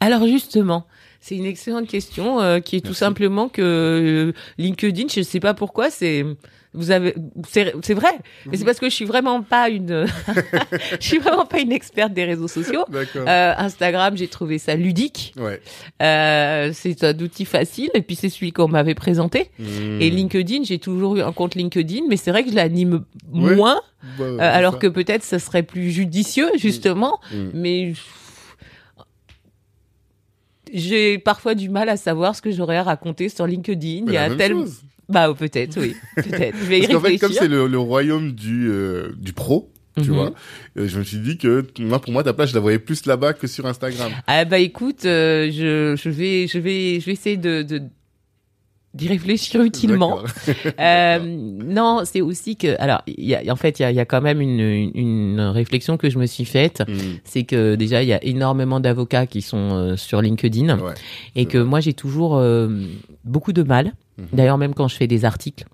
Alors 0.00 0.26
justement, 0.26 0.86
c'est 1.20 1.36
une 1.36 1.46
excellente 1.46 1.88
question 1.88 2.40
euh, 2.40 2.60
qui 2.60 2.76
est 2.76 2.80
tout 2.80 2.94
simplement 2.94 3.48
que 3.48 3.62
euh, 3.62 4.32
LinkedIn, 4.58 5.08
je 5.12 5.20
ne 5.20 5.24
sais 5.24 5.40
pas 5.40 5.54
pourquoi, 5.54 5.90
c'est 5.90 6.24
vous 6.74 6.90
avez 6.90 7.14
c'est 7.48 7.94
vrai, 7.94 8.10
mais 8.46 8.52
Mhm. 8.52 8.56
c'est 8.58 8.64
parce 8.64 8.78
que 8.80 8.88
je 8.90 8.94
suis 8.94 9.04
vraiment 9.04 9.42
pas 9.42 9.68
une 9.68 10.06
je 11.00 11.06
suis 11.06 11.18
vraiment 11.18 11.46
pas 11.46 11.60
une 11.60 11.72
experte 11.72 12.12
des 12.12 12.24
réseaux 12.24 12.48
sociaux. 12.48 12.84
Euh, 13.16 13.54
Instagram, 13.56 14.16
j'ai 14.16 14.28
trouvé 14.28 14.58
ça 14.58 14.74
ludique. 14.74 15.32
ouais. 15.38 15.60
Euh, 16.02 16.70
c'est 16.74 17.04
un 17.04 17.16
outil 17.18 17.44
facile 17.44 17.90
et 17.94 18.02
puis 18.02 18.16
c'est 18.16 18.28
celui 18.28 18.52
qu'on 18.52 18.68
m'avait 18.68 18.94
présenté. 18.94 19.50
Mmh. 19.58 20.00
Et 20.00 20.10
LinkedIn, 20.10 20.64
j'ai 20.64 20.78
toujours 20.78 21.16
eu 21.16 21.22
un 21.22 21.32
compte 21.32 21.54
LinkedIn, 21.54 22.02
mais 22.08 22.16
c'est 22.16 22.30
vrai 22.32 22.42
que 22.44 22.50
je 22.50 22.56
l'anime 22.56 23.04
Ouais. 23.32 23.54
moins, 23.54 23.80
Bah, 24.18 24.24
euh, 24.24 24.38
alors 24.40 24.74
ça. 24.74 24.78
que 24.80 24.86
peut-être 24.88 25.22
ça 25.22 25.38
serait 25.38 25.62
plus 25.62 25.90
judicieux 25.90 26.50
justement. 26.56 27.20
Mmh. 27.32 27.36
Mais 27.54 27.92
j'ai 30.72 31.18
parfois 31.18 31.54
du 31.54 31.68
mal 31.68 31.88
à 31.88 31.96
savoir 31.96 32.34
ce 32.34 32.42
que 32.42 32.50
j'aurais 32.50 32.76
à 32.78 32.82
raconter 32.82 33.28
sur 33.28 33.46
LinkedIn. 33.46 34.04
Mais 34.06 34.12
Il 34.12 34.14
y 34.14 34.16
a 34.16 34.28
même 34.28 34.38
tel 34.38 34.52
chose. 34.52 34.82
Bah 35.08 35.28
oh, 35.30 35.34
peut-être 35.34 35.78
oui, 35.80 35.94
peut-être. 36.16 36.56
Je 36.58 36.64
vais 36.66 36.80
Parce 36.80 36.92
qu'en 36.92 37.00
fait, 37.00 37.18
comme 37.18 37.32
c'est 37.32 37.48
le, 37.48 37.66
le 37.66 37.78
royaume 37.78 38.32
du 38.32 38.68
euh, 38.70 39.12
du 39.18 39.32
pro, 39.32 39.70
tu 40.02 40.10
Mhm. 40.10 40.16
vois, 40.16 40.32
euh, 40.76 40.88
je 40.88 40.98
me 40.98 41.04
suis 41.04 41.18
dit 41.18 41.38
que 41.38 41.64
moi, 41.78 42.00
pour 42.00 42.12
moi, 42.12 42.22
ta 42.24 42.32
place, 42.32 42.50
je 42.50 42.54
la 42.54 42.60
voyais 42.60 42.78
plus 42.80 43.06
là-bas 43.06 43.32
que 43.32 43.46
sur 43.46 43.64
Instagram. 43.66 44.10
Ah 44.26 44.44
bah 44.44 44.58
écoute, 44.58 45.04
euh, 45.04 45.50
je, 45.52 45.94
je 45.96 46.08
vais 46.10 46.46
je 46.48 46.58
vais 46.58 47.00
je 47.00 47.06
vais 47.06 47.12
essayer 47.12 47.36
de, 47.36 47.62
de 47.62 47.80
d'y 48.94 49.08
réfléchir 49.08 49.62
utilement. 49.62 50.20
Euh, 50.80 51.18
non, 51.20 52.02
c'est 52.04 52.20
aussi 52.20 52.56
que 52.56 52.80
alors 52.80 53.02
il 53.06 53.24
y 53.24 53.34
a 53.34 53.52
en 53.52 53.56
fait 53.56 53.78
il 53.78 53.82
y 53.82 53.84
a, 53.86 53.92
y 53.92 54.00
a 54.00 54.04
quand 54.04 54.20
même 54.20 54.40
une, 54.40 54.60
une 54.60 54.90
une 54.94 55.40
réflexion 55.40 55.96
que 55.96 56.10
je 56.10 56.18
me 56.18 56.26
suis 56.26 56.44
faite, 56.44 56.82
Mmh. 56.86 56.94
c'est 57.24 57.44
que 57.44 57.74
déjà 57.76 58.02
il 58.02 58.08
y 58.08 58.12
a 58.12 58.22
énormément 58.24 58.80
d'avocats 58.80 59.26
qui 59.26 59.42
sont 59.42 59.70
euh, 59.74 59.96
sur 59.96 60.20
LinkedIn 60.22 60.78
Ouais. 60.78 60.94
et 61.36 61.46
que 61.46 61.58
vrai. 61.58 61.66
moi 61.68 61.80
j'ai 61.80 61.92
toujours 61.94 62.36
euh, 62.36 62.68
beaucoup 63.24 63.52
de 63.52 63.62
mal. 63.62 63.92
Mhm. 64.16 64.26
D'ailleurs 64.32 64.58
même 64.58 64.74
quand 64.74 64.86
je 64.88 64.96
fais 64.96 65.06
des 65.08 65.24
articles, 65.24 65.64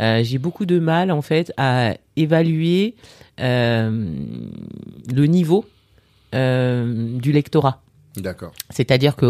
euh, 0.00 0.22
j'ai 0.24 0.38
beaucoup 0.38 0.66
de 0.66 0.78
mal 0.78 1.10
en 1.12 1.22
fait 1.22 1.52
à 1.56 1.94
évaluer 2.16 2.94
euh, 3.40 4.14
le 5.14 5.26
niveau 5.26 5.64
euh, 6.34 7.18
du 7.18 7.32
lectorat. 7.32 7.82
D'accord. 8.16 8.52
C'est-à-dire 8.70 9.14
que 9.14 9.26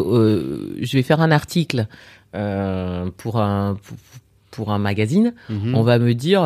je 0.81 0.93
vais 0.97 1.03
faire 1.03 1.21
un 1.21 1.31
article 1.33 1.87
pour 2.33 3.41
un 3.41 3.75
pour, 3.83 3.97
pour 4.51 4.73
un 4.73 4.79
magazine, 4.79 5.35
Mhm. 5.51 5.75
on 5.75 5.83
va 5.83 5.99
me 5.99 6.15
dire 6.15 6.43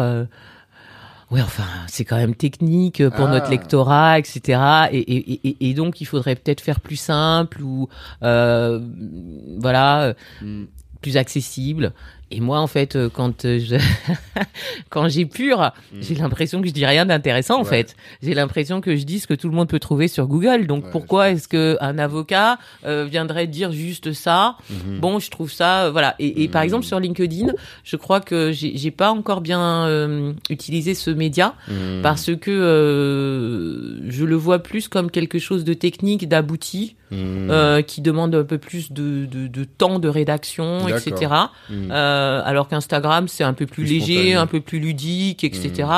ouais 1.31 1.43
enfin 1.43 1.63
c'est 1.87 2.05
quand 2.05 2.17
même 2.17 2.35
technique 2.35 3.07
pour 3.11 3.27
Ah. 3.27 3.31
notre 3.31 3.51
lectorat 3.51 4.19
etc 4.19 4.61
et, 4.91 4.99
et, 4.99 5.49
et, 5.49 5.71
et 5.71 5.75
donc 5.75 6.01
il 6.01 6.05
faudrait 6.07 6.35
peut-être 6.35 6.61
faire 6.61 6.81
plus 6.81 6.97
simple 6.97 7.63
ou 7.63 7.89
euh, 8.25 8.81
voilà 9.59 10.15
Mm. 10.43 10.65
Plus 11.01 11.17
accessible 11.17 11.93
et 12.33 12.41
moi 12.41 12.61
en 12.61 12.66
fait 12.66 12.97
euh, 12.97 13.09
quand 13.12 13.45
euh, 13.45 13.59
je 13.59 13.76
quand 14.91 15.09
j'épure 15.09 15.72
j'ai 16.01 16.14
l'impression 16.14 16.61
que 16.62 16.68
je 16.68 16.72
dis 16.72 16.87
rien 16.87 17.07
d'intéressant 17.07 17.57
en 17.57 17.61
Mm. 17.61 17.64
Ouais. 17.64 17.68
fait 17.70 17.97
j'ai 18.22 18.35
l'impression 18.35 18.81
que 18.81 18.97
je 18.97 19.05
dis 19.05 19.18
ce 19.20 19.26
que 19.26 19.35
tout 19.35 19.49
le 19.49 19.55
monde 19.55 19.68
peut 19.68 19.78
trouver 19.81 20.09
sur 20.09 20.26
Google 20.26 20.66
donc 20.66 20.85
Ouais, 20.85 20.91
pourquoi 20.93 21.31
est-ce 21.31 21.49
que 21.49 21.76
un 21.81 21.99
avocat 21.99 22.59
euh, 22.87 23.05
viendrait 23.11 23.47
dire 23.47 23.72
juste 23.72 24.12
ça? 24.12 24.57
Mhm. 24.70 24.99
Bon, 25.01 25.18
je 25.18 25.31
trouve 25.31 25.51
ça, 25.53 25.85
euh, 25.87 25.91
voilà. 25.91 26.14
Et, 26.18 26.43
et 26.45 26.49
par 26.49 26.62
Mm. 26.62 26.64
exemple 26.64 26.85
sur 26.87 27.01
LinkedIn, 27.01 27.49
je 27.85 27.97
crois 27.97 28.20
que 28.20 28.53
j'ai 28.53 28.91
pas 28.91 29.11
encore 29.11 29.41
bien 29.41 29.87
euh, 29.87 30.33
utilisé 30.51 30.95
ce 30.95 31.11
média 31.11 31.55
Mhm. 31.68 32.03
parce 32.03 32.31
que 32.37 34.01
je 34.09 34.24
le 34.24 34.37
vois 34.37 34.59
plus 34.61 34.89
comme 34.89 35.11
quelque 35.11 35.39
chose 35.39 35.64
de 35.64 35.74
technique, 35.74 36.28
d'abouti, 36.28 36.97
euh, 37.12 37.83
qui 37.83 38.01
demande 38.03 38.35
un 38.37 38.45
peu 38.45 38.59
plus 38.59 38.93
de, 38.93 39.26
de, 39.26 39.49
de 39.49 39.64
temps 39.64 39.99
de 39.99 40.09
rédaction, 40.09 40.87
etc. 40.89 41.33
Euh, 42.21 42.43
alors 42.45 42.68
qu'Instagram 42.68 43.29
c'est 43.29 43.45
un 43.45 43.53
peu 43.55 43.66
plus, 43.66 43.85
Plus 43.85 43.93
léger, 43.95 44.14
spontané. 44.14 44.35
un 44.35 44.47
peu 44.47 44.61
plus 44.61 44.79
ludique, 44.79 45.45
etc. 45.45 45.89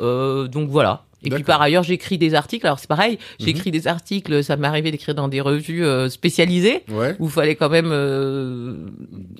Euh, 0.00 0.46
donc 0.48 0.68
voilà. 0.68 1.02
Et 1.24 1.30
puis 1.30 1.42
par 1.44 1.60
ailleurs, 1.62 1.82
j'écris 1.82 2.18
des 2.18 2.34
articles. 2.34 2.66
Alors 2.66 2.78
c'est 2.78 2.88
pareil, 2.88 3.14
Mhm. 3.40 3.46
j'écris 3.46 3.70
des 3.70 3.86
articles. 3.88 4.42
Ça 4.44 4.56
m'est 4.56 4.66
arrivé 4.68 4.90
d'écrire 4.90 5.14
dans 5.14 5.28
des 5.28 5.40
revues 5.40 5.84
euh, 5.84 6.08
spécialisées 6.08 6.82
Ouais. 6.90 7.16
où 7.18 7.26
il 7.26 7.30
fallait 7.30 7.54
quand 7.54 7.68
même 7.70 7.90
euh, 7.90 8.76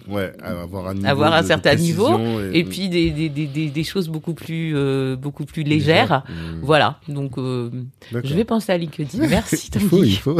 Ouais. 0.08 0.32
Avoir 0.42 0.88
un 0.88 0.94
niveau 0.94 1.06
Avoir 1.06 1.32
un 1.34 1.38
de- 1.38 1.42
de 1.42 1.48
certain 1.48 1.74
niveau, 1.74 2.18
et 2.52 2.64
puis 2.64 2.88
des, 2.88 3.10
des, 3.10 3.28
des, 3.28 3.46
des, 3.46 3.84
choses 3.84 4.08
beaucoup 4.08 4.34
plus 4.34 4.72
euh, 4.76 5.16
beaucoup 5.16 5.44
plus 5.44 5.62
légères. 5.62 6.22
Mhm. 6.28 6.60
Voilà, 6.62 7.00
donc 7.08 7.38
euh, 7.38 7.70
je 8.12 8.34
vais 8.34 8.44
penser 8.44 8.72
à 8.72 8.78
LinkedIn. 8.78 9.26
Merci 9.28 9.70
Il 9.74 9.80
faut, 9.80 10.04
il 10.04 10.16
faut. 10.16 10.38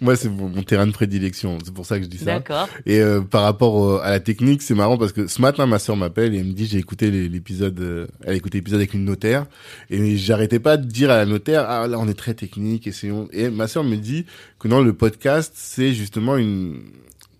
Moi, 0.00 0.16
c'est 0.16 0.28
mon, 0.28 0.50
terrain 0.62 0.86
de 0.86 0.92
prédilection. 0.92 1.58
C'est 1.64 1.74
pour 1.74 1.86
ça 1.86 1.98
que 1.98 2.04
je 2.04 2.08
dis 2.08 2.18
ça. 2.18 2.26
D'accord. 2.26 2.68
Et 2.86 3.00
euh, 3.00 3.20
par 3.20 3.42
rapport 3.42 4.02
à 4.02 4.10
la 4.10 4.20
technique, 4.20 4.62
c'est 4.62 4.74
marrant 4.74 4.96
parce 4.98 5.12
que 5.12 5.26
ce 5.26 5.40
matin, 5.40 5.66
ma 5.66 5.78
sœur 5.78 5.96
m'appelle 5.96 6.34
et 6.34 6.38
elle 6.38 6.46
me 6.46 6.52
dit 6.52 6.66
j'ai 6.66 6.78
écouté 6.78 7.10
l'épisode, 7.10 8.08
elle 8.24 8.32
a 8.32 8.34
écouté 8.34 8.58
l'épisode 8.58 8.80
avec 8.80 8.94
une 8.94 9.04
notaire 9.04 9.46
et 9.90 10.16
j'arrêtais 10.16 10.58
pas 10.60 10.69
de 10.76 10.86
dire 10.86 11.10
à 11.10 11.16
la 11.16 11.26
notaire 11.26 11.64
ah 11.68 11.86
là 11.86 11.98
on 11.98 12.08
est 12.08 12.14
très 12.14 12.34
technique 12.34 12.88
c'est 12.92 13.10
et 13.32 13.50
ma 13.50 13.68
sœur 13.68 13.84
me 13.84 13.96
dit 13.96 14.26
que 14.58 14.68
non 14.68 14.82
le 14.82 14.92
podcast 14.92 15.52
c'est 15.56 15.92
justement 15.92 16.36
une 16.36 16.82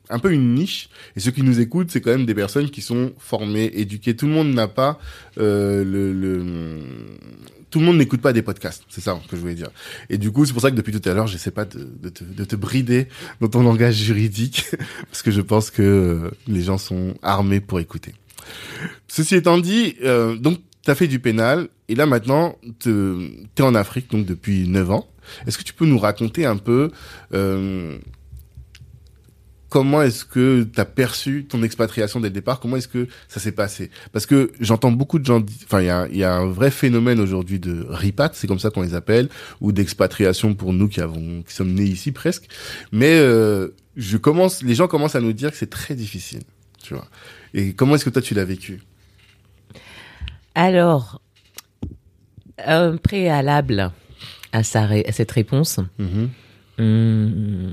un 0.09 0.18
peu 0.18 0.33
une 0.33 0.55
niche 0.55 0.91
et 1.16 1.20
ceux 1.20 1.31
qui 1.31 1.43
nous 1.43 1.61
écoutent 1.61 1.91
c'est 1.91 2.01
quand 2.01 2.11
même 2.11 2.26
des 2.26 2.35
personnes 2.35 2.70
qui 2.70 2.83
sont 2.83 3.12
formées 3.18 3.70
éduquées 3.74 4.16
tout 4.16 4.26
le 4.26 4.33
monde 4.33 4.53
n'a 4.53 4.68
pas 4.68 4.99
euh, 5.39 5.85
le, 5.85 6.12
le 6.12 6.78
tout 7.70 7.78
le 7.78 7.85
monde 7.87 7.99
n'écoute 7.99 8.20
pas 8.20 8.33
des 8.33 8.43
podcasts, 8.43 8.85
c'est 8.89 9.01
ça 9.01 9.18
que 9.28 9.37
je 9.37 9.41
voulais 9.41 9.55
dire. 9.55 9.70
Et 10.09 10.18
du 10.18 10.33
coup, 10.33 10.45
c'est 10.45 10.53
pour 10.53 10.61
ça 10.61 10.70
que 10.70 10.76
depuis 10.76 10.93
tout 10.93 11.09
à 11.09 11.14
l'heure, 11.14 11.28
j'essaie 11.28 11.53
pas 11.53 11.64
de, 11.64 11.89
de, 12.03 12.09
te, 12.09 12.24
de 12.24 12.45
te 12.45 12.57
brider 12.57 13.07
dans 13.41 13.49
ton 13.49 13.62
langage 13.62 13.95
juridique, 13.95 14.66
parce 15.07 15.22
que 15.22 15.31
je 15.31 15.41
pense 15.41 15.70
que 15.70 15.83
euh, 15.83 16.31
les 16.49 16.62
gens 16.62 16.78
sont 16.78 17.14
armés 17.22 17.61
pour 17.61 17.78
écouter. 17.78 18.14
Ceci 19.09 19.37
étant 19.37 19.59
dit, 19.59 19.97
euh, 20.03 20.37
donc 20.37 20.59
tu 20.83 20.91
as 20.91 20.95
fait 20.95 21.09
du 21.09 21.20
pénal, 21.20 21.68
et 21.89 21.95
là 21.95 22.07
maintenant, 22.07 22.57
tu 22.78 22.91
es 23.57 23.62
en 23.62 23.74
Afrique, 23.74 24.11
donc 24.11 24.26
depuis 24.26 24.68
9 24.68 24.91
ans. 24.91 25.09
Est-ce 25.47 25.59
que 25.59 25.62
tu 25.62 25.74
peux 25.74 25.87
nous 25.87 25.99
raconter 25.99 26.47
un 26.47 26.57
peu 26.57 26.91
euh, 27.35 27.99
comment 29.70 30.03
est-ce 30.03 30.24
que 30.24 30.64
tu 30.64 30.81
as 30.81 30.85
perçu 30.85 31.47
ton 31.49 31.62
expatriation 31.62 32.20
dès 32.20 32.28
le 32.28 32.35
départ? 32.35 32.61
Comment 32.61 32.76
est-ce 32.76 32.89
que 32.89 33.07
ça 33.28 33.41
s'est 33.41 33.53
passé? 33.53 33.91
Parce 34.12 34.26
que 34.26 34.53
j'entends 34.61 34.91
beaucoup 34.91 35.18
de 35.18 35.24
gens, 35.24 35.43
enfin 35.64 35.81
il 35.81 36.16
y 36.16 36.18
y 36.18 36.24
a 36.24 36.35
un 36.35 36.47
vrai 36.47 36.70
phénomène 36.70 37.20
aujourd'hui 37.20 37.59
de 37.59 37.87
ripat, 37.89 38.33
c'est 38.35 38.47
comme 38.47 38.59
ça 38.59 38.70
qu'on 38.70 38.83
les 38.83 38.95
appelle, 38.95 39.28
ou 39.61 39.72
d'expatriation 39.72 40.55
pour 40.55 40.74
nous 40.74 40.89
qui 40.89 41.01
avons, 41.01 41.43
qui 41.43 41.55
sommes 41.55 41.72
nés 41.72 41.85
ici 41.85 42.12
presque. 42.12 42.49
Mais 42.93 43.18
euh, 43.18 43.68
je 43.97 44.16
commence, 44.18 44.62
les 44.62 44.74
gens 44.74 44.89
commencent 44.89 45.16
à 45.16 45.20
nous 45.20 45.33
dire 45.33 45.53
que 45.53 45.57
c'est 45.57 45.70
très 45.70 45.95
difficile, 45.95 46.43
tu 46.83 46.95
vois. 46.95 47.07
Et 47.55 47.72
comment 47.72 47.95
est-ce 47.95 48.05
que 48.05 48.11
toi 48.11 48.22
tu 48.22 48.35
l'as 48.35 48.45
vécu? 48.45 48.81
Alors, 50.55 51.20
un 52.64 52.96
préalable 52.96 53.90
à, 54.53 54.62
sa 54.62 54.86
ré- 54.86 55.05
à 55.09 55.12
cette 55.12 55.30
réponse, 55.30 55.78
Mhm. 55.98 56.28
hum, 56.78 57.72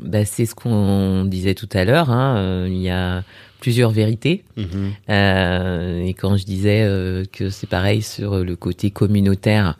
bah, 0.00 0.24
c'est 0.24 0.46
ce 0.46 0.54
qu'on 0.54 1.24
disait 1.24 1.54
tout 1.54 1.68
à 1.72 1.84
l'heure. 1.84 2.10
Hein, 2.10 2.36
euh, 2.36 2.66
il 2.68 2.78
y 2.78 2.90
a 2.90 3.22
plusieurs 3.60 3.90
vérités. 3.90 4.44
Mhm. 4.56 4.92
Euh, 5.10 6.04
et 6.04 6.14
quand 6.14 6.36
je 6.36 6.44
disais 6.44 6.82
euh, 6.82 7.24
que 7.32 7.50
c'est 7.50 7.66
pareil 7.68 8.02
sur 8.02 8.38
le 8.44 8.56
côté 8.56 8.90
communautaire, 8.90 9.76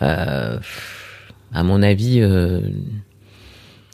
à 0.00 0.58
mon 1.62 1.82
avis, 1.82 2.16
il 2.16 2.74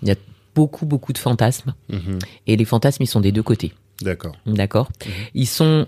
y 0.02 0.10
a 0.10 0.14
beaucoup, 0.54 0.86
beaucoup 0.86 1.12
de 1.12 1.18
fantasmes. 1.18 1.74
Mhm. 1.90 2.18
Et 2.46 2.56
les 2.56 2.64
fantasmes, 2.64 3.02
ils 3.02 3.06
sont 3.08 3.20
des 3.20 3.32
deux 3.32 3.42
côtés. 3.42 3.72
D'accord. 4.02 4.36
D'accord? 4.46 4.88
Ils 5.34 5.46
sont... 5.48 5.86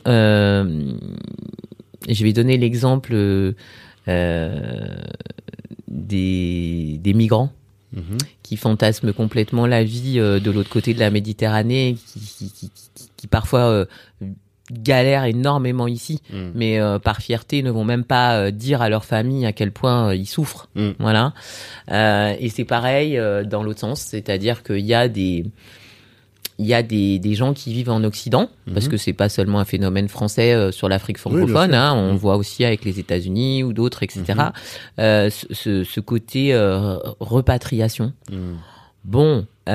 je 2.08 2.22
vais 2.24 2.32
donner 2.32 2.56
l'exemple 2.58 3.14
euh, 4.08 4.96
des, 5.88 6.98
des 7.02 7.14
migrants 7.14 7.52
Mhm. 7.94 8.18
qui 8.42 8.58
fantasment 8.58 9.14
complètement 9.14 9.66
la 9.66 9.82
vie 9.82 10.18
euh, 10.20 10.40
de 10.40 10.50
l'autre 10.50 10.68
côté 10.68 10.92
de 10.92 11.00
la 11.00 11.10
Méditerranée, 11.10 11.96
qui, 12.12 12.20
qui, 12.20 12.52
qui, 12.52 12.70
qui- 12.70 13.10
qui 13.16 13.26
parfois 13.26 13.60
euh, 13.70 13.86
galèrent 14.70 15.24
énormément 15.24 15.88
ici, 15.88 16.20
Mm. 16.30 16.50
mais 16.54 16.78
par 17.02 17.22
fierté 17.22 17.62
ne 17.62 17.70
vont 17.70 17.84
même 17.84 18.04
pas 18.04 18.50
dire 18.50 18.82
à 18.82 18.90
leur 18.90 19.06
famille 19.06 19.46
à 19.46 19.52
quel 19.54 19.72
point 19.72 20.12
ils 20.14 20.26
souffrent. 20.26 20.68
Mm. 20.74 20.90
Voilà. 20.98 21.32
Et 22.38 22.50
c'est 22.50 22.66
pareil 22.66 23.18
dans 23.46 23.62
l'autre 23.62 23.80
sens, 23.80 24.02
c'est-à-dire 24.02 24.62
qu'il 24.62 24.84
y 24.84 24.92
a 24.92 25.08
des 25.08 25.46
il 26.58 26.66
y 26.66 26.74
a 26.74 26.82
des, 26.82 27.18
des 27.20 27.34
gens 27.34 27.54
qui 27.54 27.72
vivent 27.72 27.90
en 27.90 28.02
Occident, 28.02 28.50
parce 28.72 28.86
Mhm. 28.86 28.90
que 28.90 28.96
c'est 28.96 29.12
pas 29.12 29.28
seulement 29.28 29.60
un 29.60 29.64
phénomène 29.64 30.08
français 30.08 30.52
euh, 30.52 30.72
sur 30.72 30.88
l'Afrique 30.88 31.18
Oui, 31.18 31.32
francophone, 31.32 31.70
sûr. 31.70 31.78
hein, 31.78 31.94
on 31.94 32.12
Mhm. 32.12 32.16
voit 32.18 32.36
aussi 32.36 32.64
avec 32.64 32.84
les 32.84 32.98
États-Unis 32.98 33.62
ou 33.62 33.72
d'autres, 33.72 34.02
etc. 34.02 34.22
Mhm. 34.28 34.52
Euh, 34.98 35.30
ce, 35.30 36.00
côté 36.00 36.52
euh, 36.54 36.96
repatriation. 37.20 38.12
Bon, 39.04 39.46
il 39.66 39.74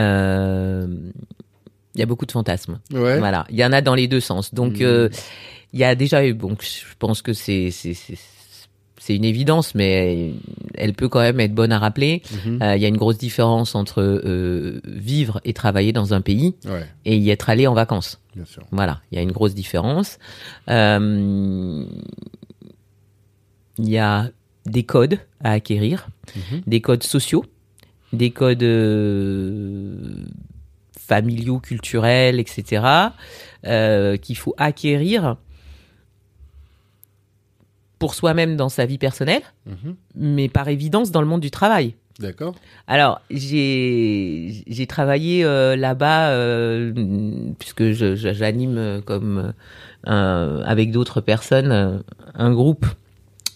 y 2.00 2.02
a 2.02 2.06
beaucoup 2.06 2.26
de 2.26 2.32
fantasmes. 2.32 2.80
Ouais. 2.92 3.20
Voilà, 3.20 3.46
il 3.50 3.56
y 3.56 3.66
en 3.66 3.72
a 3.72 3.82
dans 3.82 3.96
les 3.96 4.08
deux 4.08 4.20
sens. 4.20 4.54
Donc, 4.54 4.80
il 4.80 5.80
y 5.80 5.84
a 5.84 5.96
déjà 5.96 6.26
eu. 6.26 6.34
Donc, 6.34 6.64
je 6.64 6.84
pense 7.00 7.22
que 7.22 7.34
c'est 7.34 7.70
c'est 9.06 9.18
une 9.18 9.26
évidence, 9.26 9.76
mais 9.76 10.32
elle 10.76 10.94
peut 10.94 11.10
quand 11.10 11.20
même 11.20 11.42
être 11.42 11.54
bonne 11.54 11.74
à 11.74 11.80
rappeler. 11.80 12.22
Mhm. 12.46 12.62
Euh, 12.62 12.76
Il 12.78 12.82
y 12.82 12.86
a 12.86 12.88
une 12.88 12.96
grosse 12.96 13.18
différence 13.18 13.76
entre 13.76 14.02
euh, 14.02 14.80
vivre 14.86 15.42
et 15.44 15.52
travailler 15.52 15.92
dans 15.92 16.14
un 16.14 16.22
pays 16.22 16.56
Ouais, 16.66 16.86
et 17.04 17.18
y 17.18 17.30
être 17.30 17.50
allé 17.50 17.68
en 17.68 17.74
vacances. 17.74 18.22
bien 18.34 18.46
sûr. 18.46 18.64
Voilà, 18.72 19.02
il 19.12 19.16
y 19.18 19.20
a 19.20 19.22
une 19.22 19.34
grosse 19.34 19.54
différence. 19.56 20.20
Euh, 20.70 21.84
Il 23.78 23.90
y 23.90 23.98
a 23.98 24.30
des 24.66 24.84
codes 24.84 25.20
à 25.44 25.52
acquérir, 25.52 26.08
Mhm. 26.38 26.62
des 26.66 26.80
codes 26.80 27.04
sociaux, 27.04 27.44
des 28.14 28.32
codes 28.32 28.64
familiaux, 30.98 31.60
culturels, 31.60 32.40
etc., 32.40 32.84
qu'il 34.22 34.38
faut 34.38 34.56
acquérir 34.58 35.36
pour 38.04 38.16
soi-même 38.16 38.58
dans 38.58 38.68
sa 38.68 38.86
vie 38.86 38.98
personnelle, 38.98 39.44
Mhm. 39.66 39.96
mais 40.16 40.50
par 40.50 40.68
évidence 40.68 41.10
dans 41.10 41.22
le 41.22 41.28
monde 41.28 41.40
du 41.40 41.52
travail. 41.52 41.96
D'accord. 42.20 42.54
Alors, 42.86 43.22
j'ai 43.32 44.86
travaillé 44.90 45.46
euh, 45.46 45.78
là-bas 45.78 46.32
euh, 46.32 46.92
puisque 47.60 47.92
j'anime 47.94 48.78
euh, 48.78 49.00
comme 49.02 49.54
euh, 50.08 50.62
avec 50.66 50.92
d'autres 50.92 51.22
personnes 51.22 52.04
un 52.36 52.52
groupe 52.52 52.86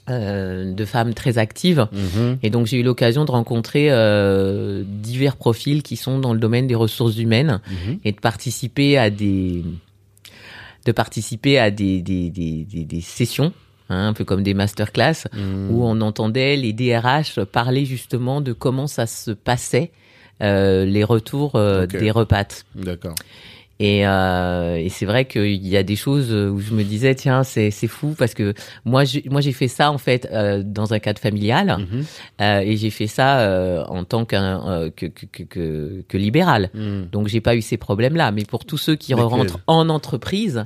de 0.07 0.85
femmes 0.85 1.13
très 1.13 1.37
actives 1.37 1.85
Mhm. 1.91 2.37
et 2.41 2.49
donc 2.49 2.67
j'ai 2.67 2.77
eu 2.79 2.83
l'occasion 2.83 3.25
de 3.25 3.31
rencontrer 3.31 3.87
divers 4.85 5.35
profils 5.35 5.83
qui 5.83 5.97
sont 5.97 6.19
dans 6.19 6.31
le 6.33 6.39
domaine 6.39 6.67
des 6.67 6.75
ressources 6.75 7.17
humaines 7.17 7.59
Mhm. 7.69 7.99
et 8.05 8.13
de 8.13 8.19
participer 8.21 8.97
à 8.97 9.09
des 9.09 9.65
de 10.85 10.91
participer 10.93 11.59
à 11.59 11.69
des, 11.69 12.01
des, 12.01 12.29
des 12.31 13.01
sessions 13.01 13.51
hein, 13.89 14.07
un 14.07 14.13
peu 14.13 14.23
comme 14.25 14.43
des 14.43 14.53
masterclass 14.53 15.27
Mhm. 15.33 15.71
où 15.71 15.83
on 15.85 16.01
entendait 16.01 16.55
les 16.55 16.73
DRH 16.73 17.39
parler 17.51 17.85
justement 17.85 18.41
de 18.41 18.53
comment 18.53 18.87
ça 18.87 19.05
se 19.07 19.31
passait 19.31 19.91
euh, 20.43 20.85
les 20.85 21.03
retours 21.03 21.55
euh, 21.55 21.85
des 21.87 22.11
repates. 22.11 22.65
D'accord. 22.75 23.15
Et, 23.79 24.07
euh, 24.07 24.75
et 24.77 24.89
c'est 24.89 25.05
vrai 25.05 25.25
qu'il 25.25 25.67
y 25.67 25.77
a 25.77 25.83
des 25.83 25.95
choses 25.95 26.31
où 26.33 26.59
je 26.59 26.73
me 26.73 26.83
disais 26.83 27.13
tiens 27.13 27.43
c'est 27.43 27.69
c'est 27.69 27.85
fou 27.87 28.15
parce 28.17 28.33
que 28.33 28.55
moi 28.85 29.03
j'ai 29.03 29.23
moi 29.29 29.39
j'ai 29.39 29.51
fait 29.51 29.67
ça 29.67 29.91
en 29.91 29.99
fait 29.99 30.27
euh, 30.31 30.63
dans 30.65 30.93
un 30.95 30.99
cadre 30.99 31.19
familial 31.21 31.77
Mhm. 31.79 32.03
euh, 32.41 32.59
et 32.61 32.75
j'ai 32.75 32.89
fait 32.89 33.05
ça 33.05 33.85
en 33.87 34.03
tant 34.03 34.25
qu'un 34.25 34.89
que, 34.95 35.05
que, 35.05 35.27
que, 35.27 35.43
que 35.43 36.03
que 36.07 36.17
libéral. 36.17 36.71
Mhm. 36.73 37.09
Donc 37.11 37.27
j'ai 37.27 37.39
pas 37.41 37.55
eu 37.55 37.61
ces 37.61 37.77
problèmes-là. 37.77 38.31
Mais 38.31 38.45
pour 38.45 38.65
tous 38.65 38.77
ceux 38.79 38.95
qui 38.95 39.13
rentrent 39.13 39.59
en 39.67 39.89
entreprise, 39.89 40.65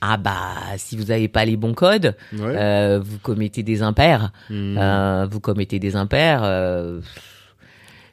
ah 0.00 0.16
bah 0.16 0.54
si 0.76 0.96
vous 0.96 1.10
avez 1.10 1.28
pas 1.28 1.44
les 1.44 1.56
bons 1.56 1.74
codes, 1.74 2.14
Ouais. 2.32 2.40
euh, 2.56 3.00
vous 3.02 3.18
commettez 3.18 3.62
des 3.62 3.82
impairs. 3.82 4.32
Mhm. 4.50 4.76
Euh, 4.78 5.26
vous 5.30 5.40
commettez 5.40 5.78
des 5.78 5.96
impairs. 5.96 6.42
euh. 6.44 7.00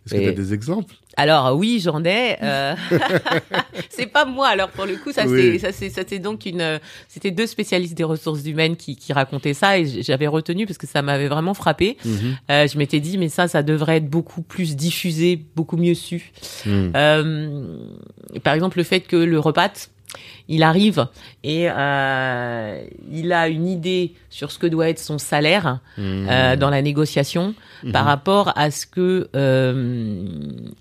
Est-ce 0.05 0.13
que 0.13 0.19
tu 0.19 0.25
et- 0.25 0.29
as 0.29 0.33
des 0.33 0.53
exemples? 0.53 0.93
Alors 1.17 1.55
oui, 1.57 1.79
j'en 1.81 2.03
ai. 2.03 2.35
euh. 2.43 2.75
c'est 3.89 4.05
pas 4.05 4.25
moi. 4.25 4.47
Alors 4.49 4.69
pour 4.69 4.85
le 4.85 4.97
coup, 4.97 5.11
ça 5.11 5.25
Oui. 5.25 5.59
c'est 5.59 5.89
ça 5.89 6.01
c'est 6.07 6.19
donc 6.19 6.45
une. 6.45 6.79
C'était 7.07 7.31
deux 7.31 7.47
spécialistes 7.47 7.95
des 7.95 8.03
ressources 8.03 8.45
humaines 8.45 8.75
qui 8.75 8.95
qui 8.97 9.13
racontaient 9.13 9.53
ça 9.55 9.79
et 9.79 10.03
j'avais 10.03 10.27
retenu 10.27 10.65
parce 10.67 10.77
que 10.77 10.85
ça 10.87 11.01
m'avait 11.01 11.27
vraiment 11.27 11.53
frappé. 11.55 11.97
Mhm. 12.05 12.37
Euh, 12.51 12.67
je 12.67 12.77
m'étais 12.77 12.99
dit 12.99 13.17
mais 13.17 13.29
ça 13.29 13.47
ça 13.47 13.63
devrait 13.63 13.97
être 13.97 14.09
beaucoup 14.09 14.41
plus 14.43 14.75
diffusé, 14.75 15.41
beaucoup 15.55 15.77
mieux 15.77 15.95
su. 15.95 16.31
Euh, 16.67 17.77
par 18.43 18.53
exemple, 18.53 18.77
le 18.77 18.83
fait 18.83 19.01
que 19.01 19.15
le 19.15 19.39
repas, 19.39 19.71
il 20.47 20.63
arrive 20.63 21.07
et 21.43 21.67
euh, 21.69 22.83
il 23.11 23.31
a 23.33 23.47
une 23.47 23.67
idée 23.67 24.13
sur 24.29 24.51
ce 24.51 24.59
que 24.59 24.67
doit 24.67 24.89
être 24.89 24.99
son 24.99 25.17
salaire 25.17 25.79
Mhm. 25.97 26.27
euh, 26.29 26.55
dans 26.55 26.69
la 26.69 26.81
négociation 26.81 27.53
par 27.91 28.03
Mhm. 28.03 28.07
rapport 28.09 28.53
à 28.55 28.71
ce 28.71 28.85
que 28.85 29.29
euh, 29.35 30.23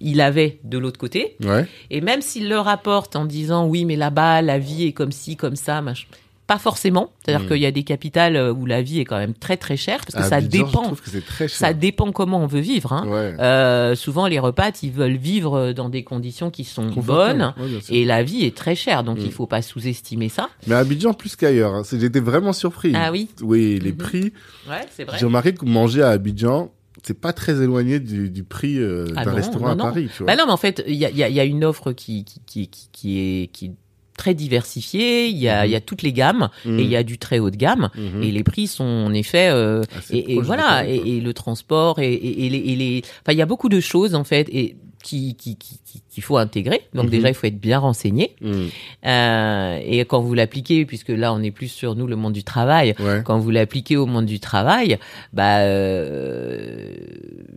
il 0.01 0.21
avait 0.21 0.59
de 0.65 0.79
l'autre 0.79 0.99
côté. 0.99 1.37
Ouais. 1.45 1.67
Et 1.91 2.01
même 2.01 2.21
s'il 2.23 2.49
le 2.49 2.59
rapporte 2.59 3.17
en 3.17 3.25
disant 3.25 3.67
oui, 3.67 3.85
mais 3.85 3.97
là-bas 3.97 4.43
la 4.43 4.59
vie 4.59 4.87
est 4.87 4.93
comme 4.93 5.13
ci, 5.13 5.37
comme 5.37 5.57
ça, 5.57 5.81
machin. 5.83 6.07
Pas 6.47 6.59
forcément. 6.59 7.11
C'est-à-dire 7.25 7.45
Mhm. 7.45 7.49
qu'il 7.53 7.63
y 7.63 7.67
a 7.67 7.71
des 7.71 7.85
capitales 7.85 8.37
euh, 8.37 8.53
où 8.53 8.67
la 8.67 8.83
vie 8.83 9.01
est 9.01 9.07
quand 9.07 9.17
même 9.17 9.33
très 9.33 9.57
très 9.57 9.79
chère 9.79 9.99
parce 10.05 10.15
que 10.15 10.21
À 10.21 10.29
ça 10.29 10.37
Abidjan, 10.37 10.67
Je 10.67 10.71
dépend. 10.73 10.83
trouve 10.83 11.01
que 11.01 11.09
c'est 11.09 11.25
très 11.25 11.49
cher. 11.49 11.57
Ça 11.57 11.73
dépend 11.73 12.13
comment 12.13 12.43
on 12.43 12.47
veut 12.47 12.61
vivre. 12.61 12.93
Hein. 12.93 13.07
Ouais. 13.09 13.35
Euh, 13.41 13.95
souvent, 13.95 14.27
les 14.27 14.39
repas, 14.39 14.71
ils 14.83 14.91
veulent 14.93 15.17
vivre 15.17 15.73
dans 15.73 15.89
des 15.89 16.05
conditions 16.05 16.51
qui 16.51 16.65
sont 16.65 16.91
bonnes. 16.91 17.55
Ouais. 17.59 17.79
Et 17.89 18.05
la 18.05 18.23
vie 18.23 18.45
est 18.45 18.55
très 18.55 18.75
chère, 18.75 19.05
donc 19.05 19.19
Mm. 19.21 19.25
il 19.25 19.33
faut 19.33 19.47
pas 19.47 19.63
sous-estimer 19.63 20.29
ça. 20.29 20.51
Mais 20.67 20.75
à 20.75 20.79
Abidjan, 20.81 21.15
plus 21.15 21.35
qu'ailleurs. 21.35 21.75
hein. 21.75 21.83
J'étais 21.91 22.21
vraiment 22.21 22.53
surpris. 22.53 22.93
Ah 22.95 23.11
oui, 23.11 23.29
Oui, 23.41 23.81
les 23.83 23.93
Mhm. 23.93 23.97
prix. 23.97 24.33
ouais, 24.69 24.81
c'est 24.95 25.05
vrai. 25.05 25.17
J'ai 25.19 25.25
remarqué 25.25 25.55
que 25.55 25.65
manger 25.65 26.03
à 26.03 26.11
Abidjan, 26.11 26.71
c'est 27.03 27.19
pas 27.19 27.33
très 27.33 27.63
éloigné 27.63 28.01
du, 28.01 28.29
du 28.31 28.45
prix 28.45 28.79
euh, 28.79 29.07
Ah 29.17 29.25
d'un 29.25 29.33
restaurant 29.33 29.67
non, 29.67 29.73
à 29.73 29.75
non. 29.77 29.85
Paris. 29.85 30.09
Tu 30.15 30.23
vois. 30.23 30.27
Bah 30.27 30.37
non, 30.37 30.45
mais 30.47 30.53
en 30.53 30.57
fait, 30.59 30.83
il 30.87 30.95
y 30.95 31.05
a, 31.07 31.11
y 31.11 31.23
a- 31.23 31.29
y 31.31 31.41
a 31.41 31.45
une 31.45 31.65
offre 31.65 31.93
qui, 31.93 32.25
qui, 32.25 32.41
qui, 32.47 32.69
qui, 32.93 33.19
est, 33.19 33.47
qui 33.49 33.67
est 33.67 33.73
très 34.17 34.35
diversifiée. 34.35 35.29
Il 35.29 35.37
y 35.39 35.49
a, 35.49 35.63
Mhm. 35.63 35.69
il 35.69 35.73
y 35.73 35.77
a 35.77 35.81
toutes 35.81 36.03
les 36.03 36.13
gammes 36.13 36.49
Mhm. 36.65 36.79
et 36.79 36.83
il 36.83 36.89
y 36.89 36.97
a 36.97 37.03
du 37.03 37.19
très 37.19 37.39
haut 37.39 37.51
de 37.51 37.57
gamme. 37.57 37.91
Mhm. 37.97 38.23
Et 38.23 38.31
les 38.31 38.43
prix 38.45 38.67
sont 38.67 38.85
en 38.85 39.13
effet 39.13 39.49
euh, 39.51 39.83
et, 40.11 40.41
voilà 40.41 40.87
et, 40.87 41.21
le 41.21 41.33
transport 41.35 41.99
et, 41.99 42.13
et, 42.13 42.47
et 42.47 42.49
les, 42.51 42.59
et 42.59 42.77
les 42.77 43.03
enfin 43.23 43.33
il 43.33 43.39
y 43.39 43.43
a 43.43 43.47
beaucoup 43.47 43.69
de 43.69 43.81
choses 43.81 44.15
en 44.15 44.25
fait 44.25 44.49
et 44.53 44.77
qui 45.05 45.35
qui 45.37 45.57
qui 45.57 45.79
qui- 45.85 46.03
qu'il 46.11 46.23
faut 46.23 46.39
intégrer 46.39 46.81
donc 46.95 47.05
Mhm. 47.05 47.11
déjà 47.11 47.29
il 47.29 47.35
faut 47.35 47.47
être 47.47 47.61
bien 47.61 47.79
renseigné 47.79 48.35
Mhm. 48.41 48.69
euh, 49.07 49.79
et 49.85 50.01
quand 50.07 50.21
vous 50.21 50.33
l'appliquez 50.35 50.87
puisque 50.87 51.11
là 51.11 51.33
on 51.35 51.43
est 51.43 51.51
plus 51.51 51.69
sur 51.69 51.95
nous 51.95 52.07
le 52.07 52.17
monde 52.17 52.33
du 52.33 52.43
travail 52.45 52.95
Ouais. 52.99 53.21
quand 53.25 53.39
vous 53.39 53.51
l'appliquez 53.51 53.97
au 53.97 54.07
monde 54.07 54.25
du 54.27 54.41
travail, 54.41 54.99
bah, 55.33 55.59
euh, 55.59 56.89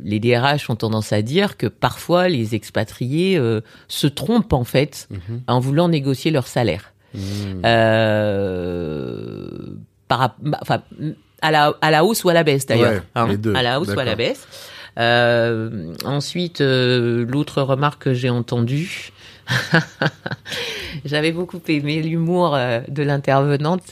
les 0.04 0.20
DRH 0.20 0.70
ont 0.70 0.76
tendance 0.76 1.14
à 1.14 1.22
dire 1.22 1.56
que 1.58 1.68
parfois 1.68 2.28
les 2.28 2.54
expatriés 2.54 3.38
euh, 3.38 3.62
se 3.88 4.08
trompent 4.08 4.54
en 4.54 4.64
fait 4.66 5.08
Mhm. 5.10 5.42
en 5.48 5.60
voulant 5.60 5.88
négocier 5.88 6.32
leur 6.32 6.48
salaire. 6.48 6.94
Euh, 8.38 9.48
par, 10.08 10.36
bah, 10.42 10.60
enfin, 10.62 10.82
à 11.42 11.52
la, 11.52 11.74
à 11.82 11.92
la 11.92 12.04
hausse 12.06 12.24
ou 12.24 12.30
à 12.30 12.34
la 12.34 12.44
baisse 12.44 12.66
d'ailleurs. 12.66 13.04
hein. 13.16 13.28
Ouais, 13.30 13.56
à 13.56 13.62
la 13.64 13.80
hausse 13.80 13.90
ou 13.94 14.00
à 14.00 14.04
la 14.06 14.16
baisse. 14.16 14.48
Euh, 14.98 15.94
ensuite, 16.06 16.62
euh, 16.62 17.26
l'autre 17.28 17.62
remarque 17.62 18.04
que 18.04 18.14
j'ai 18.14 18.30
entendue, 18.30 19.12
j'avais 21.06 21.32
beaucoup 21.32 21.62
aimé 21.68 22.02
l'humour 22.02 22.56
euh, 22.56 22.82
de 22.88 23.04
l'intervenante. 23.04 23.84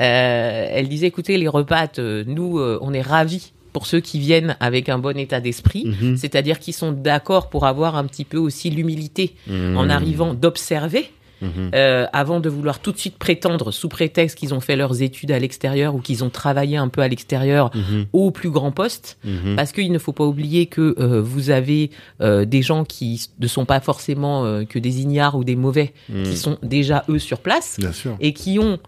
Euh, 0.00 0.66
elle 0.70 0.88
disait, 0.88 1.06
écoutez, 1.08 1.36
les 1.38 1.48
repas, 1.48 1.88
euh, 1.98 2.24
nous, 2.26 2.58
on 2.80 2.92
est 2.92 3.02
ravis 3.02 3.52
pour 3.72 3.86
ceux 3.86 4.00
qui 4.00 4.18
viennent 4.18 4.56
avec 4.60 4.88
un 4.88 4.98
bon 4.98 5.18
état 5.18 5.40
d'esprit, 5.40 5.84
Mhm. 6.00 6.16
c'est-à-dire 6.16 6.58
qui 6.58 6.72
sont 6.72 6.92
d'accord 6.92 7.50
pour 7.50 7.66
avoir 7.66 7.94
un 7.96 8.04
petit 8.06 8.24
peu 8.24 8.38
aussi 8.38 8.70
l'humilité 8.70 9.34
Mhm. 9.46 9.76
en 9.76 9.90
arrivant 9.90 10.32
d'observer 10.32 11.10
Mhm. 11.42 11.70
euh, 11.74 12.06
avant 12.12 12.40
de 12.40 12.48
vouloir 12.48 12.78
tout 12.80 12.92
de 12.92 12.98
suite 12.98 13.18
prétendre, 13.18 13.70
sous 13.70 13.88
prétexte 13.88 14.38
qu'ils 14.38 14.54
ont 14.54 14.60
fait 14.60 14.76
leurs 14.76 15.02
études 15.02 15.30
à 15.32 15.38
l'extérieur 15.38 15.94
ou 15.94 15.98
qu'ils 16.00 16.24
ont 16.24 16.30
travaillé 16.30 16.76
un 16.76 16.88
peu 16.88 17.02
à 17.02 17.08
l'extérieur, 17.08 17.70
Mhm. 17.74 18.06
au 18.12 18.30
plus 18.30 18.50
grand 18.50 18.72
poste, 18.72 19.18
Mhm. 19.24 19.56
parce 19.56 19.72
qu'il 19.72 19.92
ne 19.92 19.98
faut 19.98 20.12
pas 20.12 20.24
oublier 20.24 20.66
que 20.66 20.94
euh, 20.98 21.20
vous 21.20 21.50
avez 21.50 21.90
euh, 22.20 22.44
des 22.44 22.62
gens 22.62 22.84
qui 22.84 23.28
ne 23.38 23.46
sont 23.46 23.64
pas 23.66 23.80
forcément 23.80 24.64
que 24.64 24.78
des 24.78 25.00
ignares 25.02 25.36
ou 25.36 25.44
des 25.44 25.56
mauvais, 25.56 25.92
qui 26.24 26.36
sont 26.36 26.58
déjà 26.62 27.04
eux 27.08 27.18
sur 27.18 27.38
place 27.38 27.76
Bien 27.78 27.92
sûr. 27.92 28.16
et 28.20 28.32
qui 28.32 28.58
ont 28.58 28.78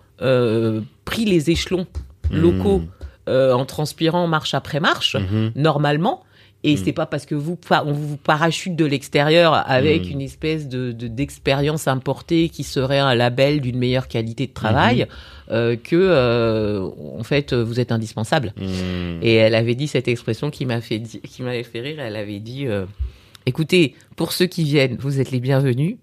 pris 1.04 1.24
les 1.24 1.50
échelons 1.50 1.86
locaux 2.30 2.82
en 3.26 3.64
transpirant 3.66 4.26
marche 4.26 4.54
après 4.54 4.80
marche, 4.80 5.16
normalement. 5.54 6.22
Et 6.64 6.74
Mm. 6.74 6.78
c'est 6.84 6.92
pas 6.92 7.06
parce 7.06 7.24
que 7.24 7.36
vous 7.36 7.56
on 7.84 7.92
vous 7.92 8.16
parachute 8.16 8.74
de 8.74 8.84
l'extérieur 8.84 9.54
avec 9.70 10.06
Mm. 10.06 10.10
une 10.10 10.20
espèce 10.20 10.68
de 10.68 10.90
de- 10.92 11.06
d'expérience 11.06 11.86
importée 11.86 12.48
qui 12.48 12.64
serait 12.64 12.98
un 12.98 13.14
label 13.14 13.60
d'une 13.60 13.78
meilleure 13.78 14.08
qualité 14.08 14.46
de 14.48 14.52
travail 14.52 15.02
Mm-hmm. 15.02 15.52
euh, 15.52 15.76
que 15.76 15.94
euh, 15.96 16.88
en 17.18 17.22
fait 17.22 17.52
vous 17.54 17.78
êtes 17.78 17.92
indispensable. 17.92 18.52
Mhm. 18.60 19.20
Et 19.22 19.34
elle 19.34 19.54
avait 19.54 19.76
dit 19.76 19.86
cette 19.86 20.08
expression 20.08 20.50
qui 20.50 20.66
m'a 20.66 20.80
fait 20.80 21.00
qui 21.00 21.42
m'avait 21.42 21.62
fait 21.62 21.80
rire. 21.80 22.00
Elle 22.00 22.16
avait 22.16 22.40
dit 22.40 22.66
euh, 22.66 22.86
écoutez 23.46 23.94
pour 24.16 24.32
ceux 24.32 24.46
qui 24.46 24.64
viennent 24.64 24.96
vous 24.98 25.20
êtes 25.20 25.30
les 25.30 25.40
bienvenus, 25.40 25.96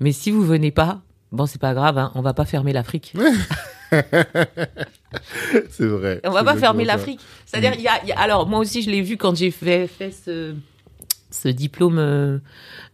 mais 0.00 0.12
si 0.12 0.30
vous 0.30 0.42
venez 0.44 0.70
pas 0.70 1.00
bon, 1.32 1.44
c'est 1.46 1.60
pas 1.60 1.74
grave, 1.74 1.98
hein, 1.98 2.12
on 2.14 2.22
va 2.22 2.34
pas 2.34 2.44
fermer 2.44 2.72
l'Afrique. 2.72 3.14
c'est 5.70 5.86
vrai. 5.86 6.20
On 6.24 6.30
va 6.30 6.44
pas 6.44 6.56
fermer 6.56 6.84
l'Afrique. 6.84 7.20
C'est-à-dire, 7.46 7.72
il 7.74 7.82
y 7.82 7.88
a, 7.88 8.00
il 8.02 8.08
y 8.08 8.12
a- 8.12 8.18
alors 8.20 8.46
moi 8.46 8.58
aussi 8.60 8.82
je 8.82 8.90
l'ai 8.90 9.02
vu 9.02 9.16
quand 9.16 9.36
j'ai 9.36 9.50
fait, 9.50 9.86
fait 9.86 10.10
ce, 10.10 10.54
ce 11.30 11.48
diplôme 11.48 12.40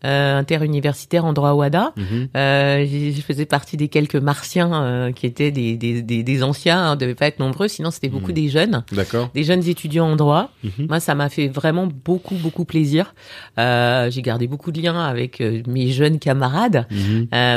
euh, 0.04 0.38
interuniversitaire 0.38 1.24
en 1.24 1.32
droit 1.32 1.52
WADA. 1.54 1.92
Mhm. 1.96 2.28
Euh, 2.36 2.86
je 2.86 3.20
faisais 3.22 3.46
partie 3.46 3.76
des 3.76 3.88
quelques 3.88 4.16
martiens 4.16 4.70
euh, 4.74 5.12
qui 5.12 5.26
étaient 5.26 5.50
des, 5.50 5.76
des, 5.76 6.02
des, 6.02 6.22
des 6.22 6.42
anciens, 6.42 6.78
hein, 6.78 6.92
on 6.92 6.96
devait 6.96 7.14
pas 7.14 7.26
être 7.26 7.38
nombreux, 7.38 7.68
sinon 7.68 7.90
c'était 7.90 8.08
beaucoup 8.10 8.28
Mhm. 8.28 8.34
des 8.34 8.48
jeunes, 8.48 8.84
D'accord. 8.92 9.30
des 9.34 9.44
jeunes 9.44 9.66
étudiants 9.66 10.06
en 10.10 10.16
droit. 10.16 10.50
Mhm. 10.62 10.86
Moi, 10.88 11.00
ça 11.00 11.14
m'a 11.14 11.28
fait 11.30 11.48
vraiment 11.48 11.86
beaucoup, 11.86 12.34
beaucoup 12.36 12.64
plaisir. 12.64 13.14
J'ai 13.56 14.22
gardé 14.22 14.46
beaucoup 14.46 14.72
de 14.72 14.80
liens 14.82 15.00
avec 15.04 15.40
mes 15.66 15.88
jeunes 15.90 16.18
camarades. 16.18 16.86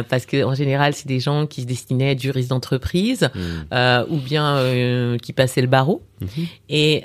Parce 0.10 0.26
que 0.26 0.44
en 0.44 0.53
général, 0.56 0.94
c'est 0.94 1.07
des 1.07 1.19
gens 1.19 1.48
qui 1.48 1.61
se 1.64 1.68
destinaient 1.68 2.07
à 2.10 2.11
être 2.11 2.22
juristes 2.22 2.49
d'entreprise 2.49 3.30
ou 4.10 4.18
bien 4.18 5.18
qui 5.22 5.34
passaient 5.34 5.61
le 5.61 5.68
barreau 5.68 6.02
et 6.69 7.03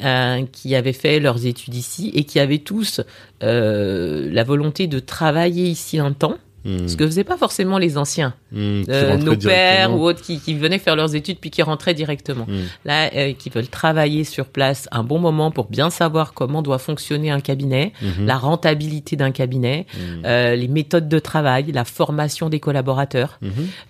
qui 0.53 0.75
avaient 0.75 0.93
fait 0.93 1.19
leurs 1.21 1.47
études 1.47 1.75
ici 1.75 2.13
et 2.15 2.25
qui 2.25 2.39
avaient 2.39 2.59
tous 2.59 3.01
la 3.41 4.45
volonté 4.45 4.87
de 4.87 4.99
travailler 5.01 5.32
ici 5.49 5.99
un 5.99 6.13
temps, 6.13 6.37
Mhm. 6.65 6.89
ce 6.89 6.97
que 6.97 7.05
faisaient 7.05 7.25
pas 7.25 7.37
forcément 7.37 7.79
les 7.79 7.99
anciens. 7.99 8.35
Qui 8.53 8.85
euh, 8.89 9.17
nos 9.17 9.37
pères 9.37 9.97
ou 9.97 10.05
autres 10.05 10.23
qui, 10.23 10.39
qui 10.39 10.55
venaient 10.55 10.79
faire 10.79 10.95
leurs 10.95 11.15
études 11.15 11.39
puis 11.41 11.51
qui 11.51 11.63
rentraient 11.63 11.95
directement. 11.95 12.45
Mhm. 12.47 12.65
Là, 12.85 13.11
euh, 13.15 13.33
qui 13.33 13.51
veulent 13.51 13.69
travailler 13.69 14.23
sur 14.25 14.47
place 14.47 14.89
un 14.93 15.03
bon 15.03 15.19
moment 15.19 15.51
pour 15.51 15.67
bien 15.69 15.91
savoir 15.91 16.35
comment 16.35 16.63
doit 16.63 16.79
fonctionner 16.79 17.31
un 17.31 17.41
cabinet, 17.41 17.93
la 18.25 18.37
rentabilité 18.39 19.17
d'un 19.17 19.33
cabinet, 19.33 19.87
euh, 20.25 20.55
les 20.55 20.69
méthodes 20.69 21.09
de 21.09 21.19
travail, 21.19 21.73
la 21.73 21.85
formation 21.85 22.49
des 22.49 22.61
collaborateurs, 22.61 23.41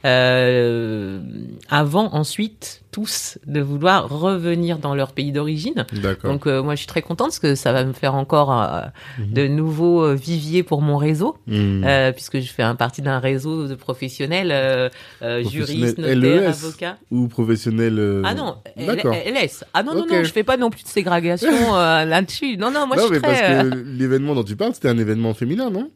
euh, 0.06 1.20
avant 1.68 2.14
ensuite 2.14 2.81
tous 2.92 3.38
de 3.46 3.60
vouloir 3.60 4.08
revenir 4.08 4.78
dans 4.78 4.94
leur 4.94 5.10
pays 5.12 5.32
d'origine. 5.32 5.86
Donc 6.22 6.46
euh, 6.46 6.62
moi 6.62 6.74
je 6.74 6.78
suis 6.80 6.86
très 6.86 7.02
contente 7.02 7.28
parce 7.28 7.38
que 7.40 7.54
ça 7.56 7.72
va 7.72 7.84
me 7.84 7.92
faire 7.94 8.14
encore 8.14 8.52
euh, 8.52 8.82
Mhm. 9.18 9.32
de 9.32 9.46
nouveaux 9.48 10.04
euh, 10.04 10.14
viviers 10.14 10.62
pour 10.62 10.80
mon 10.82 10.96
réseau, 10.98 11.36
Mhm. 11.48 11.82
euh, 11.84 12.12
puisque 12.12 12.38
je 12.40 12.52
fais 12.52 12.62
un 12.62 12.74
partie 12.76 13.02
d'un 13.02 13.18
réseau 13.18 13.66
de 13.66 13.74
professionnels, 13.74 14.50
euh, 14.52 14.88
euh, 15.22 15.42
juristes, 15.42 15.96
Professionnels 15.96 16.18
notaires, 16.20 16.42
LES. 16.42 16.46
avocats. 16.48 16.96
Ou 17.10 17.28
professionnel. 17.28 17.98
euh, 17.98 18.22
Ah 18.24 18.34
non. 18.34 18.56
LS. 18.76 19.64
Ah 19.74 19.82
non, 19.82 19.94
non, 19.94 20.02
Ok. 20.02 20.10
non, 20.10 20.22
je 20.24 20.32
fais 20.32 20.44
pas 20.44 20.56
non 20.56 20.70
plus 20.70 20.82
de 20.84 20.88
ségrégation 20.88 21.48
euh, 21.76 22.04
là-dessus. 22.04 22.56
Non, 22.58 22.70
non, 22.70 22.86
moi 22.86 22.96
non, 22.96 23.04
je 23.06 23.08
mais 23.08 23.14
suis 23.16 23.22
très... 23.22 23.40
parce 23.40 23.64
euh, 23.66 23.70
que 23.70 23.76
l'événement 23.98 24.34
dont 24.34 24.44
tu 24.44 24.54
parles, 24.56 24.74
c'était 24.74 24.88
un 24.90 24.98
événement 24.98 25.32
féminin, 25.34 25.70
non? 25.70 25.90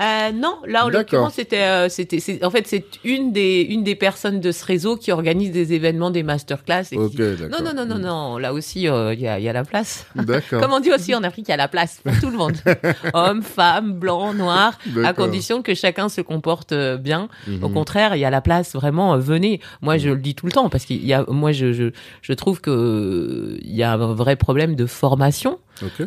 Euh, 0.00 0.32
non, 0.32 0.56
là 0.66 0.86
en 0.86 0.88
l'occurrence 0.88 1.34
c'était 1.34 1.60
euh, 1.62 1.88
c'était 1.90 2.20
c'est- 2.20 2.42
en 2.44 2.50
fait 2.50 2.66
c'est 2.66 2.84
une 3.04 3.32
des 3.32 3.60
une 3.68 3.84
des 3.84 3.94
personnes 3.94 4.40
de 4.40 4.50
ce 4.50 4.64
réseau 4.64 4.96
qui 4.96 5.12
organise 5.12 5.52
des 5.52 5.74
événements 5.74 6.10
des 6.10 6.22
masterclass 6.22 6.84
et 6.92 6.96
Ok, 6.96 7.10
qui... 7.10 7.18
Non 7.50 7.58
non 7.62 7.74
non 7.74 7.84
non 7.84 7.98
non, 7.98 8.38
là 8.38 8.52
aussi 8.54 8.88
euh, 8.88 9.12
il 9.12 9.20
y 9.20 9.28
a 9.28 9.38
il 9.38 9.44
y 9.44 9.48
a 9.48 9.52
la 9.52 9.64
place. 9.64 10.06
D'accord. 10.14 10.60
Comme 10.62 10.72
on 10.72 10.80
dit 10.80 10.90
aussi 10.92 11.14
en 11.14 11.22
Afrique, 11.22 11.48
il 11.48 11.50
y 11.50 11.54
a 11.54 11.58
la 11.58 11.68
place 11.68 12.00
pour 12.02 12.18
tout 12.18 12.30
le 12.30 12.36
monde. 12.38 12.56
Hommes, 13.14 13.42
femmes, 13.42 13.92
blancs, 13.92 14.34
noirs, 14.36 14.78
à 15.04 15.12
condition 15.12 15.60
que 15.62 15.74
chacun 15.74 16.08
se 16.08 16.20
comporte 16.22 16.72
euh, 16.72 16.96
bien. 16.96 17.28
Mhm. 17.46 17.64
Au 17.64 17.68
contraire, 17.68 18.16
il 18.16 18.20
y 18.20 18.24
a 18.24 18.30
la 18.30 18.40
place 18.40 18.74
vraiment. 18.74 19.14
euh, 19.14 19.18
venez. 19.18 19.60
Moi, 19.82 19.98
je 19.98 20.08
le 20.10 20.16
dis 20.16 20.34
tout 20.34 20.46
le 20.46 20.52
temps 20.52 20.68
parce 20.70 20.84
qu'il 20.86 21.04
y 21.04 21.12
a. 21.12 21.24
Moi, 21.28 21.52
je 21.52 21.72
je 21.72 21.90
je 22.22 22.32
trouve 22.32 22.60
que 22.60 23.58
il 23.60 23.74
y 23.74 23.82
a 23.82 23.92
un 23.92 24.14
vrai 24.14 24.36
problème 24.36 24.74
de 24.76 24.86
formation. 24.86 25.58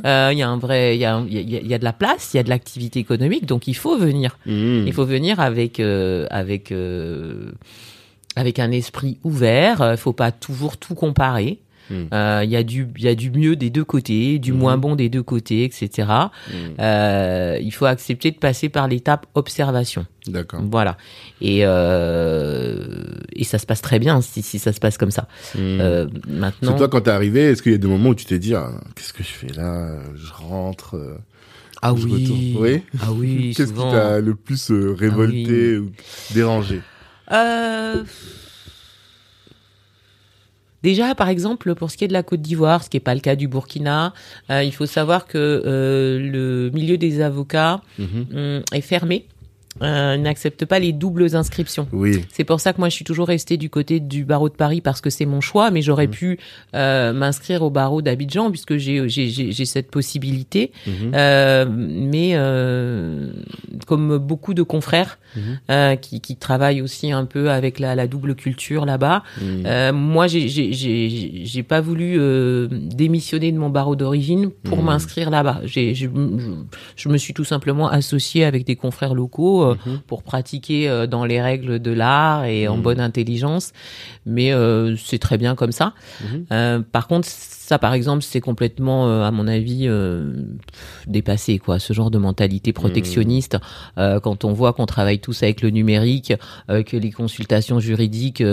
Euh, 0.06 0.30
Il 0.32 0.38
y 0.38 0.42
a 0.42 0.50
un 0.50 0.58
vrai. 0.58 0.96
Il 0.96 1.00
y 1.00 1.06
a 1.06 1.24
il 1.28 1.34
y 1.34 1.58
a, 1.58 1.60
il 1.60 1.68
y 1.68 1.74
a 1.74 1.80
de 1.80 1.84
la 1.84 1.94
place. 1.94 2.34
Il 2.34 2.38
y 2.38 2.40
a 2.40 2.44
de 2.44 2.50
l'activité 2.50 3.00
économique. 3.00 3.46
Donc, 3.46 3.68
il 3.68 3.76
faut 3.76 3.98
venir. 3.98 4.38
Mhm. 4.46 4.86
Il 4.88 4.94
faut 4.94 5.06
venir 5.06 5.40
avec 5.40 5.80
euh, 5.80 6.28
avec 6.30 6.72
euh, 6.72 7.52
avec 8.36 8.60
un 8.60 8.72
esprit 8.72 9.18
ouvert. 9.24 9.92
Il 9.92 9.98
faut 9.98 10.14
pas 10.14 10.32
toujours 10.32 10.78
tout 10.78 10.96
comparer. 10.96 11.60
Mhm. 11.94 12.08
Euh, 12.14 12.42
Il 12.44 12.50
y 12.50 12.56
a 12.56 12.64
du 12.64 12.88
il 12.98 13.04
y 13.04 13.08
a 13.08 13.16
du 13.16 13.30
mieux 13.32 13.56
des 13.56 13.70
deux 13.70 13.84
côtés, 13.86 14.40
du 14.40 14.52
Mhm. 14.52 14.58
moins 14.60 14.78
bon 14.78 14.96
des 14.96 15.10
deux 15.10 15.24
côtés, 15.24 15.64
etc. 15.64 15.90
Mhm. 16.50 16.56
Euh, 16.80 17.58
il 17.62 17.72
faut 17.72 17.86
accepter 17.86 18.32
de 18.32 18.38
passer 18.38 18.70
par 18.70 18.88
l'étape 18.88 19.26
observation. 19.36 20.06
D'accord. 20.28 20.62
Voilà. 20.72 20.98
Et 21.42 21.66
euh, 21.66 22.78
et 23.36 23.44
ça 23.44 23.58
se 23.60 23.66
passe 23.66 23.82
très 23.82 24.00
bien 24.00 24.22
si 24.22 24.42
si 24.42 24.60
ça 24.60 24.72
se 24.74 24.80
passe 24.80 24.98
comme 24.98 25.12
ça. 25.12 25.28
Euh, 25.58 26.08
Parce 26.08 26.26
maintenant. 26.28 26.74
que 26.74 26.78
toi, 26.80 26.88
quand 26.90 27.02
t'es 27.02 27.12
arrivé, 27.12 27.42
est-ce 27.42 27.62
qu'il 27.62 27.72
y 27.72 27.76
a 27.76 27.78
des 27.78 27.88
moments 27.88 28.10
où 28.10 28.16
tu 28.16 28.26
t'es 28.26 28.40
dit, 28.40 28.56
ah, 28.56 28.72
qu'est-ce 28.96 29.14
que 29.14 29.24
je 29.24 29.30
fais 29.30 29.54
là 29.56 30.00
Je 30.16 30.32
rentre. 30.34 30.96
euh, 30.96 31.18
ah 31.82 31.94
je 31.98 32.06
oui. 32.08 32.56
Oui. 32.58 32.82
Ah 33.02 33.12
oui. 33.12 33.54
Qu'est-ce 33.58 33.74
qui 33.74 33.80
t'a 33.92 34.20
le 34.22 34.36
plus 34.36 34.72
euh, 34.72 34.94
révolté 34.98 35.76
Ah 35.76 35.80
ou 35.82 35.92
dérangé? 36.34 36.82
Euh, 37.32 38.04
Déjà, 40.84 41.16
par 41.16 41.30
exemple, 41.30 41.76
pour 41.76 41.90
ce 41.92 41.98
qui 41.98 42.04
est 42.04 42.08
de 42.10 42.14
la 42.14 42.24
Côte 42.24 42.42
d'Ivoire, 42.42 42.84
ce 42.84 42.90
qui 42.90 42.98
n'est 42.98 43.02
pas 43.02 43.16
le 43.16 43.22
cas 43.22 43.36
du 43.36 43.48
Burkina, 43.48 44.14
euh, 44.50 44.64
il 44.64 44.74
faut 44.74 44.86
savoir 44.86 45.26
que 45.28 45.38
euh, 45.38 46.20
le 46.20 46.70
milieu 46.74 46.98
des 46.98 47.22
avocats 47.22 47.82
Mhm. 47.98 48.26
hum, 48.36 48.62
est 48.74 48.82
fermé, 48.82 49.26
euh, 49.82 50.18
n'accepte 50.18 50.66
pas 50.66 50.80
les 50.80 50.94
doubles 50.94 51.36
inscriptions. 51.36 51.88
Oui. 51.92 52.22
C'est 52.32 52.44
pour 52.44 52.60
ça 52.60 52.74
que 52.74 52.80
moi 52.80 52.90
je 52.90 52.96
suis 52.96 53.06
toujours 53.06 53.28
restée 53.28 53.58
du 53.58 53.70
côté 53.70 54.00
du 54.00 54.24
barreau 54.26 54.50
de 54.50 54.54
Paris 54.56 54.82
parce 54.82 55.02
que 55.02 55.10
c'est 55.10 55.26
mon 55.26 55.42
choix, 55.42 55.72
mais 55.72 55.82
j'aurais 55.82 56.08
Mhm. 56.08 56.12
pu 56.14 56.40
euh, 56.76 57.14
m'inscrire 57.14 57.62
au 57.64 57.70
barreau 57.70 58.02
d'Abidjan 58.02 58.50
puisque 58.52 58.78
j'ai 58.78 59.08
j'ai 59.10 59.66
cette 59.66 59.90
possibilité. 59.90 60.72
Mhm. 60.88 61.12
Euh, 61.16 61.66
mais 61.70 62.32
euh, 62.34 63.32
comme 63.88 64.18
beaucoup 64.18 64.54
de 64.54 64.64
confrères 64.64 65.18
Mhm. 65.36 65.42
euh, 65.72 65.96
qui, 65.96 66.22
qui 66.22 66.36
travaillent 66.36 66.82
aussi 66.82 67.12
un 67.12 67.26
peu 67.26 67.50
avec 67.50 67.80
la, 67.80 67.96
la 67.96 68.06
double 68.08 68.36
culture 68.36 68.86
là-bas, 68.86 69.24
euh, 69.42 69.92
moi 69.92 70.28
j'ai 70.28 70.48
j'ai 70.48 70.72
j'ai 70.74 71.64
pas 71.64 71.82
voulu 71.82 72.16
euh, 72.20 72.68
démissionner 72.72 73.52
de 73.52 73.58
mon 73.58 73.70
barreau 73.70 73.96
d'origine 73.96 74.52
pour 74.64 74.84
m'inscrire 74.84 75.30
là-bas. 75.32 75.62
J'ai 75.64 75.96
je, 75.96 76.06
je, 76.08 76.52
je 76.96 77.10
me 77.10 77.18
suis 77.18 77.34
tout 77.34 77.44
simplement 77.44 77.88
associé 77.90 78.46
avec 78.46 78.66
des 78.66 78.76
confrères 78.76 79.16
locaux 79.16 79.63
euh, 79.64 79.76
Mhm. 79.86 80.00
pour 80.08 80.24
pratiquer 80.24 80.90
euh, 80.90 81.08
dans 81.08 81.26
les 81.26 81.42
règles 81.42 81.80
de 81.80 81.92
l'art 81.92 82.46
et 82.46 82.68
en 82.68 82.78
Mhm. 82.78 82.84
bonne 82.84 83.00
intelligence. 83.00 83.72
Mais 84.26 84.54
euh, 84.54 84.96
c'est 84.98 85.20
très 85.20 85.38
bien 85.38 85.56
comme 85.56 85.72
ça. 85.72 85.94
Mhm. 86.50 86.84
Par 86.92 87.08
contre, 87.08 87.28
ça, 87.28 87.80
par 87.80 87.94
exemple, 87.94 88.24
c'est 88.24 88.42
complètement, 88.42 89.24
à 89.24 89.32
mon 89.32 89.48
avis, 89.48 89.88
dépassé, 91.08 91.60
quoi. 91.60 91.80
Ce 91.80 91.94
genre 91.94 92.12
de 92.12 92.18
mentalité 92.18 92.74
protectionniste, 92.74 93.58
quand 93.96 94.44
on 94.46 94.54
voit 94.54 94.74
qu'on 94.74 94.86
travaille 94.86 95.20
tous 95.20 95.44
avec 95.44 95.62
le 95.62 95.70
numérique, 95.70 96.34
que 96.70 96.98
les 96.98 97.12
consultations 97.12 97.80
juridiques, 97.80 98.44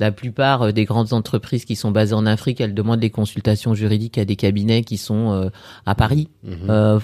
la 0.00 0.12
plupart 0.12 0.72
des 0.72 0.84
grandes 0.84 1.12
entreprises 1.12 1.64
qui 1.64 1.76
sont 1.76 1.90
basées 1.90 2.14
en 2.14 2.26
Afrique, 2.26 2.60
elles 2.60 2.74
demandent 2.74 3.02
les 3.02 3.10
consultations 3.10 3.74
juridiques 3.74 4.18
à 4.18 4.24
des 4.24 4.36
cabinets 4.36 4.82
qui 4.82 4.96
sont 4.96 5.50
à 5.84 5.94
Paris. 5.94 6.28
Euh, 6.68 6.98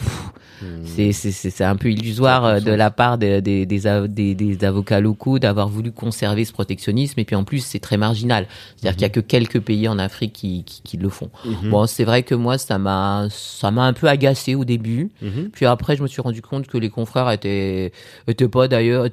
c'est 0.84 1.64
un 1.64 1.76
peu 1.76 1.90
illusoire 1.90 2.60
de 2.60 2.70
la 2.72 2.90
part 2.90 3.18
des 3.18 3.31
des 3.40 3.66
des, 3.66 4.08
des, 4.08 4.34
des 4.34 4.64
avocats 4.64 5.00
locaux 5.00 5.38
d'avoir 5.38 5.68
voulu 5.68 5.92
conserver 5.92 6.44
ce 6.44 6.52
protectionnisme. 6.52 7.18
Et 7.20 7.24
puis 7.24 7.36
en 7.36 7.44
plus 7.44 7.64
c'est 7.64 7.78
très 7.78 7.96
marginal. 7.96 8.46
C'est-à-dire 8.76 8.96
qu'il 8.96 9.02
y 9.02 9.06
a 9.06 9.10
que 9.10 9.20
quelques 9.20 9.60
pays 9.60 9.88
en 9.88 9.98
Afrique 9.98 10.32
qui 10.32 10.64
qui, 10.64 10.82
qui 10.82 10.96
le 10.96 11.08
font. 11.08 11.30
Mhm. 11.44 11.70
bon 11.70 11.86
c'est 11.86 12.04
vrai 12.04 12.22
que 12.22 12.34
moi 12.34 12.58
ça 12.58 12.78
m'a 12.78 13.28
un 13.62 13.92
peu 13.92 14.08
agacé 14.08 14.54
au 14.54 14.64
début. 14.64 15.10
Mhm. 15.22 15.50
puis 15.52 15.66
après 15.66 15.96
je 15.96 16.02
me 16.02 16.08
suis 16.08 16.22
rendu 16.22 16.42
compte 16.42 16.66
que 16.66 16.78
les 16.78 16.90
confrères 16.90 17.30
étaient 17.30 17.92
étaient 18.28 18.48
pas 18.48 18.68
d'ailleurs 18.68 19.04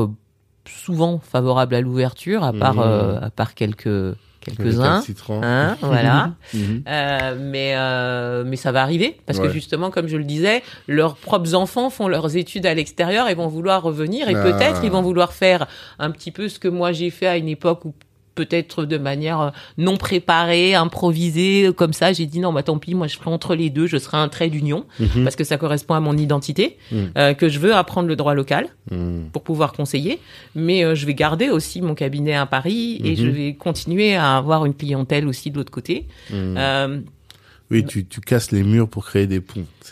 euh, 0.00 0.10
souvent 0.66 1.18
favorables 1.18 1.74
à 1.74 1.80
l'ouverture 1.80 2.44
à 2.44 2.52
part 2.52 2.80
euh, 2.80 3.18
à 3.20 3.30
part 3.30 3.54
quelques 3.54 3.88
quelques-uns 4.40 5.02
hein 5.42 5.76
voilà 5.82 6.32
Mhm. 6.54 6.82
euh, 6.88 7.36
mais 7.38 7.72
euh, 7.76 8.42
mais 8.46 8.56
ça 8.56 8.72
va 8.72 8.82
arriver 8.82 9.16
parce 9.26 9.38
que 9.38 9.48
justement 9.50 9.90
comme 9.90 10.08
je 10.08 10.16
le 10.16 10.24
disais 10.24 10.62
leurs 10.88 11.16
propres 11.16 11.54
enfants 11.54 11.90
font 11.90 12.08
leurs 12.08 12.36
études 12.36 12.66
à 12.66 12.74
l'extérieur 12.74 13.28
et 13.28 13.34
vont 13.34 13.48
vouloir 13.48 13.82
revenir 13.82 14.28
et 14.28 14.34
Ah. 14.34 14.42
peut-être 14.42 14.80
ils 14.84 14.90
vont 14.90 15.02
vouloir 15.02 15.32
faire 15.32 15.66
un 15.98 16.10
petit 16.10 16.30
peu 16.30 16.48
ce 16.48 16.58
que 16.58 16.68
moi 16.68 16.92
j'ai 16.92 17.10
fait 17.10 17.26
à 17.26 17.36
une 17.36 17.48
époque 17.48 17.84
où 17.84 17.94
peut-être 18.34 18.84
de 18.84 18.96
manière 18.98 19.40
euh, 19.40 19.50
non 19.78 19.96
préparée, 19.96 20.74
improvisée, 20.74 21.70
comme 21.76 21.92
ça, 21.92 22.12
j'ai 22.12 22.26
dit 22.26 22.40
non, 22.40 22.52
bah 22.52 22.62
tant 22.62 22.78
pis, 22.78 22.94
moi 22.94 23.06
je 23.06 23.16
ferai 23.16 23.30
entre 23.30 23.54
les 23.54 23.70
deux, 23.70 23.86
je 23.86 23.96
serai 23.96 24.16
un 24.18 24.28
trait 24.28 24.48
d'union, 24.48 24.84
Mhm. 24.98 25.24
parce 25.24 25.36
que 25.36 25.44
ça 25.44 25.56
correspond 25.56 25.94
à 25.94 26.00
mon 26.00 26.16
identité, 26.16 26.76
Mhm. 26.92 27.10
euh, 27.18 27.34
que 27.34 27.48
je 27.48 27.58
veux 27.58 27.74
apprendre 27.74 28.08
le 28.08 28.16
droit 28.16 28.34
local 28.34 28.68
Mhm. 28.90 29.30
pour 29.32 29.42
pouvoir 29.42 29.72
conseiller, 29.72 30.18
mais 30.54 30.84
euh, 30.84 30.94
je 30.94 31.06
vais 31.06 31.14
garder 31.14 31.50
aussi 31.50 31.80
mon 31.82 31.94
cabinet 31.94 32.34
à 32.34 32.46
Paris 32.46 33.00
et 33.04 33.16
je 33.16 33.26
vais 33.26 33.54
continuer 33.54 34.14
à 34.14 34.36
avoir 34.36 34.64
une 34.66 34.74
clientèle 34.74 35.26
aussi 35.26 35.50
de 35.50 35.56
l'autre 35.56 35.72
côté. 35.72 36.06
Euh, 36.32 37.00
Oui, 37.72 37.84
tu, 37.86 38.04
tu 38.04 38.20
casses 38.20 38.50
les 38.50 38.64
murs 38.64 38.88
pour 38.88 39.06
créer 39.06 39.28
des 39.28 39.40
ponts. 39.40 39.64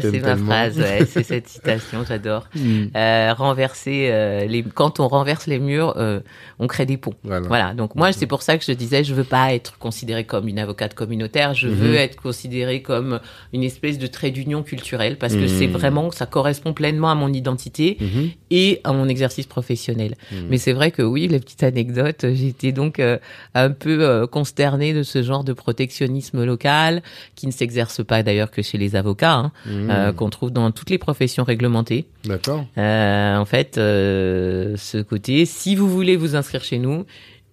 C'est 0.00 0.20
ma 0.20 0.20
tellement. 0.20 0.46
phrase, 0.46 0.78
ouais, 0.78 1.06
c'est 1.06 1.22
cette 1.22 1.48
citation, 1.56 2.04
j'adore. 2.06 2.48
Hmm, 2.54 2.86
Euh, 2.96 3.32
renverser 3.36 4.08
euh, 4.10 4.44
les 4.46 4.62
quand 4.62 5.00
on 5.00 5.08
renverse 5.08 5.46
les 5.46 5.58
murs, 5.58 5.94
euh, 5.96 6.20
on 6.58 6.66
crée 6.66 6.86
des 6.86 6.96
ponts. 6.96 7.14
Voilà. 7.24 7.46
Voilà. 7.48 7.74
Donc 7.74 7.94
moi, 7.94 8.12
c'est 8.12 8.26
pour 8.26 8.42
ça 8.42 8.58
que 8.58 8.64
je 8.64 8.72
disais, 8.72 9.04
je 9.04 9.14
veux 9.14 9.24
pas 9.24 9.54
être 9.54 9.78
considérée 9.78 10.24
comme 10.24 10.48
une 10.48 10.58
avocate 10.58 10.94
communautaire. 10.94 11.54
Je 11.54 11.68
veux 11.68 11.94
être 11.96 12.16
considérée 12.20 12.82
comme 12.82 13.20
une 13.52 13.62
espèce 13.62 13.98
de 13.98 14.06
trait 14.06 14.30
d'union 14.30 14.62
culturelle 14.62 15.16
parce 15.18 15.34
que 15.34 15.46
c'est 15.46 15.66
vraiment 15.66 16.10
ça 16.10 16.26
correspond 16.26 16.72
pleinement 16.72 17.10
à 17.10 17.14
mon 17.14 17.32
identité 17.32 17.96
Mhm. 18.00 18.30
et 18.50 18.80
à 18.84 18.92
mon 18.92 19.08
exercice 19.08 19.46
professionnel. 19.46 20.14
Mhm. 20.32 20.46
Mais 20.50 20.58
c'est 20.58 20.72
vrai 20.72 20.90
que 20.90 21.02
oui, 21.02 21.28
les 21.28 21.38
petites 21.40 21.62
anecdotes, 21.62 22.26
j'étais 22.34 22.72
donc 22.72 22.98
euh, 23.00 23.18
un 23.54 23.70
peu 23.70 24.02
euh, 24.04 24.26
consternée 24.26 24.92
de 24.92 25.02
ce 25.02 25.22
genre 25.22 25.44
de 25.44 25.52
protectionnisme 25.52 26.44
local 26.44 27.02
qui 27.34 27.46
ne 27.46 27.52
s'exerce 27.52 28.04
pas 28.04 28.22
d'ailleurs 28.22 28.50
que 28.50 28.62
chez 28.62 28.78
les 28.78 28.96
avocats, 28.96 29.07
hein, 29.22 29.52
Mhm. 29.66 29.90
euh, 29.90 30.12
qu'on 30.12 30.30
trouve 30.30 30.50
dans 30.50 30.70
toutes 30.70 30.90
les 30.90 30.98
professions 30.98 31.44
réglementées. 31.44 32.06
D'accord. 32.24 32.64
Euh, 32.76 33.36
en 33.36 33.44
fait, 33.44 33.78
euh, 33.78 34.74
ce 34.76 34.98
côté, 34.98 35.44
si 35.46 35.74
vous 35.76 35.88
voulez 35.88 36.16
vous 36.16 36.36
inscrire 36.36 36.62
chez 36.64 36.78
nous, 36.78 37.04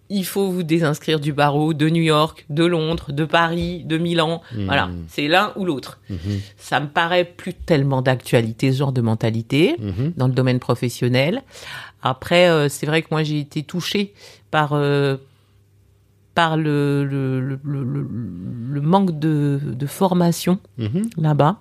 il 0.10 0.23
faut 0.26 0.52
vous 0.52 0.61
désinscrire 0.61 1.19
du 1.19 1.34
barreau 1.34 1.73
de 1.73 1.90
New 1.90 2.03
York, 2.03 2.45
de 2.52 2.64
Londres, 2.64 3.11
de 3.11 3.26
Paris, 3.26 3.84
de 3.86 3.98
Milan. 3.98 4.44
Mhm. 4.56 4.65
Voilà, 4.65 4.90
c'est 5.07 5.27
l'un 5.27 5.52
ou 5.56 5.65
l'autre. 5.65 5.99
Mhm. 6.11 6.18
Ça 6.57 6.80
me 6.80 6.88
paraît 6.88 7.26
plus 7.26 7.53
tellement 7.56 8.03
d'actualité 8.03 8.72
ce 8.72 8.77
genre 8.77 8.91
de 8.91 9.02
mentalité 9.02 9.76
dans 10.15 10.27
le 10.27 10.34
domaine 10.34 10.60
professionnel. 10.60 11.41
Après, 12.03 12.48
euh, 12.49 12.69
c'est 12.69 12.86
vrai 12.86 13.02
que 13.02 13.07
moi 13.10 13.23
j'ai 13.23 13.40
été 13.40 13.64
touchée 13.64 14.14
par 14.52 14.73
euh, 14.73 15.18
par 16.36 16.57
le 16.57 17.03
le, 17.10 17.40
le, 17.64 18.82
manque 18.82 19.18
de, 19.18 19.60
de 19.64 19.86
formation 19.88 20.60
Mhm. 20.78 21.10
là-bas. 21.18 21.57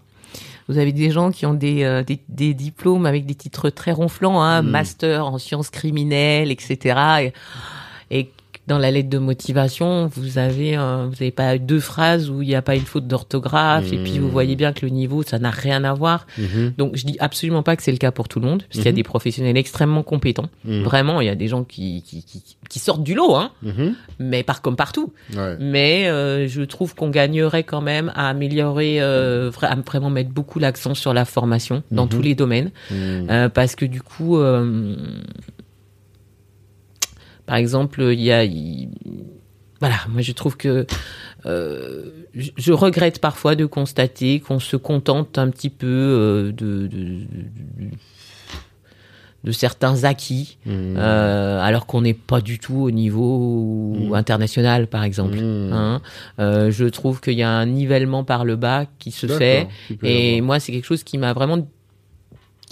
Vous 0.68 0.78
avez 0.78 0.92
des 0.92 1.10
gens 1.10 1.30
qui 1.30 1.44
ont 1.46 1.54
des, 1.54 1.84
euh, 1.84 2.02
des, 2.02 2.20
des 2.28 2.54
diplômes 2.54 3.06
avec 3.06 3.24
des 3.26 3.34
titres 3.34 3.68
très 3.70 3.92
ronflants, 3.92 4.42
hein, 4.42 4.62
Mm. 4.62 4.68
master 4.70 5.26
en 5.26 5.38
sciences 5.38 5.70
criminelles, 5.70 6.50
etc. 6.50 6.98
Et, 8.10 8.18
et 8.20 8.30
dans 8.66 8.78
la 8.78 8.90
lettre 8.90 9.10
de 9.10 9.18
motivation, 9.18 10.06
vous 10.14 10.38
avez, 10.38 10.76
euh, 10.78 11.06
vous 11.08 11.16
avez 11.20 11.30
pas 11.30 11.58
deux 11.58 11.80
phrases 11.80 12.30
où 12.30 12.40
il 12.42 12.48
n'y 12.48 12.54
a 12.54 12.62
pas 12.62 12.74
une 12.76 12.82
faute 12.86 13.06
d'orthographe, 13.06 13.92
et 13.92 13.98
puis 13.98 14.18
vous 14.18 14.28
Mm. 14.28 14.30
voyez 14.30 14.56
bien 14.56 14.72
que 14.72 14.86
le 14.86 14.90
niveau, 14.90 15.22
ça 15.22 15.38
n'a 15.38 15.50
rien 15.50 15.84
à 15.84 15.92
voir. 15.92 16.26
Mhm. 16.38 16.72
Donc 16.78 16.96
je 16.96 17.04
dis 17.04 17.16
absolument 17.20 17.62
pas 17.62 17.76
que 17.76 17.82
c'est 17.82 17.92
le 17.92 17.98
cas 17.98 18.10
pour 18.10 18.26
tout 18.28 18.40
le 18.40 18.46
monde, 18.46 18.62
parce 18.62 18.76
qu'il 18.76 18.84
y 18.84 18.88
a 18.88 18.92
Mhm. 18.92 18.96
des 18.96 19.02
professionnels 19.02 19.56
extrêmement 19.58 20.02
compétents. 20.02 20.48
Vraiment, 20.64 21.20
il 21.20 21.26
y 21.26 21.30
a 21.30 21.34
des 21.34 21.48
gens 21.48 21.62
qui, 21.64 22.02
qui, 22.02 22.22
qui, 22.24 22.42
qui 22.70 22.78
sortent 22.78 23.02
du 23.04 23.14
lot, 23.14 23.34
hein, 23.36 23.50
mais 24.18 24.42
par 24.42 24.62
comme 24.62 24.76
partout. 24.76 25.12
Ouais. 25.36 25.56
Mais 25.60 26.08
euh, 26.08 26.48
je 26.48 26.62
trouve 26.62 26.94
qu'on 26.94 27.10
gagnerait 27.10 27.64
quand 27.64 27.80
même 27.82 28.12
à 28.14 28.28
améliorer, 28.30 28.96
euh, 29.00 29.50
à 29.60 29.74
vraiment 29.76 30.10
mettre 30.10 30.30
beaucoup 30.30 30.58
l'accent 30.58 30.94
sur 30.94 31.12
la 31.12 31.24
formation 31.26 31.82
dans 31.90 32.06
tous 32.06 32.22
les 32.22 32.34
domaines. 32.34 32.70
Euh, 32.92 33.48
parce 33.48 33.74
que 33.76 33.84
du 33.84 34.00
coup, 34.00 34.38
euh, 34.38 34.96
par 37.46 37.56
exemple, 37.56 38.02
il 38.12 38.20
y 38.20 38.32
a, 38.32 38.44
il- 38.44 38.88
voilà, 39.80 39.96
moi 40.08 40.22
je 40.22 40.32
trouve 40.32 40.56
que 40.56 40.86
euh, 41.46 42.04
je, 42.34 42.72
regrette 42.72 43.18
parfois 43.20 43.54
de 43.54 43.66
constater 43.66 44.40
qu'on 44.40 44.58
se 44.60 44.76
contente 44.76 45.36
un 45.36 45.50
petit 45.50 45.68
peu 45.68 45.86
euh, 45.86 46.52
de, 46.52 46.86
de, 46.86 46.88
de, 46.88 47.90
de 49.44 49.52
certains 49.52 50.04
acquis, 50.04 50.56
Mhm. 50.64 50.94
euh, 50.96 51.60
alors 51.60 51.84
qu'on 51.84 52.00
n'est 52.00 52.14
pas 52.14 52.40
du 52.40 52.58
tout 52.58 52.76
au 52.76 52.90
niveau 52.90 53.94
Mhm. 53.94 54.14
international, 54.14 54.86
par 54.86 55.04
exemple. 55.04 55.36
Mhm. 55.36 55.72
Hein. 55.72 56.00
Je 56.38 56.86
trouve 56.86 57.20
qu'il 57.20 57.34
y 57.34 57.42
a 57.42 57.50
un 57.50 57.66
nivellement 57.66 58.24
par 58.24 58.46
le 58.46 58.56
bas 58.56 58.86
qui 58.98 59.10
se 59.10 59.26
fait, 59.26 59.68
et 60.02 60.40
moi 60.40 60.60
c'est 60.60 60.72
quelque 60.72 60.86
chose 60.86 61.04
qui 61.04 61.18
m'a 61.18 61.34
vraiment 61.34 61.58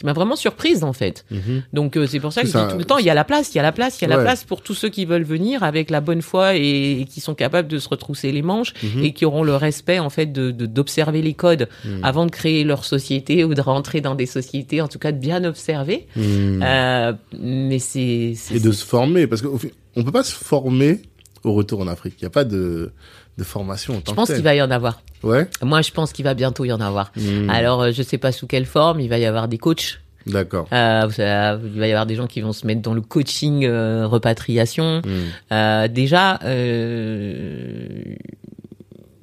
qui 0.02 0.06
m'a 0.06 0.12
vraiment 0.12 0.34
surprise 0.36 0.82
en 0.82 0.92
fait. 0.92 1.24
Mhm. 1.30 1.62
Donc 1.72 1.96
euh, 1.96 2.06
c'est 2.08 2.18
pour 2.18 2.32
ça 2.32 2.42
que 2.42 2.48
je 2.48 2.58
dis 2.58 2.68
tout 2.72 2.76
le 2.78 2.84
temps 2.84 2.98
il 2.98 3.04
y 3.06 3.10
a 3.10 3.14
la 3.14 3.22
place, 3.24 3.54
il 3.54 3.56
y 3.56 3.60
a 3.60 3.62
la 3.62 3.70
place, 3.72 4.00
il 4.00 4.02
y 4.02 4.04
a 4.06 4.10
Ouais. 4.10 4.16
la 4.16 4.22
place 4.22 4.42
pour 4.42 4.60
tous 4.60 4.74
ceux 4.74 4.88
qui 4.88 5.04
veulent 5.04 5.22
venir 5.22 5.62
avec 5.62 5.88
la 5.90 6.00
bonne 6.00 6.22
foi 6.22 6.56
et, 6.56 7.00
et 7.00 7.04
qui 7.04 7.20
sont 7.20 7.34
capables 7.36 7.68
de 7.68 7.78
se 7.78 7.88
retrousser 7.88 8.32
les 8.32 8.42
manches 8.42 8.74
Mhm. 8.82 9.04
et 9.04 9.12
qui 9.12 9.24
auront 9.24 9.44
le 9.44 9.54
respect 9.54 10.00
en 10.00 10.10
fait 10.10 10.26
de 10.32 10.50
d'observer 10.50 11.22
les 11.22 11.34
codes 11.34 11.68
Mhm. 11.84 12.00
avant 12.02 12.26
de 12.26 12.30
créer 12.32 12.64
leur 12.64 12.84
société 12.84 13.44
ou 13.44 13.54
de 13.54 13.60
rentrer 13.60 14.00
dans 14.00 14.16
des 14.16 14.26
sociétés, 14.26 14.80
en 14.80 14.88
tout 14.88 14.98
cas 14.98 15.12
de 15.12 15.18
bien 15.18 15.44
observer. 15.44 16.06
Euh, 16.18 17.12
mais 17.38 17.78
c'est 17.78 18.32
c'est- 18.36 18.56
et 18.56 18.60
de 18.60 18.72
se 18.72 18.84
former 18.84 19.26
parce 19.26 19.42
qu'on 19.42 19.58
on 19.96 20.04
peut 20.04 20.12
pas 20.12 20.24
se 20.24 20.34
former 20.34 21.00
au 21.44 21.52
retour 21.54 21.80
en 21.80 21.86
Afrique. 21.88 22.14
Il 22.18 22.22
y 22.22 22.26
a 22.26 22.30
pas 22.30 22.44
de 22.44 22.90
de 23.38 23.44
formation 23.44 23.96
en 23.96 24.00
tant 24.02 24.12
je 24.12 24.16
pense 24.16 24.32
qu'il 24.32 24.42
va 24.44 24.54
y 24.54 24.60
en 24.60 24.70
avoir. 24.70 25.02
Ouais. 25.22 25.48
Moi, 25.62 25.80
je 25.80 25.90
pense 25.90 26.12
qu'il 26.12 26.24
va 26.24 26.34
bientôt 26.34 26.64
y 26.66 26.72
en 26.72 26.80
avoir. 26.80 27.12
Mhm. 27.16 27.48
Alors, 27.48 27.80
euh, 27.82 27.90
je 27.92 28.02
sais 28.02 28.18
pas 28.18 28.30
sous 28.32 28.46
quelle 28.46 28.66
forme. 28.66 29.00
Il 29.00 29.08
va 29.08 29.18
y 29.18 29.24
avoir 29.24 29.48
des 29.48 29.56
coachs. 29.58 30.00
D'accord. 30.26 30.68
Euh, 30.72 31.08
savez, 31.10 31.58
il 31.74 31.80
va 31.80 31.86
y 31.88 31.90
avoir 31.92 32.06
des 32.06 32.14
gens 32.14 32.26
qui 32.26 32.40
vont 32.42 32.52
se 32.52 32.66
mettre 32.66 32.82
dans 32.82 32.94
le 32.94 33.00
coaching 33.00 33.64
euh, 33.64 34.06
repatriation. 34.06 35.00
Mhm. 35.04 35.12
Euh, 35.52 35.88
déjà, 35.88 36.38
euh, 36.44 37.88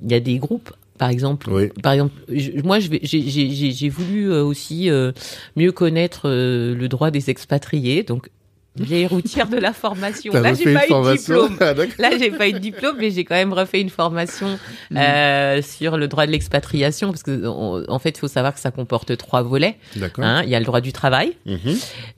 il 0.03 0.11
y 0.11 0.13
a 0.15 0.19
des 0.19 0.37
groupes. 0.37 0.71
Par 0.97 1.09
exemple, 1.09 1.49
Oui. 1.49 1.69
par 1.81 1.93
exemple, 1.93 2.13
je- 2.27 2.61
moi, 2.61 2.79
j'ai- 2.79 3.89
voulu 3.89 4.31
euh, 4.33 4.43
aussi 4.43 4.89
euh, 4.89 5.13
mieux 5.55 5.71
connaître 5.71 6.23
euh, 6.27 6.75
le 6.75 6.89
droit 6.89 7.09
des 7.09 7.29
expatriés, 7.29 8.03
donc 8.03 8.29
vieille 8.75 9.07
routière 9.07 9.47
de 9.49 9.57
la 9.57 9.73
formation. 9.73 10.31
Là, 10.33 10.53
j'ai 10.53 10.73
pas 10.73 10.85
eu 10.85 10.87
de 10.89 10.93
formation. 10.93 11.47
diplôme. 11.47 11.57
Ah. 11.61 11.73
Là, 12.01 12.11
j'ai 12.17 12.31
pas 12.31 12.47
eu 12.47 12.53
de 12.53 12.59
diplôme, 12.59 12.95
mais 12.99 13.11
j'ai 13.11 13.25
quand 13.25 13.35
même 13.35 13.51
refait 13.51 13.81
une 13.81 13.89
formation 13.89 14.57
Mm. 14.91 14.97
euh, 14.97 15.61
sur 15.61 15.97
le 15.97 16.07
droit 16.07 16.25
de 16.25 16.31
l'expatriation, 16.31 17.09
parce 17.09 17.23
que 17.23 17.45
on- 17.47 17.83
en 17.89 17.99
fait, 17.99 18.09
il 18.11 18.19
faut 18.19 18.27
savoir 18.27 18.53
que 18.53 18.59
ça 18.59 18.71
comporte 18.71 19.15
trois 19.17 19.41
volets. 19.41 19.75
D'accord. 19.95 20.23
hein. 20.23 20.43
Il 20.43 20.49
y 20.49 20.55
a 20.55 20.59
le 20.59 20.65
droit 20.65 20.81
du 20.81 20.93
travail, 20.93 21.33
Mhm. 21.45 21.57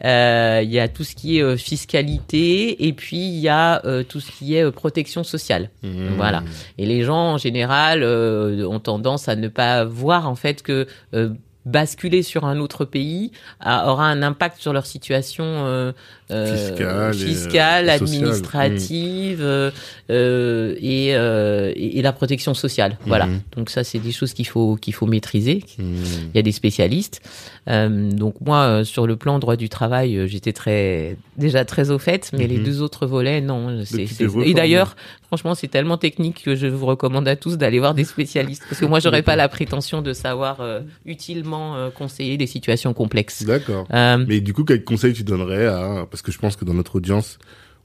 euh, 0.06 0.60
il 0.64 0.70
y 0.72 0.80
a 0.80 0.88
tout 0.88 1.04
ce 1.04 1.16
qui 1.16 1.40
est 1.40 1.42
euh, 1.42 1.56
fiscalité, 1.58 2.88
et 2.88 2.94
puis 2.94 3.18
il 3.18 3.40
y 3.40 3.48
a 3.50 3.82
euh, 3.86 4.04
tout 4.04 4.20
ce 4.20 4.32
qui 4.32 4.56
est 4.56 4.64
euh, 4.64 4.72
protection 4.72 5.24
sociale. 5.24 5.70
Mhm. 5.84 6.14
Voilà. 6.18 6.44
Et 6.78 6.86
les 6.86 7.04
gens, 7.04 7.34
en 7.34 7.38
général, 7.38 8.04
euh, 8.04 8.66
ont 8.68 8.80
tendance 8.80 9.28
à 9.28 9.36
ne 9.36 9.48
pas 9.48 9.84
voir 9.86 10.28
en 10.28 10.36
fait 10.36 10.62
que 10.62 10.88
euh, 11.14 11.30
basculer 11.64 12.24
sur 12.24 12.46
un 12.46 12.60
autre 12.60 12.86
pays 12.86 13.32
a- 13.60 13.92
aura 13.92 14.06
un 14.08 14.24
impact 14.24 14.60
sur 14.60 14.74
leur 14.74 14.88
situation 14.88 15.44
euh, 15.46 15.92
Fiscale 16.32 17.14
et, 17.14 17.18
fiscale, 17.18 17.86
sociale. 17.86 17.90
administrative 17.90 19.42
euh, 19.42 19.72
euh, 20.10 20.76
et, 20.80 21.16
euh, 21.16 21.72
et, 21.76 22.00
et 22.00 22.02
la 22.02 22.14
protection 22.14 22.54
sociale. 22.54 22.98
Voilà. 23.06 23.26
Mhm. 23.28 23.42
Donc 23.58 23.70
ça, 23.70 23.84
c'est 23.84 24.00
des 24.00 24.12
choses 24.12 24.34
qu'il 24.34 24.48
faut 24.48 24.76
qu'il 24.76 24.94
faut 24.94 25.06
maîtriser. 25.06 25.64
Mhm. 25.78 25.86
Il 26.34 26.36
y 26.36 26.40
a 26.40 26.44
des 26.44 26.52
spécialistes. 26.52 27.22
Donc 27.68 28.36
moi, 28.42 28.84
sur 28.84 29.06
le 29.08 29.16
plan 29.16 29.40
droit 29.40 29.56
du 29.56 29.70
travail, 29.70 30.28
j'étais 30.28 30.52
très 30.54 31.16
déjà 31.38 31.64
très 31.66 31.92
au 31.92 32.00
fait, 32.00 32.32
mais 32.38 32.48
les 32.48 32.58
Mhm. 32.58 32.64
deux 32.64 32.82
autres 32.82 33.06
volets, 33.06 33.40
non. 33.42 33.84
C'est, 33.86 34.08
c'est- 34.08 34.26
Et 34.46 34.54
d'ailleurs, 34.54 34.96
franchement, 35.28 35.56
c'est 35.56 35.68
tellement 35.68 35.98
technique 35.98 36.44
que 36.44 36.56
je 36.56 36.68
vous 36.68 36.86
recommande 36.86 37.28
à 37.28 37.36
tous 37.36 37.58
d'aller 37.58 37.80
voir 37.80 37.94
des 37.94 38.04
spécialistes, 38.04 38.64
parce 38.68 38.80
que 38.82 38.86
moi, 38.86 39.00
j'aurais 39.00 39.22
pas 39.22 39.36
la 39.36 39.48
prétention 39.48 40.02
de 40.02 40.14
savoir 40.14 40.60
euh, 40.62 40.82
utilement 41.06 41.76
euh, 41.76 41.90
conseiller 41.90 42.38
des 42.38 42.48
situations 42.48 42.94
complexes. 42.94 43.44
D'accord. 43.44 43.88
Euh, 43.94 44.24
Mais 44.28 44.42
du 44.42 44.54
coup, 44.54 44.64
quel 44.64 44.84
conseil 44.84 45.14
tu 45.14 45.24
donnerais 45.24 45.68
à, 45.68 46.06
parce 46.10 46.21
que 46.24 46.32
je 46.32 46.40
pense 46.40 46.56
que 46.56 46.66
dans 46.66 46.74
notre 46.74 46.96
audience, 46.98 47.38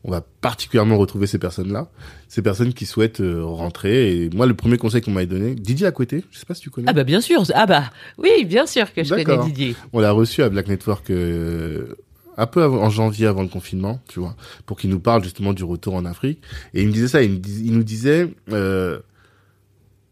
on 0.05 0.11
va 0.11 0.21
particulièrement 0.21 0.97
retrouver 0.99 1.27
ces 1.27 1.39
personnes-là, 1.39 1.89
ces 2.29 2.41
personnes 2.43 2.73
qui 2.75 2.87
souhaitent 2.87 3.21
euh, 3.21 3.43
rentrer. 3.43 4.17
Et 4.25 4.31
moi, 4.31 4.47
le 4.47 4.55
premier 4.55 4.77
conseil 4.77 5.01
qu'on 5.01 5.11
m'avait 5.11 5.27
donné, 5.27 5.55
Didier 5.57 5.87
Acoueté, 5.87 6.25
je 6.31 6.39
sais 6.39 6.47
pas 6.47 6.55
si 6.55 6.61
tu 6.61 6.71
connais. 6.71 6.89
ah 6.89 6.93
bah 6.93 7.03
bien 7.05 7.21
sûr, 7.21 7.43
ah 7.55 7.67
bah 7.67 7.91
oui, 8.19 8.45
bien 8.45 8.67
sûr 8.67 8.93
que 8.93 9.03
je 9.03 9.15
connais. 9.15 9.45
Didier. 9.47 9.75
On 9.93 9.99
l'a 10.01 10.13
reçu 10.13 10.43
à 10.43 10.49
Black 10.49 10.69
Network 10.69 11.11
euh, 11.11 11.97
un 12.37 12.47
peu 12.47 12.63
avant- 12.63 12.83
en 12.83 12.91
janvier 12.91 13.27
avant 13.27 13.43
le 13.43 13.49
confinement, 13.49 14.01
tu 14.09 14.21
vois, 14.21 14.37
pour 14.65 14.79
qu'il 14.79 14.91
nous 14.91 15.01
parle 15.01 15.25
justement 15.25 15.53
du 15.55 15.65
retour 15.65 15.95
en 15.95 16.05
Afrique. 16.05 16.41
Et 16.75 16.83
il 16.83 16.89
me 16.89 16.93
disait 16.93 17.09
ça, 17.09 17.23
il, 17.23 17.31
me 17.33 17.37
dis- 17.39 17.63
il 17.65 17.73
nous 17.73 17.83
disait, 17.85 18.33
euh, 18.53 19.01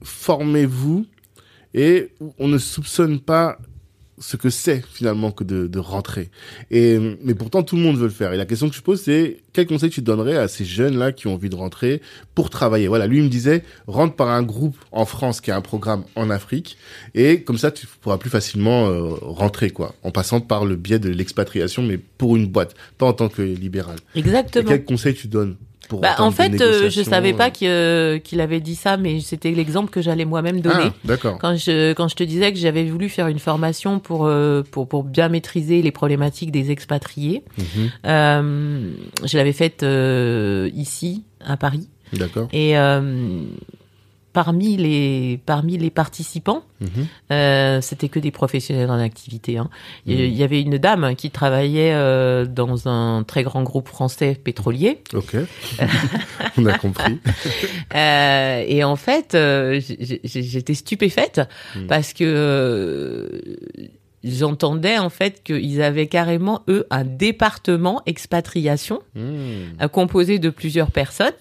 formez-vous 0.02 1.06
et 1.74 2.10
on 2.38 2.48
ne 2.48 2.58
soupçonne 2.58 3.20
pas 3.20 3.58
ce 4.18 4.36
que 4.36 4.50
c'est 4.50 4.84
finalement 4.92 5.30
que 5.30 5.44
de, 5.44 5.66
de 5.66 5.78
rentrer. 5.78 6.30
Et 6.70 6.98
mais 7.22 7.34
pourtant 7.34 7.62
tout 7.62 7.76
le 7.76 7.82
monde 7.82 7.96
veut 7.96 8.04
le 8.04 8.10
faire. 8.10 8.32
Et 8.32 8.36
la 8.36 8.46
question 8.46 8.68
que 8.68 8.74
je 8.74 8.82
pose 8.82 9.00
c'est 9.02 9.38
quel 9.52 9.66
conseil 9.66 9.90
tu 9.90 10.02
donnerais 10.02 10.36
à 10.36 10.48
ces 10.48 10.64
jeunes 10.64 10.96
là 10.96 11.12
qui 11.12 11.26
ont 11.26 11.34
envie 11.34 11.50
de 11.50 11.56
rentrer 11.56 12.00
pour 12.34 12.50
travailler? 12.50 12.88
Voilà, 12.88 13.06
lui 13.06 13.18
il 13.18 13.24
me 13.24 13.28
disait 13.28 13.64
rentre 13.86 14.14
par 14.14 14.28
un 14.28 14.42
groupe 14.42 14.76
en 14.92 15.04
France 15.04 15.40
qui 15.40 15.50
a 15.50 15.56
un 15.56 15.60
programme 15.60 16.04
en 16.16 16.30
Afrique 16.30 16.76
et 17.14 17.42
comme 17.42 17.58
ça 17.58 17.70
tu 17.70 17.86
pourras 17.86 18.18
plus 18.18 18.30
facilement 18.30 18.86
euh, 18.88 19.14
rentrer 19.20 19.70
quoi, 19.70 19.94
en 20.02 20.10
passant 20.10 20.40
par 20.40 20.64
le 20.64 20.76
biais 20.76 20.98
de 20.98 21.10
l'expatriation 21.10 21.82
mais 21.82 21.98
pour 21.98 22.36
une 22.36 22.46
boîte, 22.46 22.74
pas 22.98 23.06
en 23.06 23.12
tant 23.12 23.28
que 23.28 23.42
libéral. 23.42 23.96
Et 24.14 24.20
Exactement. 24.20 24.68
quel 24.68 24.84
conseil 24.84 25.14
tu 25.14 25.28
donnes? 25.28 25.56
Pour 25.88 26.00
Bah, 26.00 26.16
en 26.18 26.30
fait, 26.30 26.60
euh, 26.60 26.90
je 26.90 27.02
savais 27.02 27.32
pas 27.32 27.46
euh, 27.46 27.50
qu'il 27.50 27.68
euh, 27.68 28.18
qu'il 28.18 28.40
avait 28.40 28.60
dit 28.60 28.74
ça, 28.74 28.96
mais 28.96 29.20
c'était 29.20 29.50
l'exemple 29.50 29.90
que 29.90 30.02
j'allais 30.02 30.24
moi-même 30.24 30.60
donner. 30.60 30.86
Ah, 30.88 30.94
d'accord. 31.04 31.38
Quand 31.38 31.56
je 31.56 31.92
quand 31.92 32.08
je 32.08 32.16
te 32.16 32.24
disais 32.24 32.52
que 32.52 32.58
j'avais 32.58 32.84
voulu 32.84 33.08
faire 33.08 33.28
une 33.28 33.38
formation 33.38 33.98
pour 33.98 34.26
euh, 34.26 34.62
pour 34.70 34.88
pour 34.88 35.04
bien 35.04 35.28
maîtriser 35.28 35.82
les 35.82 35.90
problématiques 35.92 36.50
des 36.50 36.70
expatriés, 36.70 37.42
Mhm. 37.58 38.92
je 39.24 39.36
l'avais 39.36 39.52
faite 39.52 39.84
ici 40.74 41.24
à 41.44 41.56
Paris 41.56 41.88
D'accord. 42.12 42.48
et 42.52 42.74
parmi 44.34 44.76
les 44.76 45.40
parmi 45.46 45.78
les 45.78 45.88
participants, 45.90 46.62
Mhm. 46.82 46.88
euh, 47.32 47.80
c'était 47.80 48.10
que 48.10 48.18
des 48.18 48.30
professionnels 48.30 48.90
en 48.90 48.98
activité. 48.98 49.56
Hein. 49.56 49.70
Il 50.04 50.12
y- 50.12 50.16
Mhm. 50.22 50.24
il 50.32 50.36
y 50.36 50.42
avait 50.42 50.60
une 50.60 50.76
dame 50.76 51.14
qui 51.16 51.30
travaillait 51.30 51.94
euh, 51.94 52.44
dans 52.44 52.86
un 52.88 53.22
très 53.22 53.42
grand 53.44 53.62
groupe 53.62 53.88
français 53.88 54.34
pétrolier. 54.34 55.00
Ok. 55.14 55.36
On 56.58 56.66
a 56.66 56.76
compris. 56.76 57.18
Euh, 57.94 58.64
et 58.66 58.82
en 58.82 58.96
fait, 58.96 59.34
euh, 59.34 59.80
j'étais 59.80 60.74
stupéfaite 60.74 61.40
Mm. 61.76 61.86
parce 61.86 62.12
que 62.12 62.24
euh, 62.24 63.28
j'entendais 64.24 64.98
en 64.98 65.10
fait 65.10 65.42
qu'ils 65.44 65.82
avaient 65.82 66.06
carrément 66.06 66.62
eux 66.68 66.86
un 66.90 67.04
département 67.04 68.00
expatriation 68.06 69.00
Hmm, 69.14 69.80
euh, 69.82 69.88
composé 69.88 70.38
de 70.38 70.50
plusieurs 70.50 70.90
personnes 70.90 71.34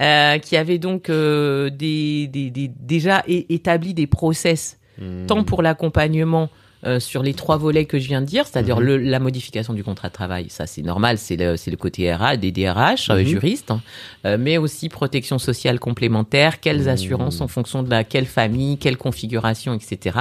euh, 0.00 0.38
qui 0.38 0.56
avaient 0.56 0.78
donc 0.78 1.10
euh, 1.10 1.68
des, 1.68 2.28
des, 2.28 2.50
des- 2.50 2.70
déjà 2.80 3.22
établi 3.26 3.92
des 3.94 4.06
process 4.06 4.78
Hmm. 5.00 5.24
tant 5.26 5.42
pour 5.42 5.62
l'accompagnement 5.62 6.50
euh, 6.84 6.98
sur 7.00 7.22
les 7.22 7.34
trois 7.34 7.56
volets 7.56 7.84
que 7.84 7.98
je 7.98 8.08
viens 8.08 8.20
de 8.20 8.26
dire, 8.26 8.46
c'est-à-dire 8.46 8.80
Mhm. 8.80 8.96
la 9.04 9.18
modification 9.20 9.72
du 9.72 9.84
contrat 9.84 10.08
de 10.08 10.12
travail, 10.14 10.46
ça 10.48 10.66
c'est 10.66 10.82
normal, 10.82 11.18
c'est 11.18 11.36
le, 11.36 11.76
côté 11.76 12.12
RH, 12.12 12.38
des 12.38 12.50
DRH, 12.52 13.10
euh, 13.10 13.18
Mhm. 13.20 13.24
juristes, 13.26 13.70
hein, 13.70 13.80
euh, 14.26 14.36
mais 14.38 14.58
aussi 14.58 14.88
protection 14.88 15.38
sociale 15.38 15.78
complémentaire, 15.78 16.60
quelles 16.60 16.82
Mhm. 16.82 16.88
assurances 16.88 17.40
en 17.40 17.48
fonction 17.48 17.82
de 17.82 17.90
la 17.90 18.04
quelle 18.04 18.26
famille, 18.26 18.78
quelle 18.78 18.96
configuration, 18.96 19.74
etc. 19.74 20.18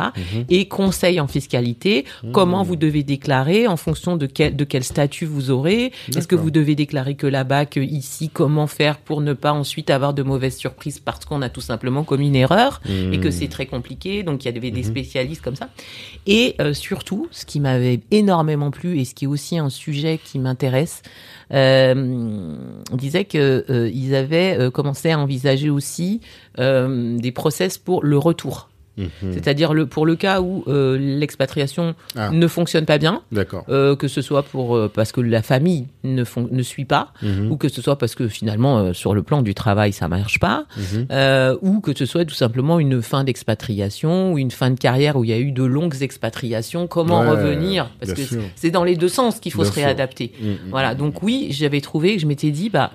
Et 0.49 0.67
conseil 0.67 1.19
en 1.19 1.27
fiscalité, 1.27 2.05
comment 2.31 2.63
vous 2.63 2.75
devez 2.75 3.03
déclarer 3.03 3.67
en 3.67 3.77
fonction 3.77 4.17
de 4.17 4.25
quel, 4.27 4.55
de 4.55 4.63
quel 4.63 4.83
statut 4.83 5.25
vous 5.25 5.49
aurez. 5.51 5.91
Est-ce 6.15 6.27
que 6.27 6.35
vous 6.35 6.51
devez 6.51 6.75
déclarer 6.75 7.15
que 7.15 7.27
là-bas, 7.27 7.65
que 7.65 7.79
ici, 7.79 8.29
comment 8.29 8.67
faire 8.67 8.97
pour 8.97 9.21
ne 9.21 9.33
pas 9.33 9.51
ensuite 9.53 9.89
avoir 9.89 10.13
de 10.13 10.23
mauvaises 10.23 10.57
surprises 10.57 10.99
parce 10.99 11.25
qu'on 11.25 11.41
a 11.41 11.49
tout 11.49 11.61
simplement 11.61 12.03
commis 12.03 12.27
une 12.27 12.35
erreur 12.35 12.81
et 13.11 13.19
que 13.19 13.31
c'est 13.31 13.47
très 13.47 13.65
compliqué. 13.65 14.23
Donc 14.23 14.43
il 14.45 14.53
y 14.53 14.57
avait 14.57 14.71
des 14.71 14.83
spécialistes 14.83 15.41
comme 15.41 15.55
ça. 15.55 15.69
Et 16.27 16.50
euh, 16.59 16.73
surtout, 16.73 17.27
ce 17.31 17.45
qui 17.45 17.59
m'avait 17.59 18.01
énormément 18.11 18.71
plu 18.71 18.99
et 18.99 19.05
ce 19.05 19.13
qui 19.13 19.25
est 19.25 19.27
aussi 19.27 19.57
un 19.57 19.69
sujet 19.69 20.19
qui 20.23 20.39
m'intéresse, 20.39 21.01
euh, 21.53 22.55
on 22.91 22.95
disait 22.95 23.25
que 23.25 23.65
euh, 23.69 24.17
avaient 24.17 24.57
euh, 24.59 24.71
commencé 24.71 25.11
à 25.11 25.19
envisager 25.19 25.69
aussi 25.69 26.21
euh, 26.59 27.17
des 27.17 27.31
process 27.31 27.77
pour 27.77 28.03
le 28.03 28.17
retour. 28.17 28.70
Mhm. 28.97 29.07
C'est-à-dire 29.31 29.73
le, 29.73 29.85
pour 29.85 30.05
le 30.05 30.15
cas 30.17 30.41
où 30.41 30.63
euh, 30.67 30.97
l'expatriation 30.97 31.95
Ah. 32.15 32.29
ne 32.31 32.47
fonctionne 32.47 32.85
pas 32.85 32.97
bien, 32.97 33.21
euh, 33.69 33.95
que 33.95 34.07
ce 34.07 34.21
soit 34.21 34.43
pour 34.43 34.75
euh, 34.75 34.91
parce 34.93 35.11
que 35.13 35.21
la 35.21 35.41
famille 35.41 35.87
ne, 36.03 36.23
fon- 36.25 36.49
ne 36.51 36.61
suit 36.61 36.85
pas, 36.85 37.13
Mhm. 37.21 37.51
ou 37.51 37.55
que 37.57 37.69
ce 37.69 37.81
soit 37.81 37.97
parce 37.97 38.15
que 38.15 38.27
finalement 38.27 38.79
euh, 38.79 38.93
sur 38.93 39.13
le 39.15 39.23
plan 39.23 39.41
du 39.41 39.53
travail 39.55 39.93
ça 39.93 40.07
marche 40.09 40.39
pas, 40.39 40.65
Mhm. 40.77 41.05
euh, 41.11 41.57
ou 41.61 41.79
que 41.79 41.95
ce 41.97 42.05
soit 42.05 42.25
tout 42.25 42.35
simplement 42.35 42.79
une 42.79 43.01
fin 43.01 43.23
d'expatriation 43.23 44.33
ou 44.33 44.37
une 44.37 44.51
fin 44.51 44.69
de 44.71 44.77
carrière 44.79 45.15
où 45.15 45.23
il 45.23 45.29
y 45.29 45.33
a 45.33 45.39
eu 45.39 45.51
de 45.51 45.63
longues 45.63 46.01
expatriations. 46.01 46.87
Comment 46.87 47.21
Ouais, 47.21 47.29
revenir? 47.29 47.89
Parce 47.99 48.13
que 48.13 48.21
c'est 48.55 48.71
dans 48.71 48.83
les 48.83 48.95
deux 48.97 49.07
sens 49.09 49.39
qu'il 49.39 49.51
faut 49.53 49.61
Bien 49.61 49.71
se 49.71 49.75
réadapter. 49.75 50.33
Mhm. 50.41 50.57
Voilà, 50.69 50.95
donc 50.95 51.23
oui, 51.23 51.47
j'avais 51.51 51.81
trouvé, 51.81 52.19
je 52.19 52.27
m'étais 52.27 52.51
dit, 52.51 52.69
bah, 52.69 52.91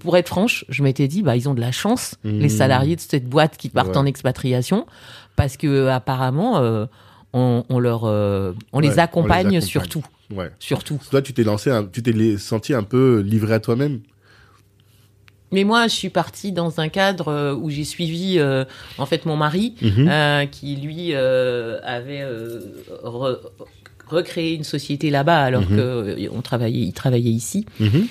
pour 0.00 0.16
être 0.16 0.28
franche, 0.28 0.64
je 0.68 0.82
m'étais 0.82 1.06
dit, 1.08 1.22
bah, 1.22 1.36
ils 1.36 1.48
ont 1.48 1.54
de 1.54 1.60
la 1.60 1.72
chance, 1.72 2.16
les 2.24 2.48
salariés 2.48 2.96
de 2.96 3.00
cette 3.00 3.28
boîte 3.28 3.56
qui 3.56 3.68
partent 3.68 3.90
Ouais. 3.90 3.96
en 3.98 4.06
expatriation, 4.06 4.86
parce 5.36 5.56
que 5.56 5.86
apparemment, 5.88 6.58
euh, 6.58 6.86
on, 7.32 7.64
on 7.68 7.78
leur, 7.78 8.04
euh, 8.04 8.52
on, 8.72 8.78
Ouais, 8.80 8.88
les 8.88 8.94
on 8.94 8.98
accompagne 9.02 9.48
les 9.50 9.56
accompagne. 9.56 9.60
surtout, 9.68 10.04
Ouais. 10.30 10.50
surtout. 10.58 10.98
Toi, 11.10 11.22
tu 11.22 11.32
t'es 11.34 11.44
lancé, 11.44 11.70
un- 11.70 11.84
tu 11.84 12.02
t'es 12.02 12.36
senti 12.38 12.74
un 12.74 12.82
peu 12.82 13.20
livré 13.20 13.54
à 13.54 13.60
toi-même? 13.60 14.00
Mais 15.52 15.62
moi, 15.64 15.86
je 15.86 15.94
suis 15.94 16.08
partie 16.10 16.50
dans 16.50 16.80
un 16.80 16.88
cadre 16.88 17.28
euh, 17.28 17.54
où 17.54 17.70
j'ai 17.70 17.84
suivi, 17.84 18.38
euh, 18.38 18.64
en 18.98 19.06
fait, 19.06 19.26
mon 19.26 19.36
mari, 19.36 19.74
Mhm. 19.80 20.08
euh, 20.08 20.46
qui 20.46 20.74
lui 20.76 21.10
euh, 21.14 21.78
avait 21.84 22.22
euh, 22.22 22.60
re- 23.04 23.38
recréé 24.08 24.54
une 24.54 24.64
société 24.64 25.08
là-bas, 25.10 25.42
alors 25.44 25.68
que 25.68 26.28
on 26.32 26.40
travaillait, 26.42 26.80
il 26.86 26.92
travaillait 26.92 27.30
ici. 27.30 27.64
Mhm. 27.78 28.06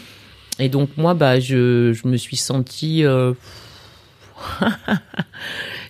Et 0.59 0.69
donc 0.69 0.89
moi, 0.95 1.13
bah, 1.13 1.39
je, 1.41 1.91
je 1.91 2.07
me 2.07 2.15
suis 2.15 2.37
sentie, 2.37 3.03
euh, 3.03 3.33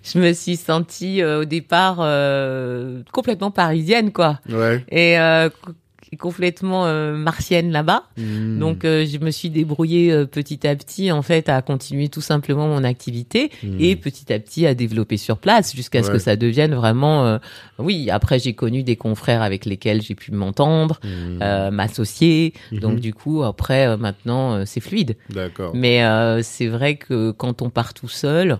je 0.13 0.19
me 0.19 0.33
suis 0.33 0.55
sentie 0.55 1.21
euh, 1.21 1.41
au 1.41 1.45
départ 1.45 1.97
euh, 2.01 3.01
complètement 3.11 3.51
parisienne, 3.51 4.11
quoi, 4.11 4.39
Ouais. 4.49 4.83
et 4.89 5.19
euh, 5.19 5.49
co- 5.49 5.71
complètement 6.17 6.85
euh, 6.85 7.13
martienne 7.13 7.71
là-bas. 7.71 8.03
Mhm. 8.15 8.57
Donc 8.59 8.85
euh, 8.85 9.05
je 9.05 9.17
me 9.17 9.31
suis 9.31 9.49
débrouillée 9.49 10.13
euh, 10.13 10.25
petit 10.25 10.65
à 10.65 10.73
petit, 10.73 11.11
en 11.11 11.21
fait, 11.21 11.49
à 11.49 11.61
continuer 11.61 12.07
tout 12.07 12.21
simplement 12.21 12.67
mon 12.69 12.85
activité 12.85 13.51
Mhm. 13.63 13.77
et 13.81 13.95
petit 13.97 14.31
à 14.31 14.39
petit 14.39 14.65
à 14.65 14.73
développer 14.75 15.17
sur 15.17 15.37
place 15.39 15.75
jusqu'à 15.75 16.03
ce 16.03 16.11
que 16.11 16.19
ça 16.19 16.37
devienne 16.37 16.73
vraiment. 16.73 17.25
euh, 17.25 17.37
oui, 17.79 18.09
après 18.09 18.39
j'ai 18.39 18.53
connu 18.53 18.81
des 18.83 18.95
confrères 18.95 19.41
avec 19.41 19.65
lesquels 19.65 20.01
j'ai 20.01 20.15
pu 20.15 20.31
m'entendre, 20.31 21.01
euh, 21.03 21.69
m'associer. 21.71 22.53
Mhm. 22.71 22.79
Donc 22.79 22.99
du 23.01 23.13
coup, 23.13 23.43
après, 23.43 23.85
euh, 23.87 23.97
maintenant, 23.97 24.53
euh, 24.53 24.63
c'est 24.65 24.79
fluide. 24.79 25.17
D'accord. 25.31 25.71
Mais 25.75 26.05
euh, 26.05 26.41
c'est 26.43 26.67
vrai 26.67 26.95
que 26.95 27.31
quand 27.31 27.61
on 27.61 27.69
part 27.69 27.93
tout 27.93 28.07
seul, 28.07 28.59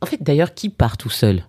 en 0.00 0.06
fait, 0.06 0.22
d'ailleurs, 0.22 0.54
qui 0.54 0.68
part 0.68 0.96
tout 0.96 1.10
seul? 1.10 1.44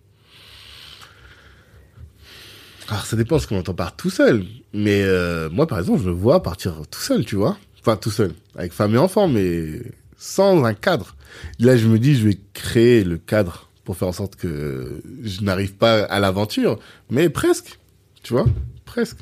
Alors, 2.90 3.06
ça 3.06 3.16
dépend 3.16 3.40
ce 3.40 3.48
qu'on 3.48 3.60
entend 3.60 3.74
par 3.74 3.96
tout 3.96 4.10
seul. 4.10 4.46
Mais 4.74 5.04
euh, 5.04 5.50
moi, 5.50 5.68
par 5.68 5.80
exemple, 5.80 6.02
je 6.02 6.10
me 6.10 6.14
vois 6.14 6.44
partir 6.44 6.76
tout 6.90 7.00
seul, 7.00 7.26
tu 7.26 7.36
vois. 7.36 7.58
Enfin, 7.80 7.98
tout 7.98 8.12
seul, 8.12 8.34
avec 8.56 8.72
femme 8.72 8.96
et 8.96 8.98
enfant, 8.98 9.28
mais 9.28 9.82
sans 10.18 10.64
un 10.64 10.74
cadre. 10.74 11.16
Là, 11.60 11.76
je 11.76 11.88
me 11.88 12.00
dis, 12.00 12.16
je 12.16 12.28
vais 12.28 12.40
créer 12.54 13.04
le 13.04 13.18
cadre 13.18 13.70
pour 13.84 13.98
faire 13.98 14.08
en 14.08 14.14
sorte 14.14 14.36
que 14.38 15.02
je 15.22 15.42
n'arrive 15.42 15.74
pas 15.76 16.04
à 16.04 16.20
l'aventure, 16.20 16.80
mais 17.10 17.30
presque, 17.30 17.78
tu 18.24 18.34
vois, 18.34 18.46
presque. 18.86 19.18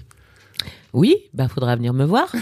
Oui, 0.94 1.16
bah 1.34 1.48
faudra 1.48 1.76
venir 1.78 1.94
me 1.94 2.04
voir. 2.06 2.28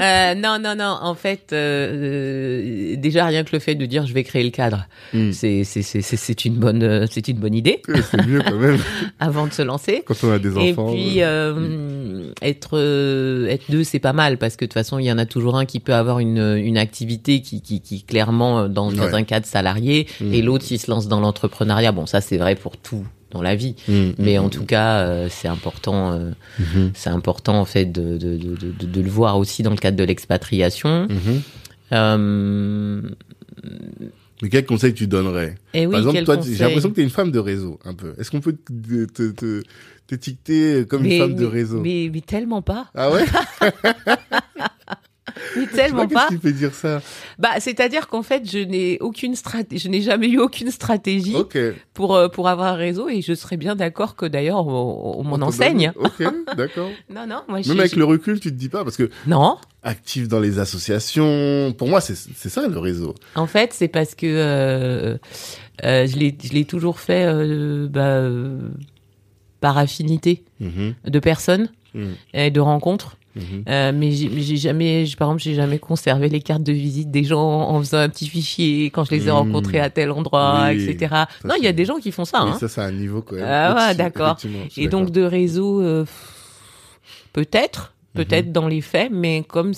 Euh, 0.00 0.34
non, 0.34 0.58
non, 0.60 0.74
non. 0.76 0.98
En 1.02 1.14
fait, 1.14 1.50
euh, 1.52 2.92
euh, 2.94 2.96
déjà 2.96 3.26
rien 3.26 3.44
que 3.44 3.50
le 3.52 3.58
fait 3.60 3.74
de 3.74 3.86
dire 3.86 4.06
je 4.06 4.12
vais 4.12 4.24
créer 4.24 4.42
le 4.44 4.50
cadre, 4.50 4.86
Mm. 5.14 5.32
c'est 5.32 5.64
c'est 5.64 6.44
une 6.44 6.56
bonne 6.56 7.06
c'est 7.10 7.28
une 7.28 7.38
bonne 7.38 7.54
idée 7.54 7.80
C'est 8.10 8.26
mieux 8.26 8.40
quand 8.42 8.56
même 8.56 8.78
avant 9.20 9.46
de 9.46 9.52
se 9.52 9.62
lancer. 9.62 10.02
quand 10.04 10.14
on 10.24 10.32
a 10.32 10.38
des 10.38 10.52
Et 10.58 10.72
enfants. 10.72 10.92
puis 10.92 11.22
euh, 11.22 12.30
être 12.42 12.76
être 13.48 13.70
deux, 13.70 13.84
c'est 13.84 13.98
pas 14.00 14.12
mal 14.12 14.36
parce 14.38 14.56
que 14.56 14.64
de 14.64 14.68
toute 14.68 14.74
façon, 14.74 14.98
il 14.98 15.04
y 15.06 15.12
en 15.12 15.18
a 15.18 15.26
toujours 15.26 15.56
un 15.56 15.64
qui 15.64 15.80
peut 15.80 15.94
avoir 15.94 16.18
une 16.18 16.56
une 16.56 16.76
activité 16.78 17.40
qui 17.40 17.62
qui 17.62 17.80
qui 17.80 18.02
clairement 18.02 18.68
dans, 18.68 18.90
dans 18.92 19.04
Ouais. 19.08 19.14
un 19.14 19.22
cadre 19.22 19.46
salarié 19.46 20.06
Mm. 20.20 20.34
et 20.34 20.42
l'autre 20.42 20.64
s'il 20.64 20.78
se 20.80 20.90
lance 20.90 21.06
dans 21.08 21.20
l'entrepreneuriat. 21.20 21.92
Bon, 21.92 22.06
ça 22.06 22.20
c'est 22.20 22.36
vrai 22.36 22.54
pour 22.56 22.76
tout 22.76 23.04
dans 23.30 23.42
la 23.42 23.54
vie. 23.56 23.74
Mm. 23.88 24.10
Mais 24.18 24.38
en 24.38 24.48
tout 24.48 24.64
cas, 24.64 25.00
euh, 25.00 25.28
c'est 25.30 25.48
important, 25.48 26.12
euh, 26.12 26.30
c'est 26.94 27.10
important 27.10 27.60
en 27.60 27.64
fait 27.64 27.86
de, 27.86 28.16
de, 28.16 28.36
de, 28.36 28.86
de, 28.86 29.00
le 29.00 29.10
voir 29.10 29.38
aussi 29.38 29.62
dans 29.62 29.70
le 29.70 29.76
cadre 29.76 29.96
de 29.96 30.04
l'expatriation. 30.04 31.08
Euh, 31.92 33.02
Mais 34.42 34.48
quel 34.50 34.66
conseil 34.66 34.94
tu 34.94 35.06
donnerais? 35.06 35.56
Oui, 35.74 35.86
Par 35.88 35.98
exemple, 36.00 36.24
toi, 36.24 36.38
j'ai 36.42 36.64
l'impression 36.64 36.90
que 36.90 36.94
tu 36.94 37.00
es 37.00 37.04
une 37.04 37.10
femme 37.10 37.30
de 37.30 37.38
réseau, 37.38 37.78
un 37.84 37.94
peu. 37.94 38.14
Est-ce 38.18 38.30
qu'on 38.30 38.40
peut 38.40 38.54
te- 38.54 39.04
te- 39.06 39.30
te- 39.32 39.62
t'étiqueter 40.06 40.86
comme 40.86 41.02
une 41.02 41.08
mais, 41.08 41.18
femme 41.18 41.34
de 41.34 41.44
réseau? 41.44 41.80
Mais, 41.80 42.10
mais 42.12 42.20
tellement 42.20 42.62
pas. 42.62 42.90
Ah 42.94 43.10
ouais? 43.10 43.24
Mais 45.56 45.64
Je 45.64 45.70
sais 45.70 45.76
tellement 45.76 46.06
Qu'est-ce 46.06 46.14
pas. 46.14 46.28
qui 46.28 46.38
fait 46.38 46.52
dire 46.52 46.74
ça 46.74 47.00
Bah, 47.38 47.50
c'est-à-dire 47.60 48.08
qu'en 48.08 48.22
fait, 48.22 48.48
je 48.50 48.58
n'ai 48.58 48.98
aucune 49.00 49.34
stratégie, 49.34 49.82
je 49.84 49.88
n'ai 49.88 50.00
jamais 50.02 50.28
eu 50.28 50.38
aucune 50.38 50.70
stratégie 50.70 51.34
pour 51.94 52.14
euh, 52.16 52.28
pour 52.28 52.48
avoir 52.48 52.68
un 52.74 52.76
réseau 52.76 53.08
et 53.08 53.22
je 53.22 53.34
serais 53.34 53.56
bien 53.56 53.74
d'accord 53.76 54.16
que 54.16 54.26
d'ailleurs 54.26 54.66
on, 54.66 55.14
on 55.20 55.24
m'en 55.24 55.36
On 55.36 55.38
te 55.38 55.44
enseigne. 55.44 55.92
Ok, 55.96 56.22
d'accord. 56.56 56.90
Non, 57.10 57.26
non, 57.26 57.42
moi 57.48 57.60
Même 57.66 57.80
avec 57.80 57.96
le 57.96 58.04
recul, 58.04 58.40
tu 58.40 58.50
te 58.50 58.56
dis 58.56 58.68
pas 58.68 58.84
parce 58.84 58.96
que 58.96 59.10
non. 59.26 59.56
actif 59.82 60.28
dans 60.28 60.40
les 60.40 60.58
associations, 60.58 61.72
pour 61.76 61.88
moi, 61.88 62.00
c'est 62.00 62.16
c'est 62.16 62.48
ça 62.48 62.66
le 62.68 62.78
réseau. 62.78 63.14
En 63.34 63.46
fait, 63.46 63.72
c'est 63.72 63.88
parce 63.88 64.14
que 64.14 64.26
euh, 64.26 65.16
euh, 65.84 66.06
je 66.06 66.16
l'ai 66.16 66.36
je 66.42 66.52
l'ai 66.52 66.64
toujours 66.64 67.00
fait 67.00 67.24
euh, 67.26 67.86
bah, 67.88 68.22
par 69.60 69.78
affinité 69.78 70.44
Mhm, 70.60 70.94
de 71.06 71.18
personnes 71.20 71.68
mhm, 71.94 72.14
et 72.34 72.50
de 72.50 72.60
rencontres. 72.60 73.16
Mhm. 73.36 73.64
Euh, 73.68 73.92
mais 73.94 74.10
j'ai 74.12 74.28
mais 74.28 74.40
j'ai 74.42 74.56
jamais, 74.56 75.06
j'ai- 75.06 75.16
par 75.16 75.28
exemple, 75.28 75.42
j'ai 75.42 75.54
jamais 75.54 75.78
conservé 75.78 76.28
les 76.28 76.40
cartes 76.40 76.62
de 76.62 76.72
visite 76.72 77.10
des 77.10 77.24
gens 77.24 77.40
en 77.40 77.78
faisant 77.80 77.98
un 77.98 78.08
petit 78.08 78.26
fichier 78.28 78.86
quand 78.90 79.04
je 79.04 79.10
les 79.12 79.24
ai 79.28 79.30
Mmh. 79.30 79.34
rencontrés 79.34 79.80
à 79.80 79.90
tel 79.90 80.10
endroit, 80.10 80.68
Oui, 80.70 80.82
etc. 80.88 81.14
Non, 81.44 81.54
il 81.58 81.64
y 81.64 81.68
a 81.68 81.72
des 81.72 81.84
gens 81.84 81.98
qui 81.98 82.10
font 82.12 82.24
ça. 82.24 82.44
Oui, 82.44 82.50
hein. 82.52 82.58
ça, 82.58 82.68
c'est 82.68 82.80
un 82.80 82.92
niveau 82.92 83.22
quand 83.22 83.36
même. 83.36 83.44
Ah 83.46 83.88
ouais, 83.88 83.94
d'accord. 83.94 84.36
Et 84.76 84.88
donc 84.88 85.10
de 85.10 85.22
réseau, 85.22 85.80
euh, 85.82 86.04
peut-être, 87.32 87.94
Mhm. 88.14 88.24
peut-être 88.24 88.52
dans 88.52 88.68
les 88.68 88.80
faits, 88.80 89.10
mais 89.12 89.44
comme, 89.46 89.72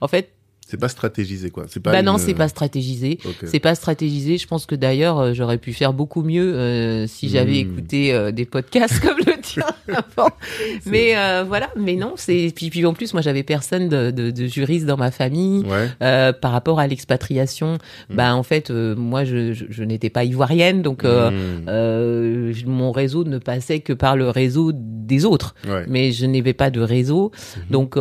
en 0.00 0.08
fait, 0.08 0.30
C'est 0.70 0.76
pas 0.80 0.88
stratégisé, 0.88 1.50
quoi. 1.50 1.64
C'est 1.68 1.80
pas. 1.80 1.92
Bah 1.92 2.02
non, 2.02 2.12
une- 2.12 2.18
c'est 2.18 2.34
pas 2.34 2.48
stratégisé. 2.48 3.18
Ok. 3.24 3.46
C'est 3.46 3.58
pas 3.60 3.74
stratégisé. 3.74 4.38
Je 4.38 4.46
pense 4.46 4.66
que 4.66 4.74
d'ailleurs, 4.74 5.18
euh, 5.18 5.32
j'aurais 5.34 5.58
pu 5.58 5.72
faire 5.72 5.92
beaucoup 5.92 6.22
mieux 6.22 6.54
euh, 6.54 7.06
si 7.06 7.28
j'avais 7.28 7.50
Hmm. 7.64 7.72
écouté 7.72 8.12
euh, 8.14 8.30
des 8.30 8.44
podcasts 8.44 9.00
comme 9.02 9.18
le 9.18 9.40
tien 9.40 9.64
avant. 9.88 10.30
Mais 10.86 11.16
euh, 11.16 11.44
voilà. 11.46 11.70
Mais 11.76 11.96
non, 11.96 12.12
c'est 12.16 12.52
puis, 12.54 12.70
puis 12.70 12.86
en 12.86 12.94
plus, 12.94 13.12
moi, 13.12 13.20
j'avais 13.22 13.42
personne 13.42 13.88
de, 13.88 14.10
de, 14.12 14.30
de 14.30 14.46
juriste 14.46 14.86
dans 14.86 14.96
ma 14.96 15.10
famille. 15.10 15.64
Ouais. 15.66 15.88
Euh, 16.02 16.32
par 16.32 16.52
rapport 16.52 16.78
à 16.78 16.86
l'expatriation, 16.86 17.78
Hmm. 18.08 18.14
bah 18.16 18.34
en 18.36 18.42
fait, 18.42 18.70
euh, 18.70 18.94
moi, 18.94 19.24
je, 19.24 19.52
je, 19.52 19.64
je 19.68 19.82
n'étais 19.84 20.10
pas 20.10 20.24
ivoirienne, 20.24 20.82
donc 20.82 21.04
euh, 21.04 21.30
euh, 21.68 22.52
je- 22.52 22.66
mon 22.66 22.92
réseau 22.92 23.24
ne 23.24 23.38
passait 23.38 23.80
que 23.80 23.92
par 23.92 24.16
le 24.16 24.28
réseau 24.30 24.72
des 24.74 25.24
autres. 25.24 25.54
Ouais. 25.66 25.84
Mais 25.88 26.12
je 26.12 26.26
n'avais 26.26 26.52
pas 26.54 26.70
de 26.70 26.80
réseau, 26.80 27.32
donc. 27.70 27.96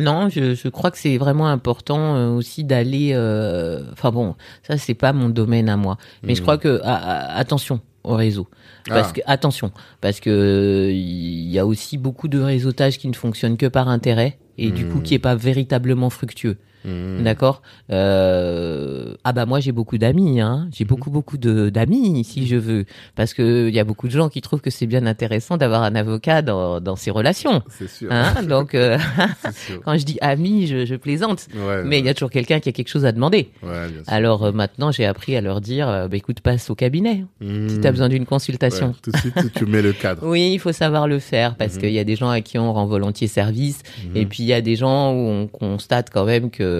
Non, 0.00 0.28
je, 0.28 0.54
je 0.54 0.68
crois 0.68 0.90
que 0.90 0.98
c'est 0.98 1.18
vraiment 1.18 1.48
important 1.48 2.16
euh, 2.16 2.30
aussi 2.30 2.64
d'aller. 2.64 3.10
euh, 3.14 3.82
Enfin 3.92 4.10
bon, 4.10 4.34
ça 4.66 4.76
c'est 4.78 4.94
pas 4.94 5.12
mon 5.12 5.28
domaine 5.28 5.68
à 5.68 5.76
moi, 5.76 5.96
mais 6.22 6.34
je 6.34 6.40
Mhm. 6.40 6.44
crois 6.44 6.58
que 6.58 6.80
a- 6.82 6.94
a- 6.94 7.36
attention 7.38 7.80
au 8.04 8.14
réseau, 8.14 8.46
parce 8.88 9.08
Ah. 9.10 9.12
que 9.12 9.20
attention, 9.26 9.70
parce 10.00 10.20
que 10.20 10.90
il 10.92 11.48
y 11.50 11.58
a 11.58 11.66
aussi 11.66 11.98
beaucoup 11.98 12.28
de 12.28 12.38
réseautage 12.40 12.98
qui 12.98 13.08
ne 13.08 13.14
fonctionne 13.14 13.56
que 13.56 13.66
par 13.66 13.88
intérêt 13.88 14.38
et 14.56 14.70
du 14.70 14.86
coup 14.88 15.00
qui 15.00 15.14
est 15.14 15.18
pas 15.18 15.34
véritablement 15.34 16.10
fructueux. 16.10 16.56
Hmm. 16.84 17.22
D'accord. 17.24 17.62
Euh, 17.90 19.14
ah 19.24 19.32
bah 19.32 19.46
moi 19.46 19.60
j'ai 19.60 19.72
beaucoup 19.72 19.98
d'amis, 19.98 20.40
hein. 20.40 20.68
J'ai 20.72 20.84
beaucoup 20.84 21.10
beaucoup 21.10 21.36
de 21.38 21.68
d'amis 21.70 22.24
si 22.24 22.46
je 22.46 22.56
veux, 22.56 22.84
parce 23.16 23.34
que 23.34 23.68
il 23.68 23.74
y 23.74 23.78
a 23.80 23.84
beaucoup 23.84 24.06
de 24.06 24.12
gens 24.12 24.28
qui 24.28 24.40
trouvent 24.40 24.60
que 24.60 24.70
c'est 24.70 24.86
bien 24.86 25.06
intéressant 25.06 25.56
d'avoir 25.56 25.82
un 25.82 25.94
avocat 25.94 26.42
dans 26.42 26.80
dans 26.80 26.96
ses 26.96 27.10
relations. 27.10 27.62
C'est 27.68 27.88
sûr. 27.88 28.08
Hein 28.12 28.42
Donc 28.48 28.74
euh, 28.74 28.98
sûr. 29.52 29.80
quand 29.84 29.96
je 29.98 30.04
dis 30.04 30.18
ami, 30.20 30.66
je, 30.66 30.84
je 30.86 30.94
plaisante, 30.94 31.46
Ouais. 31.54 31.82
mais 31.84 31.98
il 31.98 32.04
y 32.06 32.08
a 32.08 32.14
toujours 32.14 32.30
quelqu'un 32.30 32.60
qui 32.60 32.68
a 32.68 32.72
quelque 32.72 32.88
chose 32.88 33.04
à 33.04 33.12
demander. 33.12 33.50
Ouais, 33.62 33.88
bien 33.88 34.04
sûr. 34.04 34.12
Alors 34.12 34.44
euh, 34.44 34.52
maintenant 34.52 34.92
j'ai 34.92 35.04
appris 35.06 35.36
à 35.36 35.40
leur 35.40 35.60
dire, 35.60 35.86
bah, 36.10 36.16
écoute 36.16 36.40
passe 36.40 36.70
au 36.70 36.74
cabinet 36.74 37.24
si 37.40 37.80
t'as 37.80 37.90
besoin 37.90 38.08
d'une 38.08 38.26
consultation. 38.26 38.94
Tout 39.02 39.10
de 39.10 39.16
suite, 39.18 39.52
tu 39.54 39.66
mets 39.66 39.82
le 39.82 39.92
cadre. 39.92 40.22
Oui, 40.26 40.52
il 40.54 40.58
faut 40.58 40.72
savoir 40.72 41.08
le 41.08 41.18
faire 41.18 41.56
parce 41.56 41.78
qu'il 41.78 41.90
y 41.92 41.98
a 41.98 42.04
des 42.04 42.16
gens 42.16 42.30
à 42.30 42.40
qui 42.40 42.58
on 42.58 42.72
rend 42.72 42.86
volontiers 42.86 43.26
service 43.28 43.82
et 44.14 44.26
puis 44.26 44.42
il 44.42 44.46
y 44.46 44.52
a 44.52 44.60
des 44.60 44.76
gens 44.76 45.12
où 45.12 45.16
on 45.28 45.46
constate 45.46 46.10
quand 46.10 46.24
même 46.24 46.50
que 46.50 46.77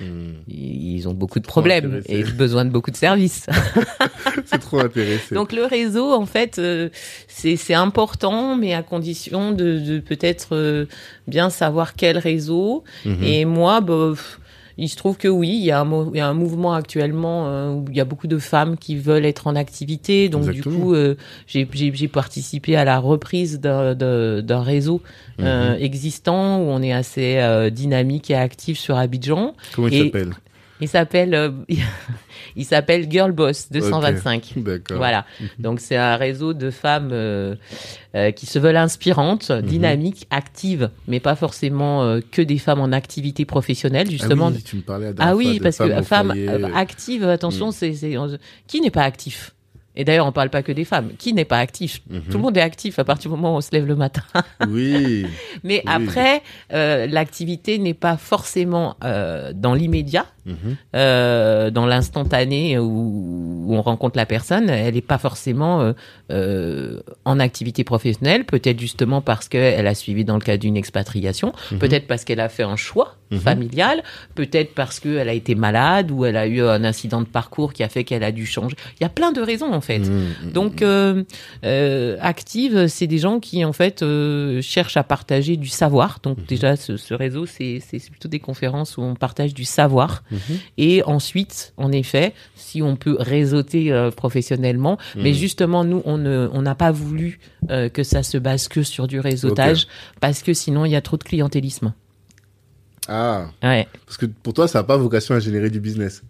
Hmm. 0.00 0.32
ils 0.48 1.06
ont 1.08 1.12
beaucoup 1.12 1.40
de 1.40 1.46
problèmes 1.46 2.00
et 2.06 2.22
besoin 2.22 2.64
de 2.64 2.70
beaucoup 2.70 2.90
de 2.90 2.96
services. 2.96 3.46
C'est 4.46 4.58
trop 4.58 4.80
intéressant. 4.80 5.34
Donc 5.34 5.52
le 5.52 5.64
réseau, 5.64 6.12
en 6.12 6.26
fait, 6.26 6.58
euh, 6.58 6.88
c'est 7.28 7.74
important, 7.74 8.56
mais 8.56 8.74
à 8.74 8.82
condition 8.82 9.52
de, 9.52 9.78
de 9.78 10.00
peut-être 10.00 10.56
euh, 10.56 10.86
bien 11.26 11.50
savoir 11.50 11.94
quel 11.94 12.18
réseau. 12.18 12.84
Mhm. 13.04 13.22
Et 13.22 13.44
moi, 13.44 13.80
bah, 13.80 14.12
pff, 14.12 14.39
il 14.80 14.88
se 14.88 14.96
trouve 14.96 15.16
que 15.16 15.28
oui, 15.28 15.48
il 15.50 15.64
y 15.64 15.70
a 15.70 15.80
un, 15.80 16.10
il 16.12 16.16
y 16.16 16.20
a 16.20 16.26
un 16.26 16.34
mouvement 16.34 16.72
actuellement 16.74 17.46
euh, 17.46 17.70
où 17.74 17.84
il 17.90 17.96
y 17.96 18.00
a 18.00 18.04
beaucoup 18.04 18.26
de 18.26 18.38
femmes 18.38 18.76
qui 18.76 18.96
veulent 18.96 19.24
être 19.26 19.46
en 19.46 19.54
activité. 19.56 20.28
Donc 20.28 20.48
Exactement. 20.48 20.74
du 20.76 20.80
coup, 20.82 20.94
euh, 20.94 21.14
j'ai 21.46 22.08
participé 22.08 22.76
à 22.76 22.84
la 22.84 22.98
reprise 22.98 23.60
d'un- 23.60 23.94
réseau 24.62 25.02
euh, 25.40 25.74
Mhm. 25.76 25.82
existant 25.82 26.58
où 26.58 26.62
on 26.70 26.82
est 26.82 26.92
assez 26.92 27.38
dynamique 27.72 28.30
et 28.30 28.34
actif 28.36 28.78
sur 28.78 28.96
Abidjan. 28.96 29.54
Comment 29.74 29.88
il 29.88 30.04
s'appelle? 30.04 30.32
Il 30.80 30.88
s'appelle 30.88 31.34
euh, 31.34 31.50
il 32.56 32.64
s'appelle 32.64 33.10
Girl 33.10 33.32
Boss 33.32 33.70
225. 33.70 34.52
D'accord. 34.56 34.96
Voilà. 34.96 35.24
Donc 35.58 35.80
c'est 35.80 35.96
un 35.96 36.16
réseau 36.16 36.52
de 36.54 36.70
femmes 36.70 37.10
euh, 37.12 37.54
euh, 38.14 38.30
qui 38.30 38.46
se 38.46 38.58
veulent 38.58 38.76
inspirantes, 38.76 39.50
Mhm. 39.50 39.62
dynamiques, 39.62 40.26
actives, 40.30 40.90
mais 41.06 41.20
pas 41.20 41.36
forcément 41.36 42.02
euh, 42.04 42.20
que 42.30 42.42
des 42.42 42.58
femmes 42.58 42.80
en 42.80 42.92
activité 42.92 43.44
professionnelle 43.44 44.10
justement. 44.10 44.48
Ah 44.48 44.52
oui, 44.56 44.62
tu 44.62 44.76
me 44.76 44.82
parlais 44.82 45.12
la 45.12 45.24
Ah 45.24 45.36
oui, 45.36 45.60
parce 45.60 45.76
femmes 45.76 45.88
que 45.94 46.00
au 46.00 46.02
femme 46.02 46.28
foyer. 46.28 46.48
euh, 46.48 46.68
active, 46.74 47.24
attention, 47.24 47.66
Mhm. 47.66 47.72
c'est 47.72 47.94
c'est 47.94 48.14
qui 48.66 48.80
n'est 48.80 48.90
pas 48.90 49.02
actif? 49.04 49.54
Et 50.00 50.04
d'ailleurs, 50.04 50.26
on 50.26 50.32
parle 50.32 50.48
pas 50.48 50.62
que 50.62 50.72
des 50.72 50.86
femmes. 50.86 51.10
Qui 51.18 51.34
n'est 51.34 51.44
pas 51.44 51.58
actif? 51.58 52.00
Mhm. 52.08 52.22
Tout 52.30 52.38
le 52.38 52.42
monde 52.42 52.56
est 52.56 52.62
actif 52.62 52.98
à 52.98 53.04
partir 53.04 53.30
du 53.30 53.36
moment 53.36 53.52
où 53.54 53.58
on 53.58 53.60
se 53.60 53.68
lève 53.72 53.84
le 53.86 53.96
matin. 53.96 54.22
Oui. 54.66 55.26
Mais 55.62 55.82
Oui. 55.84 55.92
après, 55.92 56.42
euh, 56.72 57.06
l'activité 57.06 57.78
n'est 57.78 57.92
pas 57.92 58.16
forcément 58.16 58.96
euh, 59.04 59.52
dans 59.54 59.74
l'immédiat, 59.74 60.24
Mhm. 60.46 60.56
euh, 60.96 61.70
dans 61.70 61.84
l'instantané 61.84 62.78
où, 62.78 63.64
où 63.66 63.74
on 63.76 63.82
rencontre 63.82 64.16
la 64.16 64.24
personne. 64.24 64.70
Elle 64.70 64.94
n'est 64.94 65.02
pas 65.02 65.18
forcément 65.18 65.92
euh, 66.30 67.00
en 67.24 67.38
activité 67.40 67.84
professionnelle, 67.84 68.44
peut-être 68.44 68.78
justement 68.80 69.20
parce 69.20 69.48
qu'elle 69.48 69.86
a 69.86 69.94
suivi 69.94 70.24
dans 70.24 70.34
le 70.36 70.40
cadre 70.40 70.60
d'une 70.60 70.76
expatriation, 70.76 71.52
Mhm. 71.72 71.78
peut-être 71.78 72.06
parce 72.06 72.24
qu'elle 72.24 72.40
a 72.40 72.48
fait 72.48 72.62
un 72.62 72.76
choix 72.76 73.16
Mhm. 73.30 73.38
familial, 73.40 74.02
peut-être 74.34 74.74
parce 74.74 74.98
qu'elle 75.00 75.28
a 75.28 75.32
été 75.32 75.54
malade 75.54 76.10
ou 76.10 76.24
elle 76.24 76.36
a 76.36 76.46
eu 76.46 76.62
un 76.62 76.82
incident 76.84 77.20
de 77.20 77.26
parcours 77.26 77.72
qui 77.72 77.82
a 77.82 77.88
fait 77.88 78.04
qu'elle 78.04 78.24
a 78.24 78.32
dû 78.32 78.44
changer. 78.46 78.74
Il 78.98 79.02
y 79.02 79.06
a 79.06 79.08
plein 79.08 79.30
de 79.32 79.40
raisons 79.40 79.72
en 79.72 79.80
fait. 79.80 80.00
Mhm. 80.00 80.52
Donc, 80.52 80.82
euh, 80.82 81.22
euh, 81.64 82.16
active, 82.20 82.86
c'est 82.88 83.06
des 83.06 83.18
gens 83.18 83.38
qui 83.40 83.64
en 83.64 83.72
fait 83.72 84.04
cherchent 84.62 84.96
à 84.96 85.02
partager 85.04 85.56
du 85.56 85.68
savoir. 85.68 86.18
Donc 86.22 86.44
déjà, 86.46 86.76
ce, 86.76 86.96
ce 86.96 87.14
réseau, 87.14 87.46
c'est 87.46 87.80
plutôt 88.10 88.28
des 88.28 88.40
conférences 88.40 88.96
où 88.96 89.02
on 89.02 89.14
partage 89.14 89.54
du 89.54 89.64
savoir. 89.64 90.22
Et 90.78 91.02
ensuite, 91.04 91.72
en 91.76 91.92
effet, 91.92 92.32
si 92.56 92.82
on 92.82 92.96
peut 92.96 93.16
réseauter 93.18 93.92
professionnellement, 94.16 94.98
mais 95.16 95.34
justement, 95.34 95.84
nous, 95.84 96.02
on 96.04 96.19
ne, 96.20 96.48
on 96.52 96.62
n'a 96.62 96.74
pas 96.76 96.92
voulu 96.92 97.40
euh, 97.70 97.88
que 97.88 98.02
ça 98.04 98.22
se 98.22 98.38
base 98.38 98.68
que 98.68 98.82
sur 98.84 99.08
du 99.08 99.18
réseautage, 99.20 99.88
parce 100.20 100.42
que 100.42 100.54
sinon, 100.54 100.84
il 100.84 100.92
y 100.92 100.96
a 100.96 101.00
trop 101.02 101.16
de 101.16 101.24
clientélisme. 101.24 101.92
Ah, 103.08 103.46
Ouais. 103.62 103.88
parce 104.06 104.16
que 104.18 104.26
pour 104.26 104.54
toi, 104.54 104.68
ça 104.68 104.78
n'a 104.80 104.84
pas 104.84 104.96
vocation 104.96 105.34
à 105.34 105.40
générer 105.40 105.68
du 105.70 105.80
business. 105.80 106.22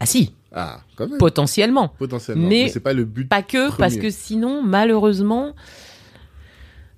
Ah 0.00 0.06
si, 0.06 0.32
Ah, 0.52 0.80
quand 0.96 1.08
même. 1.08 1.18
potentiellement. 1.18 1.88
Potentiellement. 1.98 2.48
Mais- 2.48 2.64
Mais, 2.64 2.68
c'est 2.68 2.80
pas 2.80 2.92
le 2.92 3.04
but. 3.04 3.28
Pas 3.28 3.42
que, 3.42 3.68
Premier. 3.68 3.78
parce 3.78 3.96
que 3.96 4.10
sinon, 4.10 4.62
malheureusement, 4.62 5.54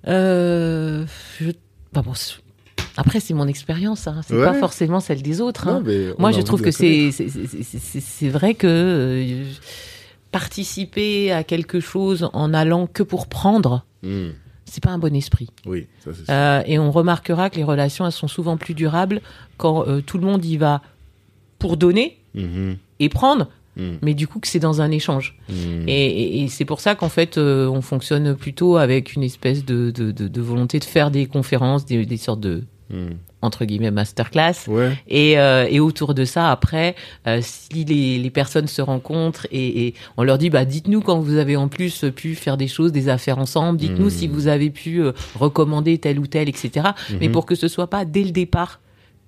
euh, 0.07 1.05
je, 1.39 1.51
bah 1.93 2.01
bon, 2.01 2.13
après 2.97 3.19
c'est 3.19 3.33
mon 3.33 3.47
expérience, 3.47 4.07
hein, 4.07 4.21
c'est 4.25 4.35
Ouais. 4.35 4.45
pas 4.45 4.53
forcément 4.53 4.99
celle 4.99 5.21
des 5.21 5.41
autres. 5.41 5.67
hein. 5.67 5.83
Non, 5.85 6.13
Moi, 6.17 6.31
je 6.31 6.41
trouve 6.41 6.61
que 6.61 6.71
c'est 6.71 8.29
vrai 8.29 8.53
que 8.55 8.67
euh, 8.67 9.43
participer 10.31 11.31
à 11.31 11.43
quelque 11.43 11.79
chose 11.79 12.29
en 12.33 12.53
allant 12.53 12.87
que 12.87 13.03
pour 13.03 13.27
prendre, 13.27 13.83
Mhm. 14.03 14.33
c'est 14.65 14.83
pas 14.83 14.91
un 14.91 14.99
bon 14.99 15.15
esprit. 15.15 15.49
Oui, 15.65 15.87
ça 16.03 16.11
c'est. 16.13 16.31
Euh, 16.31 16.61
et 16.65 16.79
on 16.79 16.91
remarquera 16.91 17.49
que 17.49 17.57
les 17.57 17.63
relations 17.63 18.05
elles 18.05 18.11
sont 18.11 18.27
souvent 18.27 18.57
plus 18.57 18.73
durables 18.73 19.21
quand 19.57 19.87
euh, 19.87 20.01
tout 20.01 20.17
le 20.17 20.25
monde 20.25 20.43
y 20.45 20.57
va 20.57 20.81
pour 21.57 21.75
donner 21.77 22.17
Mhm. 22.35 22.77
et 22.99 23.09
prendre, 23.09 23.47
Mhm. 23.75 23.97
mais 24.01 24.13
du 24.13 24.27
coup 24.27 24.39
que 24.39 24.47
c'est 24.47 24.59
dans 24.59 24.81
un 24.81 24.91
échange. 24.91 25.37
Mhm. 25.49 25.85
Et, 25.87 26.05
et- 26.07 26.43
et 26.43 26.47
c'est 26.47 26.65
pour 26.65 26.79
ça 26.79 26.95
qu'en 26.95 27.09
fait, 27.09 27.37
euh, 27.37 27.67
on 27.67 27.81
fonctionne 27.81 28.35
plutôt 28.35 28.77
avec 28.77 29.15
une 29.15 29.23
espèce 29.23 29.65
de, 29.65 29.91
de, 29.91 30.11
de, 30.11 30.27
de 30.27 30.41
volonté 30.41 30.79
de 30.79 30.85
faire 30.85 31.11
des 31.11 31.25
conférences, 31.25 31.85
des, 31.85 32.05
des 32.05 32.17
sortes 32.17 32.39
de 32.41 32.63
Mhm. 32.89 33.17
entre 33.41 33.65
guillemets 33.65 33.91
masterclass. 33.91 34.67
Ouais. 34.67 34.91
Et, 35.07 35.39
euh, 35.39 35.65
et 35.69 35.79
autour 35.79 36.13
de 36.13 36.25
ça, 36.25 36.51
après, 36.51 36.95
euh, 37.27 37.39
si 37.41 37.85
les, 37.85 38.17
les 38.17 38.29
personnes 38.29 38.67
se 38.67 38.81
rencontrent 38.81 39.47
et, 39.51 39.87
et 39.87 39.93
on 40.17 40.23
leur 40.23 40.37
dit, 40.37 40.49
bah, 40.49 40.65
dites-nous 40.65 41.01
quand 41.01 41.19
vous 41.19 41.37
avez 41.37 41.55
en 41.55 41.67
plus 41.67 42.03
pu 42.15 42.35
faire 42.35 42.57
des 42.57 42.67
choses, 42.67 42.91
des 42.91 43.07
affaires 43.07 43.37
ensemble, 43.39 43.77
dites-nous 43.79 44.09
si 44.09 44.27
vous 44.27 44.47
avez 44.47 44.69
pu 44.69 45.01
euh, 45.01 45.11
recommander 45.35 45.97
tel 45.99 46.19
ou 46.19 46.27
tel, 46.27 46.49
etc. 46.49 46.87
Mais 47.19 47.27
Mhm. 47.27 47.31
pour 47.31 47.45
que 47.45 47.55
ce 47.55 47.67
soit 47.67 47.89
pas 47.89 48.05
dès 48.05 48.23
le 48.23 48.31
départ 48.31 48.79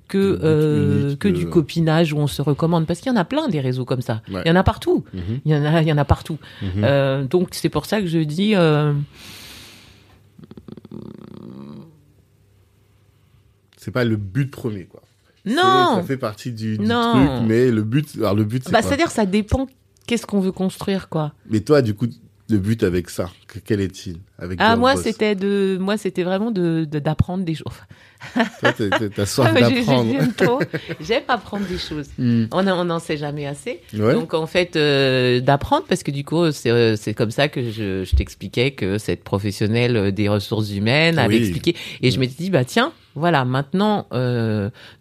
que 0.09 0.39
euh, 0.43 1.15
que 1.15 1.29
de- 1.29 1.33
du 1.37 1.45
copinage 1.47 2.11
où 2.11 2.17
on 2.17 2.27
se 2.27 2.41
recommande, 2.41 2.85
parce 2.85 2.99
qu'il 2.99 3.09
y 3.13 3.15
en 3.15 3.19
a 3.19 3.23
plein 3.23 3.47
des 3.47 3.61
réseaux 3.61 3.85
comme 3.85 4.01
ça. 4.01 4.21
Ouais. 4.29 4.41
Il 4.43 4.49
y 4.49 4.51
en 4.51 4.57
a 4.57 4.63
partout. 4.63 5.05
Mhm. 5.13 5.21
Il 5.45 5.51
y 5.53 5.55
en 5.55 5.63
a, 5.63 5.81
il 5.81 5.87
y 5.87 5.93
en 5.93 5.97
a 5.97 6.03
partout. 6.03 6.37
Mhm. 6.61 6.69
Euh, 6.83 7.23
donc 7.23 7.49
c'est 7.53 7.69
pour 7.69 7.85
ça 7.85 8.01
que 8.01 8.07
je 8.07 8.19
dis. 8.19 8.53
euh, 8.55 8.91
C'est 13.83 13.91
pas 13.91 14.03
le 14.05 14.15
but 14.15 14.51
premier, 14.51 14.85
quoi. 14.85 15.01
Non. 15.43 15.95
Ça 15.95 16.03
fait 16.03 16.17
partie 16.17 16.51
du, 16.51 16.77
du 16.77 16.85
Non. 16.85 17.13
truc, 17.13 17.47
mais 17.47 17.71
le 17.71 17.81
but, 17.81 18.07
alors 18.19 18.35
le 18.35 18.43
but, 18.43 18.63
c'est 18.63 18.71
Bah, 18.71 18.81
c'est-à-dire 18.83 19.09
ça 19.09 19.25
dépend. 19.25 19.67
Qu'est-ce 20.05 20.25
qu'on 20.27 20.39
veut 20.39 20.51
construire, 20.51 21.09
quoi. 21.09 21.33
Mais 21.49 21.61
toi, 21.61 21.81
du 21.81 21.95
coup, 21.95 22.05
le 22.49 22.57
but 22.59 22.83
avec 22.83 23.09
ça, 23.09 23.29
que- 23.47 23.57
quel 23.59 23.81
est-il? 23.81 24.17
Avec 24.37 24.59
Ah 24.61 24.75
moi 24.75 24.95
c'était 24.97 25.33
de, 25.35 25.77
moi 25.81 25.97
c'était 25.97 26.23
vraiment 26.23 26.51
de 26.51 26.85
de- 26.89 26.99
d'apprendre 26.99 27.43
des 27.43 27.55
choses. 27.55 27.73
Toi, 28.59 28.73
t'as- 29.15 29.25
soif 29.25 29.53
d'apprendre. 29.59 30.13
J'aime 30.99 31.23
apprendre 31.27 31.65
des 31.65 31.77
choses. 31.77 32.07
Hmm. 32.17 32.45
On 32.51 32.67
en- 32.67 32.81
on 32.81 32.85
n'en 32.85 32.99
sait 32.99 33.17
jamais 33.17 33.47
assez. 33.47 33.81
Ouais. 33.93 34.13
Donc 34.13 34.33
en 34.33 34.45
fait 34.45 34.75
euh, 34.75 35.39
d'apprendre 35.39 35.85
parce 35.87 36.03
que 36.03 36.11
du 36.11 36.23
coup 36.23 36.51
c'est 36.51 36.69
euh, 36.69 36.95
comme 37.15 37.31
ça 37.31 37.47
que 37.47 37.63
je, 37.71 38.03
je 38.03 38.15
t'expliquais 38.15 38.71
que 38.71 38.97
cette 38.97 39.23
professionnelle 39.23 39.95
euh, 39.97 40.11
des 40.11 40.29
ressources 40.29 40.71
humaines 40.71 41.17
avait 41.17 41.35
Oui. 41.37 41.41
expliqué 41.41 41.75
et 42.01 42.11
je 42.11 42.19
m'étais 42.19 42.35
dit 42.43 42.49
bah 42.49 42.63
tiens 42.65 42.91
voilà 43.15 43.43
maintenant 43.45 44.07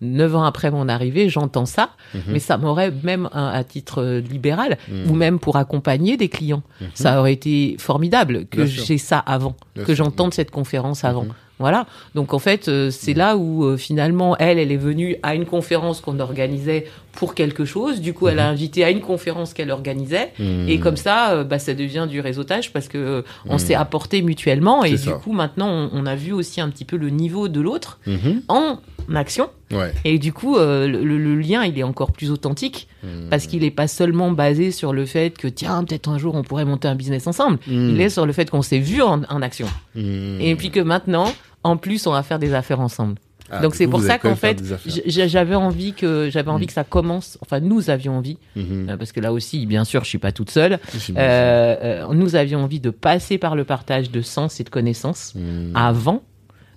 neuf 0.00 0.34
ans 0.34 0.44
après 0.44 0.70
mon 0.70 0.88
arrivée 0.88 1.28
j'entends 1.28 1.66
ça 1.66 1.90
Mhm. 2.14 2.20
mais 2.28 2.38
ça 2.38 2.56
m'aurait 2.58 2.92
même 3.02 3.28
un- 3.32 3.48
à 3.48 3.62
titre 3.64 4.02
libéral 4.30 4.78
Mhm. 4.88 5.10
ou 5.10 5.14
même 5.14 5.38
pour 5.38 5.56
accompagner 5.56 6.16
des 6.16 6.28
clients 6.28 6.62
Mhm. 6.80 6.88
ça 6.94 7.20
aurait 7.20 7.32
été 7.34 7.76
formidable 7.78 8.46
que 8.46 8.64
j'ai 8.66 8.98
ça 8.98 9.18
avant 9.18 9.54
Bien 9.76 9.84
que 9.84 9.94
j'entende 9.94 10.32
cette 10.34 10.50
conférence 10.50 11.04
avant 11.04 11.24
Mhm. 11.24 11.32
Voilà. 11.60 11.86
Donc 12.16 12.34
en 12.34 12.38
fait, 12.40 12.66
euh, 12.68 12.90
c'est 12.90 13.14
là 13.14 13.36
où 13.36 13.64
euh, 13.64 13.76
finalement 13.76 14.36
elle, 14.38 14.58
elle 14.58 14.72
est 14.72 14.76
venue 14.76 15.16
à 15.22 15.34
une 15.36 15.44
conférence 15.46 16.00
qu'on 16.00 16.18
organisait 16.18 16.86
pour 17.12 17.34
quelque 17.34 17.64
chose. 17.64 18.00
Du 18.00 18.14
coup, 18.14 18.28
elle 18.28 18.38
a 18.38 18.46
Mhm. 18.46 18.52
invité 18.52 18.84
à 18.84 18.90
une 18.90 19.00
conférence 19.00 19.52
qu'elle 19.52 19.70
organisait. 19.70 20.32
Et 20.68 20.78
comme 20.80 20.96
ça, 20.96 21.32
euh, 21.32 21.44
bah, 21.44 21.58
ça 21.58 21.74
devient 21.74 22.06
du 22.08 22.20
réseautage 22.20 22.72
parce 22.72 22.88
que 22.88 23.24
on 23.46 23.54
Mhm. 23.54 23.58
s'est 23.58 23.74
apporté 23.74 24.22
mutuellement. 24.22 24.84
Et 24.84 24.94
du 24.96 25.10
coup, 25.10 25.32
maintenant, 25.32 25.68
on, 25.68 25.90
on 25.92 26.06
a 26.06 26.16
vu 26.16 26.32
aussi 26.32 26.60
un 26.60 26.70
petit 26.70 26.84
peu 26.84 26.96
le 26.96 27.10
niveau 27.10 27.48
de 27.48 27.60
l'autre 27.60 27.98
Mhm. 28.06 28.42
en 28.48 28.78
action. 29.14 29.48
Ouais. 29.72 29.92
Et 30.04 30.18
du 30.18 30.32
coup, 30.32 30.56
euh, 30.56 30.86
le, 30.86 31.02
le 31.18 31.36
lien, 31.36 31.64
il 31.64 31.76
est 31.78 31.82
encore 31.82 32.12
plus 32.12 32.30
authentique 32.30 32.88
Mhm. 33.02 33.28
parce 33.28 33.46
qu'il 33.48 33.62
n'est 33.62 33.70
pas 33.72 33.88
seulement 33.88 34.30
basé 34.30 34.70
sur 34.70 34.92
le 34.92 35.04
fait 35.04 35.36
que 35.36 35.48
tiens, 35.48 35.82
peut-être 35.84 36.08
un 36.08 36.18
jour 36.18 36.34
on 36.36 36.42
pourrait 36.42 36.64
monter 36.64 36.86
un 36.88 36.94
business 36.94 37.26
ensemble. 37.26 37.58
Mhm. 37.66 37.90
Il 37.90 38.00
est 38.00 38.08
sur 38.10 38.24
le 38.24 38.32
fait 38.32 38.48
qu'on 38.50 38.62
s'est 38.62 38.78
vu 38.78 39.02
en, 39.02 39.22
en 39.28 39.42
action. 39.42 39.66
Mhm. 39.96 40.38
Et 40.40 40.54
puis 40.54 40.70
que 40.70 40.80
maintenant, 40.80 41.32
en 41.64 41.76
plus, 41.76 42.06
on 42.06 42.12
va 42.12 42.22
faire 42.22 42.38
des 42.38 42.54
affaires 42.54 42.80
ensemble. 42.80 43.16
Ah, 43.52 43.60
Donc 43.62 43.74
c'est 43.74 43.88
pour 43.88 44.00
ça 44.00 44.18
qu'en 44.18 44.36
fait, 44.36 44.62
j'avais 45.06 45.56
envie 45.56 45.92
que 45.92 46.30
j'avais 46.30 46.50
envie 46.52 46.64
Mm. 46.64 46.68
que 46.68 46.72
ça 46.72 46.84
commence. 46.84 47.36
Enfin, 47.42 47.58
nous 47.58 47.90
avions 47.90 48.16
envie, 48.16 48.38
Mhm. 48.54 48.88
euh, 48.90 48.96
parce 48.96 49.10
que 49.10 49.18
là 49.18 49.32
aussi, 49.32 49.66
bien 49.66 49.84
sûr, 49.84 50.04
je 50.04 50.08
suis 50.08 50.18
pas 50.18 50.30
toute 50.30 50.50
seule. 50.52 50.74
Euh, 51.16 51.76
euh, 52.06 52.14
nous 52.14 52.36
avions 52.36 52.62
envie 52.62 52.78
de 52.78 52.90
passer 52.90 53.38
par 53.38 53.56
le 53.56 53.64
partage 53.64 54.12
de 54.12 54.20
sens 54.22 54.60
et 54.60 54.64
de 54.64 54.70
connaissances 54.70 55.34
Mhm. 55.34 55.72
avant 55.74 56.22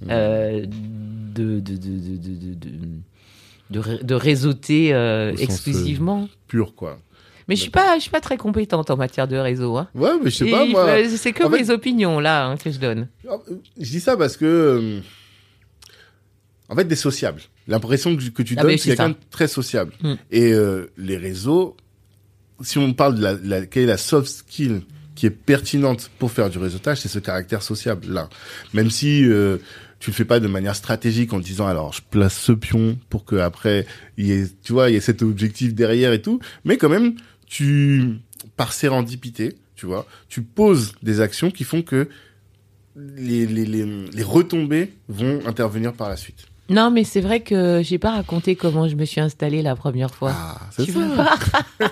euh, 0.09 0.65
de, 0.65 1.59
de, 1.59 1.59
de, 1.59 1.77
de, 1.77 2.17
de, 2.17 2.53
de, 2.55 2.69
de, 3.69 3.79
ré- 3.79 3.99
de 4.03 4.15
réseauter 4.15 4.89
exclusivement. 5.39 6.27
Pur, 6.47 6.73
quoi. 6.75 6.97
Mais 7.47 7.55
je 7.55 7.61
suis 7.61 7.69
pas, 7.71 7.95
je 7.97 8.01
suis 8.01 8.11
pas 8.11 8.21
très 8.21 8.37
compétente 8.37 8.89
en 8.89 8.97
matière 8.97 9.27
de 9.27 9.35
réseau. 9.35 9.77
Hein. 9.77 9.87
Ouais, 9.95 10.11
mais 10.23 10.29
je 10.29 10.37
sais 10.37 10.47
Et 10.47 10.51
pas, 10.51 10.65
moi. 10.65 10.87
C'est 11.17 11.33
que 11.33 11.43
en 11.43 11.49
fait- 11.49 11.59
mes 11.59 11.69
opinions 11.69 12.19
là 12.19 12.45
hein, 12.47 12.57
que 12.57 12.71
je 12.71 12.79
donne. 12.79 13.07
Je 13.79 13.89
dis 13.89 13.99
ça 13.99 14.15
parce 14.17 14.37
que. 14.37 14.45
euh, 14.45 14.99
En 16.69 16.75
fait, 16.75 16.85
des 16.85 16.95
sociables. 16.95 17.41
L'impression 17.67 18.15
que, 18.15 18.23
que 18.29 18.43
tu 18.43 18.55
Ah 18.57 18.63
donnes, 18.63 18.77
c'est 18.77 18.89
quelqu'un 18.89 19.09
de 19.09 19.15
très 19.29 19.47
sociable. 19.47 19.93
Mm. 20.01 20.13
Et 20.31 20.51
euh, 20.53 20.91
les 20.97 21.17
réseaux, 21.17 21.75
si 22.61 22.77
on 22.77 22.93
parle 22.93 23.15
de 23.15 23.21
la, 23.23 23.33
la, 23.43 23.65
quelle 23.65 23.83
est 23.83 23.87
la 23.87 23.97
soft 23.97 24.27
skill 24.29 24.81
qui 25.15 25.25
est 25.27 25.29
pertinente 25.29 26.09
pour 26.19 26.31
faire 26.31 26.49
du 26.49 26.57
réseautage, 26.57 26.99
c'est 27.01 27.07
ce 27.09 27.19
caractère 27.19 27.61
sociable 27.61 28.07
là. 28.09 28.29
Même 28.73 28.89
si 28.89 29.23
euh, 29.25 29.57
tu 29.99 30.09
le 30.09 30.15
fais 30.15 30.25
pas 30.25 30.39
de 30.39 30.47
manière 30.47 30.75
stratégique 30.75 31.31
en 31.33 31.39
disant 31.39 31.67
alors 31.67 31.93
je 31.93 32.01
place 32.09 32.35
ce 32.35 32.51
pion 32.51 32.97
pour 33.09 33.23
que 33.23 33.35
après 33.35 33.85
il 34.17 34.25
y 34.27 34.31
ait, 34.31 34.47
tu 34.63 34.73
vois, 34.73 34.89
il 34.89 34.93
y 34.93 34.95
ait 34.97 35.01
cet 35.01 35.21
objectif 35.21 35.73
derrière 35.75 36.11
et 36.13 36.21
tout, 36.21 36.39
mais 36.65 36.77
quand 36.77 36.89
même 36.89 37.13
tu 37.47 38.15
par 38.57 38.73
sérendipité, 38.73 39.55
tu 39.75 39.85
vois, 39.85 40.05
tu 40.29 40.41
poses 40.41 40.93
des 41.01 41.21
actions 41.21 41.49
qui 41.51 41.63
font 41.63 41.81
que 41.81 42.09
les, 42.95 43.45
les, 43.45 43.65
les, 43.65 43.85
les 44.13 44.23
retombées 44.23 44.93
vont 45.07 45.39
intervenir 45.47 45.93
par 45.93 46.09
la 46.09 46.17
suite. 46.17 46.45
Non, 46.69 46.91
mais 46.91 47.03
c'est 47.03 47.19
vrai 47.21 47.41
que 47.41 47.81
j'ai 47.83 47.97
pas 47.97 48.11
raconté 48.11 48.55
comment 48.55 48.87
je 48.87 48.95
me 48.95 49.03
suis 49.05 49.19
installée 49.19 49.61
la 49.61 49.75
première 49.75 50.13
fois. 50.13 50.31
Ah, 50.33 50.59
c'est 50.71 50.85
Tu 50.85 50.93
ça. 50.93 50.99
veux 50.99 51.15
pas 51.15 51.37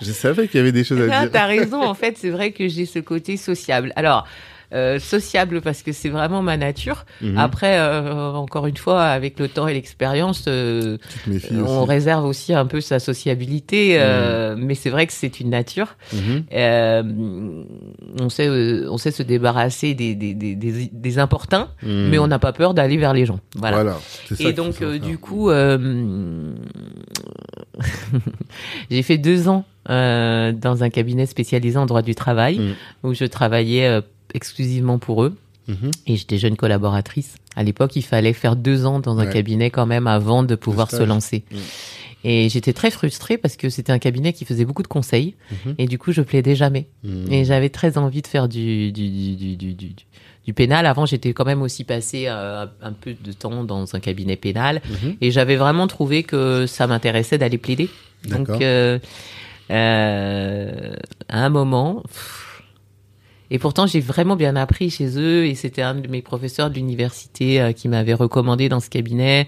Je 0.00 0.12
savais 0.12 0.48
qu'il 0.48 0.58
y 0.58 0.60
avait 0.60 0.72
des 0.72 0.84
choses 0.84 1.00
à 1.02 1.06
Non, 1.06 1.20
dire. 1.22 1.30
t'as 1.30 1.46
raison. 1.46 1.82
En 1.82 1.94
fait, 1.94 2.16
c'est 2.18 2.30
vrai 2.30 2.52
que 2.52 2.66
j'ai 2.68 2.86
ce 2.86 2.98
côté 2.98 3.36
sociable. 3.36 3.92
Alors, 3.96 4.26
euh, 4.72 4.98
sociable 4.98 5.60
parce 5.60 5.82
que 5.82 5.92
c'est 5.92 6.08
vraiment 6.08 6.42
ma 6.42 6.56
nature. 6.56 7.04
Mhm. 7.20 7.38
Après, 7.38 7.78
euh, 7.78 8.32
encore 8.32 8.66
une 8.66 8.76
fois, 8.76 9.02
avec 9.04 9.38
le 9.38 9.48
temps 9.48 9.68
et 9.68 9.74
l'expérience, 9.74 10.44
euh, 10.48 10.98
on 11.52 11.82
aussi. 11.82 11.88
réserve 11.88 12.24
aussi 12.24 12.54
un 12.54 12.66
peu 12.66 12.80
sa 12.80 12.98
sociabilité. 12.98 13.96
euh, 14.00 14.56
Mais 14.58 14.74
c'est 14.74 14.90
vrai 14.90 15.06
que 15.06 15.12
c'est 15.12 15.40
une 15.40 15.50
nature. 15.50 15.96
Mhm. 16.12 16.44
On 18.20 18.28
sait, 18.28 18.48
on 18.88 18.98
sait 18.98 19.10
se 19.10 19.22
débarrasser 19.22 19.94
des 19.94 20.14
des 20.14 20.34
des, 20.34 20.54
des, 20.54 20.90
des 20.92 21.18
importuns, 21.18 21.68
Mhm. 21.82 22.08
mais 22.10 22.18
on 22.18 22.26
n'a 22.26 22.38
pas 22.38 22.52
peur 22.52 22.74
d'aller 22.74 22.96
vers 22.96 23.12
les 23.12 23.26
gens. 23.26 23.40
Voilà. 23.56 23.96
Et 24.40 24.52
donc, 24.52 24.82
du 25.00 25.18
coup, 25.18 25.50
j'ai 28.90 29.02
fait 29.02 29.18
deux 29.18 29.48
ans 29.48 29.64
euh, 29.90 30.52
dans 30.52 30.82
un 30.82 30.90
cabinet 30.90 31.26
spécialisé 31.26 31.76
en 31.76 31.86
droit 31.86 32.02
du 32.02 32.14
travail, 32.14 32.74
où 33.02 33.14
je 33.14 33.24
travaillais 33.24 33.86
euh, 33.86 34.00
exclusivement 34.34 34.98
pour 34.98 35.24
eux. 35.24 35.36
Mhm. 35.66 35.90
Et 36.06 36.16
j'étais 36.16 36.36
jeune 36.36 36.56
collaboratrice. 36.56 37.36
À 37.56 37.62
l'époque, 37.62 37.96
il 37.96 38.02
fallait 38.02 38.34
faire 38.34 38.54
deux 38.54 38.84
ans 38.84 39.00
dans 39.00 39.18
un 39.18 39.26
Ouais. 39.26 39.32
cabinet 39.32 39.70
quand 39.70 39.86
même 39.86 40.06
avant 40.06 40.42
de 40.42 40.54
pouvoir 40.56 40.90
se 40.90 41.02
lancer. 41.02 41.44
Et 42.22 42.48
j'étais 42.50 42.72
très 42.74 42.90
frustrée 42.90 43.38
parce 43.38 43.56
que 43.56 43.68
c'était 43.70 43.92
un 43.92 43.98
cabinet 43.98 44.32
qui 44.34 44.44
faisait 44.44 44.64
beaucoup 44.66 44.82
de 44.82 44.88
conseils. 44.88 45.34
Mhm. 45.64 45.74
Et 45.78 45.86
du 45.86 45.98
coup, 45.98 46.12
je 46.12 46.20
plaidais 46.22 46.54
jamais. 46.54 46.86
Mhm. 47.02 47.32
Et 47.32 47.44
j'avais 47.46 47.70
très 47.70 47.96
envie 47.96 48.20
de 48.22 48.26
faire 48.26 48.48
du, 48.48 48.92
du, 48.92 49.08
du, 49.08 49.36
du, 49.56 49.74
du, 49.74 49.94
du, 50.46 50.52
pénal. 50.54 50.84
Avant, 50.84 51.06
j'étais 51.06 51.32
quand 51.32 51.44
même 51.46 51.62
aussi 51.62 51.84
passé 51.84 52.24
euh, 52.28 52.66
un 52.82 52.92
peu 52.92 53.14
de 53.14 53.32
temps 53.32 53.64
dans 53.64 53.94
un 53.94 54.00
cabinet 54.00 54.36
pénal. 54.36 54.82
Et 55.22 55.30
j'avais 55.30 55.56
vraiment 55.56 55.86
trouvé 55.86 56.24
que 56.24 56.66
ça 56.66 56.86
m'intéressait 56.86 57.38
d'aller 57.38 57.58
plaider. 57.58 57.88
Donc, 58.28 58.50
euh, 58.50 58.98
euh, 59.70 60.94
à 61.28 61.44
un 61.44 61.48
moment... 61.48 62.02
pff, 62.06 62.43
et 63.54 63.58
pourtant, 63.60 63.86
j'ai 63.86 64.00
vraiment 64.00 64.34
bien 64.34 64.56
appris 64.56 64.90
chez 64.90 65.16
eux. 65.16 65.46
Et 65.46 65.54
c'était 65.54 65.80
un 65.80 65.94
de 65.94 66.08
mes 66.08 66.22
professeurs 66.22 66.70
de 66.70 66.74
l'université 66.74 67.60
euh, 67.60 67.70
qui 67.70 67.86
m'avait 67.86 68.12
recommandé 68.12 68.68
dans 68.68 68.80
ce 68.80 68.90
cabinet. 68.90 69.46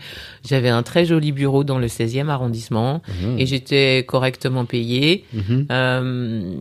J'avais 0.48 0.68
un 0.68 0.84
très 0.84 1.04
joli 1.04 1.32
bureau 1.32 1.64
dans 1.64 1.80
le 1.80 1.88
16e 1.88 2.28
arrondissement. 2.28 3.02
Mhm. 3.20 3.40
Et 3.40 3.46
j'étais 3.46 4.04
correctement 4.06 4.64
payée. 4.64 5.24
Mhm. 5.34 5.66
Euh, 5.72 6.54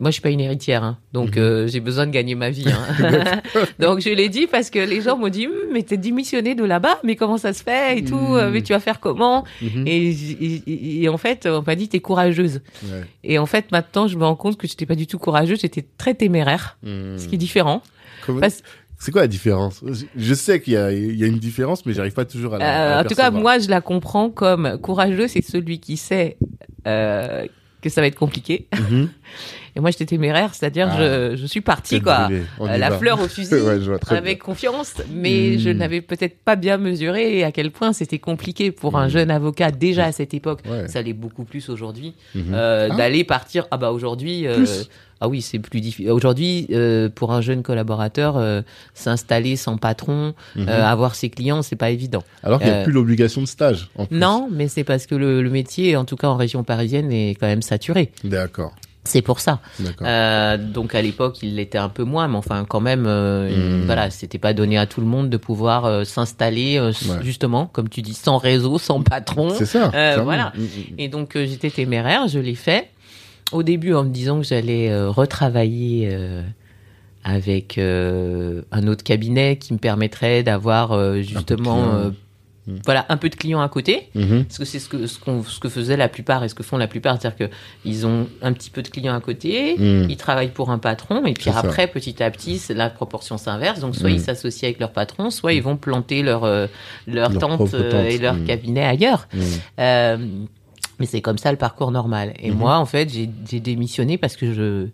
moi, 0.00 0.10
je 0.10 0.14
suis 0.14 0.22
pas 0.22 0.30
une 0.30 0.40
héritière, 0.40 0.82
hein, 0.82 0.98
donc 1.12 1.36
Mhm. 1.36 1.42
euh, 1.42 1.66
j'ai 1.68 1.78
besoin 1.80 2.06
de 2.06 2.10
gagner 2.10 2.34
ma 2.34 2.50
vie. 2.50 2.64
Hein. 2.66 3.42
donc 3.78 4.00
je 4.00 4.08
l'ai 4.10 4.28
dit 4.28 4.46
parce 4.46 4.70
que 4.70 4.78
les 4.78 5.00
gens 5.02 5.16
m'ont 5.16 5.28
dit, 5.28 5.46
Hum, 5.46 5.52
mais 5.72 5.82
t'es 5.82 5.96
démissionné 5.98 6.54
de 6.54 6.64
là-bas, 6.64 6.98
mais 7.04 7.14
comment 7.16 7.36
ça 7.38 7.52
se 7.52 7.62
fait 7.62 7.98
et 7.98 8.04
tout, 8.04 8.16
Mhm. 8.16 8.36
euh, 8.36 8.50
mais 8.50 8.62
tu 8.62 8.72
vas 8.72 8.80
faire 8.80 8.98
comment 8.98 9.44
Mhm. 9.62 9.86
et, 9.86 10.12
j- 10.12 10.62
et- 10.66 11.02
et 11.02 11.08
en 11.08 11.18
fait, 11.18 11.46
on 11.46 11.62
m'a 11.62 11.74
dit, 11.76 11.88
t'es 11.88 12.00
courageuse. 12.00 12.62
Ouais. 12.84 13.02
Et 13.22 13.38
en 13.38 13.46
fait, 13.46 13.70
maintenant, 13.72 14.08
je 14.08 14.16
me 14.16 14.24
rends 14.24 14.36
compte 14.36 14.56
que 14.56 14.66
j'étais 14.66 14.86
pas 14.86 14.94
du 14.96 15.06
tout 15.06 15.18
courageuse, 15.18 15.60
j'étais 15.60 15.84
très 15.98 16.14
téméraire, 16.14 16.78
Mhm. 16.82 17.18
ce 17.18 17.28
qui 17.28 17.34
est 17.36 17.38
différent. 17.38 17.82
Comment- 18.26 18.40
Parce- 18.40 18.62
C'est 19.02 19.12
quoi 19.12 19.22
la 19.22 19.28
différence? 19.28 19.82
Je- 20.14 20.34
sais 20.34 20.60
qu'il 20.60 20.74
y 20.74 20.76
a, 20.76 20.92
il 20.92 21.16
y 21.16 21.24
a 21.24 21.26
une 21.26 21.38
différence, 21.38 21.86
mais 21.86 21.94
j'arrive 21.94 22.12
pas 22.12 22.26
toujours 22.26 22.52
à 22.54 22.58
la. 22.58 22.98
Euh, 22.98 23.00
en 23.00 23.04
tout 23.08 23.14
cas, 23.14 23.30
moi, 23.30 23.58
je 23.58 23.68
la 23.70 23.80
comprends 23.80 24.28
comme 24.28 24.76
courageux, 24.78 25.26
c'est 25.26 25.40
celui 25.40 25.80
qui 25.80 25.96
sait 25.96 26.36
euh, 26.86 27.46
que 27.80 27.88
ça 27.88 28.02
va 28.02 28.06
être 28.08 28.14
compliqué. 28.18 28.68
Et 29.76 29.80
moi, 29.80 29.90
j'étais 29.90 30.06
téméraire, 30.06 30.54
c'est-à-dire 30.54 30.88
Ah. 30.90 30.96
je, 30.98 31.36
je 31.36 31.46
suis 31.46 31.60
partie, 31.60 32.00
quoi. 32.00 32.28
Euh, 32.60 32.76
la 32.76 32.90
va. 32.90 32.98
fleur 32.98 33.20
au 33.20 33.28
fusil, 33.28 33.54
Ouais, 33.54 33.78
je 33.80 33.88
vois 33.90 33.98
très 33.98 34.16
avec 34.16 34.40
confiance, 34.42 34.94
mais 35.12 35.54
Mm. 35.54 35.58
je 35.58 35.70
n'avais 35.70 36.00
peut-être 36.00 36.38
pas 36.44 36.56
bien 36.56 36.76
mesuré 36.76 37.44
à 37.44 37.52
quel 37.52 37.70
point 37.70 37.92
c'était 37.92 38.18
compliqué 38.18 38.72
pour 38.72 38.98
un 38.98 39.06
Mm. 39.06 39.10
jeune 39.10 39.30
avocat 39.30 39.70
déjà 39.70 40.06
à 40.06 40.12
cette 40.12 40.34
époque. 40.34 40.60
Ouais. 40.68 40.88
Ça 40.88 41.02
l'est 41.02 41.12
beaucoup 41.12 41.44
plus 41.44 41.68
aujourd'hui 41.68 42.14
Mhm. 42.34 42.52
euh, 42.54 42.88
Ah. 42.90 42.96
d'aller 42.96 43.24
partir. 43.24 43.66
Ah 43.70 43.76
bah 43.76 43.92
aujourd'hui, 43.92 44.46
euh, 44.46 44.64
ah 45.20 45.28
oui, 45.28 45.40
c'est 45.42 45.58
plus 45.58 45.80
difficile. 45.80 46.10
Aujourd'hui, 46.10 46.66
euh, 46.72 47.08
pour 47.08 47.32
un 47.32 47.40
jeune 47.40 47.62
collaborateur, 47.62 48.36
euh, 48.38 48.62
s'installer 48.94 49.56
sans 49.56 49.76
patron, 49.76 50.34
euh, 50.56 50.66
avoir 50.66 51.14
ses 51.14 51.28
clients, 51.30 51.62
c'est 51.62 51.76
pas 51.76 51.90
évident. 51.90 52.22
Alors 52.42 52.58
qu'il 52.60 52.68
n'y 52.72 52.74
a 52.78 52.82
plus 52.82 52.92
l'obligation 52.92 53.40
de 53.42 53.46
stage. 53.46 53.88
En 53.96 54.06
plus. 54.06 54.16
Non, 54.18 54.48
mais 54.50 54.66
c'est 54.68 54.84
parce 54.84 55.06
que 55.06 55.14
le, 55.14 55.42
le 55.42 55.50
métier, 55.50 55.96
en 55.96 56.04
tout 56.04 56.16
cas 56.16 56.28
en 56.28 56.36
région 56.36 56.64
parisienne, 56.64 57.12
est 57.12 57.36
quand 57.38 57.46
même 57.46 57.62
saturé. 57.62 58.10
D'accord. 58.24 58.74
C'est 59.04 59.22
pour 59.22 59.40
ça. 59.40 59.60
Euh, 60.02 60.58
donc 60.58 60.94
à 60.94 61.00
l'époque, 61.00 61.38
il 61.42 61.56
l'était 61.56 61.78
un 61.78 61.88
peu 61.88 62.04
moins, 62.04 62.28
mais 62.28 62.36
enfin 62.36 62.66
quand 62.68 62.80
même, 62.80 63.06
euh, 63.06 63.80
Mm. 63.82 63.86
voilà, 63.86 64.10
c'était 64.10 64.38
pas 64.38 64.52
donné 64.52 64.76
à 64.76 64.86
tout 64.86 65.00
le 65.00 65.06
monde 65.06 65.30
de 65.30 65.36
pouvoir 65.38 65.86
euh, 65.86 66.04
s'installer 66.04 66.76
euh, 66.78 66.88
Ouais. 67.08 67.16
justement, 67.22 67.66
comme 67.66 67.88
tu 67.88 68.02
dis, 68.02 68.12
sans 68.12 68.36
réseau, 68.36 68.76
sans 68.78 69.00
patron. 69.02 69.50
C'est 69.50 69.64
ça. 69.64 69.88
voilà. 70.22 70.52
Mhm. 70.54 70.68
Et 70.98 71.08
donc 71.08 71.32
j'étais 71.34 71.70
téméraire, 71.70 72.28
je 72.28 72.38
l'ai 72.38 72.54
fait. 72.54 72.90
Au 73.52 73.62
début 73.62 73.94
en 73.94 74.04
me 74.04 74.10
disant 74.10 74.38
que 74.40 74.46
j'allais 74.46 74.94
retravailler 75.06 76.16
avec 77.24 77.78
un 77.78 78.86
autre 78.86 79.02
cabinet 79.04 79.56
qui 79.56 79.72
me 79.72 79.78
permettrait 79.78 80.42
d'avoir 80.42 81.14
justement, 81.22 82.12
Mm. 82.66 82.76
voilà, 82.84 83.06
un 83.08 83.16
peu 83.16 83.28
de 83.30 83.34
clients 83.36 83.62
à 83.62 83.68
côté. 83.70 84.08
Mhm. 84.14 84.44
Parce 84.44 84.58
que 84.58 84.64
c'est 84.66 84.78
ce 84.78 84.88
que 84.88 85.06
ce, 85.06 85.18
qu'on 85.18 85.42
ce 85.42 85.58
que 85.60 85.68
faisaient 85.70 85.96
la 85.96 86.08
plupart 86.08 86.44
et 86.44 86.48
ce 86.48 86.54
que 86.54 86.62
font 86.62 86.76
la 86.76 86.86
plupart, 86.88 87.18
c'est-à-dire 87.20 87.48
que 87.48 87.54
ils 87.86 88.06
ont 88.06 88.28
un 88.42 88.52
petit 88.52 88.68
peu 88.70 88.82
de 88.82 88.88
clients 88.88 89.14
à 89.14 89.20
côté, 89.20 89.76
Mhm. 89.78 90.06
ils 90.10 90.16
travaillent 90.18 90.50
pour 90.52 90.70
un 90.70 90.78
patron 90.78 91.24
et 91.24 91.32
puis 91.32 91.50
ça. 91.50 91.58
après 91.58 91.86
petit 91.86 92.22
à 92.22 92.30
petit 92.30 92.60
la 92.70 92.90
proportion 92.90 93.38
s'inverse. 93.38 93.80
Donc 93.80 93.96
soit 93.96 94.10
Mhm. 94.10 94.16
ils 94.16 94.20
s'associent 94.20 94.66
avec 94.68 94.78
leur 94.78 94.92
patron, 94.92 95.30
soit 95.30 95.54
ils 95.54 95.62
vont 95.62 95.76
planter 95.76 96.22
leur 96.22 96.44
euh, 96.44 96.66
leur, 97.06 97.30
Leur 97.30 97.40
tente, 97.40 97.72
euh, 97.74 98.08
et 98.08 98.18
leur 98.18 98.34
Mhm. 98.34 98.44
cabinet 98.44 98.84
ailleurs. 98.84 99.26
Mhm. 99.32 99.40
Euh, 99.80 100.16
mais 100.98 101.06
c'est 101.06 101.22
comme 101.22 101.38
ça 101.38 101.50
le 101.50 101.56
parcours 101.56 101.90
normal. 101.90 102.34
Et 102.40 102.50
Mhm. 102.50 102.58
moi 102.58 102.76
en 102.76 102.84
fait 102.86 103.08
j'ai 103.10 103.60
démissionné 103.60 104.18
parce 104.18 104.36
que 104.36 104.52
je 104.52 104.88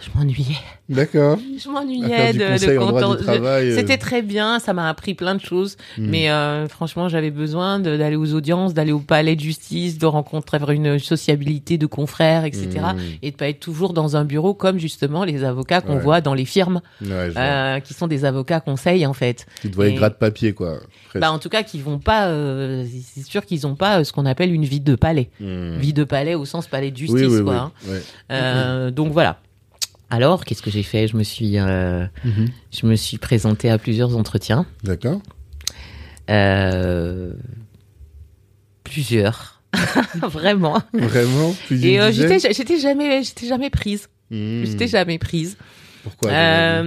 je 0.00 0.18
m'ennuyais. 0.18 0.56
D'accord. 0.88 1.38
Je 1.58 1.68
m'ennuyais 1.68 2.32
de, 2.32 2.38
de 2.38 3.28
euh, 3.28 3.76
C'était 3.76 3.98
très 3.98 4.22
bien, 4.22 4.58
ça 4.58 4.72
m'a 4.72 4.88
appris 4.88 5.14
plein 5.14 5.34
de 5.34 5.40
choses. 5.40 5.76
hmm. 5.98 6.06
Mais 6.08 6.30
euh, 6.30 6.66
franchement, 6.68 7.08
j'avais 7.08 7.30
besoin 7.30 7.78
de- 7.78 7.96
d'aller 7.96 8.16
aux 8.16 8.34
audiences, 8.34 8.74
d'aller 8.74 8.92
au 8.92 8.98
palais 8.98 9.36
de 9.36 9.40
justice, 9.40 9.98
de 9.98 10.06
rencontrer 10.06 10.58
une 10.74 10.98
sociabilité 10.98 11.78
de 11.78 11.86
confrères, 11.86 12.44
etc. 12.44 12.68
Hmm. 12.94 12.98
Et 13.22 13.30
de 13.30 13.36
pas 13.36 13.48
être 13.48 13.60
toujours 13.60 13.92
dans 13.92 14.16
un 14.16 14.24
bureau 14.24 14.54
comme 14.54 14.78
justement 14.78 15.24
les 15.24 15.44
avocats 15.44 15.80
qu'on 15.80 15.96
Ouais. 15.96 16.00
voit 16.02 16.20
dans 16.20 16.34
les 16.34 16.44
firmes, 16.44 16.80
Ouais, 17.02 17.30
euh, 17.36 17.80
qui 17.80 17.94
sont 17.94 18.06
des 18.06 18.24
avocats 18.24 18.60
conseils 18.60 19.06
en 19.06 19.12
fait. 19.12 19.46
Te 19.62 19.68
voyais 19.68 19.92
et- 19.92 19.96
gratte-papier, 19.96 20.54
quoi. 20.54 20.78
presque. 21.08 21.20
Bah 21.22 21.30
en 21.32 21.38
tout 21.38 21.48
cas, 21.48 21.62
qui 21.62 21.80
vont 21.80 21.98
pas. 21.98 22.32
c'est 23.14 23.24
sûr 23.24 23.44
qu'ils 23.44 23.66
ont 23.66 23.74
pas 23.76 24.02
ce 24.04 24.12
qu'on 24.12 24.26
appelle 24.26 24.52
une 24.52 24.64
vie 24.64 24.80
de 24.80 24.94
palais, 24.94 25.30
Hmm. 25.40 25.76
vie 25.78 25.92
de 25.92 26.04
palais 26.04 26.34
au 26.34 26.44
sens 26.44 26.66
palais 26.66 26.90
de 26.90 26.96
justice, 26.96 27.20
oui, 27.28 27.36
oui, 27.38 27.42
quoi. 27.44 27.72
oui. 27.88 27.96
hein. 28.30 28.84
Ouais. 28.86 28.90
Donc 28.92 29.12
voilà. 29.12 29.38
Alors, 30.10 30.44
qu'est-ce 30.44 30.62
que 30.62 30.70
j'ai 30.70 30.82
fait? 30.82 31.06
Je 31.06 31.16
me 31.16 31.22
suis, 31.22 31.58
euh, 31.58 32.04
Mhm. 32.24 32.48
je 32.72 32.86
me 32.86 32.96
suis 32.96 33.18
présentée 33.18 33.70
à 33.70 33.78
plusieurs 33.78 34.16
entretiens. 34.16 34.66
D'accord. 34.84 35.20
Euh, 36.28 37.32
plusieurs. 38.84 39.62
Vraiment. 40.22 40.82
Vraiment 40.92 41.54
Et 41.70 42.00
euh, 42.00 42.10
j'étais, 42.12 42.38
j'étais 42.52 42.78
jamais, 42.78 43.22
j'étais 43.22 43.46
jamais 43.46 43.70
prise. 43.70 44.08
Hmm. 44.30 44.64
J'étais 44.64 44.88
jamais 44.88 45.18
prise. 45.18 45.56
Pourquoi 46.02 46.30
Euh, 46.32 46.82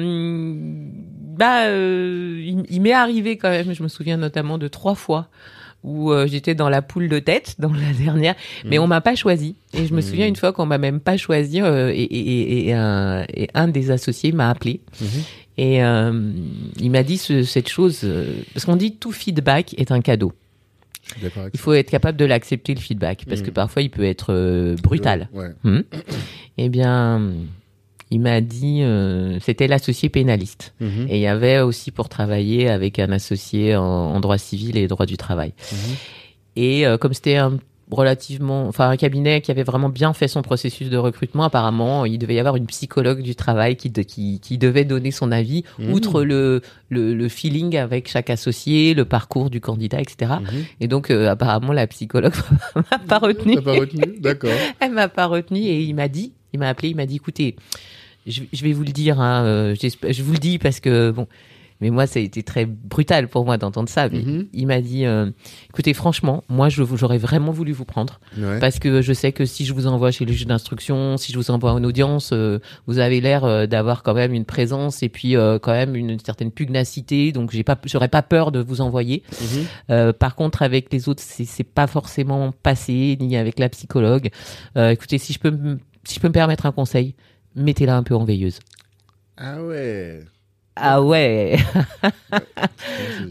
bah, 1.37 1.69
il, 1.69 2.63
il 2.69 2.81
m'est 2.81 2.93
arrivé 2.93 3.37
quand 3.37 3.49
même. 3.49 3.73
Je 3.73 3.83
me 3.83 3.87
souviens 3.87 4.17
notamment 4.17 4.57
de 4.57 4.67
trois 4.67 4.95
fois 4.95 5.29
où 5.83 6.11
euh, 6.11 6.27
j'étais 6.27 6.55
dans 6.55 6.69
la 6.69 6.81
poule 6.81 7.09
de 7.09 7.19
tête, 7.19 7.55
dans 7.59 7.73
la 7.73 7.91
dernière, 7.93 8.35
mais 8.65 8.77
Mhm. 8.77 8.83
on 8.83 8.87
m'a 8.87 9.01
pas 9.01 9.15
choisi. 9.15 9.55
Et 9.73 9.85
je 9.85 9.93
me 9.93 9.97
Mhm. 9.97 10.01
souviens 10.01 10.27
une 10.27 10.35
fois 10.35 10.53
qu'on 10.53 10.65
m'a 10.65 10.77
même 10.77 10.99
pas 10.99 11.17
choisi 11.17 11.61
euh, 11.61 11.91
et, 11.93 12.01
et, 12.01 12.41
et, 12.41 12.67
et 12.67 12.73
un, 12.73 13.25
et 13.33 13.49
un 13.53 13.67
des 13.67 13.91
associés 13.91 14.31
m'a 14.31 14.49
appelé. 14.49 14.79
Mhm. 15.01 15.07
Et 15.57 15.83
euh, 15.83 16.31
il 16.79 16.89
m'a 16.89 17.03
dit 17.03 17.17
ce- 17.17 17.43
cette 17.43 17.69
chose, 17.69 18.07
parce 18.53 18.65
qu'on 18.65 18.75
dit 18.75 18.95
tout 18.95 19.11
feedback 19.11 19.75
est 19.77 19.91
un 19.91 20.01
cadeau. 20.01 20.33
Je 21.21 21.27
suis 21.27 21.39
Il 21.53 21.59
faut 21.59 21.73
être 21.73 21.91
capable 21.91 22.17
de 22.17 22.25
l'accepter 22.25 22.73
le 22.73 22.79
feedback, 22.79 23.25
parce 23.27 23.41
que 23.41 23.47
Mhm. 23.47 23.53
parfois 23.53 23.81
il 23.81 23.89
peut 23.89 24.05
être 24.05 24.75
brutal. 24.81 25.27
Ouais. 25.33 25.49
Hmm. 25.63 25.81
Eh 26.57 26.69
bien, 26.69 27.21
il 28.13 28.19
m'a 28.19 28.39
dit, 28.41 28.79
euh, 28.83 29.39
c'était 29.41 29.67
l'associé 29.67 30.09
pénaliste. 30.09 30.73
Mhm. 30.79 31.07
Et 31.09 31.15
il 31.17 31.21
y 31.21 31.27
avait 31.27 31.59
aussi 31.59 31.91
pour 31.91 32.07
travailler 32.09 32.69
avec 32.69 32.99
un 32.99 33.11
associé 33.11 33.75
en, 33.75 33.83
en 33.83 34.19
droit 34.19 34.37
civil 34.37 34.77
et 34.77 34.87
droit 34.87 35.05
du 35.05 35.17
travail. 35.17 35.53
Mhm. 35.71 35.77
Et 36.55 36.85
euh, 36.85 36.97
comme 36.97 37.13
c'était 37.13 37.37
un 37.37 37.57
relativement, 37.91 38.67
enfin 38.67 38.89
un 38.89 38.97
cabinet 38.97 39.41
qui 39.41 39.51
avait 39.51 39.63
vraiment 39.63 39.89
bien 39.89 40.13
fait 40.13 40.27
son 40.27 40.41
processus 40.41 40.89
de 40.89 40.97
recrutement, 40.97 41.43
apparemment, 41.43 42.05
il 42.05 42.17
devait 42.17 42.33
y 42.35 42.39
avoir 42.39 42.55
une 42.55 42.65
psychologue 42.65 43.21
du 43.21 43.35
travail 43.35 43.75
qui, 43.75 43.89
de- 43.89 44.01
qui, 44.01 44.39
qui 44.39 44.57
devait 44.57 44.85
donner 44.85 45.11
son 45.11 45.31
avis, 45.31 45.63
Mhm. 45.77 45.93
outre 45.93 46.23
le, 46.23 46.61
le, 46.89 47.13
le 47.13 47.29
feeling 47.29 47.75
avec 47.77 48.07
chaque 48.09 48.29
associé, 48.31 48.93
le 48.95 49.05
parcours 49.05 49.49
du 49.49 49.61
candidat, 49.61 49.99
etc. 50.01 50.33
Et 50.79 50.87
donc, 50.87 51.11
euh, 51.11 51.29
apparemment, 51.29 51.71
la 51.73 51.85
psychologue 51.87 52.33
m'a 52.75 52.99
pas 52.99 53.19
retenu. 53.19 53.61
Pas 53.61 53.73
retenu 53.73 54.03
D'accord. 54.19 54.49
Elle 54.79 54.91
m'a 54.93 55.07
pas 55.09 55.27
retenu 55.27 55.59
et 55.73 55.81
il 55.83 55.93
m'a 55.93 56.07
dit, 56.07 56.31
il 56.53 56.59
m'a 56.59 56.69
appelé, 56.69 56.89
il 56.89 56.95
m'a 56.95 57.05
dit, 57.05 57.17
écoutez, 57.17 57.55
je, 58.27 58.43
je 58.51 58.63
vais 58.63 58.73
vous 58.73 58.83
le 58.83 58.91
dire, 58.91 59.19
hein, 59.19 59.43
euh, 59.45 59.75
je 59.75 60.23
vous 60.23 60.33
le 60.33 60.39
dis 60.39 60.57
parce 60.59 60.79
que 60.79 61.11
bon, 61.11 61.27
mais 61.81 61.89
moi 61.89 62.07
ça 62.07 62.19
a 62.19 62.23
été 62.23 62.43
très 62.43 62.65
brutal 62.65 63.27
pour 63.27 63.43
moi 63.43 63.57
d'entendre 63.57 63.89
ça. 63.89 64.07
Mais 64.07 64.19
Mhm. 64.21 64.47
il 64.53 64.67
m'a 64.67 64.79
dit, 64.79 65.05
euh, 65.05 65.29
écoutez, 65.69 65.93
franchement, 65.93 66.41
moi 66.47 66.69
j'aurais 66.69 67.17
vraiment 67.17 67.51
voulu 67.51 67.73
vous 67.73 67.83
prendre 67.83 68.21
Ouais. 68.37 68.59
parce 68.59 68.79
que 68.79 69.01
je 69.01 69.11
sais 69.11 69.33
que 69.33 69.43
si 69.43 69.65
je 69.65 69.73
vous 69.73 69.85
envoie 69.87 70.11
chez 70.11 70.23
le 70.23 70.31
juge 70.31 70.47
d'instruction, 70.47 71.17
si 71.17 71.33
je 71.33 71.37
vous 71.37 71.51
envoie 71.51 71.73
en 71.73 71.83
audience, 71.83 72.29
euh, 72.31 72.59
vous 72.87 72.99
avez 72.99 73.19
l'air 73.19 73.43
euh, 73.43 73.65
d'avoir 73.65 74.01
quand 74.03 74.13
même 74.13 74.33
une 74.33 74.45
présence 74.45 75.03
et 75.03 75.09
puis 75.09 75.35
euh, 75.35 75.59
quand 75.59 75.73
même 75.73 75.95
une 75.97 76.17
certaine 76.19 76.51
pugnacité. 76.51 77.33
Donc 77.33 77.51
j'ai 77.51 77.63
pas, 77.63 77.77
j'aurais 77.85 78.07
pas 78.07 78.21
peur 78.21 78.53
de 78.53 78.59
vous 78.61 78.79
envoyer. 78.79 79.23
Euh, 79.89 80.13
par 80.13 80.35
contre, 80.35 80.61
avec 80.61 80.93
les 80.93 81.09
autres, 81.09 81.21
c'est 81.25 81.63
pas 81.65 81.87
forcément 81.87 82.53
passé, 82.63 83.17
ni 83.19 83.35
avec 83.35 83.59
la 83.59 83.67
psychologue. 83.67 84.29
Euh, 84.77 84.91
écoutez, 84.91 85.17
si 85.17 85.33
je 85.33 85.39
peux, 85.39 85.51
me- 85.51 85.79
si 86.05 86.15
je 86.15 86.19
peux 86.21 86.27
me 86.29 86.33
permettre 86.33 86.65
un 86.65 86.71
conseil, 86.71 87.15
mettez-la 87.55 87.95
un 87.97 88.03
peu 88.03 88.15
en 88.15 88.23
veilleuse. 88.23 88.59
Ah 89.37 89.61
ouais. 89.63 90.21
Ah 90.75 91.03
ouais, 91.03 91.57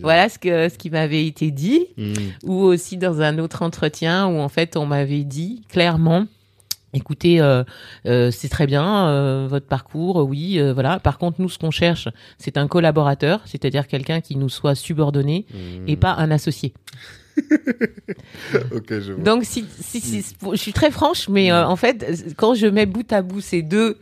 voilà 0.01 0.29
ce 0.29 0.39
que 0.39 0.69
ce 0.69 0.79
qui 0.79 0.91
m'avait 0.91 1.27
été 1.27 1.51
dit, 1.51 1.87
Mhm. 1.97 2.15
ou 2.45 2.55
aussi 2.55 2.97
dans 2.97 3.21
un 3.21 3.39
autre 3.39 3.63
entretien 3.63 4.29
où 4.29 4.39
en 4.39 4.49
fait 4.49 4.77
on 4.77 4.87
m'avait 4.87 5.25
dit 5.25 5.63
clairement. 5.69 6.27
Écoutez, 6.95 7.41
euh, 7.41 7.65
euh, 8.07 8.31
c'est 8.31 8.51
très 8.51 8.67
bien 8.67 9.09
euh, 9.09 9.47
votre 9.49 9.67
parcours, 9.67 10.17
oui, 10.29 10.61
voilà. 10.73 11.01
Par 11.01 11.17
contre, 11.19 11.41
nous, 11.41 11.49
ce 11.49 11.59
qu'on 11.59 11.71
cherche, 11.71 12.07
c'est 12.39 12.59
un 12.59 12.69
collaborateur, 12.69 13.41
c'est-à-dire 13.47 13.87
quelqu'un 13.89 14.21
qui 14.21 14.37
nous 14.37 14.51
soit 14.51 14.75
subordonné 14.75 15.47
Mhm. 15.53 15.89
et 15.89 15.97
pas 15.97 16.13
un 16.15 16.31
associé. 16.31 16.75
Ok, 18.75 18.87
je 19.01 19.13
vois. 19.13 19.25
Donc, 19.25 19.45
si, 19.45 19.65
si, 19.81 20.01
si, 20.01 20.23
je 20.53 20.57
suis 20.57 20.73
très 20.75 20.91
franche, 20.91 21.29
mais 21.29 21.51
euh, 21.51 21.67
en 21.67 21.77
fait, 21.77 22.35
quand 22.37 22.55
je 22.55 22.67
mets 22.67 22.87
bout 22.87 23.11
à 23.13 23.23
bout 23.23 23.41
ces 23.41 23.63
deux, 23.63 23.99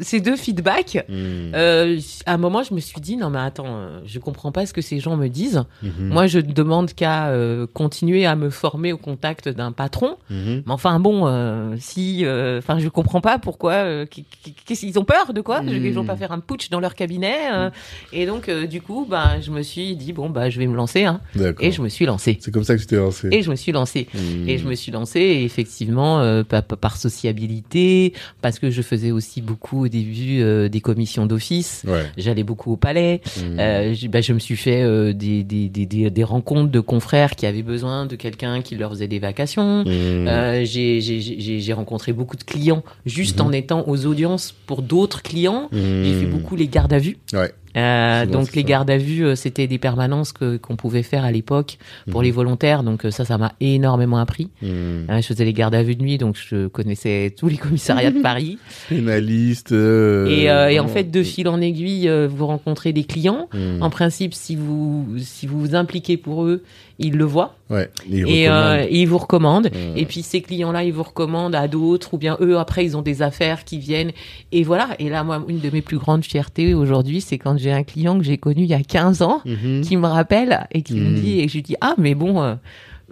ces 0.00 0.20
deux 0.20 0.36
feedbacks, 0.36 1.04
Mhm. 1.08 1.52
euh, 1.54 1.98
à 2.26 2.34
un 2.34 2.36
moment, 2.38 2.62
je 2.62 2.74
me 2.74 2.80
suis 2.80 3.00
dit 3.00 3.16
non 3.16 3.30
mais 3.30 3.38
attends, 3.38 3.64
euh, 3.68 4.00
je 4.06 4.18
comprends 4.18 4.52
pas 4.52 4.66
ce 4.66 4.72
que 4.72 4.80
ces 4.82 5.00
gens 5.00 5.16
me 5.16 5.28
disent. 5.28 5.62
Mhm. 5.82 6.08
Moi, 6.08 6.26
je 6.26 6.38
ne 6.38 6.52
demande 6.52 6.92
qu'à 6.92 7.28
euh, 7.28 7.66
continuer 7.72 8.26
à 8.26 8.36
me 8.36 8.50
former 8.50 8.92
au 8.92 8.98
contact 8.98 9.48
d'un 9.48 9.72
patron. 9.72 10.16
Mhm. 10.30 10.62
Mais 10.66 10.72
enfin 10.72 10.98
bon, 11.00 11.26
euh, 11.26 11.74
si, 11.78 12.24
euh, 12.24 12.58
enfin, 12.58 12.78
je 12.78 12.88
comprends 12.88 13.20
pas 13.20 13.38
pourquoi. 13.38 13.72
euh, 13.72 14.06
qu- 14.06 14.22
qu- 14.22 14.52
Qu'est-ce 14.66 14.80
qu'ils 14.80 14.98
ont 14.98 15.04
peur 15.04 15.32
de 15.32 15.40
quoi? 15.40 15.62
Mm. 15.62 15.68
Ils 15.68 15.92
vont 15.92 16.04
pas 16.04 16.16
faire 16.16 16.32
un 16.32 16.40
putsch 16.40 16.70
dans 16.70 16.80
leur 16.80 16.94
cabinet. 16.94 17.36
euh, 17.52 17.70
Et 18.12 18.26
donc, 18.26 18.48
euh, 18.48 18.66
du 18.66 18.80
coup, 18.80 19.06
bah, 19.08 19.40
je 19.40 19.50
me 19.50 19.62
suis 19.62 19.96
dit 19.96 20.12
bon 20.12 20.30
bah, 20.30 20.48
je 20.50 20.58
vais 20.58 20.66
me 20.66 20.76
lancer. 20.76 21.04
Hein, 21.04 21.20
et 21.60 21.70
je 21.72 21.82
me 21.82 21.88
suis 21.88 22.06
lancée. 22.06 22.38
C'est 22.40 22.50
comme 22.50 22.64
ça 22.64 22.74
que 22.76 22.80
tu 22.80 22.86
t'es 22.86 22.96
lancé. 22.96 23.28
Et 23.32 23.42
je 23.42 23.50
me 23.50 23.56
suis 23.56 23.72
lancée. 23.72 24.08
Mhm. 24.14 24.48
Et 24.48 24.58
je 24.58 24.66
me 24.66 24.74
suis 24.74 24.92
lancée, 24.92 25.20
et 25.20 25.44
effectivement, 25.44 26.20
euh, 26.20 26.42
par, 26.44 26.62
par 26.62 26.96
sociabilité, 26.96 28.12
parce 28.42 28.58
que 28.58 28.70
je 28.70 28.82
faisais 28.82 29.10
aussi 29.10 29.42
beaucoup 29.42 29.83
au 29.84 29.88
début 29.88 30.40
euh, 30.40 30.68
des 30.68 30.80
commissions 30.80 31.26
d'office. 31.26 31.82
Ouais. 31.86 32.04
J'allais 32.16 32.42
beaucoup 32.42 32.72
au 32.72 32.76
palais. 32.76 33.20
Mhm. 33.36 33.56
Euh, 33.58 33.94
bah, 34.10 34.20
je 34.20 34.32
me 34.32 34.38
suis 34.38 34.56
fait 34.56 34.82
euh, 34.82 35.12
des, 35.12 35.42
des, 35.44 35.68
des, 35.68 36.24
rencontres 36.24 36.70
de 36.70 36.80
confrères 36.80 37.36
qui 37.36 37.46
avaient 37.46 37.62
besoin 37.62 38.06
de 38.06 38.16
quelqu'un 38.16 38.62
qui 38.62 38.76
leur 38.76 38.90
faisait 38.90 39.08
des 39.08 39.18
vacations. 39.18 39.84
Euh, 39.86 40.64
j'ai- 40.64 41.72
rencontré 41.74 42.12
beaucoup 42.12 42.36
de 42.36 42.44
clients 42.44 42.82
juste 43.06 43.40
Mhm. 43.40 43.46
en 43.46 43.52
étant 43.52 43.84
aux 43.88 44.06
audiences 44.06 44.54
pour 44.66 44.82
d'autres 44.82 45.22
clients. 45.22 45.68
J'ai 45.72 46.14
fait 46.20 46.26
beaucoup 46.26 46.56
les 46.56 46.68
gardes 46.68 46.92
à 46.92 46.98
vue. 46.98 47.16
Ouais. 47.32 47.52
Euh, 47.76 48.26
donc 48.26 48.54
les 48.54 48.62
ça. 48.62 48.68
gardes 48.68 48.90
à 48.90 48.96
vue, 48.98 49.24
euh, 49.24 49.34
c'était 49.34 49.66
des 49.66 49.78
permanences 49.78 50.32
que 50.32 50.56
qu'on 50.56 50.76
pouvait 50.76 51.02
faire 51.02 51.24
à 51.24 51.32
l'époque 51.32 51.78
pour 52.10 52.20
Mhm. 52.20 52.24
les 52.24 52.30
volontaires. 52.30 52.82
Donc 52.82 53.04
euh, 53.04 53.10
ça, 53.10 53.24
ça 53.24 53.36
m'a 53.38 53.52
énormément 53.60 54.18
appris. 54.18 54.50
Mhm. 54.62 54.70
Euh, 55.10 55.20
je 55.20 55.26
faisais 55.26 55.44
les 55.44 55.52
gardes 55.52 55.74
à 55.74 55.82
vue 55.82 55.96
de 55.96 56.02
nuit, 56.02 56.18
donc 56.18 56.36
je 56.36 56.68
connaissais 56.68 57.34
tous 57.36 57.48
les 57.48 57.56
commissariats 57.56 58.10
de 58.10 58.20
Paris. 58.22 58.58
Pénaliste. 58.88 59.72
euh, 59.72 60.26
et, 60.26 60.50
euh, 60.50 60.68
et 60.70 60.78
en 60.80 60.88
fait, 60.88 61.10
de 61.10 61.22
fil 61.22 61.48
en 61.48 61.60
aiguille, 61.60 62.08
euh, 62.08 62.28
vous 62.30 62.46
rencontrez 62.46 62.92
des 62.92 63.04
clients. 63.04 63.48
Mhm. 63.52 63.82
En 63.82 63.90
principe, 63.90 64.34
si 64.34 64.56
vous 64.56 65.06
si 65.18 65.46
vous 65.46 65.58
vous 65.60 65.74
impliquez 65.74 66.16
pour 66.16 66.44
eux, 66.44 66.62
ils 66.98 67.16
le 67.16 67.24
voient 67.24 67.56
Ouais. 67.70 67.90
Et 68.10 68.44
il 68.44 68.48
euh, 68.48 68.84
et 68.88 69.00
ils 69.02 69.06
vous 69.08 69.18
recommandent. 69.18 69.70
Et 69.96 70.04
puis 70.06 70.22
ces 70.22 70.40
clients-là, 70.42 70.84
ils 70.84 70.92
vous 70.92 71.02
recommandent 71.02 71.54
à 71.54 71.66
d'autres, 71.66 72.14
ou 72.14 72.18
bien 72.18 72.36
eux 72.40 72.58
après, 72.58 72.84
ils 72.84 72.96
ont 72.96 73.02
des 73.02 73.20
affaires 73.22 73.64
qui 73.64 73.78
viennent. 73.78 74.12
Et 74.52 74.62
voilà. 74.62 74.88
Et 74.98 75.08
là, 75.08 75.24
moi, 75.24 75.42
une 75.48 75.58
de 75.60 75.70
mes 75.70 75.82
plus 75.82 75.98
grandes 75.98 76.24
fiertés 76.24 76.74
aujourd'hui, 76.74 77.20
c'est 77.20 77.38
quand 77.38 77.56
j'ai 77.58 77.72
un 77.72 77.82
client 77.82 78.16
que 78.18 78.24
j'ai 78.24 78.38
connu 78.38 78.62
il 78.62 78.68
y 78.68 78.74
a 78.74 78.82
15 78.82 79.22
ans, 79.22 79.40
Mhm. 79.44 79.80
qui 79.82 79.96
me 79.96 80.06
rappelle 80.06 80.66
et 80.72 80.82
qui 80.82 80.94
me 80.94 81.08
Mhm. 81.10 81.14
dit 81.14 81.40
et 81.40 81.48
je 81.48 81.54
lui 81.54 81.62
dis 81.62 81.76
ah 81.80 81.94
mais 81.98 82.14
bon. 82.14 82.42
euh, 82.42 82.54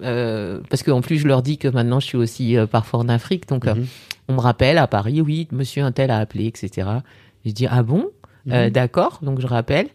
euh, 0.03 0.61
parce 0.71 0.83
qu'en 0.83 1.01
plus 1.03 1.19
je 1.19 1.27
leur 1.29 1.43
dis 1.43 1.59
que 1.59 1.69
maintenant 1.69 2.01
je 2.01 2.07
suis 2.07 2.17
aussi 2.19 2.57
euh, 2.57 2.67
parfois 2.67 3.01
en 3.01 3.09
Afrique 3.09 3.47
donc 3.49 3.67
euh, 3.67 3.75
Mhm. 3.75 3.87
on 4.29 4.33
me 4.35 4.41
rappelle 4.41 4.79
à 4.79 4.87
Paris 4.87 5.21
oui 5.21 5.49
monsieur 5.53 5.83
un 5.85 5.93
tel 5.93 6.11
a 6.11 6.19
appelé 6.19 6.47
etc 6.47 6.89
je 7.45 7.51
dis 7.53 7.67
ah 7.71 7.83
bon? 7.83 8.07
Euh, 8.51 8.71
d'accord 8.71 9.21
donc 9.23 9.41
je 9.41 9.47
rappelle 9.47 9.87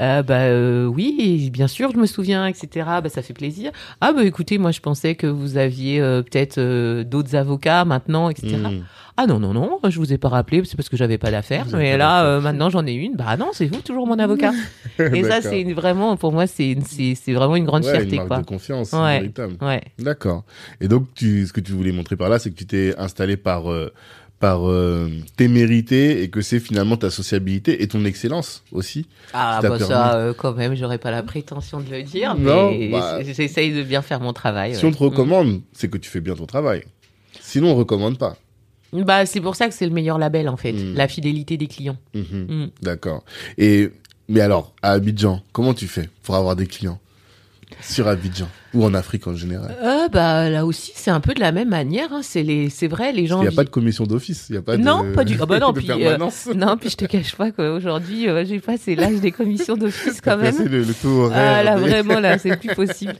euh, 0.00 0.22
bah 0.22 0.40
euh, 0.42 0.86
oui 0.86 1.50
bien 1.52 1.66
sûr 1.68 1.90
je 1.92 1.96
me 1.96 2.06
souviens 2.06 2.46
etc 2.46 2.86
bah 3.02 3.08
ça 3.08 3.22
fait 3.22 3.34
plaisir 3.34 3.70
ah 4.00 4.12
bah 4.12 4.24
écoutez 4.24 4.58
moi 4.58 4.70
je 4.70 4.80
pensais 4.80 5.14
que 5.14 5.26
vous 5.26 5.56
aviez 5.56 6.00
euh, 6.00 6.22
peut-être 6.22 6.58
euh, 6.58 7.04
d'autres 7.04 7.34
avocats 7.36 7.84
maintenant 7.84 8.30
etc 8.30 8.56
Mhm. 8.56 8.84
ah 9.16 9.26
non 9.26 9.40
non 9.40 9.52
non 9.52 9.78
je 9.88 9.98
vous 9.98 10.12
ai 10.12 10.18
pas 10.18 10.28
rappelé 10.28 10.62
c'est 10.64 10.76
parce 10.76 10.88
que 10.88 10.96
j'avais 10.96 11.18
pas 11.18 11.30
d'affaires 11.32 11.66
mais 11.72 11.96
là 11.96 12.40
maintenant 12.40 12.70
j'en 12.70 12.86
ai 12.86 12.92
une 12.92 13.16
bah 13.16 13.36
non 13.36 13.48
c'est 13.52 13.66
vous 13.66 13.80
toujours 13.80 14.06
mon 14.06 14.18
avocat 14.18 14.52
et 14.98 15.22
ça 15.24 15.40
c'est 15.42 15.64
vraiment 15.72 16.16
pour 16.16 16.32
moi 16.32 16.46
c'est 16.46 16.76
c'est 16.86 17.32
vraiment 17.32 17.56
une 17.56 17.64
grande 17.64 17.84
Ouais, 17.84 17.90
fierté 17.90 18.10
une 18.10 18.16
marque 18.16 18.28
quoi 18.28 18.38
de 18.38 18.46
confiance, 18.46 18.92
Ouais. 18.92 19.18
véritable. 19.20 19.56
ouais 19.62 19.82
D'accord. 19.98 20.44
Et 20.80 20.88
donc, 20.88 21.06
tu, 21.14 21.46
ce 21.46 21.52
que 21.52 21.60
tu 21.60 21.72
voulais 21.72 21.92
montrer 21.92 22.16
par 22.16 22.28
là, 22.28 22.38
c'est 22.38 22.50
que 22.50 22.56
tu 22.56 22.66
t'es 22.66 22.94
installé 22.98 23.36
par, 23.36 23.68
par 24.40 24.68
euh, 24.68 25.10
témérité 25.36 26.22
et 26.22 26.28
que 26.28 26.40
c'est 26.40 26.60
finalement 26.60 26.96
ta 26.96 27.10
sociabilité 27.10 27.82
et 27.82 27.88
ton 27.88 28.04
excellence 28.04 28.62
aussi. 28.72 29.06
ah 29.32 29.58
bah 29.60 29.70
permis. 29.70 29.84
ça 29.86 30.14
euh, 30.16 30.32
quand 30.32 30.54
même 30.54 30.76
j'aurais 30.76 30.98
pas 30.98 31.10
la 31.10 31.22
prétention 31.22 31.80
de 31.80 31.90
le 31.90 32.02
dire 32.04 32.36
Non, 32.36 32.70
mais 32.70 32.90
bah, 32.90 33.22
j'essaye 33.22 33.72
de 33.72 33.82
bien 33.82 34.02
faire 34.02 34.20
mon 34.20 34.32
travail 34.32 34.74
Si 34.74 34.84
ouais. 34.84 34.90
on 34.90 34.92
te 34.92 34.98
recommande, 35.02 35.62
c'est 35.72 35.88
que 35.88 35.98
tu 35.98 36.08
fais 36.08 36.20
bien 36.20 36.34
ton 36.34 36.46
travail. 36.46 36.84
Sinon, 37.40 37.72
on 37.72 37.74
recommande 37.74 38.18
pas. 38.18 38.36
Bah, 38.92 39.26
c'est 39.26 39.40
pour 39.40 39.56
ça 39.56 39.68
que 39.68 39.74
c'est 39.74 39.86
le 39.86 39.92
meilleur 39.92 40.18
label, 40.18 40.48
en 40.48 40.56
fait. 40.56 40.72
Mm. 40.72 40.94
La 40.94 41.08
fidélité 41.08 41.56
des 41.56 41.66
clients. 41.66 41.96
Mhm. 42.14 42.46
Mm. 42.48 42.70
D'accord. 42.82 43.24
Et 43.56 43.90
mais 44.28 44.40
alors, 44.40 44.74
à 44.82 44.92
Abidjan, 44.92 45.42
comment 45.52 45.72
tu 45.74 45.86
fais 45.86 46.08
pour 46.22 46.34
avoir 46.36 46.54
des 46.54 46.66
clients? 46.66 47.00
Sur 47.80 48.08
Abidjan 48.08 48.48
ou 48.74 48.84
en 48.84 48.92
Afrique 48.92 49.26
en 49.26 49.34
général 49.34 49.74
Euh, 49.82 50.08
bah, 50.08 50.50
là 50.50 50.66
aussi, 50.66 50.92
c'est 50.94 51.10
un 51.10 51.20
peu 51.20 51.32
de 51.34 51.40
la 51.40 51.52
même 51.52 51.68
manière. 51.70 52.12
hein. 52.12 52.20
C'est 52.22 52.42
les, 52.42 52.68
c'est 52.70 52.86
vrai, 52.88 53.12
les 53.12 53.26
gens. 53.26 53.40
Il 53.40 53.48
n'y 53.48 53.54
a 53.54 53.56
pas 53.56 53.64
de 53.64 53.70
commission 53.70 54.04
d'office, 54.04 54.46
il 54.48 54.52
n'y 54.52 54.58
a 54.58 54.62
pas 54.62 54.76
de 54.76 54.82
Non, 54.82 55.12
pas 55.14 55.24
du- 55.24 55.36
ah 55.40 55.46
bah 55.46 55.58
non, 55.58 55.72
puis, 55.72 55.90
euh. 55.90 56.18
Non, 56.56 56.76
puis 56.76 56.90
je 56.90 56.96
te 56.96 57.04
cache 57.06 57.34
pas 57.36 57.50
qu'aujourd'hui, 57.50 58.28
euh, 58.28 58.44
j'ai 58.44 58.60
passé 58.60 58.94
l'âge 58.94 59.20
des 59.20 59.30
commissions 59.32 59.76
d'office 59.76 60.20
quand 60.20 60.36
même. 60.36 60.52
Passer 60.56 60.68
le, 60.68 60.82
le 60.82 60.94
taux 60.94 61.24
horaire. 61.24 61.56
Ah 61.58 61.62
là, 61.62 61.76
des- 61.76 61.80
vraiment, 61.88 62.20
là, 62.20 62.36
c'est 62.38 62.56
plus 62.60 62.74
possible. 62.74 63.14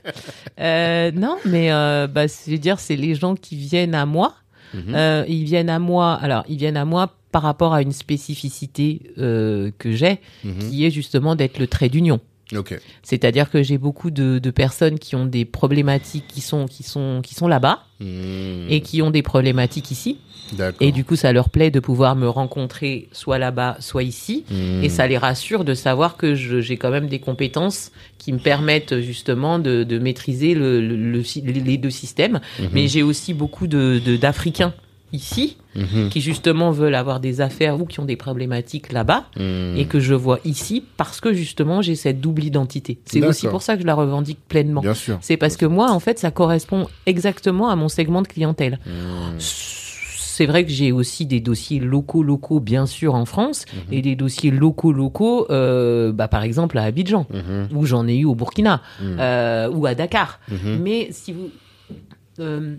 Euh, 0.59 1.11
non, 1.11 1.37
mais 1.45 1.71
euh, 1.71 2.07
bah, 2.07 2.27
c'est 2.27 2.57
dire, 2.57 2.79
c'est 2.79 2.95
les 2.95 3.15
gens 3.15 3.35
qui 3.35 3.55
viennent 3.55 3.95
à 3.95 4.05
moi. 4.05 4.33
Mhm. 4.73 4.81
Euh, 4.93 5.23
ils 5.27 5.45
viennent 5.45 5.69
à 5.69 5.79
moi. 5.79 6.13
Alors, 6.21 6.43
ils 6.47 6.57
viennent 6.57 6.77
à 6.77 6.85
moi 6.85 7.15
par 7.31 7.41
rapport 7.43 7.73
à 7.73 7.81
une 7.81 7.91
spécificité 7.91 9.01
euh, 9.17 9.71
que 9.79 9.91
j'ai, 9.91 10.19
Mhm. 10.43 10.69
qui 10.69 10.85
est 10.85 10.91
justement 10.91 11.35
d'être 11.35 11.59
le 11.59 11.67
trait 11.67 11.89
d'union. 11.89 12.19
C'est-à-dire 13.03 13.49
que 13.51 13.61
j'ai 13.63 13.77
beaucoup 13.77 14.09
de, 14.11 14.39
de 14.39 14.49
personnes 14.51 14.97
qui 14.99 15.15
ont 15.15 15.25
des 15.25 15.45
problématiques 15.45 16.25
qui 16.27 16.41
sont 16.41 16.65
qui 16.67 16.83
sont 16.83 17.21
qui 17.23 17.35
sont 17.35 17.47
là-bas 17.47 17.83
Mhm. 18.01 18.67
et 18.69 18.79
qui 18.81 19.01
ont 19.01 19.11
des 19.11 19.21
problématiques 19.21 19.91
ici. 19.91 20.19
Et 20.79 20.91
du 20.93 21.03
coup, 21.03 21.15
ça 21.17 21.31
leur 21.33 21.49
plaît 21.49 21.69
de 21.69 21.79
pouvoir 21.81 22.15
me 22.15 22.27
rencontrer 22.29 23.07
soit 23.11 23.37
là-bas, 23.37 23.75
soit 23.81 24.03
ici. 24.03 24.45
Mhm. 24.49 24.83
Et 24.83 24.89
ça 24.89 25.05
les 25.05 25.17
rassure 25.17 25.63
de 25.65 25.73
savoir 25.75 26.15
que 26.17 26.33
j'ai 26.33 26.77
quand 26.77 26.89
même 26.91 27.07
des 27.07 27.19
compétences 27.19 27.91
qui 28.17 28.31
me 28.33 28.39
permettent 28.39 28.99
justement 29.01 29.59
de, 29.59 29.83
de 29.83 29.99
maîtriser 29.99 30.55
le, 30.55 30.79
le- 30.81 30.95
le 30.95 31.23
sy- 31.23 31.41
les 31.41 31.77
deux 31.77 31.89
systèmes. 31.91 32.39
Mhm. 32.59 32.69
Mais 32.73 32.87
j'ai 32.87 33.03
aussi 33.03 33.33
beaucoup 33.35 33.67
de 33.67 34.01
de- 34.03 34.15
d'Africains 34.17 34.73
ici 35.13 35.57
Mhm. 35.75 36.09
qui 36.09 36.19
justement 36.21 36.71
veulent 36.71 36.95
avoir 36.95 37.19
des 37.19 37.41
affaires 37.41 37.79
ou 37.79 37.85
qui 37.85 37.99
ont 37.99 38.05
des 38.05 38.15
problématiques 38.15 38.91
là-bas 38.91 39.25
Mhm. 39.37 39.75
et 39.77 39.85
que 39.85 39.99
je 39.99 40.15
vois 40.15 40.39
ici 40.43 40.83
parce 40.97 41.21
que 41.21 41.31
justement 41.31 41.81
j'ai 41.83 41.95
cette 41.95 42.19
double 42.19 42.43
identité. 42.43 42.99
C'est 43.05 43.23
aussi 43.23 43.47
pour 43.47 43.61
ça 43.61 43.75
que 43.75 43.81
je 43.81 43.87
la 43.87 43.93
revendique 43.95 44.39
pleinement. 44.47 44.81
C'est 45.21 45.37
parce 45.37 45.57
que 45.57 45.65
moi, 45.65 45.91
en 45.91 45.99
fait, 45.99 46.17
ça 46.19 46.31
correspond 46.31 46.87
exactement 47.05 47.69
à 47.69 47.75
mon 47.75 47.87
segment 47.89 48.21
de 48.21 48.27
clientèle. 48.27 48.79
Mhm. 48.85 49.37
C'est 49.37 50.45
vrai 50.45 50.63
que 50.63 50.71
j'ai 50.71 50.93
aussi 50.93 51.25
des 51.25 51.41
dossiers 51.41 51.79
locaux, 51.79 52.23
locaux, 52.23 52.61
bien 52.61 52.85
sûr, 52.85 53.13
en 53.13 53.25
France, 53.25 53.65
et 53.91 54.01
des 54.01 54.15
dossiers 54.15 54.51
locaux, 54.51 54.93
locaux, 54.93 55.45
euh, 55.49 56.13
bah, 56.13 56.29
par 56.29 56.43
exemple 56.43 56.77
à 56.77 56.83
Abidjan, 56.83 57.27
où 57.75 57.85
j'en 57.85 58.07
ai 58.07 58.15
eu 58.17 58.25
au 58.25 58.35
Burkina, 58.35 58.81
euh, 59.01 59.69
ou 59.69 59.85
à 59.85 59.95
Dakar. 59.95 60.39
Mais 60.81 61.09
si 61.11 61.33
vous, 61.33 61.49
euh, 62.39 62.75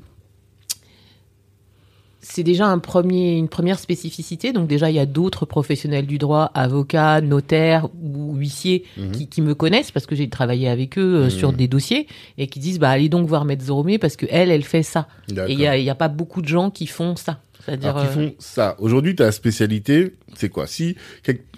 c'est 2.33 2.43
déjà 2.43 2.67
un 2.67 2.79
premier, 2.79 3.37
une 3.37 3.49
première 3.49 3.79
spécificité. 3.79 4.53
Donc 4.53 4.69
déjà, 4.69 4.91
il 4.91 4.95
y 4.97 4.99
a 4.99 5.07
d'autres 5.07 5.47
professionnels 5.47 6.07
du 6.07 6.19
droit, 6.19 6.51
avocats, 6.55 7.21
notaires 7.21 7.89
ou 8.03 8.35
huissiers 8.37 8.85
Mhm. 8.97 9.13
qui, 9.13 9.27
qui 9.29 9.43
me 9.43 9.55
connaissent 9.55 9.91
parce 9.91 10.07
que 10.07 10.15
j'ai 10.15 10.29
travaillé 10.29 10.69
avec 10.69 10.99
eux 10.99 11.17
euh, 11.17 11.25
Mhm. 11.25 11.31
sur 11.31 11.53
des 11.53 11.69
dossiers 11.69 12.07
et 12.39 12.47
qui 12.47 12.59
disent 12.61 12.79
bah 12.79 12.91
allez 12.91 13.09
donc 13.09 13.27
voir 13.27 13.45
Maître 13.45 13.65
Zoromé 13.65 13.99
parce 13.99 14.17
que 14.17 14.27
elle, 14.31 14.51
elle 14.51 14.65
fait 14.65 14.83
ça. 14.83 15.09
Et 15.29 15.53
il 15.53 15.61
y 15.61 15.67
a, 15.67 15.77
y 15.77 15.91
a 15.91 15.95
pas 15.95 16.09
beaucoup 16.09 16.43
de 16.43 16.49
gens 16.49 16.71
qui 16.71 16.87
font 16.87 17.17
ça. 17.17 17.41
C'est-à-dire 17.65 17.95
qui 17.95 18.07
euh, 18.07 18.11
font 18.13 18.35
ça. 18.39 18.75
Aujourd'hui, 18.79 19.15
ta 19.15 19.31
spécialité, 19.33 20.15
c'est 20.35 20.49
quoi? 20.49 20.67
Si, 20.67 20.97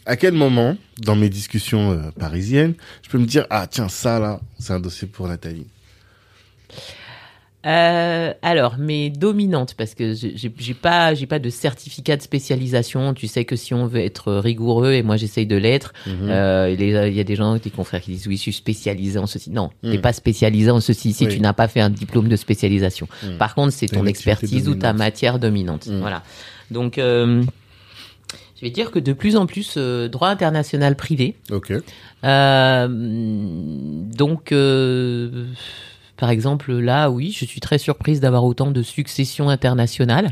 à 0.04 0.16
quel 0.16 0.34
moment, 0.34 0.76
dans 1.00 1.14
mes 1.14 1.28
discussions 1.28 1.92
euh, 1.92 2.10
parisiennes, 2.18 2.74
je 3.02 3.08
peux 3.08 3.18
me 3.18 3.26
dire, 3.26 3.46
ah 3.50 3.66
tiens, 3.70 3.88
ça 3.88 4.18
là, 4.18 4.40
c'est 4.58 4.72
un 4.72 4.80
dossier 4.80 5.06
pour 5.06 5.28
Nathalie? 5.28 5.66
Euh, 7.64 8.32
alors, 8.42 8.76
mes 8.78 9.08
dominantes, 9.08 9.74
parce 9.74 9.94
que 9.94 10.14
j'ai 10.14 10.74
pas, 10.74 11.14
j'ai 11.14 11.26
pas 11.26 11.38
de 11.38 11.48
certificat 11.48 12.16
de 12.16 12.22
spécialisation. 12.22 13.14
Tu 13.14 13.28
sais 13.28 13.44
que 13.44 13.54
si 13.54 13.72
on 13.72 13.86
veut 13.86 14.00
être 14.00 14.32
rigoureux, 14.34 14.92
et 14.92 15.02
moi 15.04 15.16
j'essaye 15.16 15.46
de 15.46 15.56
l'être, 15.56 15.92
Mhm. 16.06 16.28
euh, 16.28 16.74
il 16.76 16.84
y 17.14 17.20
a- 17.20 17.24
des 17.24 17.36
gens, 17.36 17.56
des 17.56 17.70
confrères 17.70 18.00
qui 18.00 18.10
disent 18.12 18.26
oui, 18.26 18.36
je 18.36 18.42
suis 18.42 18.52
spécialisé 18.52 19.18
en 19.18 19.26
ceci. 19.26 19.50
Non, 19.50 19.70
Mm. 19.84 19.92
t'es 19.92 19.98
pas 19.98 20.12
spécialisé 20.12 20.70
en 20.72 20.80
ceci 20.80 21.12
si 21.12 21.26
Oui. 21.26 21.34
tu 21.34 21.40
n'as 21.40 21.52
pas 21.52 21.68
fait 21.68 21.80
un 21.80 21.90
diplôme 21.90 22.28
de 22.28 22.36
spécialisation. 22.36 23.06
Mm. 23.22 23.36
Par 23.38 23.54
contre, 23.54 23.72
c'est 23.72 23.86
ton 23.86 24.06
expertise 24.06 24.68
ou 24.68 24.74
ta 24.74 24.88
dominante. 24.88 24.98
matière 24.98 25.38
dominante. 25.38 25.86
Voilà. 25.88 26.24
Donc, 26.72 26.98
euh, 26.98 27.42
je 28.56 28.62
vais 28.62 28.70
dire 28.70 28.90
que 28.90 28.98
de 28.98 29.12
plus 29.12 29.36
en 29.36 29.46
plus, 29.46 29.74
euh, 29.76 30.08
droit 30.08 30.28
international 30.30 30.96
privé. 30.96 31.36
Ok. 31.52 31.72
Euh, 32.24 32.88
donc, 32.90 34.52
euh, 34.52 35.44
par 36.16 36.30
exemple, 36.30 36.72
là, 36.72 37.10
oui, 37.10 37.34
je 37.36 37.44
suis 37.44 37.60
très 37.60 37.78
surprise 37.78 38.20
d'avoir 38.20 38.44
autant 38.44 38.70
de 38.70 38.82
successions 38.82 39.48
internationales. 39.48 40.30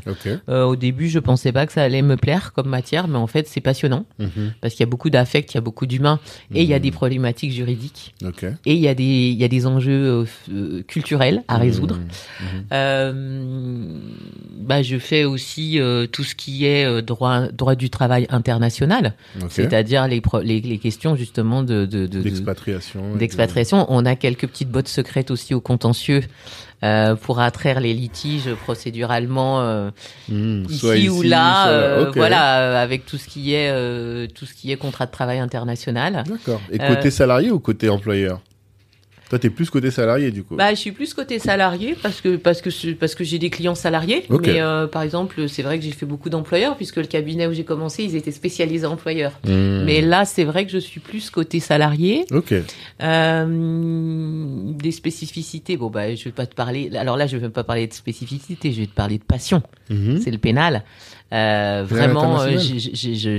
Euh, 0.48 0.64
au 0.64 0.76
début, 0.76 1.08
je 1.08 1.18
pensais 1.18 1.52
pas 1.52 1.66
que 1.66 1.72
ça 1.72 1.82
allait 1.82 2.02
me 2.02 2.16
plaire 2.16 2.52
comme 2.52 2.68
matière, 2.68 3.08
mais 3.08 3.16
en 3.18 3.26
fait, 3.26 3.48
c'est 3.48 3.60
passionnant 3.60 4.04
Mhm. 4.18 4.52
parce 4.60 4.74
qu'il 4.74 4.80
y 4.80 4.88
a 4.88 4.90
beaucoup 4.90 5.10
d'affect, 5.10 5.52
il 5.52 5.56
y 5.56 5.58
a 5.58 5.62
beaucoup 5.62 5.86
d'humains 5.86 6.20
et 6.54 6.62
il 6.62 6.68
y 6.68 6.74
a 6.74 6.76
Mhm. 6.76 6.82
des 6.82 6.90
problématiques 6.90 7.52
juridiques 7.52 8.14
et 8.66 8.74
il 8.74 8.78
y 8.80 8.88
a 8.88 8.94
des 8.94 9.04
il 9.30 9.38
y 9.40 9.44
a 9.44 9.48
des 9.48 9.66
enjeux 9.66 9.90
euh, 9.92 10.24
euh, 10.52 10.82
culturels 10.86 11.42
à 11.48 11.56
résoudre. 11.58 11.96
Mhm. 11.96 12.64
Euh, 12.72 13.98
bah, 14.58 14.82
je 14.82 14.98
fais 14.98 15.24
aussi 15.24 15.78
tout 16.12 16.24
ce 16.24 16.34
qui 16.34 16.64
est 16.66 17.02
droit 17.02 17.48
droit 17.48 17.74
du 17.74 17.90
travail 17.90 18.26
international, 18.30 19.14
c'est-à-dire 19.48 20.06
les, 20.08 20.20
pro- 20.20 20.40
les 20.40 20.60
les 20.60 20.78
questions 20.78 21.16
justement 21.16 21.62
de 21.62 21.86
de, 21.86 22.06
de- 22.06 22.06
de- 22.06 22.20
D'expatriation. 22.22 23.16
d'expatriation. 23.16 23.86
On 23.88 24.04
a 24.06 24.14
quelques 24.16 24.46
petites 24.46 24.70
bottes 24.70 24.88
secrètes 24.88 25.30
aussi 25.30 25.54
au 25.54 25.60
contentieux 25.74 26.22
euh, 26.82 27.14
pour 27.14 27.36
attraire 27.40 27.78
les 27.86 27.94
litiges 27.94 28.50
procéduralement 28.64 29.60
euh, 29.60 29.90
Mhm. 30.28 30.66
ici, 30.68 31.08
ou 31.08 31.22
là, 31.22 31.46
soit- 31.64 31.72
euh, 31.72 32.10
voilà, 32.16 32.80
avec 32.80 33.06
tout 33.06 33.18
ce 33.22 33.28
qui 33.32 33.54
est 33.54 33.70
tout 34.36 34.46
ce 34.46 34.54
qui 34.54 34.72
est 34.72 34.76
contrat 34.76 35.06
de 35.06 35.12
travail 35.12 35.38
international. 35.38 36.12
D'accord. 36.26 36.60
Et 36.72 36.78
côté 36.78 37.10
salarié 37.10 37.50
ou 37.50 37.60
côté 37.60 37.88
employeur? 37.88 38.40
Toi, 39.30 39.38
t'es 39.38 39.48
plus 39.48 39.70
côté 39.70 39.92
salarié 39.92 40.32
du 40.32 40.42
coup. 40.42 40.56
Bah, 40.56 40.70
je 40.70 40.80
suis 40.80 40.90
plus 40.90 41.14
côté 41.14 41.38
salarié 41.38 41.94
parce 42.02 42.20
que 42.20 42.34
parce 42.34 42.60
que 42.60 42.92
parce 42.94 43.14
que 43.14 43.22
j'ai 43.22 43.38
des 43.38 43.48
clients 43.48 43.76
salariés. 43.76 44.24
Ok. 44.28 44.48
Mais 44.48 44.60
euh, 44.60 44.88
par 44.88 45.02
exemple, 45.02 45.48
c'est 45.48 45.62
vrai 45.62 45.78
que 45.78 45.84
j'ai 45.84 45.92
fait 45.92 46.04
beaucoup 46.04 46.30
d'employeurs 46.30 46.76
puisque 46.76 46.96
le 46.96 47.06
cabinet 47.06 47.46
où 47.46 47.52
j'ai 47.52 47.62
commencé, 47.62 48.02
ils 48.02 48.16
étaient 48.16 48.32
spécialisés 48.32 48.86
employeurs. 48.86 49.38
Mhm. 49.46 49.84
Mais 49.84 50.00
là, 50.00 50.24
c'est 50.24 50.42
vrai 50.42 50.66
que 50.66 50.72
je 50.72 50.78
suis 50.78 50.98
plus 50.98 51.30
côté 51.30 51.60
salarié. 51.60 52.24
Ok. 52.32 52.52
Euh, 53.02 54.72
des 54.72 54.90
spécificités. 54.90 55.76
Bon, 55.76 55.90
bah, 55.90 56.12
je 56.12 56.24
vais 56.24 56.32
pas 56.32 56.46
te 56.46 56.56
parler. 56.56 56.90
Alors 56.96 57.16
là, 57.16 57.28
je 57.28 57.36
vais 57.36 57.50
pas 57.50 57.62
parler 57.62 57.86
de 57.86 57.92
spécificité. 57.92 58.72
Je 58.72 58.80
vais 58.80 58.86
te 58.86 58.94
parler 58.94 59.18
de 59.18 59.24
passion. 59.24 59.62
Mhm. 59.90 60.20
C'est 60.24 60.32
le 60.32 60.38
pénal. 60.38 60.82
Euh, 61.32 61.84
vraiment, 61.86 62.40
euh, 62.40 62.58
je, 62.58 62.78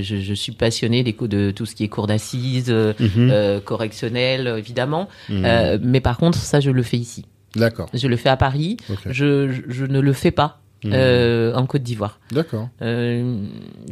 je 0.20 0.34
suis 0.34 0.52
passionné 0.52 1.02
des 1.02 1.12
de 1.12 1.50
tout 1.50 1.66
ce 1.66 1.74
qui 1.74 1.84
est 1.84 1.88
cours 1.88 2.06
d'assises, 2.06 2.70
euh, 2.70 2.94
Mhm. 2.98 3.28
euh, 3.30 3.60
correctionnel, 3.60 4.46
évidemment. 4.58 5.08
Euh, 5.30 5.78
mais 5.82 6.00
par 6.00 6.16
contre, 6.16 6.38
ça, 6.38 6.60
je 6.60 6.70
le 6.70 6.82
fais 6.82 6.96
ici. 6.96 7.26
D'accord. 7.54 7.88
Je 7.92 8.08
le 8.08 8.16
fais 8.16 8.30
à 8.30 8.36
Paris. 8.38 8.78
Je, 9.10 9.50
je, 9.68 9.84
ne 9.84 10.00
le 10.00 10.12
fais 10.14 10.30
pas 10.30 10.60
euh, 10.86 11.54
en 11.54 11.66
Côte 11.66 11.82
d'Ivoire. 11.82 12.18
D'accord. 12.30 12.68
Euh, 12.80 13.36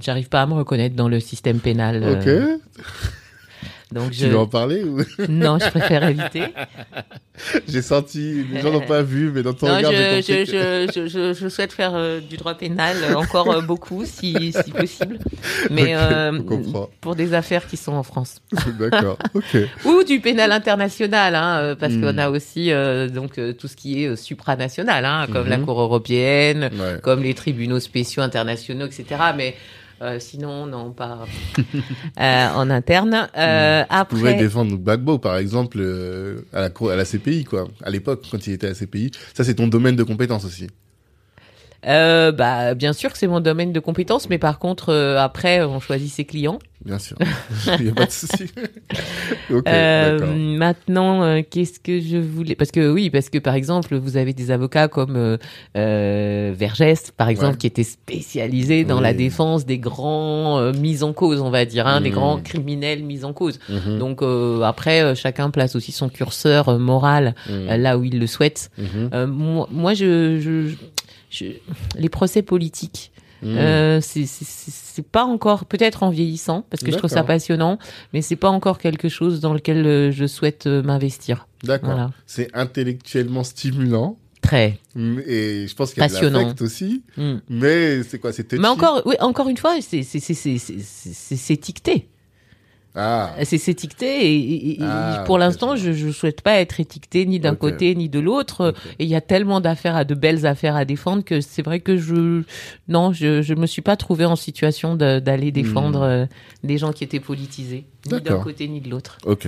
J'arrive 0.00 0.28
pas 0.30 0.40
à 0.42 0.46
me 0.46 0.54
reconnaître 0.54 0.96
dans 0.96 1.08
le 1.08 1.20
système 1.20 1.58
pénal. 1.58 2.02
Ok. 2.18 2.28
Tu 4.12 4.26
veux 4.26 4.38
en 4.38 4.46
parler 4.46 4.84
ou? 4.84 4.98
Non, 5.28 5.58
je 5.58 5.68
préfère 5.68 6.04
éviter. 6.04 6.44
J'ai 7.68 7.80
senti, 7.82 8.44
les 8.52 8.60
gens 8.60 8.70
n'ont 8.70 8.80
pas 8.86 9.00
vu, 9.02 9.30
mais 9.34 9.42
dans 9.42 9.54
ton 9.54 9.66
Non, 9.66 9.76
regard, 9.76 9.92
je, 9.92 10.20
j'ai 10.22 10.44
je, 10.44 11.08
je, 11.08 11.32
je, 11.32 11.48
souhaite 11.48 11.72
faire 11.72 11.92
euh, 11.94 12.20
du 12.20 12.36
droit 12.36 12.52
pénal 12.54 12.96
encore 13.16 13.50
euh, 13.50 13.60
beaucoup, 13.62 14.04
si, 14.04 14.52
si 14.52 14.70
possible, 14.70 15.18
mais 15.70 15.94
euh, 15.96 16.38
pour 17.00 17.16
des 17.16 17.32
affaires 17.32 17.66
qui 17.66 17.78
sont 17.78 17.92
en 17.94 18.02
France 18.02 18.42
D'accord. 18.78 19.16
Ok. 19.34 19.56
ou 19.86 20.04
du 20.04 20.20
pénal 20.20 20.52
international, 20.52 21.34
hein, 21.34 21.76
parce 21.80 21.94
Hmm. 21.94 22.02
qu'on 22.02 22.18
a 22.18 22.28
aussi 22.30 22.70
donc 23.12 23.40
tout 23.58 23.68
ce 23.68 23.74
qui 23.76 24.04
est 24.04 24.16
supranational, 24.16 25.04
hein, 25.06 25.26
comme 25.32 25.48
la 25.48 25.56
Mhm. 25.58 25.64
Cour 25.64 25.80
européenne, 25.80 26.70
Ouais. 26.78 27.00
comme 27.02 27.22
les 27.22 27.34
tribunaux 27.34 27.80
spéciaux 27.80 28.22
internationaux, 28.22 28.86
etc. 28.86 29.04
Mais 29.36 29.56
sinon, 30.18 30.66
non, 30.66 30.92
pas 30.92 31.26
euh, 32.20 32.48
en 32.54 32.70
interne. 32.70 33.28
Euh, 33.36 33.82
Tu 33.82 34.04
pouvais 34.06 34.30
après, 34.30 34.34
défendre 34.34 34.76
Gbagbo, 34.76 35.18
par 35.18 35.36
exemple, 35.36 35.78
euh, 35.80 36.40
à 36.52 36.60
la 36.62 36.70
cour, 36.70 36.90
à 36.90 36.96
la 36.96 37.04
CPI, 37.04 37.44
quoi. 37.44 37.68
À 37.82 37.90
l'époque, 37.90 38.26
quand 38.30 38.46
il 38.46 38.54
était 38.54 38.66
à 38.66 38.70
la 38.70 38.74
CPI. 38.74 39.10
Ça, 39.34 39.44
c'est 39.44 39.54
ton 39.56 39.68
domaine 39.68 39.96
de 39.96 40.02
compétence 40.02 40.44
aussi. 40.44 40.68
euh, 41.86 42.32
bah, 42.32 42.74
bien 42.74 42.92
sûr 42.92 43.12
que 43.12 43.18
c'est 43.18 43.26
mon 43.26 43.40
domaine 43.40 43.72
de 43.72 43.80
compétence, 43.80 44.28
mais 44.28 44.38
par 44.38 44.58
contre, 44.58 44.90
euh, 44.90 45.18
après, 45.18 45.62
on 45.62 45.80
choisit 45.80 46.10
ses 46.12 46.24
clients. 46.24 46.58
Bien 46.84 46.98
sûr. 46.98 47.16
Il 47.78 47.84
n'y 47.84 47.90
a 47.90 47.94
pas 47.94 48.06
de 48.06 48.10
souci. 48.10 48.46
Euh, 49.66 50.34
maintenant, 50.56 51.22
euh, 51.22 51.42
qu'est-ce 51.48 51.80
que 51.80 52.00
je 52.00 52.16
voulais 52.16 52.54
Parce 52.54 52.70
que 52.70 52.90
oui, 52.90 53.10
parce 53.10 53.28
que 53.28 53.38
par 53.38 53.54
exemple, 53.54 53.96
vous 53.96 54.16
avez 54.16 54.32
des 54.32 54.50
avocats 54.50 54.88
comme 54.88 55.36
euh, 55.76 56.54
Vergès, 56.56 57.10
par 57.16 57.28
exemple, 57.28 57.52
Ouais. 57.52 57.58
qui 57.58 57.66
étaient 57.66 57.82
spécialisés 57.84 58.84
dans 58.84 58.96
Oui. 58.98 59.02
la 59.02 59.12
défense 59.12 59.66
des 59.66 59.78
grands 59.78 60.72
mises 60.72 61.02
en 61.02 61.12
cause, 61.12 61.40
on 61.40 61.50
va 61.50 61.64
dire, 61.64 61.86
hein, 61.86 62.00
des 62.00 62.08
Mhm. 62.10 62.14
grands 62.14 62.38
criminels 62.40 63.02
mis 63.02 63.24
en 63.24 63.32
cause. 63.32 63.58
Mhm, 63.68 63.98
Donc 63.98 64.22
après, 64.64 65.14
chacun 65.16 65.50
place 65.50 65.74
aussi 65.76 65.92
son 65.92 66.08
curseur 66.08 66.78
moral 66.78 67.34
euh, 67.50 67.76
là 67.76 67.98
où 67.98 68.04
il 68.04 68.18
le 68.18 68.26
souhaite. 68.26 68.70
moi, 69.12 69.68
moi, 69.70 69.94
je, 69.94 70.38
je, 70.40 70.74
je- 71.30 71.52
les 71.98 72.08
procès 72.08 72.42
politiques. 72.42 73.10
Mmh. 73.42 73.56
Euh, 73.56 74.00
c'est- 74.00 75.02
pas 75.12 75.24
encore, 75.24 75.64
peut-être 75.64 76.02
en 76.02 76.10
vieillissant, 76.10 76.64
parce 76.68 76.82
que 76.82 76.90
je 76.92 76.96
trouve 76.98 77.08
ça 77.10 77.22
passionnant, 77.24 77.78
mais 78.12 78.20
c'est 78.20 78.36
pas 78.36 78.50
encore 78.50 78.78
quelque 78.78 79.08
chose 79.08 79.40
dans 79.40 79.54
lequel 79.54 79.86
euh, 79.86 80.10
je 80.12 80.26
souhaite 80.26 80.66
euh, 80.66 80.82
m'investir. 80.82 81.46
D'accord. 81.64 81.90
Voilà. 81.90 82.10
C'est 82.26 82.48
intellectuellement 82.54 83.42
stimulant. 83.44 84.18
Très. 84.42 84.78
Et 84.96 85.66
je 85.68 85.74
pense 85.74 85.92
qu'il 85.92 86.02
y 86.02 86.04
a 86.04 86.08
de 86.08 86.12
Passionnant. 86.12 86.40
l'affect 86.40 86.62
aussi. 86.62 87.02
Mm. 87.16 87.34
Mais 87.50 88.02
c'est 88.02 88.18
quoi 88.18 88.32
C'est 88.32 88.44
touchy? 88.44 88.60
Mais 88.60 88.68
encore, 88.68 89.02
oui, 89.06 89.14
encore 89.20 89.48
une 89.48 89.56
fois, 89.56 89.76
c'est 89.80 90.00
étiqueté. 91.50 92.08
Ah, 92.96 93.34
C'est 93.44 93.56
c'est 93.58 93.70
étiqueté 93.70 94.72
et, 94.72 94.78
Ah, 94.82 95.22
pour 95.24 95.38
l'instant, 95.38 95.76
je 95.76 95.92
je 95.92 96.10
souhaite 96.10 96.40
pas 96.40 96.54
être 96.60 96.80
étiqueté 96.80 97.24
ni 97.24 97.38
d'un 97.38 97.54
côté 97.54 97.94
ni 97.94 98.08
de 98.08 98.18
l'autre. 98.18 98.74
Et 98.98 99.04
il 99.04 99.10
y 99.10 99.14
a 99.14 99.20
tellement 99.20 99.60
d'affaires, 99.60 99.94
à 99.94 100.04
de 100.04 100.14
belles 100.14 100.44
affaires 100.44 100.74
à 100.74 100.84
défendre 100.84 101.22
que 101.24 101.40
c'est 101.40 101.62
vrai 101.62 101.78
que 101.80 101.96
je, 101.96 102.42
non, 102.88 103.12
je, 103.12 103.42
je 103.42 103.54
me 103.54 103.66
suis 103.66 103.82
pas 103.82 103.96
trouvé 103.96 104.24
en 104.24 104.34
situation 104.36 104.96
de- 104.96 105.20
d'aller 105.20 105.52
défendre 105.52 106.02
euh, 106.02 106.26
des 106.64 106.78
gens 106.78 106.92
qui 106.92 107.04
étaient 107.04 107.20
politisés, 107.20 107.84
ni 108.10 108.20
d'un 108.20 108.38
Hmm. 108.38 108.42
Côté 108.42 108.66
ni 108.66 108.80
de 108.80 108.88
l'autre. 108.90 109.18
ok. 109.24 109.46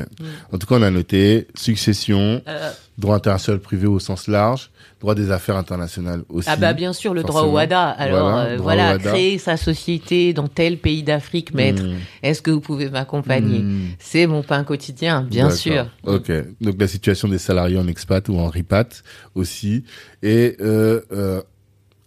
En 0.53 0.59
tout 0.59 0.67
cas, 0.69 0.77
on 0.79 0.83
a 0.83 0.91
noté 0.91 1.49
succession, 1.55 2.43
Euh, 2.47 2.71
droit 2.99 3.17
international 3.17 3.61
privé 3.61 3.87
au 3.87 3.99
sens 3.99 4.29
large, 4.29 4.71
droit 5.01 5.15
des 5.15 5.31
affaires 5.31 5.57
internationales 5.57 6.23
aussi. 6.29 6.49
ah 6.51 6.57
bah 6.57 6.73
bien 6.75 6.93
sûr 6.93 7.15
le 7.15 7.23
droit 7.23 7.43
au. 7.43 7.53
WADA. 7.53 7.89
Alors 7.89 8.31
Voilà, 8.31 8.45
euh, 8.51 8.57
voilà, 8.59 8.93
WADA. 8.93 9.11
créer 9.11 9.39
sa 9.39 9.57
société 9.57 10.33
dans 10.33 10.49
tel 10.49 10.79
pays 10.79 11.03
d'Afrique, 11.03 11.55
maître. 11.55 11.83
Mm. 11.83 11.97
Est-ce 12.23 12.43
que 12.43 12.51
vous 12.51 12.61
pouvez 12.61 12.91
m'accompagner 12.91 13.61
Mm. 13.61 13.89
C'est 13.99 14.27
mon 14.27 14.43
pain 14.43 14.65
quotidien, 14.65 15.23
bien 15.23 15.51
sûr. 15.51 15.87
Ok. 16.05 16.31
Donc 16.61 16.81
la 16.81 16.89
situation 16.89 17.29
des 17.29 17.39
salariés 17.39 17.79
en 17.79 17.87
expat 17.87 18.29
ou 18.29 18.37
en 18.39 18.49
ripat 18.49 18.89
aussi. 19.35 19.85
Et 20.23 20.57
euh, 20.61 21.01
euh, 21.13 21.43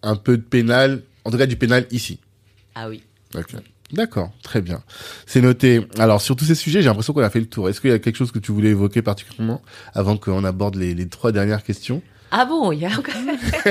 un 0.03 0.15
peu 0.15 0.37
de 0.37 0.43
pénal, 0.43 1.01
en 1.23 1.31
tout 1.31 1.37
cas 1.37 1.47
du 1.47 1.55
pénal 1.55 1.87
ici. 1.91 2.19
Ah 2.75 2.87
oui. 2.89 3.01
Ok. 3.35 3.55
D'accord, 3.93 4.31
très 4.43 4.61
bien. 4.61 4.81
C'est 5.27 5.41
noté. 5.41 5.85
Alors 5.99 6.19
sur 6.21 6.35
tous 6.35 6.45
ces 6.45 6.55
sujets, 6.55 6.81
j'ai 6.81 6.87
l'impression 6.89 7.13
qu'on 7.13 7.21
a 7.21 7.29
fait 7.29 7.39
le 7.39 7.45
tour. 7.45 7.69
Est-ce 7.69 7.79
qu'il 7.79 7.91
y 7.91 7.93
a 7.93 7.99
quelque 7.99 8.15
chose 8.17 8.31
que 8.31 8.39
tu 8.39 8.51
voulais 8.51 8.69
évoquer 8.69 9.01
particulièrement 9.01 9.61
avant 9.93 10.17
qu'on 10.17 10.43
aborde 10.43 10.75
les, 10.75 10.93
les 10.95 11.07
trois 11.07 11.31
dernières 11.31 11.63
questions? 11.63 12.01
Ah 12.31 12.45
bon, 12.45 12.71
il 12.71 12.79
y 12.79 12.85
a 12.85 12.89
encore, 12.89 13.13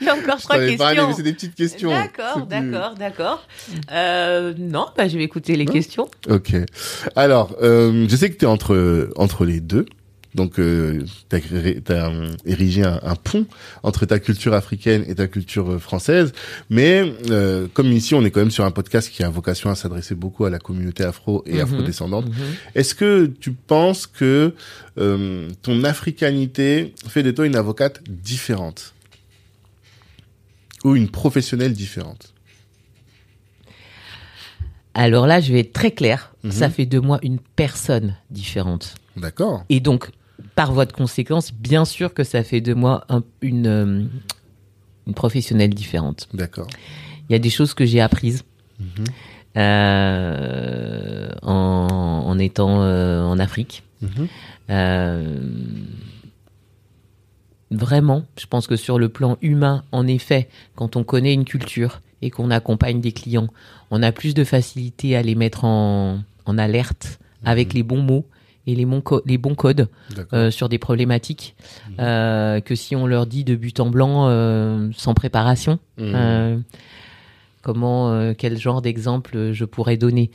il 0.00 0.06
y 0.06 0.08
a 0.08 0.14
encore 0.14 0.38
Je 0.38 0.42
trois 0.42 0.56
parlé, 0.56 0.76
questions. 0.76 1.08
mais 1.08 1.14
c'est 1.14 1.22
des 1.22 1.32
petites 1.32 1.54
questions. 1.54 1.90
D'accord, 1.90 2.46
C'est 2.50 2.58
plus- 2.58 2.70
d'accord, 2.70 2.94
d'accord. 2.96 3.46
Euh, 3.92 4.52
non, 4.58 4.86
bah, 4.96 5.06
je 5.08 5.16
vais 5.16 5.24
écouter 5.24 5.54
les 5.56 5.64
questions. 5.64 6.08
Ok. 6.28 6.52
Alors, 7.14 7.54
euh, 7.62 8.06
je 8.08 8.16
sais 8.16 8.28
que 8.30 8.36
tu 8.36 8.44
es 8.44 8.48
entre, 8.48 9.08
entre 9.16 9.44
les 9.44 9.60
deux. 9.60 9.86
Donc, 10.34 10.58
euh, 10.58 11.04
tu 11.30 11.36
as, 11.92 12.10
érigé 12.44 12.82
un, 12.82 12.98
un 13.02 13.14
pont 13.14 13.46
entre 13.84 14.04
ta 14.04 14.18
culture 14.18 14.52
africaine 14.54 15.04
et 15.06 15.14
ta 15.14 15.28
culture 15.28 15.70
euh, 15.72 15.78
française. 15.78 16.32
Mais 16.70 17.04
euh, 17.30 17.68
comme 17.72 17.92
ici, 17.92 18.14
on 18.14 18.24
est 18.24 18.30
quand 18.32 18.40
même 18.40 18.50
sur 18.50 18.64
un 18.64 18.70
podcast 18.72 19.10
qui 19.10 19.22
a 19.22 19.28
vocation 19.28 19.70
à 19.70 19.76
s'adresser 19.76 20.14
beaucoup 20.16 20.44
à 20.44 20.50
la 20.50 20.58
communauté 20.58 21.04
afro 21.04 21.42
et 21.46 21.54
Mhm. 21.54 21.60
afrodescendante. 21.60 22.26
Mhm. 22.26 22.34
Est-ce 22.74 22.94
que 22.96 23.26
tu 23.26 23.52
penses 23.52 24.06
que 24.08 24.54
euh, 24.98 25.48
ton 25.62 25.84
africanité 25.84 26.94
fait 27.08 27.22
de 27.22 27.30
toi 27.30 27.46
une 27.46 27.56
avocate 27.56 28.00
différente? 28.08 28.92
Ou 30.84 30.96
une 30.96 31.08
professionnelle 31.08 31.72
différente? 31.72 32.34
Alors 34.94 35.26
là, 35.26 35.40
je 35.40 35.52
vais 35.52 35.60
être 35.60 35.72
très 35.72 35.90
clair. 35.90 36.34
Mhm. 36.44 36.52
Ça 36.52 36.70
fait 36.70 36.86
de 36.86 36.98
moi 36.98 37.18
une 37.22 37.38
personne 37.38 38.16
différente. 38.30 38.94
D'accord. 39.16 39.64
Et 39.68 39.80
donc, 39.80 40.10
par 40.54 40.72
voie 40.72 40.86
de 40.86 40.92
conséquence, 40.92 41.52
bien 41.52 41.84
sûr 41.84 42.14
que 42.14 42.22
ça 42.24 42.42
fait 42.44 42.60
de 42.60 42.74
moi 42.74 43.04
un- 43.08 43.22
une, 43.42 43.66
euh, 43.66 44.04
une 45.06 45.14
professionnelle 45.14 45.74
différente. 45.74 46.28
D'accord. 46.34 46.68
Il 47.28 47.32
y 47.32 47.36
a 47.36 47.38
des 47.38 47.50
choses 47.50 47.74
que 47.74 47.84
j'ai 47.84 48.00
apprises 48.00 48.44
Mhm. 48.80 49.04
euh, 49.56 51.28
en, 51.42 52.22
en 52.26 52.38
étant 52.38 52.82
euh, 52.82 53.22
en 53.22 53.38
Afrique. 53.38 53.82
Mhm. 54.02 54.28
Euh, 54.70 55.38
vraiment, 57.70 58.24
je 58.38 58.46
pense 58.46 58.66
que 58.66 58.76
sur 58.76 58.98
le 58.98 59.08
plan 59.08 59.36
humain, 59.42 59.84
en 59.92 60.06
effet, 60.06 60.48
quand 60.76 60.96
on 60.96 61.04
connaît 61.04 61.34
une 61.34 61.44
culture 61.44 62.00
et 62.22 62.30
qu'on 62.30 62.50
accompagne 62.50 63.00
des 63.00 63.12
clients, 63.12 63.48
on 63.90 64.02
a 64.02 64.12
plus 64.12 64.34
de 64.34 64.44
facilité 64.44 65.16
à 65.16 65.22
les 65.22 65.34
mettre 65.34 65.64
en, 65.64 66.20
en 66.46 66.58
alerte 66.58 67.18
avec 67.44 67.74
les 67.74 67.82
bons 67.82 68.02
mots 68.02 68.26
et 68.66 68.74
les 68.74 68.84
bons, 68.86 69.00
co- 69.00 69.22
les 69.26 69.38
bons 69.38 69.54
codes 69.54 69.88
euh, 70.32 70.50
sur 70.50 70.68
des 70.68 70.78
problématiques 70.78 71.54
euh, 72.00 72.60
que 72.60 72.74
si 72.74 72.96
on 72.96 73.06
leur 73.06 73.26
dit 73.26 73.44
de 73.44 73.54
but 73.56 73.78
en 73.80 73.90
blanc 73.90 74.28
euh, 74.28 74.88
sans 74.96 75.14
préparation. 75.14 75.78
Mhm. 75.98 76.14
Comment, 77.62 78.32
quel 78.36 78.58
genre 78.58 78.82
d'exemple 78.82 79.52
je 79.52 79.64
pourrais 79.64 79.96
donner 79.96 80.30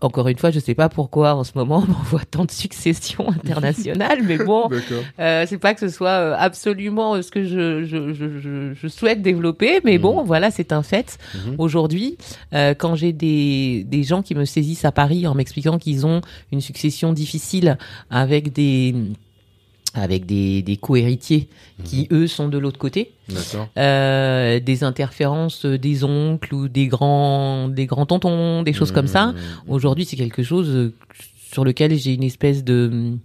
Encore 0.00 0.28
une 0.28 0.38
fois, 0.38 0.50
je 0.50 0.60
sais 0.60 0.74
pas 0.74 0.88
pourquoi 0.88 1.34
en 1.34 1.42
ce 1.44 1.52
moment 1.56 1.82
on 1.88 2.02
voit 2.04 2.24
tant 2.30 2.44
de 2.44 2.50
successions 2.50 3.28
internationales, 3.32 4.20
mais 4.24 4.38
bon, 4.38 4.68
euh, 5.18 5.44
c'est 5.48 5.58
pas 5.58 5.74
que 5.74 5.80
ce 5.80 5.88
soit 5.88 6.08
euh, 6.10 6.34
absolument 6.38 7.14
euh, 7.14 7.22
ce 7.22 7.30
que 7.30 7.44
je, 7.44 7.84
je, 7.84 8.12
je, 8.14 8.38
je, 8.40 8.74
je 8.74 8.88
souhaite 8.88 9.22
développer, 9.22 9.80
mais 9.84 9.96
Mhm. 9.96 10.02
bon, 10.02 10.22
voilà, 10.24 10.50
c'est 10.50 10.72
un 10.72 10.82
fait. 10.82 11.18
Mhm. 11.34 11.54
Aujourd'hui, 11.58 12.16
euh, 12.54 12.74
quand 12.74 12.94
j'ai 12.94 13.12
des, 13.12 13.84
des 13.88 14.02
gens 14.04 14.22
qui 14.22 14.34
me 14.34 14.44
saisissent 14.44 14.84
à 14.84 14.92
Paris 14.92 15.26
en 15.26 15.34
m'expliquant 15.34 15.78
qu'ils 15.78 16.06
ont 16.06 16.20
une 16.52 16.60
succession 16.60 17.12
difficile 17.12 17.76
avec 18.10 18.52
des 18.52 18.94
avec 19.94 20.26
des, 20.26 20.62
des 20.62 20.76
co-héritiers 20.76 21.48
qui, 21.84 22.08
eux, 22.12 22.26
sont 22.26 22.48
de 22.48 22.58
l'autre 22.58 22.78
côté, 22.78 23.12
euh, 23.76 24.60
des 24.60 24.84
interférences 24.84 25.64
des 25.66 26.04
oncles 26.04 26.54
ou 26.54 26.68
des 26.68 26.86
grands, 26.88 27.68
des 27.68 27.86
grands 27.86 28.06
tontons, 28.06 28.62
des 28.62 28.72
choses 28.72 28.92
comme 28.92 29.06
ça. 29.06 29.28
Mhm. 29.28 29.34
Aujourd'hui, 29.68 30.04
c'est 30.04 30.16
quelque 30.16 30.42
chose 30.42 30.68
euh, 30.68 30.94
sur 31.52 31.64
lequel 31.64 31.96
j'ai 31.96 32.14
une 32.14 32.22
espèce 32.22 32.64
de 32.64 32.88
hum, 32.92 33.18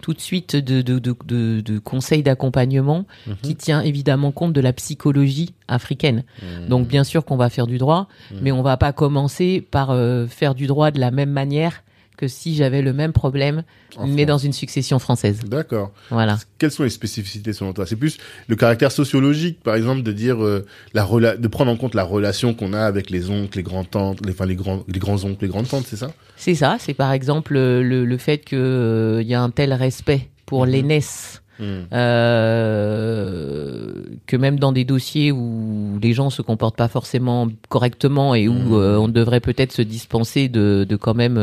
tout 0.00 0.14
de 0.14 0.20
suite 0.20 0.56
de, 0.56 0.80
de, 0.80 0.98
de, 0.98 1.60
de, 1.60 1.78
conseils 1.78 2.22
d'accompagnement 2.22 3.04
Mhm. 3.26 3.36
qui 3.42 3.54
tient 3.54 3.82
évidemment 3.82 4.32
compte 4.32 4.54
de 4.54 4.60
la 4.62 4.72
psychologie 4.72 5.52
africaine. 5.68 6.24
Mhm. 6.42 6.68
Donc 6.68 6.88
bien 6.88 7.04
sûr 7.04 7.24
qu'on 7.24 7.36
va 7.36 7.50
faire 7.50 7.66
du 7.66 7.76
droit, 7.76 8.08
Mhm. 8.32 8.38
mais 8.42 8.50
on 8.52 8.62
va 8.62 8.76
pas 8.78 8.92
commencer 8.92 9.60
par 9.70 9.90
euh, 9.90 10.26
faire 10.26 10.54
du 10.54 10.66
droit 10.66 10.90
de 10.90 10.98
la 11.00 11.10
même 11.10 11.30
manière 11.30 11.82
que 12.20 12.28
si 12.28 12.54
j'avais 12.54 12.82
le 12.82 12.92
même 12.92 13.12
problème, 13.12 13.64
En 13.96 14.06
mais 14.06 14.26
dans 14.26 14.38
une 14.38 14.52
succession 14.52 14.98
française. 14.98 15.40
D'accord. 15.46 15.90
Voilà. 16.10 16.38
Quelles 16.58 16.70
sont 16.70 16.84
les 16.84 16.90
spécificités 16.90 17.52
selon 17.52 17.72
toi? 17.72 17.86
C'est 17.86 17.96
plus 17.96 18.18
le 18.48 18.54
caractère 18.56 18.92
sociologique, 18.92 19.60
par 19.62 19.74
exemple, 19.74 20.02
de 20.02 20.12
dire 20.12 20.44
euh, 20.44 20.66
la 20.94 21.02
rela- 21.04 21.36
de 21.38 21.48
prendre 21.48 21.70
en 21.72 21.76
compte 21.76 21.94
la 21.94 22.04
relation 22.04 22.52
qu'on 22.54 22.72
a 22.74 22.80
avec 22.82 23.10
les 23.10 23.30
oncles, 23.30 23.56
les 23.56 23.62
grands 23.64 23.84
tantes, 23.84 24.24
les, 24.24 24.32
enfin 24.32 24.46
les 24.46 24.56
grands, 24.56 24.84
les 24.86 24.98
grands 25.00 25.24
oncles, 25.24 25.42
les 25.46 25.48
grandes 25.48 25.68
tantes, 25.68 25.86
c'est 25.88 25.96
ça? 25.96 26.12
C'est 26.36 26.54
ça, 26.54 26.76
c'est 26.78 26.94
par 26.94 27.12
exemple 27.12 27.56
euh, 27.56 27.82
le, 27.82 28.04
le 28.04 28.16
fait 28.18 28.38
qu'il 28.44 29.26
y 29.26 29.34
a 29.34 29.40
un 29.42 29.50
tel 29.50 29.72
respect 29.72 30.28
pour 30.46 30.66
Mhm. 30.66 30.72
l'aînesse 30.72 31.42
Mhm. 31.58 31.86
euh, 32.70 34.02
que 34.26 34.36
même 34.36 34.58
dans 34.58 34.72
des 34.72 34.84
dossiers 34.84 35.32
où 35.32 35.98
les 36.02 36.12
gens 36.12 36.30
se 36.30 36.42
comportent 36.42 36.76
pas 36.76 36.88
forcément 36.88 37.48
correctement 37.68 38.34
et 38.34 38.48
où 38.48 38.76
euh, 38.76 38.96
on 38.96 39.08
devrait 39.08 39.40
peut-être 39.40 39.72
se 39.72 39.82
dispenser 39.82 40.48
de, 40.48 40.86
de 40.88 40.96
quand 40.96 41.14
même 41.14 41.36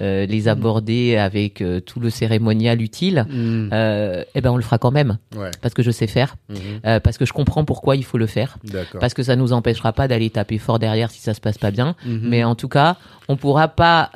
euh, 0.00 0.26
les 0.26 0.48
aborder 0.48 1.16
avec 1.16 1.60
euh, 1.60 1.80
tout 1.80 2.00
le 2.00 2.10
cérémonial 2.10 2.80
utile, 2.82 3.26
Mhm. 3.28 3.70
euh, 3.72 4.24
eh 4.34 4.40
ben 4.40 4.50
on 4.50 4.56
le 4.56 4.62
fera 4.62 4.78
quand 4.78 4.90
même 4.90 5.18
Ouais. 5.36 5.50
parce 5.62 5.74
que 5.74 5.82
je 5.82 5.90
sais 5.90 6.06
faire, 6.06 6.36
Mhm. 6.48 6.56
euh, 6.86 7.00
parce 7.00 7.18
que 7.18 7.24
je 7.26 7.32
comprends 7.32 7.64
pourquoi 7.64 7.96
il 7.96 8.04
faut 8.04 8.18
le 8.18 8.26
faire, 8.26 8.58
parce 9.00 9.14
que 9.14 9.22
ça 9.22 9.36
nous 9.36 9.52
empêchera 9.52 9.92
pas 9.92 10.08
d'aller 10.08 10.30
taper 10.30 10.58
fort 10.58 10.78
derrière 10.78 11.10
si 11.10 11.20
ça 11.20 11.34
se 11.34 11.40
passe 11.40 11.58
pas 11.58 11.70
bien. 11.70 11.94
Mhm. 12.04 12.20
Mais 12.24 12.44
en 12.44 12.54
tout 12.54 12.68
cas, 12.68 12.96
on 13.28 13.36
pourra 13.36 13.68
pas 13.68 14.10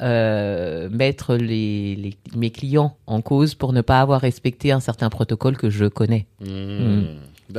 mettre 0.91 1.35
les, 1.37 1.97
les- 1.97 2.17
mes 2.37 2.51
clients 2.51 2.97
en 3.07 3.21
cause 3.21 3.55
pour 3.55 3.73
ne 3.73 3.81
pas 3.81 4.01
avoir 4.01 4.21
respecté 4.21 4.73
un 4.73 4.81
certain 4.81 5.11
protocole 5.11 5.57
que 5.57 5.71
je 5.71 5.85
connais. 5.87 6.27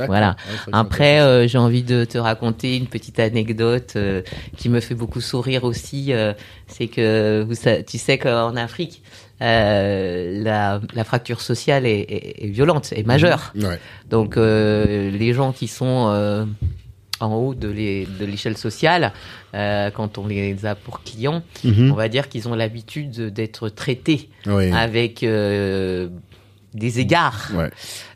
Mhm. 0.02 0.06
Voilà. 0.06 0.30
Ouais, 0.48 0.56
que 0.66 0.70
Après, 0.72 1.20
euh, 1.20 1.46
j'ai 1.48 1.58
envie 1.58 1.82
de 1.82 2.04
te 2.04 2.18
raconter 2.18 2.76
une 2.76 2.86
petite 2.86 3.18
anecdote 3.20 3.94
euh, 3.96 4.22
qui 4.56 4.68
me 4.68 4.80
fait 4.80 4.94
beaucoup 4.94 5.20
sourire 5.20 5.64
aussi. 5.64 6.12
euh, 6.12 6.32
c'est 6.66 6.88
que 6.88 7.42
vous, 7.46 7.54
tu 7.86 7.98
sais 7.98 8.18
qu'en 8.18 8.56
Afrique, 8.56 9.02
la, 9.40 10.80
la 10.94 11.04
fracture 11.04 11.40
sociale 11.40 11.86
est, 11.86 12.00
est- 12.00 12.44
est 12.44 12.48
violente, 12.48 12.92
est 12.94 13.06
majeure. 13.06 13.52
Ouais. 13.56 13.78
Donc, 14.10 14.36
les 14.36 15.32
gens 15.32 15.52
qui 15.52 15.68
sont 15.68 16.46
en 17.20 17.34
haut 17.36 17.54
de 17.54 17.68
l'é- 17.68 18.08
de 18.18 18.24
l'échelle 18.24 18.56
sociale, 18.56 19.12
euh, 19.54 19.90
quand 19.90 20.18
on 20.18 20.26
les 20.26 20.66
a 20.66 20.74
pour 20.74 21.02
clients, 21.02 21.42
Mhm. 21.62 21.92
on 21.92 21.94
va 21.94 22.08
dire 22.08 22.28
qu'ils 22.28 22.48
ont 22.48 22.54
l'habitude 22.54 23.32
d'être 23.32 23.68
traités 23.68 24.28
avec 24.72 25.22
euh, 25.22 26.08
des 26.74 27.00
égards 27.00 27.50
Ouais. 27.54 27.70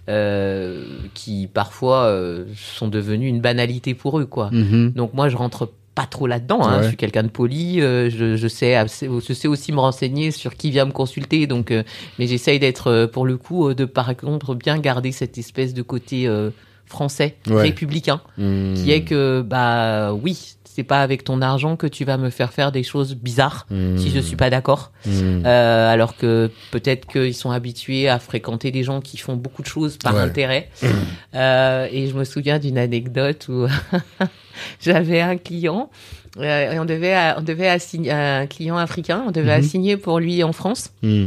euh, 0.09 0.85
qui 1.14 1.48
parfois 1.52 2.05
euh, 2.05 2.44
sont 2.56 2.89
devenus 2.89 3.28
une 3.28 3.40
banalité 3.40 3.94
pour 3.94 4.18
eux, 4.18 4.26
quoi. 4.26 4.51
Mhm. 4.52 4.93
Donc 4.93 5.14
moi, 5.14 5.28
je 5.28 5.36
rentre 5.36 5.70
pas 5.94 6.06
trop 6.06 6.26
là-dedans. 6.26 6.62
Hein. 6.62 6.76
Ouais. 6.78 6.82
Je 6.85 6.89
suis 6.89 6.97
quelqu'un 6.97 7.24
de 7.24 7.28
poli. 7.28 7.80
euh, 7.80 8.09
je, 8.10 8.36
je 8.36 8.48
sais, 8.48 8.76
je 8.86 9.32
sais 9.32 9.48
aussi 9.48 9.72
me 9.72 9.80
renseigner 9.80 10.30
sur 10.30 10.55
qui 10.55 10.70
vient 10.70 10.85
me 10.85 10.93
consulter. 10.93 11.47
Donc, 11.47 11.70
euh, 11.70 11.82
mais 12.18 12.26
j'essaye 12.26 12.59
d'être, 12.60 12.86
euh, 12.89 13.06
pour 13.09 13.26
le 13.26 13.36
coup, 13.36 13.68
euh, 13.68 13.74
de 13.74 13.85
par 13.85 14.16
contre 14.16 14.55
bien 14.55 14.78
garder 14.78 15.10
cette 15.12 15.39
espèce 15.39 15.74
de 15.74 15.82
côté 15.82 16.28
euh, 16.28 16.51
français 16.89 17.36
Ouais. 17.48 17.62
républicain, 17.62 18.20
Hmm. 18.36 18.74
qui 18.74 18.90
est 18.93 19.02
que 19.02 19.43
bah 19.43 20.12
oui, 20.12 20.55
c'est 20.65 20.85
pas 20.85 21.02
avec 21.02 21.24
ton 21.24 21.43
argent 21.43 21.74
que 21.77 21.89
tu 21.89 22.05
vas 22.05 22.16
me 22.19 22.31
faire 22.31 22.52
faire 22.52 22.70
des 22.70 22.85
choses 22.85 23.15
bizarres 23.16 23.66
Hmm. 23.70 23.97
si 23.98 24.10
je 24.10 24.20
suis 24.20 24.36
pas 24.36 24.48
d'accord. 24.48 24.93
Hmm. 25.06 25.43
Euh, 25.44 25.93
alors 25.93 26.16
que 26.16 26.51
peut-être 26.70 27.06
qu'ils 27.09 27.35
sont 27.35 27.51
habitués 27.51 28.09
à 28.09 28.19
fréquenter 28.20 28.70
des 28.70 28.85
gens 28.85 29.01
qui 29.01 29.16
font 29.16 29.35
beaucoup 29.36 29.62
de 29.62 29.66
choses 29.66 29.97
par 29.97 30.15
Ouais. 30.15 30.20
intérêt. 30.20 30.69
Euh, 31.35 31.89
et 31.90 32.06
je 32.09 32.15
me 32.15 32.24
souviens 32.24 32.59
d'une 32.60 32.78
anecdote 32.78 33.47
où 33.48 33.66
j'avais 34.81 35.20
un 35.20 35.36
client 35.36 35.90
euh, 36.39 36.73
et 36.73 36.78
on 36.78 36.85
devait 36.85 37.16
on 37.36 37.43
devait 37.43 37.69
assigner 37.69 38.12
un 38.12 38.47
client 38.47 38.77
africain, 38.77 39.24
on 39.27 39.31
devait 39.31 39.52
assigner 39.52 39.97
pour 39.97 40.20
lui 40.20 40.43
en 40.44 40.52
France, 40.52 40.90
Hmm. 41.02 41.27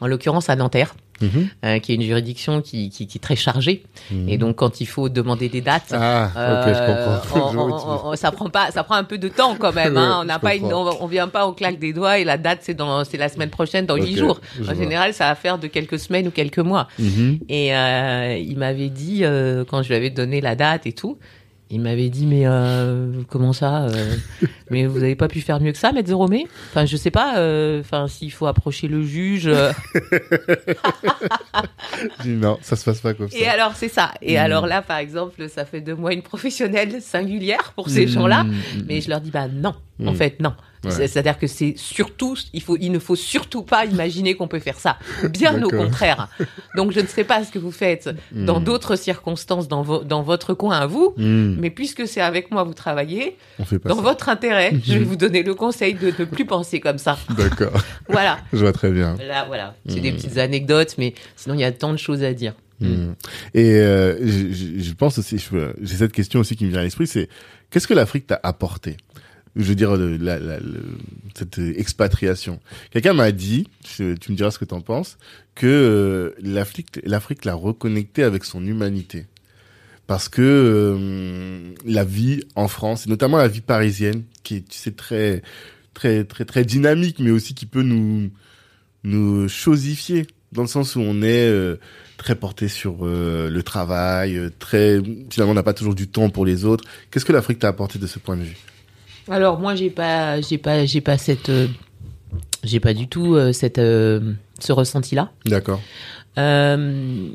en 0.00 0.06
l'occurrence 0.06 0.48
à 0.50 0.56
Nanterre, 0.56 0.94
Mhm. 1.20 1.48
euh, 1.64 1.78
qui 1.78 1.92
est 1.92 1.94
une 1.96 2.02
juridiction 2.02 2.62
qui, 2.62 2.90
qui, 2.90 3.06
qui 3.06 3.18
est 3.18 3.20
très 3.20 3.36
chargée. 3.36 3.82
Hmm. 4.10 4.28
Et 4.28 4.38
donc 4.38 4.56
quand 4.56 4.80
il 4.80 4.86
faut 4.86 5.08
demander 5.08 5.48
des 5.48 5.60
dates. 5.60 5.92
Ah, 5.92 6.30
je 6.34 6.40
euh, 6.40 7.20
comprends. 7.20 7.52
on- 7.56 7.72
on- 8.06 8.10
on- 8.12 8.16
ça 8.16 8.30
prend 8.30 8.48
pas, 8.50 8.70
ça 8.70 8.84
prend 8.84 8.94
un 8.96 9.04
peu 9.04 9.18
de 9.18 9.28
temps 9.28 9.56
quand 9.58 9.74
même. 9.74 9.94
Ouais, 9.94 10.00
hein. 10.00 10.18
On 10.20 10.24
n'a 10.24 10.38
pas, 10.38 10.54
une, 10.54 10.72
on, 10.72 11.06
vient 11.06 11.28
pas 11.28 11.46
au 11.46 11.52
claque 11.52 11.78
des 11.78 11.92
doigts 11.92 12.18
et 12.18 12.24
la 12.24 12.38
date 12.38 12.60
c'est 12.62 12.74
dans, 12.74 13.04
c'est 13.04 13.16
la 13.16 13.28
semaine 13.28 13.50
prochaine, 13.50 13.86
dans 13.86 13.96
huit 13.96 14.16
jours. 14.16 14.40
En 14.60 14.64
vois. 14.64 14.74
général, 14.74 15.14
ça 15.14 15.28
va 15.28 15.34
faire 15.34 15.58
de 15.58 15.66
quelques 15.66 15.98
semaines 15.98 16.28
ou 16.28 16.30
quelques 16.30 16.58
mois. 16.58 16.88
Mhm. 16.98 17.38
Et 17.48 17.74
euh, 17.74 18.36
il 18.38 18.56
m'avait 18.58 18.88
dit 18.90 19.22
quand 19.68 19.82
je 19.82 19.88
lui 19.88 19.94
avais 19.94 20.10
donné 20.10 20.40
la 20.40 20.54
date 20.54 20.86
et 20.86 20.92
tout, 20.92 21.18
il 21.70 21.80
m'avait 21.80 22.08
dit 22.08 22.26
mais 22.26 22.42
euh, 22.46 23.12
comment 23.28 23.52
ça 23.52 23.84
euh, 23.84 24.14
Mais 24.70 24.86
vous 24.86 25.02
avez 25.02 25.16
pas 25.16 25.28
pu 25.28 25.40
faire 25.40 25.60
mieux 25.60 25.72
que 25.72 25.78
ça, 25.78 25.92
Maître 25.92 26.08
Enfin, 26.70 26.86
je 26.86 26.96
sais 26.96 27.10
pas. 27.10 27.38
euh, 27.38 27.82
s'il 28.08 28.32
faut 28.32 28.46
approcher 28.46 28.88
le 28.88 29.02
juge. 29.02 29.48
dis 32.22 32.30
non, 32.30 32.58
ça 32.62 32.76
se 32.76 32.84
passe 32.84 33.00
pas 33.00 33.14
comme 33.14 33.28
ça. 33.28 33.38
Et 33.38 33.46
alors, 33.46 33.72
c'est 33.74 33.88
ça. 33.88 34.12
Et 34.22 34.34
Mm. 34.34 34.38
alors 34.40 34.66
là, 34.66 34.82
par 34.82 34.98
exemple, 34.98 35.48
ça 35.48 35.64
fait 35.64 35.80
de 35.80 35.92
moi 35.94 36.12
une 36.12 36.22
professionnelle 36.22 37.00
singulière 37.02 37.72
pour 37.74 37.88
ces 37.88 38.06
gens-là. 38.06 38.44
Hmm. 38.44 38.52
Mais 38.86 39.00
je 39.00 39.10
leur 39.10 39.20
dis 39.20 39.30
bah 39.30 39.48
non, 39.48 39.74
en 40.04 40.12
Mm. 40.12 40.16
fait 40.16 40.40
non. 40.40 40.52
Ouais. 40.84 40.90
C'est-à-dire 40.92 41.38
que 41.38 41.46
c'est 41.46 41.74
surtout, 41.76 42.36
il 42.52 42.62
faut, 42.62 42.76
il 42.80 42.90
ne 42.92 42.98
faut 42.98 43.16
surtout 43.16 43.62
pas 43.62 43.84
imaginer 43.84 44.34
qu'on 44.34 44.46
peut 44.48 44.60
faire 44.60 44.78
ça. 44.78 44.96
Bien 45.30 45.60
au 45.62 45.68
contraire. 45.70 46.28
Donc 46.76 46.92
je 46.92 47.00
ne 47.00 47.06
sais 47.06 47.24
pas 47.24 47.42
ce 47.44 47.50
que 47.50 47.58
vous 47.58 47.72
faites 47.72 48.08
dans 48.32 48.60
Mm. 48.60 48.64
d'autres 48.64 48.96
circonstances 48.96 49.66
dans, 49.68 49.82
vo- 49.82 50.04
dans 50.04 50.22
votre 50.22 50.54
coin 50.54 50.78
à 50.78 50.86
vous, 50.86 51.14
Hmm. 51.16 51.56
mais 51.58 51.70
puisque 51.70 52.06
c'est 52.06 52.20
avec 52.20 52.50
moi 52.50 52.62
vous 52.64 52.74
travaillez, 52.74 53.36
dans 53.84 53.96
ça. 53.96 54.02
votre 54.02 54.28
intérêt, 54.28 54.72
je 54.84 54.94
vais 54.94 55.04
vous 55.04 55.16
donner 55.16 55.42
le 55.42 55.54
conseil 55.54 55.94
de 55.94 56.12
ne 56.18 56.24
plus 56.24 56.44
penser 56.46 56.78
comme 56.80 56.98
ça. 56.98 57.18
D'accord, 57.36 57.72
Voilà. 58.08 58.38
je 58.52 58.58
vois 58.58 58.72
très 58.72 58.90
bien. 58.90 59.16
Là, 59.26 59.44
voilà. 59.46 59.74
C'est 59.88 60.00
des 60.00 60.12
petites 60.12 60.38
anecdotes, 60.38 60.94
mais 60.98 61.14
sinon 61.36 61.54
il 61.54 61.60
y 61.60 61.64
a 61.64 61.72
tant 61.72 61.92
de 61.92 61.98
choses 61.98 62.22
à 62.22 62.32
dire. 62.32 62.54
Hmm. 62.80 63.14
Et 63.54 63.72
euh, 63.80 64.16
je, 64.24 64.80
je- 64.80 64.92
pense 64.94 65.18
aussi, 65.18 65.36
j'ai 65.82 65.96
cette 65.96 66.12
question 66.12 66.38
aussi 66.40 66.54
qui 66.54 66.64
me 66.64 66.70
vient 66.70 66.78
à 66.80 66.84
l'esprit, 66.84 67.08
c'est 67.08 67.28
qu'est-ce 67.70 67.88
que 67.88 67.94
l'Afrique 67.94 68.28
t'a 68.28 68.38
apporté? 68.44 68.96
Je 69.58 69.64
veux 69.64 69.74
dire, 69.74 69.98
cette 71.34 71.58
expatriation. 71.58 72.60
Quelqu'un 72.92 73.12
m'a 73.12 73.32
dit, 73.32 73.66
tu 73.82 74.04
me 74.04 74.34
diras 74.34 74.52
ce 74.52 74.58
que 74.58 74.64
t'en 74.64 74.80
penses, 74.80 75.18
que 75.56 75.66
euh, 75.66 76.30
l'Afrique, 76.40 77.00
l'Afrique 77.02 77.44
l'a 77.44 77.54
reconnecté 77.54 78.22
avec 78.22 78.44
son 78.44 78.64
humanité. 78.64 79.26
Parce 80.06 80.28
que 80.28 80.40
euh, 80.42 81.74
la 81.84 82.04
vie 82.04 82.44
en 82.54 82.68
France, 82.68 83.06
et 83.06 83.10
notamment 83.10 83.36
la 83.36 83.48
vie 83.48 83.60
parisienne, 83.60 84.22
qui 84.44 84.56
est, 84.56 84.68
tu 84.68 84.78
sais, 84.78 84.92
très, 84.92 85.42
très, 85.92 86.24
très, 86.24 86.44
très 86.44 86.64
dynamique, 86.64 87.18
mais 87.18 87.32
aussi 87.32 87.54
qui 87.54 87.66
peut 87.66 87.82
nous, 87.82 88.30
nous 89.02 89.48
dans 90.52 90.62
le 90.62 90.68
sens 90.68 90.94
où 90.94 91.00
on 91.00 91.20
est 91.20 91.48
euh, 91.48 91.76
très 92.16 92.36
porté 92.36 92.68
sur 92.68 93.04
le 93.04 93.60
travail, 93.62 94.40
très 94.58 94.98
finalement 95.30 95.52
on 95.52 95.54
n'a 95.54 95.62
pas 95.62 95.74
toujours 95.74 95.94
du 95.94 96.08
temps 96.08 96.30
pour 96.30 96.46
les 96.46 96.64
autres. 96.64 96.84
Qu'est-ce 97.10 97.24
que 97.24 97.32
l'Afrique 97.32 97.58
t'a 97.58 97.68
apporté 97.68 97.98
de 97.98 98.06
ce 98.06 98.18
point 98.18 98.36
de 98.36 98.44
vue? 98.44 98.56
Alors 99.30 99.58
moi 99.58 99.74
j'ai 99.74 99.90
pas, 99.90 100.40
j'ai 100.40 100.58
pas, 100.58 100.84
j'ai 100.86 101.00
pas 101.00 101.18
cette, 101.18 101.48
euh, 101.48 101.66
j'ai 102.64 102.80
pas 102.80 102.94
du 102.94 103.08
tout 103.08 103.34
euh, 103.34 103.52
cette, 103.52 103.78
euh, 103.78 104.32
ce 104.58 104.72
ressenti-là. 104.72 105.30
D'accord. 105.44 105.80
Euh, 106.38 107.28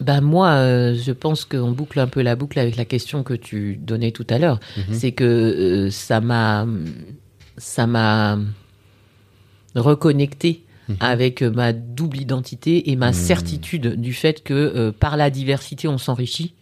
bah 0.00 0.20
moi, 0.20 0.92
je 0.94 1.12
pense 1.12 1.44
qu'on 1.44 1.70
boucle 1.70 2.00
un 2.00 2.08
peu 2.08 2.22
la 2.22 2.34
boucle 2.34 2.58
avec 2.58 2.76
la 2.76 2.84
question 2.84 3.22
que 3.22 3.34
tu 3.34 3.76
donnais 3.76 4.10
tout 4.10 4.26
à 4.30 4.38
l'heure. 4.38 4.58
Mhm. 4.76 4.84
C'est 4.94 5.12
que 5.12 5.88
ça 5.90 6.20
m'a, 6.20 6.66
ça 7.56 7.86
m'a 7.86 8.38
reconnecté 9.74 10.64
Mhm. 10.88 10.96
avec 10.98 11.42
ma 11.42 11.72
double 11.72 12.20
identité 12.20 12.90
et 12.90 12.96
ma 12.96 13.08
Mhm. 13.08 13.12
certitude 13.12 14.00
du 14.00 14.12
fait 14.12 14.42
que 14.42 14.52
euh, 14.54 14.90
par 14.92 15.16
la 15.16 15.30
diversité 15.30 15.86
on 15.86 15.96
s'enrichit 15.98 16.46
D'accord. 16.46 16.61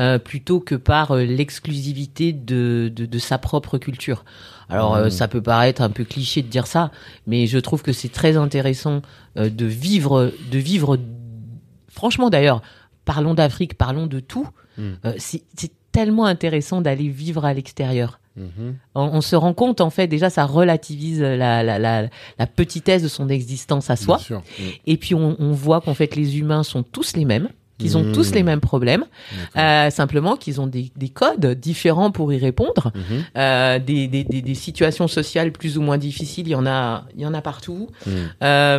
Euh, 0.00 0.18
plutôt 0.18 0.60
que 0.60 0.74
par 0.74 1.12
euh, 1.12 1.24
l'exclusivité 1.24 2.32
de, 2.32 2.90
de, 2.94 3.06
de 3.06 3.18
sa 3.18 3.38
propre 3.38 3.78
culture. 3.78 4.24
Alors 4.68 4.94
euh, 4.96 5.04
Mhm. 5.04 5.10
ça 5.10 5.28
peut 5.28 5.42
paraître 5.42 5.80
un 5.82 5.90
peu 5.90 6.04
cliché 6.04 6.42
de 6.42 6.48
dire 6.48 6.66
ça, 6.66 6.90
mais 7.26 7.46
je 7.46 7.58
trouve 7.58 7.82
que 7.82 7.92
c'est 7.92 8.10
très 8.10 8.36
intéressant 8.36 9.02
euh, 9.36 9.48
de 9.50 9.64
vivre, 9.66 10.32
de 10.52 10.58
vivre. 10.58 10.98
Franchement 11.88 12.30
d'ailleurs, 12.30 12.62
parlons 13.04 13.34
d'Afrique, 13.34 13.74
parlons 13.74 14.06
de 14.06 14.20
tout. 14.20 14.48
Euh, 14.78 14.94
c'est 15.18 15.42
tellement 15.90 16.26
intéressant 16.26 16.80
d'aller 16.80 17.08
vivre 17.08 17.44
à 17.44 17.52
l'extérieur. 17.52 18.20
Mhm. 18.36 18.76
On, 18.94 19.02
on 19.14 19.20
se 19.20 19.34
rend 19.34 19.52
compte 19.54 19.80
en 19.80 19.90
fait 19.90 20.06
déjà 20.06 20.30
ça 20.30 20.44
relativise 20.44 21.20
la, 21.20 21.64
la, 21.64 21.78
la, 21.80 22.08
la 22.38 22.46
petitesse 22.46 23.02
de 23.02 23.08
son 23.08 23.28
existence 23.28 23.90
à 23.90 23.96
soi. 23.96 24.18
Bien 24.18 24.24
sûr. 24.24 24.42
Mhm. 24.60 24.66
Et 24.86 24.96
puis 24.98 25.14
on, 25.16 25.34
on 25.40 25.50
voit 25.52 25.80
qu'en 25.80 25.94
fait 25.94 26.14
les 26.14 26.38
humains 26.38 26.62
sont 26.62 26.84
tous 26.84 27.16
les 27.16 27.24
mêmes, 27.24 27.48
qu'ils 27.78 27.96
ont 27.96 28.02
Mmh. 28.02 28.12
tous 28.12 28.32
les 28.34 28.42
mêmes 28.42 28.60
problèmes, 28.60 29.04
euh, 29.56 29.88
simplement 29.90 30.36
qu'ils 30.36 30.60
ont 30.60 30.66
des, 30.66 30.90
des 30.96 31.08
codes 31.08 31.46
différents 31.54 32.10
pour 32.10 32.32
y 32.32 32.38
répondre, 32.38 32.90
Mhm. 32.94 33.24
euh, 33.36 33.78
des, 33.78 34.08
des, 34.08 34.24
des, 34.24 34.42
des 34.42 34.54
situations 34.54 35.06
sociales 35.08 35.52
plus 35.52 35.78
ou 35.78 35.82
moins 35.82 35.96
difficiles, 35.98 36.48
il 36.48 36.50
y 36.50 36.54
en 36.56 36.66
a, 36.66 37.04
il 37.16 37.22
y 37.22 37.26
en 37.26 37.34
a 37.34 37.40
partout. 37.40 37.88
Mhm. 38.06 38.12
Euh, 38.42 38.78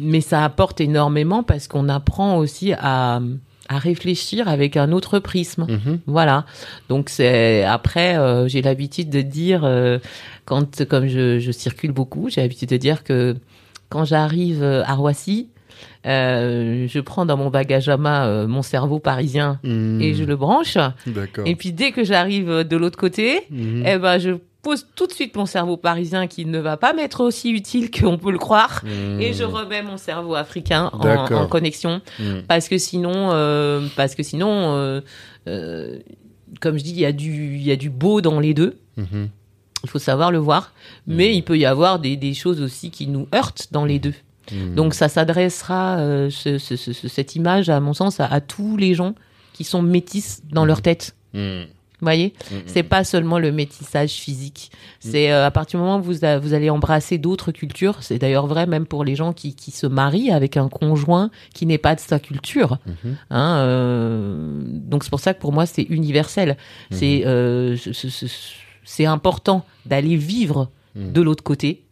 mais 0.00 0.20
ça 0.20 0.44
apporte 0.44 0.80
énormément 0.80 1.42
parce 1.42 1.68
qu'on 1.68 1.88
apprend 1.88 2.36
aussi 2.38 2.72
à, 2.72 3.20
à 3.68 3.78
réfléchir 3.78 4.48
avec 4.48 4.76
un 4.76 4.92
autre 4.92 5.18
prisme. 5.18 5.66
Voilà. 6.06 6.44
Donc 6.88 7.08
c'est 7.10 7.64
après 7.64 8.16
euh, 8.16 8.48
j'ai 8.48 8.62
l'habitude 8.62 9.10
de 9.10 9.20
dire 9.20 9.60
euh, 9.64 9.98
quand 10.44 10.84
comme 10.86 11.06
je, 11.06 11.38
je 11.38 11.52
circule 11.52 11.92
beaucoup, 11.92 12.28
j'ai 12.30 12.40
l'habitude 12.40 12.70
de 12.70 12.76
dire 12.78 13.04
que 13.04 13.36
quand 13.90 14.04
j'arrive 14.04 14.62
à 14.64 14.94
Roissy, 14.94 15.48
euh, 16.06 16.86
je 16.88 17.00
prends 17.00 17.26
dans 17.26 17.36
mon 17.36 17.50
bagage 17.50 17.88
à 17.88 17.96
main 17.96 18.26
euh, 18.26 18.46
mon 18.46 18.62
cerveau 18.62 18.98
parisien 18.98 19.58
Mhm. 19.64 20.00
et 20.00 20.14
je 20.14 20.24
le 20.24 20.36
branche. 20.36 20.76
Et 21.44 21.54
puis 21.56 21.72
dès 21.72 21.92
que 21.92 22.04
j'arrive 22.04 22.50
euh, 22.50 22.64
de 22.64 22.76
l'autre 22.76 22.98
côté, 22.98 23.40
Mhm. 23.50 23.84
eh 23.86 23.98
ben 23.98 24.18
je 24.18 24.30
pose 24.62 24.86
tout 24.96 25.06
de 25.06 25.12
suite 25.12 25.36
mon 25.36 25.46
cerveau 25.46 25.76
parisien 25.76 26.26
qui 26.26 26.44
ne 26.44 26.58
va 26.58 26.76
pas 26.76 26.92
m'être 26.92 27.22
aussi 27.22 27.50
utile 27.50 27.90
qu'on 27.90 28.18
peut 28.18 28.32
le 28.32 28.38
croire. 28.38 28.82
Mhm. 28.84 29.20
Et 29.20 29.32
je 29.32 29.44
remets 29.44 29.82
mon 29.82 29.96
cerveau 29.96 30.34
africain 30.34 30.90
en, 30.92 31.46
connexion 31.46 32.00
parce 32.48 32.68
que 32.68 32.76
sinon, 32.78 33.30
euh, 33.32 33.86
parce 33.96 34.14
que 34.14 34.22
sinon, 34.22 35.00
comme 36.60 36.78
je 36.78 36.82
dis, 36.84 36.90
il 36.90 37.00
y 37.00 37.04
a 37.06 37.12
du, 37.12 37.54
il 37.56 37.62
y 37.62 37.70
a 37.72 37.76
du 37.76 37.90
beau 37.90 38.20
dans 38.20 38.40
les 38.40 38.54
deux. 38.54 38.78
Mhm. 38.96 39.28
Il 39.84 39.90
faut 39.90 40.00
savoir 40.00 40.32
le 40.32 40.38
voir, 40.38 40.72
mais 41.06 41.34
il 41.36 41.42
peut 41.42 41.56
y 41.56 41.64
avoir 41.64 42.00
des, 42.00 42.16
des 42.16 42.34
choses 42.34 42.60
aussi 42.60 42.90
qui 42.90 43.06
nous 43.06 43.28
heurtent 43.32 43.68
dans 43.70 43.84
les 43.84 44.00
deux. 44.00 44.14
Mhm. 44.52 44.74
Donc 44.74 44.94
ça 44.94 45.08
s'adressera 45.08 45.98
euh, 45.98 46.30
ce- 46.30 46.58
ce- 46.58 46.76
ce- 46.76 46.92
ce- 46.92 47.08
cette 47.08 47.36
image, 47.36 47.68
à 47.68 47.80
mon 47.80 47.92
sens, 47.94 48.20
à, 48.20 48.26
à 48.26 48.40
tous 48.40 48.76
les 48.76 48.94
gens 48.94 49.14
qui 49.52 49.64
sont 49.64 49.82
métis 49.82 50.42
dans 50.52 50.64
leur 50.64 50.82
tête. 50.82 51.14
Mhm. 51.34 51.64
Vous 52.00 52.04
voyez, 52.04 52.32
Mhm. 52.52 52.58
c'est 52.66 52.84
pas 52.84 53.02
seulement 53.02 53.40
le 53.40 53.50
métissage 53.50 54.10
physique. 54.12 54.70
C'est 55.00 55.32
euh, 55.32 55.44
à 55.46 55.50
partir 55.50 55.80
du 55.80 55.84
moment 55.84 55.98
où 55.98 56.02
vous, 56.02 56.24
a- 56.24 56.38
vous 56.38 56.54
allez 56.54 56.70
embrasser 56.70 57.18
d'autres 57.18 57.50
cultures. 57.50 57.96
C'est 58.02 58.18
d'ailleurs 58.18 58.46
vrai 58.46 58.66
même 58.68 58.86
pour 58.86 59.02
les 59.02 59.16
gens 59.16 59.32
qui, 59.32 59.56
qui 59.56 59.72
se 59.72 59.84
marient 59.88 60.30
avec 60.30 60.56
un 60.56 60.68
conjoint 60.68 61.30
qui 61.54 61.66
n'est 61.66 61.76
pas 61.76 61.96
de 61.96 62.00
sa 62.00 62.20
culture. 62.20 62.78
Hein, 63.30 63.56
euh, 63.66 64.62
donc 64.64 65.02
c'est 65.02 65.10
pour 65.10 65.18
ça 65.18 65.34
que 65.34 65.40
pour 65.40 65.52
moi 65.52 65.66
c'est 65.66 65.82
universel. 65.82 66.56
C'est 66.92 67.26
euh, 67.26 67.76
ce- 67.76 67.92
ce- 67.92 68.08
ce- 68.10 68.26
c'est 68.84 69.06
important 69.06 69.64
d'aller 69.86 70.14
vivre 70.16 70.70
de 70.94 71.20
l'autre 71.20 71.42
côté 71.44 71.82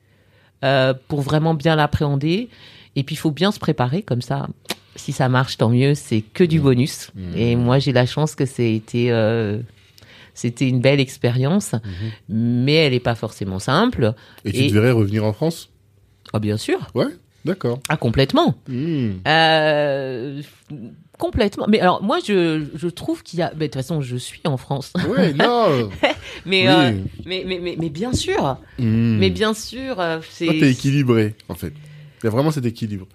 euh, 0.64 0.94
pour 1.08 1.20
vraiment 1.22 1.54
bien 1.54 1.76
l'appréhender. 1.76 2.48
Et 2.96 3.02
puis 3.02 3.14
il 3.14 3.18
faut 3.18 3.30
bien 3.30 3.52
se 3.52 3.58
préparer 3.58 4.02
comme 4.02 4.22
ça. 4.22 4.48
Si 4.94 5.12
ça 5.12 5.28
marche, 5.28 5.58
tant 5.58 5.68
mieux. 5.68 5.94
C'est 5.94 6.22
que 6.22 6.42
du 6.44 6.58
Mhm. 6.58 6.62
bonus. 6.64 7.10
Mhm. 7.14 7.36
Et 7.36 7.56
moi 7.56 7.78
j'ai 7.78 7.92
la 7.92 8.06
chance 8.06 8.34
que 8.34 8.46
c'était 8.46 9.08
euh, 9.10 9.58
c'était 10.34 10.68
une 10.68 10.80
belle 10.80 11.00
expérience, 11.00 11.72
Mhm. 11.72 11.80
mais 12.28 12.74
elle 12.74 12.92
n'est 12.92 13.00
pas 13.00 13.14
forcément 13.14 13.58
simple. 13.58 14.14
Et 14.44 14.52
tu 14.52 14.60
Et- 14.64 14.68
te 14.68 14.72
verrais 14.74 14.90
revenir 14.92 15.24
en 15.24 15.32
France? 15.32 15.70
Ah 16.32 16.38
bien 16.38 16.56
sûr. 16.56 16.88
Ouais, 16.94 17.06
d'accord. 17.44 17.78
Ah 17.88 17.96
complètement. 17.96 18.54
Euh, 19.26 20.42
complètement. 21.18 21.66
Mais 21.68 21.80
alors 21.80 22.02
moi 22.02 22.18
je, 22.26 22.64
je 22.74 22.88
trouve 22.88 23.22
qu'il 23.22 23.38
y 23.38 23.42
a. 23.42 23.50
mais 23.56 23.68
De 23.68 23.72
toute 23.72 23.82
façon 23.82 24.00
je 24.00 24.16
suis 24.16 24.40
en 24.44 24.56
France. 24.56 24.92
Ouais, 25.08 25.32
non. 25.32 25.90
Mais, 26.44 26.62
Oui. 26.62 26.66
euh, 26.68 26.92
mais, 27.24 27.44
mais, 27.46 27.58
mais, 27.60 27.76
mais 27.78 27.88
bien 27.88 28.12
sûr. 28.12 28.58
Mhm. 28.78 29.16
Mais 29.18 29.30
bien 29.30 29.54
sûr. 29.54 29.98
euh, 30.00 30.18
Toi, 30.18 30.24
t'es 30.38 30.58
c'est 30.60 30.70
équilibré, 30.70 31.34
en 31.48 31.54
fait. 31.54 31.72
Il 32.22 32.24
y 32.24 32.26
a 32.26 32.30
vraiment 32.30 32.50
cet 32.50 32.64
équilibre. 32.66 33.06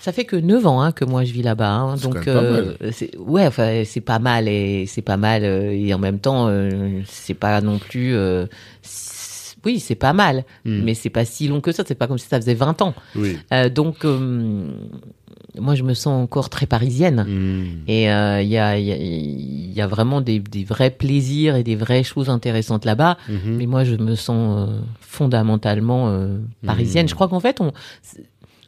ça 0.00 0.12
fait 0.12 0.24
que 0.24 0.36
9 0.36 0.66
ans 0.66 0.80
hein, 0.80 0.92
que 0.92 1.04
moi 1.04 1.24
je 1.24 1.32
vis 1.32 1.42
là-bas. 1.42 1.70
hein. 1.70 1.96
C'est 1.96 2.02
donc 2.08 2.26
euh, 2.28 2.74
c'est 2.92 3.16
ouais, 3.18 3.46
enfin 3.46 3.82
c'est 3.84 4.00
pas 4.00 4.18
mal 4.18 4.48
et 4.48 4.86
c'est 4.86 5.02
pas 5.02 5.16
mal 5.16 5.42
euh, 5.44 5.72
et 5.72 5.92
en 5.92 5.98
même 5.98 6.18
temps 6.20 6.46
euh, 6.48 7.00
c'est 7.06 7.34
pas 7.34 7.60
non 7.60 7.78
plus 7.78 8.14
euh, 8.14 8.46
oui, 9.68 9.78
c'est 9.86 9.94
pas 10.06 10.14
mal, 10.24 10.36
Hmm. 10.64 10.82
mais 10.84 10.94
c'est 10.94 11.10
pas 11.18 11.24
si 11.24 11.46
long 11.48 11.60
que 11.60 11.72
ça, 11.72 11.82
c'est 11.86 11.94
pas 11.94 12.06
comme 12.08 12.18
si 12.18 12.26
ça 12.28 12.40
faisait 12.40 12.54
20 12.54 12.80
ans. 12.82 12.94
Oui. 13.16 13.36
Euh, 13.52 13.68
donc 13.68 14.04
euh, 14.04 14.70
moi 15.66 15.74
je 15.74 15.82
me 15.82 15.94
sens 15.94 16.14
encore 16.24 16.48
très 16.56 16.66
parisienne. 16.66 17.20
Hmm. 17.28 17.88
Et 17.96 18.10
euh, 18.10 18.40
il 18.42 18.48
y, 18.48 18.58
a, 18.58 18.78
y, 18.78 18.92
a, 18.92 18.96
il 18.96 19.72
y 19.72 19.80
a 19.80 19.86
vraiment 19.86 20.20
des, 20.28 20.38
des 20.38 20.64
vrais 20.64 20.90
plaisirs 20.90 21.54
et 21.56 21.64
des 21.64 21.76
vraies 21.76 22.02
choses 22.12 22.28
intéressantes 22.30 22.84
là-bas. 22.84 23.16
Mhm. 23.28 23.56
Mais 23.58 23.66
moi, 23.66 23.84
je 23.84 23.96
me 23.96 24.14
sens 24.14 24.68
fondamentalement 25.00 26.02
parisienne. 26.64 27.04
Mhm. 27.04 27.08
Je 27.10 27.14
crois 27.14 27.28
qu'en 27.28 27.40
fait, 27.40 27.60
on, 27.60 27.72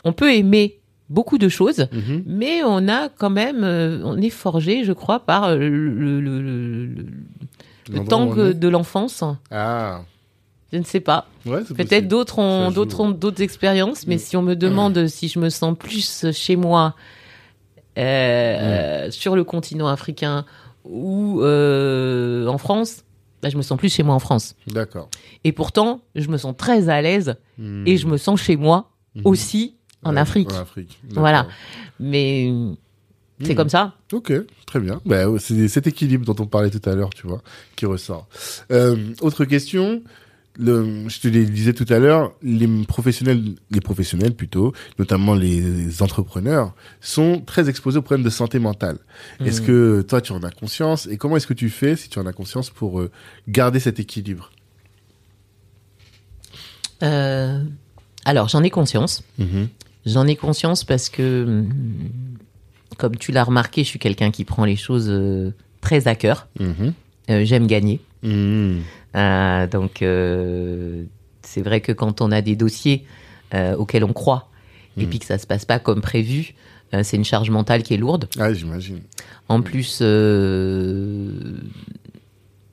on 0.05 0.13
peut 0.13 0.33
aimer 0.35 0.77
beaucoup 1.09 1.39
de 1.39 1.49
choses, 1.49 1.83
Mhm. 1.93 2.23
mais 2.27 2.63
on 2.65 2.87
a 2.89 3.09
quand 3.09 3.31
même, 3.31 3.63
euh, 3.65 4.01
on 4.05 4.17
est 4.27 4.31
forgé, 4.45 4.85
je 4.85 4.93
crois, 4.93 5.21
par 5.21 5.57
le, 5.57 6.21
le, 6.21 6.95
temps 8.09 8.27
de 8.35 8.69
l'enfance. 8.69 9.25
Ah. 9.51 10.03
Je 10.73 10.79
ne 10.79 10.85
sais 10.85 11.01
pas. 11.01 11.27
Ouais, 11.47 11.63
Peut-être 11.65 12.07
d'autres 12.09 12.39
ont 12.39 12.71
d'autres 12.71 13.01
ont 13.01 13.11
d'autres 13.11 13.43
expériences, 13.43 14.07
mais 14.07 14.17
Mm. 14.17 14.19
si 14.21 14.37
on 14.37 14.43
me 14.43 14.55
demande 14.55 15.07
si 15.09 15.29
je 15.29 15.39
me 15.41 15.49
sens 15.51 15.77
plus 15.77 16.27
chez 16.33 16.55
moi 16.57 16.95
euh, 17.99 18.03
euh, 19.07 19.11
sur 19.11 19.35
le 19.37 19.45
continent 19.45 19.89
africain 19.89 20.45
ou 20.85 21.41
euh, 21.43 22.47
en 22.47 22.59
France, 22.59 23.05
bah, 23.43 23.49
je 23.51 23.57
me 23.57 23.63
sens 23.63 23.79
plus 23.79 23.93
chez 23.93 24.03
moi 24.03 24.15
en 24.15 24.19
France. 24.21 24.55
D'accord. 24.69 25.09
Et 25.45 25.53
pourtant, 25.53 26.03
je 26.15 26.29
me 26.29 26.37
sens 26.37 26.55
très 26.57 26.89
à 26.89 27.03
l'aise 27.03 27.35
et 27.87 27.97
je 27.97 28.07
me 28.07 28.17
sens 28.17 28.41
chez 28.41 28.57
moi 28.57 28.91
aussi 29.25 29.75
en 30.05 30.15
Ouais, 30.15 30.21
Afrique. 30.21 30.53
En 30.53 30.57
Afrique. 30.61 30.99
Voilà. 31.11 31.47
Mais 31.99 32.53
c'est 33.43 33.55
comme 33.55 33.69
ça. 33.69 33.95
Ok, 34.13 34.33
très 34.67 34.81
bien. 34.81 35.01
Bah, 35.05 35.25
c'est 35.39 35.69
cet 35.69 35.87
équilibre 35.87 36.25
dont 36.33 36.43
on 36.43 36.47
parlait 36.47 36.71
tout 36.71 36.89
à 36.89 36.95
l'heure, 36.95 37.11
tu 37.11 37.27
vois, 37.27 37.43
qui 37.77 37.87
ressort. 37.87 38.29
Euh, 38.71 38.97
autre 39.21 39.45
question. 39.45 40.03
Le, 40.59 41.09
je 41.09 41.21
te 41.21 41.29
le 41.29 41.45
disais 41.47 41.73
tout 41.73 41.87
à 41.89 41.99
l'heure, 42.01 42.33
les 42.43 42.67
professionnels, 42.85 43.55
les 43.71 43.81
professionnels 43.81 44.35
plutôt, 44.35 44.73
notamment 44.99 45.35
les 45.35 46.03
entrepreneurs, 46.03 46.75
sont 47.01 47.41
très 47.47 47.69
exposés 47.71 47.99
aux 47.99 48.03
problèmes 48.03 48.25
de 48.25 48.31
santé 48.31 48.59
mentale. 48.59 48.99
Est-ce 49.45 49.61
Mhm. 49.61 49.67
que 49.67 50.03
toi 50.03 50.21
tu 50.21 50.33
en 50.33 50.43
as 50.43 50.51
conscience 50.51 51.07
et 51.07 51.17
comment 51.17 51.37
est-ce 51.37 51.47
que 51.47 51.55
tu 51.55 51.71
fais 51.71 51.95
si 51.97 52.09
tu 52.09 52.19
en 52.19 52.27
as 52.27 52.33
conscience 52.33 52.69
pour 52.69 53.01
euh, 53.01 53.11
garder 53.49 53.79
cet 53.81 54.01
équilibre? 54.01 54.51
Euh, 57.03 57.63
alors, 58.25 58.49
j'en 58.49 58.63
ai 58.63 58.71
conscience. 58.71 59.23
Mhm. 59.39 59.69
J'en 60.07 60.27
ai 60.27 60.37
conscience 60.37 60.85
parce 60.85 61.09
que, 61.09 61.45
hum, 61.47 61.69
comme 62.99 63.17
tu 63.17 63.33
l'as 63.33 63.45
remarqué, 63.45 63.83
je 63.85 63.89
suis 63.89 63.99
quelqu'un 63.99 64.31
qui 64.31 64.45
prend 64.45 64.65
les 64.65 64.77
choses 64.77 65.09
euh, 65.09 65.53
très 65.81 66.09
à 66.09 66.15
cœur. 66.15 66.49
Euh, 66.61 67.45
J'aime 67.45 67.67
gagner. 67.67 68.01
Euh, 68.25 69.67
donc, 69.67 70.03
euh, 70.03 71.05
c'est 71.43 71.63
vrai 71.63 71.81
que 71.81 71.93
quand 71.93 72.21
on 72.21 72.31
a 72.33 72.41
des 72.43 72.57
dossiers 72.57 73.05
euh, 73.55 73.75
auxquels 73.77 74.05
on 74.05 74.13
croit 74.13 74.49
et 74.97 75.03
Mhm. 75.03 75.09
puis 75.09 75.19
que 75.19 75.25
ça 75.27 75.39
se 75.39 75.47
passe 75.47 75.65
pas 75.65 75.79
comme 75.79 76.01
prévu, 76.01 76.55
c'est 77.03 77.17
une 77.17 77.25
charge 77.25 77.51
mentale 77.51 77.83
qui 77.85 77.95
est 77.95 77.99
lourde. 77.99 78.29
Ah, 78.39 78.53
j'imagine. 78.53 79.01
En 79.49 79.63
plus, 79.63 80.01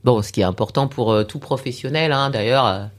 bon, 0.03 0.22
ce 0.22 0.32
qui 0.32 0.41
est 0.41 0.45
important 0.45 0.88
pour 0.88 1.26
tout 1.28 1.40
professionnel, 1.40 2.11
hein, 2.11 2.30
d'ailleurs, 2.30 2.90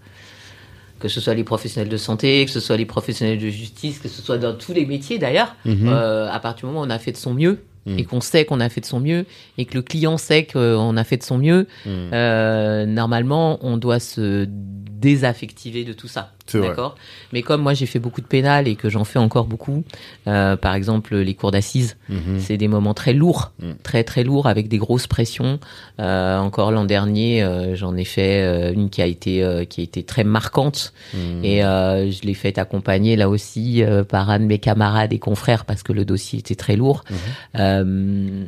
que 1.00 1.08
ce 1.08 1.20
soit 1.20 1.34
les 1.34 1.44
professionnels 1.44 1.88
de 1.88 1.96
santé, 1.96 2.44
que 2.44 2.50
ce 2.50 2.60
soit 2.60 2.76
les 2.76 2.86
professionnels 2.86 3.38
de 3.38 3.48
justice, 3.48 3.98
que 3.98 4.08
ce 4.08 4.20
soit 4.22 4.38
dans 4.38 4.54
tous 4.54 4.72
les 4.72 4.84
métiers 4.86 5.18
d'ailleurs, 5.18 5.54
Mhm. 5.64 5.88
euh, 5.88 6.30
à 6.30 6.38
partir 6.40 6.66
du 6.68 6.72
moment 6.72 6.82
où 6.82 6.86
on 6.86 6.90
a 6.90 6.98
fait 6.98 7.12
de 7.12 7.16
son 7.16 7.34
mieux 7.34 7.62
Et 7.96 8.04
qu'on 8.04 8.20
sait 8.20 8.44
qu'on 8.44 8.60
a 8.60 8.68
fait 8.68 8.80
de 8.80 8.86
son 8.86 9.00
mieux 9.00 9.24
et 9.56 9.64
que 9.64 9.74
le 9.74 9.82
client 9.82 10.18
sait 10.18 10.44
qu'on 10.44 10.96
a 10.96 11.04
fait 11.04 11.16
de 11.16 11.22
son 11.22 11.38
mieux, 11.38 11.66
Mhm. 11.86 12.10
euh, 12.12 12.86
normalement, 12.86 13.58
on 13.62 13.76
doit 13.76 14.00
se 14.00 14.46
désaffectiver 14.48 15.84
de 15.84 15.92
tout 15.92 16.08
ça. 16.08 16.32
D'accord 16.54 16.96
Mais 17.32 17.42
comme 17.42 17.62
moi, 17.62 17.74
j'ai 17.74 17.86
fait 17.86 17.98
beaucoup 17.98 18.20
de 18.20 18.26
pénal 18.26 18.66
et 18.68 18.76
que 18.76 18.88
j'en 18.88 19.04
fais 19.04 19.18
encore 19.18 19.44
beaucoup, 19.46 19.84
euh, 20.26 20.56
par 20.56 20.74
exemple, 20.74 21.16
les 21.16 21.34
cours 21.34 21.50
d'assises, 21.50 21.96
Mhm. 22.08 22.38
c'est 22.40 22.56
des 22.56 22.68
moments 22.68 22.94
très 22.94 23.12
lourds, 23.12 23.52
Mm. 23.60 23.72
très 23.82 24.04
très 24.04 24.24
lourds 24.24 24.46
avec 24.46 24.68
des 24.68 24.78
grosses 24.78 25.06
pressions. 25.06 25.60
Euh, 26.00 26.38
encore 26.38 26.70
l'an 26.72 26.84
dernier, 26.84 27.42
euh, 27.42 27.76
j'en 27.76 27.96
ai 27.96 28.04
fait 28.04 28.42
euh, 28.42 28.72
une 28.72 28.88
qui 28.90 29.02
a 29.02 29.06
été 29.06 29.42
euh, 29.42 29.64
qui 29.64 29.80
a 29.80 29.84
été 29.84 30.02
très 30.02 30.24
marquante 30.24 30.92
Mhm. 31.14 31.44
et 31.44 31.64
euh, 31.64 32.10
je 32.10 32.22
l'ai 32.22 32.34
fait 32.34 32.56
accompagner 32.58 33.16
là 33.16 33.28
aussi 33.28 33.82
par 34.08 34.30
un 34.30 34.38
de 34.38 34.44
mes 34.44 34.58
camarades 34.58 35.12
et 35.12 35.18
confrères 35.18 35.64
parce 35.64 35.82
que 35.82 35.92
le 35.92 36.04
dossier 36.04 36.38
était 36.38 36.54
très 36.54 36.76
lourd. 36.76 37.04
Mhm. 37.10 37.16
Euh, 37.60 38.44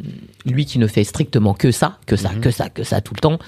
lui 0.47 0.65
qui 0.65 0.79
ne 0.79 0.87
fait 0.87 1.05
strictement 1.05 1.55
que 1.55 1.71
ça, 1.71 1.99
que 2.07 2.17
ça, 2.17 2.31
que 2.41 2.51
ça, 2.51 2.69
que 2.71 2.85
ça 2.85 3.01
tout 3.01 3.15
le 3.15 3.21
temps. 3.21 3.39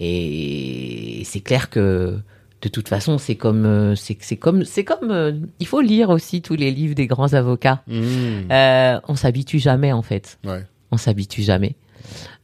Et 0.00 1.22
c'est 1.24 1.40
clair 1.40 1.70
que 1.70 2.18
de 2.62 2.68
toute 2.68 2.88
façon, 2.88 3.18
c'est 3.18 3.34
comme, 3.34 3.66
euh, 3.66 3.94
c'est 3.96 4.16
c'est 4.20 4.36
comme, 4.36 4.64
c'est 4.64 4.84
comme. 4.84 5.10
euh, 5.10 5.32
il 5.58 5.66
faut 5.66 5.80
lire 5.80 6.10
aussi 6.10 6.42
tous 6.42 6.54
les 6.54 6.70
livres 6.70 6.94
des 6.94 7.06
grands 7.08 7.32
avocats. 7.34 7.82
Mhm. 7.88 8.48
Euh, 8.52 9.00
on 9.08 9.16
s'habitue 9.16 9.58
jamais 9.58 9.92
en 9.92 10.02
fait. 10.02 10.38
Ouais. 10.44 10.64
On 10.92 10.96
s'habitue 10.96 11.42
jamais. 11.42 11.74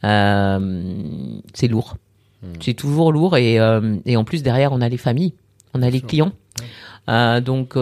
Euh, 0.05 1.39
c'est 1.55 1.69
lourd. 1.69 1.97
Mm. 2.43 2.47
C'est 2.61 2.75
toujours 2.75 3.13
lourd 3.13 3.37
et, 3.37 3.59
et 4.07 4.17
en 4.17 4.25
plus 4.25 4.43
derrière 4.43 4.73
on 4.73 4.81
a 4.81 4.89
les 4.89 4.97
familles, 4.97 5.35
on 5.75 5.83
a 5.83 5.91
les 5.91 5.99
sûr. 5.99 6.07
clients. 6.09 6.33
Donc 7.41 7.75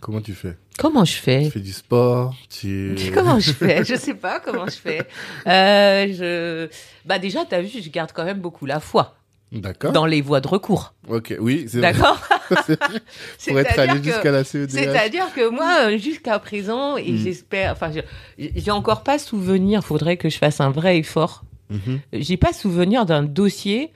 Comment 0.00 0.20
tu 0.22 0.32
fais? 0.34 0.56
comment 0.78 1.04
je 1.04 1.12
Tu 1.12 1.18
fais 1.18 1.50
fais 1.50 1.60
du 1.60 1.72
sport 1.72 2.34
tu... 2.48 2.96
Comment 3.12 3.38
je 3.38 3.52
fais? 3.52 3.84
Je 3.84 3.96
sais 3.96 4.14
pas 4.14 4.40
comment 4.40 4.64
je 4.64 4.76
fais. 4.76 5.02
Je 5.44 6.68
bah 7.04 7.18
déjà 7.18 7.44
t'as 7.44 7.60
vu 7.60 7.68
je 7.68 7.88
garde 7.90 8.12
quand 8.12 8.24
même 8.24 8.40
beaucoup 8.40 8.64
la 8.66 8.80
foi 8.80 9.14
D'accord. 9.52 9.92
dans 9.92 10.06
les 10.06 10.20
voies 10.22 10.40
de 10.40 10.48
recours. 10.48 10.94
Ok, 11.08 11.34
oui, 11.40 11.66
c'est. 11.68 11.80
D'accord. 11.80 12.20
Pour 13.48 13.58
être 13.60 13.78
allé 13.78 14.02
jusqu'à 14.02 14.30
la 14.30 14.44
CEDH. 14.44 14.70
C'est-à-dire 14.70 15.32
que 15.34 15.48
moi, 15.48 15.96
jusqu'à 15.96 16.38
présent, 16.38 16.96
et 16.96 17.12
Mm. 17.12 17.16
j'espère, 17.16 17.72
enfin, 17.72 17.90
j'ai 18.38 18.70
encore 18.70 19.02
pas 19.02 19.18
souvenir, 19.18 19.82
faudrait 19.84 20.16
que 20.16 20.28
je 20.28 20.38
fasse 20.38 20.60
un 20.60 20.70
vrai 20.70 20.98
effort. 20.98 21.44
Mhm. 21.70 22.00
J'ai 22.12 22.36
pas 22.36 22.52
souvenir 22.52 23.06
d'un 23.06 23.22
dossier 23.22 23.92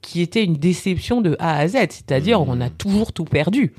qui 0.00 0.20
était 0.22 0.44
une 0.44 0.54
déception 0.56 1.20
de 1.20 1.36
A 1.38 1.58
à 1.58 1.68
Z, 1.68 1.72
c'est-à-dire 1.90 2.40
Mm. 2.40 2.48
on 2.48 2.60
a 2.60 2.70
toujours 2.70 3.12
tout 3.12 3.24
perdu. 3.24 3.72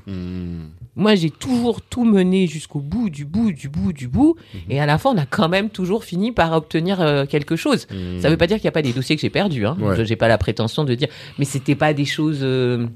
Mhm. 1.00 1.02
Moi, 1.02 1.14
j'ai 1.14 1.30
toujours 1.30 1.80
tout 1.82 2.04
mené 2.04 2.46
jusqu'au 2.46 2.80
bout, 2.80 3.10
du 3.10 3.24
bout, 3.24 3.52
du 3.52 3.68
bout, 3.68 3.92
du 3.92 4.06
bout, 4.06 4.36
Mhm. 4.54 4.60
et 4.70 4.80
à 4.80 4.86
la 4.86 4.98
fin, 4.98 5.10
on 5.10 5.18
a 5.18 5.26
quand 5.26 5.48
même 5.48 5.70
toujours 5.70 6.04
fini 6.04 6.30
par 6.32 6.52
obtenir 6.52 7.00
euh, 7.00 7.24
quelque 7.26 7.56
chose. 7.56 7.86
Mhm. 7.90 8.20
Ça 8.20 8.30
veut 8.30 8.36
pas 8.36 8.46
dire 8.46 8.56
qu'il 8.58 8.64
n'y 8.64 8.68
a 8.68 8.72
pas 8.72 8.82
des 8.82 8.92
dossiers 8.92 9.16
que 9.16 9.22
j'ai 9.22 9.30
perdus. 9.30 9.66
Hein. 9.66 9.76
Ouais. 9.80 9.96
Je 9.96 10.04
J'ai 10.04 10.16
pas 10.16 10.28
la 10.28 10.38
prétention 10.38 10.84
de 10.84 10.94
dire, 10.94 11.08
mais 11.38 11.44
c'était 11.44 11.74
pas 11.74 11.94
des 11.94 12.04
choses, 12.04 12.40
euh, 12.42 12.86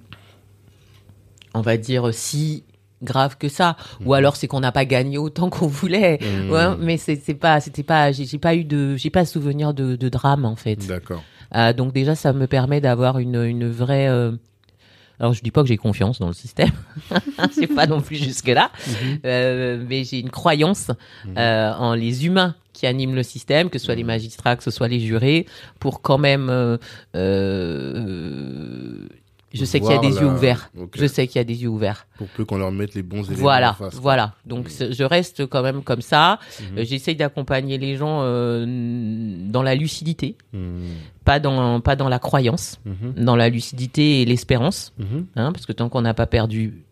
on 1.54 1.60
va 1.60 1.76
dire 1.76 2.12
si 2.12 2.64
graves 3.02 3.36
que 3.38 3.48
ça. 3.48 3.76
Ou 4.04 4.14
alors 4.14 4.34
c'est 4.36 4.46
qu'on 4.48 4.60
n'a 4.60 4.72
pas 4.72 4.84
gagné 4.84 5.18
autant 5.18 5.50
qu'on 5.50 5.66
voulait. 5.66 6.18
Mhm. 6.20 6.50
Ouais, 6.50 6.76
mais 6.80 6.96
c'est 6.96 7.16
pas, 7.34 7.60
c'était 7.60 7.82
pas, 7.82 8.12
j'ai 8.12 8.24
j'ai 8.24 8.38
pas 8.38 8.54
eu 8.54 8.64
de, 8.64 8.96
j'ai 8.96 9.10
pas 9.10 9.24
souvenir 9.24 9.74
de, 9.74 9.96
de 9.96 10.08
drame 10.08 10.44
en 10.44 10.56
fait. 10.56 10.86
D'accord. 10.86 11.22
Euh, 11.54 11.72
donc 11.72 11.92
déjà, 11.92 12.14
ça 12.14 12.32
me 12.32 12.46
permet 12.46 12.80
d'avoir 12.80 13.18
une, 13.18 13.36
une 13.44 13.68
vraie. 13.70 14.08
euh, 14.08 14.32
Alors 15.20 15.32
je 15.32 15.42
dis 15.42 15.50
pas 15.50 15.62
que 15.62 15.68
j'ai 15.68 15.76
confiance 15.76 16.18
dans 16.18 16.26
le 16.26 16.32
système, 16.34 16.70
c'est 17.52 17.68
pas 17.68 17.86
non 17.86 18.00
plus 18.00 18.16
jusque 18.16 18.48
là, 18.48 18.70
Mhm. 18.86 19.18
euh, 19.24 19.84
mais 19.88 20.04
j'ai 20.04 20.18
une 20.18 20.30
croyance 20.30 20.90
euh, 21.38 21.72
en 21.74 21.94
les 21.94 22.26
humains 22.26 22.54
qui 22.72 22.86
animent 22.88 23.14
le 23.14 23.22
système, 23.22 23.70
que 23.70 23.78
ce 23.78 23.84
soit 23.86 23.94
les 23.94 24.02
magistrats, 24.04 24.56
que 24.56 24.64
ce 24.64 24.72
soit 24.72 24.88
les 24.88 24.98
jurés, 25.00 25.46
pour 25.78 26.02
quand 26.02 26.18
même. 26.18 26.48
euh, 26.50 26.78
je 29.54 29.64
sais 29.64 29.80
qu'il 29.80 29.90
y 29.90 29.94
a 29.94 29.98
des 29.98 30.10
la- 30.10 30.20
yeux 30.20 30.26
ouverts. 30.26 30.70
Je 30.94 31.06
sais 31.06 31.26
qu'il 31.26 31.36
y 31.36 31.40
a 31.40 31.44
des 31.44 31.62
yeux 31.62 31.68
ouverts. 31.68 32.06
Pour 32.18 32.26
peu 32.28 32.44
qu'on 32.44 32.58
leur 32.58 32.72
mette 32.72 32.94
les 32.94 33.02
bons 33.02 33.22
éléments 33.24 33.40
Voilà, 33.40 33.70
en 33.70 33.74
face. 33.74 33.90
quoi. 33.94 34.00
voilà. 34.02 34.34
Donc 34.44 34.68
c'est- 34.68 34.92
je 34.92 35.04
reste 35.04 35.46
quand 35.46 35.62
même 35.62 35.82
comme 35.82 36.02
ça. 36.02 36.38
Mhm. 36.60 36.78
Euh, 36.78 36.84
J'essaye 36.84 37.16
d'accompagner 37.16 37.78
les 37.78 37.96
gens 37.96 38.20
euh, 38.22 38.66
dans 39.48 39.62
la 39.62 39.74
lucidité, 39.74 40.36
Mhm. 40.52 40.80
pas 41.24 41.40
dans 41.40 41.80
pas 41.80 41.96
dans 41.96 42.08
la 42.08 42.18
croyance, 42.18 42.78
Mhm. 42.84 43.24
dans 43.24 43.36
la 43.36 43.48
lucidité 43.48 44.20
et 44.22 44.24
l'espérance, 44.24 44.92
Mhm. 44.98 45.26
hein, 45.36 45.52
parce 45.52 45.64
que 45.66 45.72
tant 45.72 45.88
qu'on 45.88 46.02
n'a 46.02 46.14
pas 46.14 46.26
perdu, 46.26 46.82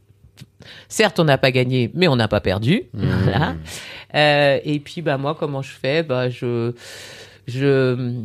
certes 0.88 1.18
on 1.20 1.24
n'a 1.24 1.38
pas 1.38 1.50
gagné, 1.50 1.90
mais 1.94 2.08
on 2.08 2.16
n'a 2.16 2.28
pas 2.28 2.40
perdu. 2.40 2.84
Mhm. 2.94 3.02
Voilà. 3.24 3.54
Euh, 4.14 4.58
et 4.64 4.78
puis 4.80 5.02
bah 5.02 5.16
moi 5.18 5.34
comment 5.34 5.62
je 5.62 5.72
fais? 5.72 6.02
Bah 6.02 6.28
je 6.30 6.72
je, 7.48 8.20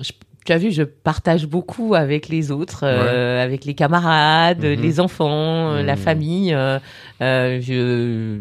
je- 0.00 0.12
tu 0.44 0.52
as 0.52 0.58
vu 0.58 0.72
je 0.72 0.82
partage 0.82 1.46
beaucoup 1.46 1.94
avec 1.94 2.28
les 2.28 2.50
autres 2.50 2.80
euh, 2.84 3.42
avec 3.42 3.64
les 3.64 3.74
camarades 3.74 4.64
Mhm. 4.64 4.80
les 4.80 5.00
enfants 5.00 5.72
euh, 5.74 5.82
la 5.82 5.94
Mhm. 5.94 5.98
famille, 6.02 6.54
euh, 6.54 6.78
euh, 7.20 7.60
je 7.60 8.40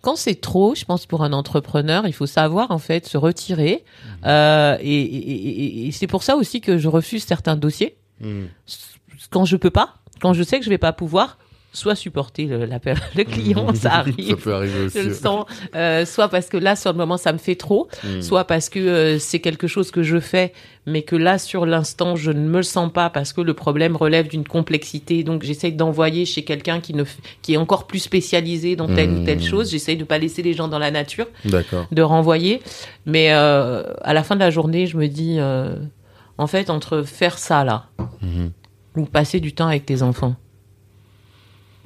quand 0.00 0.14
c'est 0.16 0.36
trop, 0.40 0.74
je 0.76 0.84
pense 0.84 1.06
pour 1.06 1.24
un 1.24 1.32
entrepreneur, 1.32 2.06
il 2.06 2.12
faut 2.12 2.26
savoir 2.26 2.70
en 2.70 2.78
fait 2.78 3.04
se 3.06 3.18
retirer. 3.18 3.84
Euh, 4.26 4.76
et 4.80 5.02
et- 5.02 5.64
et- 5.84 5.88
et 5.88 5.92
c'est 5.92 6.06
pour 6.06 6.22
ça 6.22 6.36
aussi 6.36 6.60
que 6.60 6.78
je 6.78 6.88
refuse 6.88 7.24
certains 7.24 7.56
dossiers 7.56 7.96
Mhm. 8.20 8.46
quand 9.30 9.44
je 9.44 9.56
peux 9.56 9.70
pas, 9.70 9.94
quand 10.20 10.34
je 10.34 10.42
sais 10.44 10.58
que 10.60 10.64
je 10.64 10.70
vais 10.70 10.78
pas 10.78 10.92
pouvoir, 10.92 11.36
soit 11.72 11.94
supporter 11.94 12.46
le, 12.46 12.64
la, 12.64 12.80
le 13.14 13.24
client, 13.24 13.72
ça 13.74 13.96
arrive. 13.96 14.30
ça 14.30 14.36
peut 14.36 14.54
arriver 14.54 14.86
aussi. 14.86 14.98
Je 15.02 15.08
le 15.08 15.14
sens. 15.14 15.44
Euh, 15.76 16.04
soit 16.06 16.28
parce 16.28 16.48
que 16.48 16.56
là, 16.56 16.74
sur 16.76 16.90
le 16.92 16.98
moment, 16.98 17.16
ça 17.18 17.32
me 17.32 17.38
fait 17.38 17.54
trop. 17.56 17.88
Mm. 18.04 18.22
Soit 18.22 18.44
parce 18.44 18.68
que 18.68 18.78
euh, 18.78 19.18
c'est 19.18 19.38
quelque 19.40 19.66
chose 19.66 19.90
que 19.90 20.02
je 20.02 20.18
fais, 20.18 20.52
mais 20.86 21.02
que 21.02 21.14
là, 21.14 21.38
sur 21.38 21.66
l'instant, 21.66 22.16
je 22.16 22.30
ne 22.32 22.40
me 22.48 22.56
le 22.56 22.62
sens 22.62 22.90
pas 22.92 23.10
parce 23.10 23.32
que 23.32 23.40
le 23.42 23.54
problème 23.54 23.96
relève 23.96 24.28
d'une 24.28 24.44
complexité. 24.46 25.22
Donc, 25.24 25.42
j'essaye 25.42 25.72
d'envoyer 25.72 26.24
chez 26.24 26.42
quelqu'un 26.42 26.80
qui 26.80 26.94
ne, 26.94 27.04
qui 27.42 27.54
est 27.54 27.58
encore 27.58 27.86
plus 27.86 27.98
spécialisé 28.00 28.74
dans 28.74 28.86
telle 28.86 29.10
ou 29.10 29.24
telle 29.24 29.38
Mm. 29.38 29.42
chose. 29.42 29.70
J'essaye 29.70 29.96
de 29.96 30.04
pas 30.04 30.18
laisser 30.18 30.42
les 30.42 30.54
gens 30.54 30.68
dans 30.68 30.78
la 30.78 30.90
nature, 30.90 31.26
de 31.44 32.02
renvoyer. 32.02 32.60
Mais 33.06 33.32
euh, 33.32 33.82
à 34.02 34.14
la 34.14 34.22
fin 34.24 34.34
de 34.34 34.40
la 34.40 34.50
journée, 34.50 34.86
je 34.86 34.96
me 34.96 35.06
dis, 35.06 35.38
en 36.38 36.46
fait, 36.46 36.70
entre 36.70 37.02
faire 37.02 37.38
ça 37.38 37.62
là 37.64 37.86
Mhm. 38.22 38.50
ou 38.96 39.04
passer 39.04 39.38
du 39.40 39.52
temps 39.52 39.68
avec 39.68 39.84
tes 39.86 40.02
enfants, 40.02 40.34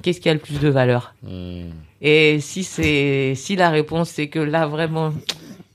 qu'est-ce 0.03 0.21
qui 0.21 0.29
a 0.29 0.33
le 0.33 0.39
plus 0.39 0.59
de 0.59 0.69
valeur 0.69 1.15
Mm. 1.23 1.69
et 2.01 2.39
si 2.39 2.63
c'est 2.63 3.33
si 3.35 3.55
la 3.55 3.69
réponse 3.71 4.09
c'est 4.09 4.27
que 4.27 4.39
là 4.39 4.67
vraiment 4.67 5.11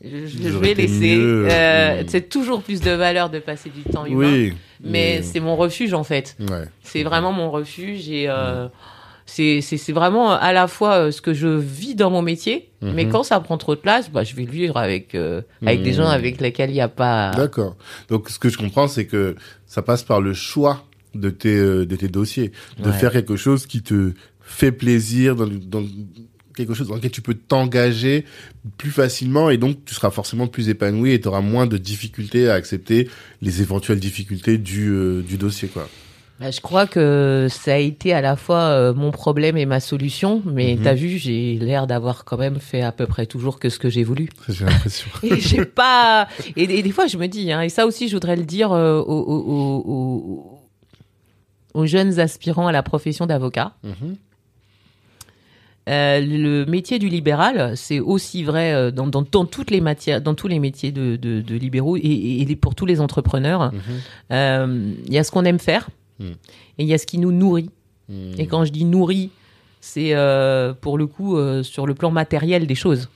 je, 0.00 0.48
vais 0.58 0.74
laisser, 0.74 1.16
mieux, 1.16 1.48
euh, 1.50 2.02
mm. 2.02 2.06
c'est 2.08 2.28
toujours 2.28 2.62
plus 2.62 2.80
de 2.80 2.92
valeur 2.92 3.30
de 3.30 3.40
passer 3.40 3.68
du 3.68 3.82
temps 3.82 4.06
humain. 4.06 4.30
Oui. 4.32 4.52
Mais 4.84 5.22
c'est 5.22 5.40
mon 5.40 5.56
refuge 5.56 5.92
en 5.92 6.04
fait. 6.04 6.36
Ouais. 6.38 6.66
C'est 6.84 7.02
vraiment 7.02 7.32
mon 7.32 7.50
refuge 7.50 8.08
et 8.08 8.26
euh, 8.28 8.68
c'est 9.26 9.60
vraiment 9.92 10.30
à 10.30 10.52
la 10.52 10.68
fois 10.68 10.94
euh, 11.06 11.10
ce 11.10 11.20
que 11.20 11.34
je 11.34 11.48
vis 11.48 11.96
dans 11.96 12.10
mon 12.10 12.22
métier, 12.22 12.70
Mhm. 12.80 12.92
mais 12.94 13.08
quand 13.08 13.24
ça 13.24 13.40
prend 13.40 13.58
trop 13.58 13.74
de 13.74 13.80
place, 13.80 14.08
bah 14.08 14.22
je 14.22 14.36
vais 14.36 14.44
le 14.44 14.52
vivre 14.52 14.76
avec 14.76 15.16
euh, 15.16 15.42
avec 15.66 15.82
des 15.82 15.90
Mhm. 15.90 15.96
gens 15.96 16.08
avec 16.08 16.40
lesquels 16.40 16.70
il 16.70 16.74
n'y 16.74 16.80
a 16.80 16.86
pas. 16.88 17.32
D'accord. 17.32 17.74
Donc, 18.08 18.30
ce 18.30 18.38
que 18.38 18.48
je 18.48 18.56
comprends, 18.56 18.86
c'est 18.86 19.06
que 19.06 19.34
ça 19.66 19.82
passe 19.82 20.04
par 20.04 20.20
le 20.20 20.32
choix 20.32 20.84
de 21.14 21.30
tes, 21.30 21.56
euh, 21.56 21.86
de 21.86 21.96
tes 21.96 22.08
dossiers, 22.08 22.52
de 22.78 22.86
Ouais. 22.86 22.92
faire 22.92 23.12
quelque 23.12 23.36
chose 23.36 23.66
qui 23.66 23.82
te 23.82 24.12
fait 24.40 24.72
plaisir, 24.72 25.36
dans, 25.36 25.46
dans 25.46 25.84
quelque 26.56 26.74
chose 26.74 26.88
dans 26.88 26.96
lequel 26.96 27.10
tu 27.12 27.22
peux 27.22 27.34
t'engager 27.34 28.24
plus 28.78 28.90
facilement 28.90 29.48
et 29.50 29.58
donc 29.58 29.84
tu 29.84 29.94
seras 29.94 30.10
forcément 30.10 30.46
plus 30.48 30.68
épanoui 30.68 31.12
et 31.12 31.20
tu 31.20 31.28
auras 31.28 31.40
moins 31.40 31.66
de 31.66 31.76
difficultés 31.78 32.48
à 32.48 32.54
accepter 32.54 33.08
les 33.42 33.62
éventuelles 33.62 34.00
difficultés 34.00 34.58
du, 34.58 34.88
euh, 34.90 35.22
du 35.22 35.36
dossier, 35.38 35.68
quoi. 35.68 35.88
Bah, 36.40 36.52
je 36.52 36.60
crois 36.60 36.86
que 36.86 37.48
ça 37.50 37.74
a 37.74 37.78
été 37.78 38.12
à 38.12 38.20
la 38.20 38.36
fois 38.36 38.60
euh, 38.66 38.94
mon 38.94 39.10
problème 39.10 39.56
et 39.56 39.66
ma 39.66 39.80
solution, 39.80 40.40
mais 40.46 40.76
Mhm. 40.76 40.82
t'as 40.84 40.94
vu, 40.94 41.18
j'ai 41.18 41.54
l'air 41.54 41.88
d'avoir 41.88 42.24
quand 42.24 42.38
même 42.38 42.60
fait 42.60 42.80
à 42.82 42.92
peu 42.92 43.06
près 43.06 43.26
toujours 43.26 43.58
que 43.58 43.68
ce 43.68 43.78
que 43.80 43.88
j'ai 43.90 44.04
voulu. 44.04 44.28
J'ai 44.48 44.64
l'impression. 44.64 45.08
Et 45.24 45.40
j'ai 45.40 45.64
pas. 45.64 46.28
Et, 46.54 46.62
et 46.78 46.82
des 46.84 46.92
fois, 46.92 47.08
je 47.08 47.16
me 47.18 47.26
dis, 47.26 47.50
hein, 47.50 47.62
et 47.62 47.68
ça 47.68 47.86
aussi, 47.86 48.06
je 48.08 48.14
voudrais 48.14 48.36
le 48.36 48.44
dire 48.44 48.70
euh, 48.70 49.00
aux, 49.00 49.20
aux- 49.20 49.84
aux- 49.84 50.57
aux- 51.78 51.86
jeunes 51.86 52.18
aspirants 52.20 52.66
à 52.66 52.72
la 52.72 52.82
profession 52.82 53.26
d'avocat. 53.26 53.72
Mhm. 53.84 54.16
Euh, 55.88 56.20
le 56.20 56.66
métier 56.66 56.98
du 56.98 57.08
libéral, 57.08 57.74
c'est 57.74 57.98
aussi 57.98 58.42
vrai 58.44 58.74
euh, 58.74 58.90
dans, 58.90 59.06
dans, 59.06 59.22
dans 59.22 59.46
toutes 59.46 59.70
les 59.70 59.80
matières, 59.80 60.20
dans 60.20 60.34
tous 60.34 60.46
les 60.48 60.58
métiers 60.58 60.92
de, 60.92 61.16
de, 61.16 61.40
de 61.40 61.54
libéraux 61.54 61.96
et, 61.96 62.56
pour 62.60 62.74
tous 62.74 62.84
les 62.84 63.00
entrepreneurs. 63.00 63.72
Mhm. 63.72 63.80
Euh, 64.32 64.92
Il 65.06 65.12
y 65.14 65.18
a 65.18 65.24
ce 65.24 65.30
qu'on 65.30 65.44
aime 65.44 65.58
faire 65.58 65.88
Mm. 66.20 66.24
et 66.78 66.82
il 66.82 66.86
y 66.88 66.94
a 66.94 66.98
ce 66.98 67.06
qui 67.06 67.16
nous 67.16 67.30
nourrit. 67.30 67.70
Mhm. 68.08 68.32
Et 68.38 68.46
quand 68.48 68.64
je 68.64 68.72
dis 68.72 68.84
nourrit, 68.84 69.30
c'est 69.80 70.12
euh, 70.14 70.74
pour 70.74 70.98
le 70.98 71.06
coup 71.06 71.38
sur 71.62 71.86
le 71.86 71.94
plan 71.94 72.10
matériel 72.10 72.66
des 72.66 72.74
choses. 72.74 73.08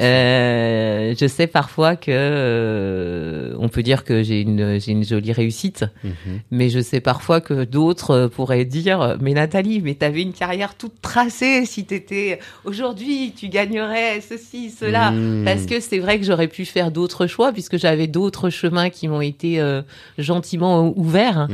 Euh, 0.00 1.14
je 1.18 1.26
sais 1.26 1.46
parfois 1.46 1.96
que 1.96 2.10
euh, 2.10 3.54
on 3.58 3.68
peut 3.68 3.82
dire 3.82 4.04
que 4.04 4.22
j'ai 4.22 4.40
une 4.40 4.78
j'ai 4.80 4.92
une 4.92 5.04
jolie 5.04 5.32
réussite, 5.32 5.84
Mhm. 6.02 6.12
mais 6.50 6.68
je 6.70 6.80
sais 6.80 7.00
parfois 7.00 7.40
que 7.40 7.64
d'autres 7.64 8.10
euh, 8.12 8.28
pourraient 8.28 8.64
dire 8.64 9.16
mais 9.20 9.32
Nathalie, 9.34 9.80
mais 9.82 9.94
t'avais 9.94 10.22
une 10.22 10.32
carrière 10.32 10.74
toute 10.76 11.00
tracée 11.02 11.66
si 11.66 11.84
t'étais 11.84 12.38
aujourd'hui 12.64 13.32
tu 13.36 13.48
gagnerais 13.48 14.20
ceci 14.20 14.70
cela. 14.70 15.10
Mhm. 15.10 15.44
Parce 15.44 15.66
que 15.66 15.80
c'est 15.80 15.98
vrai 15.98 16.18
que 16.18 16.24
j'aurais 16.24 16.48
pu 16.48 16.64
faire 16.64 16.90
d'autres 16.90 17.26
choix 17.26 17.52
puisque 17.52 17.76
j'avais 17.78 18.06
d'autres 18.06 18.50
chemins 18.50 18.90
qui 18.90 19.08
m'ont 19.08 19.20
été 19.20 19.60
euh, 19.60 19.82
gentiment 20.18 20.92
ouverts. 20.96 21.48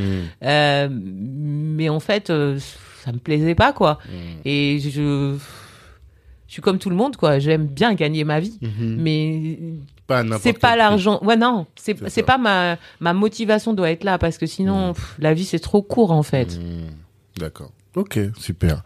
Euh, 0.45 0.89
mais 0.91 1.89
en 1.89 2.01
fait, 2.01 2.31
euh, 2.31 2.59
ça 3.05 3.13
me 3.13 3.19
plaisait 3.19 3.55
pas 3.55 3.73
quoi. 3.73 3.99
Mhm. 4.09 4.41
Et 4.45 4.79
je 4.81 5.35
je 6.51 6.55
suis 6.55 6.63
comme 6.63 6.79
tout 6.81 6.91
le 6.91 6.97
monde 6.97 7.17
quoi. 7.17 7.39
J'aime 7.39 7.67
bien 7.69 7.95
gagner 7.95 8.25
ma 8.25 8.41
vie, 8.41 8.59
Mhm. 8.61 8.97
mais 9.01 9.59
c'est 10.41 10.59
pas 10.59 10.75
l'argent. 10.75 11.21
Ouais 11.23 11.37
non, 11.37 11.67
c'est 11.77 12.23
pas 12.25 12.39
ma 12.39 12.77
ma 12.99 13.15
motivation 13.15 13.73
doit 13.73 13.91
être 13.93 14.03
là 14.03 14.19
parce 14.19 14.37
que 14.37 14.47
sinon 14.47 14.89
Mhm. 14.89 14.95
pff, 14.95 15.15
la 15.21 15.33
vie 15.33 15.45
c'est 15.45 15.61
trop 15.61 15.81
court 15.81 16.11
en 16.11 16.25
fait. 16.25 16.59
Hmm, 16.59 16.91
D'accord. 17.39 17.71
Ok, 17.97 18.19
super. 18.39 18.83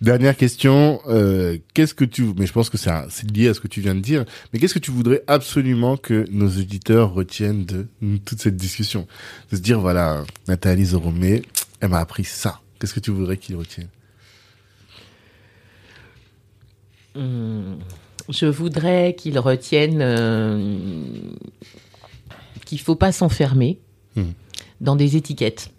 Dernière 0.00 0.34
question. 0.36 1.00
Euh, 1.08 1.58
qu'est-ce 1.74 1.92
que 1.94 2.06
tu... 2.06 2.32
Mais 2.38 2.46
je 2.46 2.52
pense 2.54 2.70
que 2.70 2.78
c'est 2.78 2.90
lié 3.34 3.48
à 3.48 3.54
ce 3.54 3.60
que 3.60 3.68
tu 3.68 3.82
viens 3.82 3.94
de 3.94 4.00
dire. 4.00 4.24
Mais 4.52 4.58
qu'est-ce 4.58 4.72
que 4.72 4.78
tu 4.78 4.90
voudrais 4.90 5.22
absolument 5.26 5.98
que 5.98 6.24
nos 6.30 6.48
auditeurs 6.48 7.12
retiennent 7.12 7.66
de 7.66 7.86
toute 8.24 8.40
cette 8.40 8.56
discussion? 8.56 9.06
De 9.50 9.56
se 9.56 9.60
dire, 9.60 9.78
voilà, 9.78 10.24
Nathalie 10.48 10.86
Zoromé, 10.86 11.42
elle 11.80 11.90
m'a 11.90 11.98
appris 11.98 12.24
ça. 12.24 12.60
Qu'est-ce 12.80 12.94
que 12.94 13.00
tu 13.00 13.10
voudrais 13.10 13.36
qu'ils 13.36 13.56
retiennent 13.56 13.88
Hum, 17.05 17.05
Je 18.28 18.46
voudrais 18.46 19.14
qu'ils 19.16 19.38
retiennent 19.38 20.00
euh, 20.02 20.76
qu'il 22.64 22.80
faut 22.80 22.96
pas 22.96 23.12
s'enfermer 23.12 23.78
Mhm. 24.16 24.32
dans 24.80 24.96
des 24.96 25.16
étiquettes. 25.16 25.70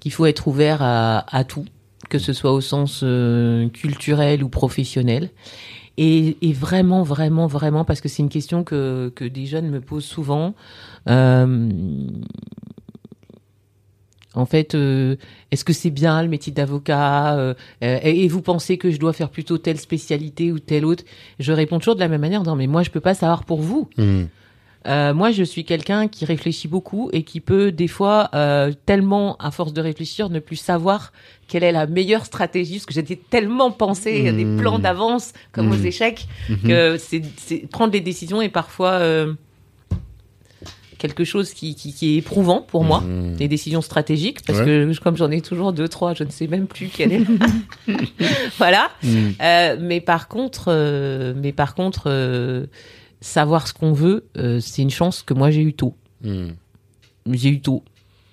Qu'il 0.00 0.12
faut 0.12 0.26
être 0.26 0.46
ouvert 0.46 0.80
à, 0.80 1.24
à 1.36 1.44
tout, 1.44 1.64
que 2.08 2.18
ce 2.18 2.32
soit 2.32 2.52
au 2.52 2.60
sens 2.60 3.00
euh, 3.02 3.68
culturel 3.70 4.42
ou 4.44 4.48
professionnel. 4.48 5.30
Et, 5.96 6.36
et 6.42 6.52
vraiment, 6.52 7.02
vraiment, 7.02 7.46
vraiment, 7.46 7.84
parce 7.84 8.00
que 8.00 8.08
c'est 8.08 8.22
une 8.22 8.28
question 8.28 8.64
que, 8.64 9.12
que 9.14 9.24
des 9.24 9.46
jeunes 9.46 9.68
me 9.70 9.80
posent 9.80 10.04
souvent. 10.04 10.54
euh, 11.08 11.68
en 14.34 14.46
fait, 14.46 14.74
euh, 14.74 15.16
est-ce 15.50 15.64
que 15.64 15.72
c'est 15.72 15.90
bien 15.90 16.22
le 16.22 16.28
métier 16.28 16.52
d'avocat 16.52 17.36
euh, 17.36 17.54
euh, 17.82 17.98
Et 18.02 18.24
et 18.24 18.28
vous 18.28 18.42
pensez 18.42 18.78
que 18.78 18.90
je 18.90 18.98
dois 18.98 19.12
faire 19.12 19.30
plutôt 19.30 19.58
telle 19.58 19.78
spécialité 19.78 20.50
ou 20.52 20.58
telle 20.58 20.84
autre? 20.84 21.04
Je 21.38 21.52
réponds 21.52 21.78
toujours 21.78 21.94
de 21.94 22.00
la 22.00 22.08
même 22.08 22.20
manière. 22.20 22.42
Non, 22.42 22.56
mais 22.56 22.66
moi, 22.66 22.82
je 22.82 22.90
peux 22.90 23.00
pas 23.00 23.14
savoir 23.14 23.44
pour 23.44 23.60
vous. 23.60 23.88
Euh, 24.86 25.14
moi, 25.14 25.30
je 25.30 25.42
suis 25.42 25.64
quelqu'un 25.64 26.08
qui 26.08 26.26
réfléchit 26.26 26.68
beaucoup 26.68 27.08
et 27.14 27.22
qui 27.22 27.40
peut 27.40 27.72
des 27.72 27.88
fois 27.88 28.30
tellement, 28.84 29.36
à 29.38 29.50
force 29.50 29.72
de 29.72 29.80
réfléchir, 29.80 30.28
ne 30.28 30.40
plus 30.40 30.56
savoir 30.56 31.12
quelle 31.48 31.64
est 31.64 31.72
la 31.72 31.86
meilleure 31.86 32.26
stratégie, 32.26 32.74
parce 32.74 32.86
que 32.86 32.92
j'étais 32.94 33.16
tellement 33.16 33.70
pensé 33.70 34.28
à 34.28 34.32
des 34.32 34.44
Mmh. 34.44 34.56
plans 34.58 34.78
d'avance, 34.78 35.32
comme 35.52 35.70
aux 35.70 35.76
Mmh. 35.76 35.86
échecs, 35.86 36.26
que 36.66 36.98
c'est 36.98 37.66
prendre 37.70 37.92
des 37.92 38.00
décisions 38.00 38.42
est 38.42 38.48
parfois 38.50 39.00
quelque 41.08 41.24
chose 41.24 41.52
qui, 41.52 41.74
qui, 41.74 41.92
qui 41.92 42.14
est 42.14 42.16
éprouvant 42.18 42.62
pour 42.62 42.82
moi, 42.84 43.00
Mhm. 43.02 43.36
les 43.38 43.46
décisions 43.48 43.82
stratégiques, 43.82 44.42
parce 44.46 44.60
Ouais. 44.60 44.64
que 44.64 44.98
comme 45.02 45.16
j'en 45.18 45.30
ai 45.30 45.42
toujours 45.42 45.72
deux, 45.74 45.86
trois, 45.88 46.14
je 46.14 46.24
ne 46.24 46.30
sais 46.30 46.46
même 46.46 46.66
plus 46.66 46.86
quelle 46.88 47.12
est. 47.12 47.24
voilà. 48.58 48.90
Mhm. 49.02 49.34
Euh, 49.42 49.76
mais 49.80 50.00
par 50.00 50.28
contre, 50.28 50.66
euh, 50.68 51.34
mais 51.36 51.52
par 51.52 51.74
contre, 51.74 52.04
euh, 52.06 52.66
savoir 53.20 53.68
ce 53.68 53.74
qu'on 53.74 53.92
veut, 53.92 54.26
c'est 54.60 54.82
une 54.82 54.90
chance 54.90 55.22
que 55.22 55.34
moi 55.34 55.50
j'ai 55.50 55.62
eu 55.62 55.74
tôt. 55.74 55.94
Mhm. 56.22 56.54
J'ai 57.32 57.50
eu 57.50 57.60
tôt. 57.60 57.84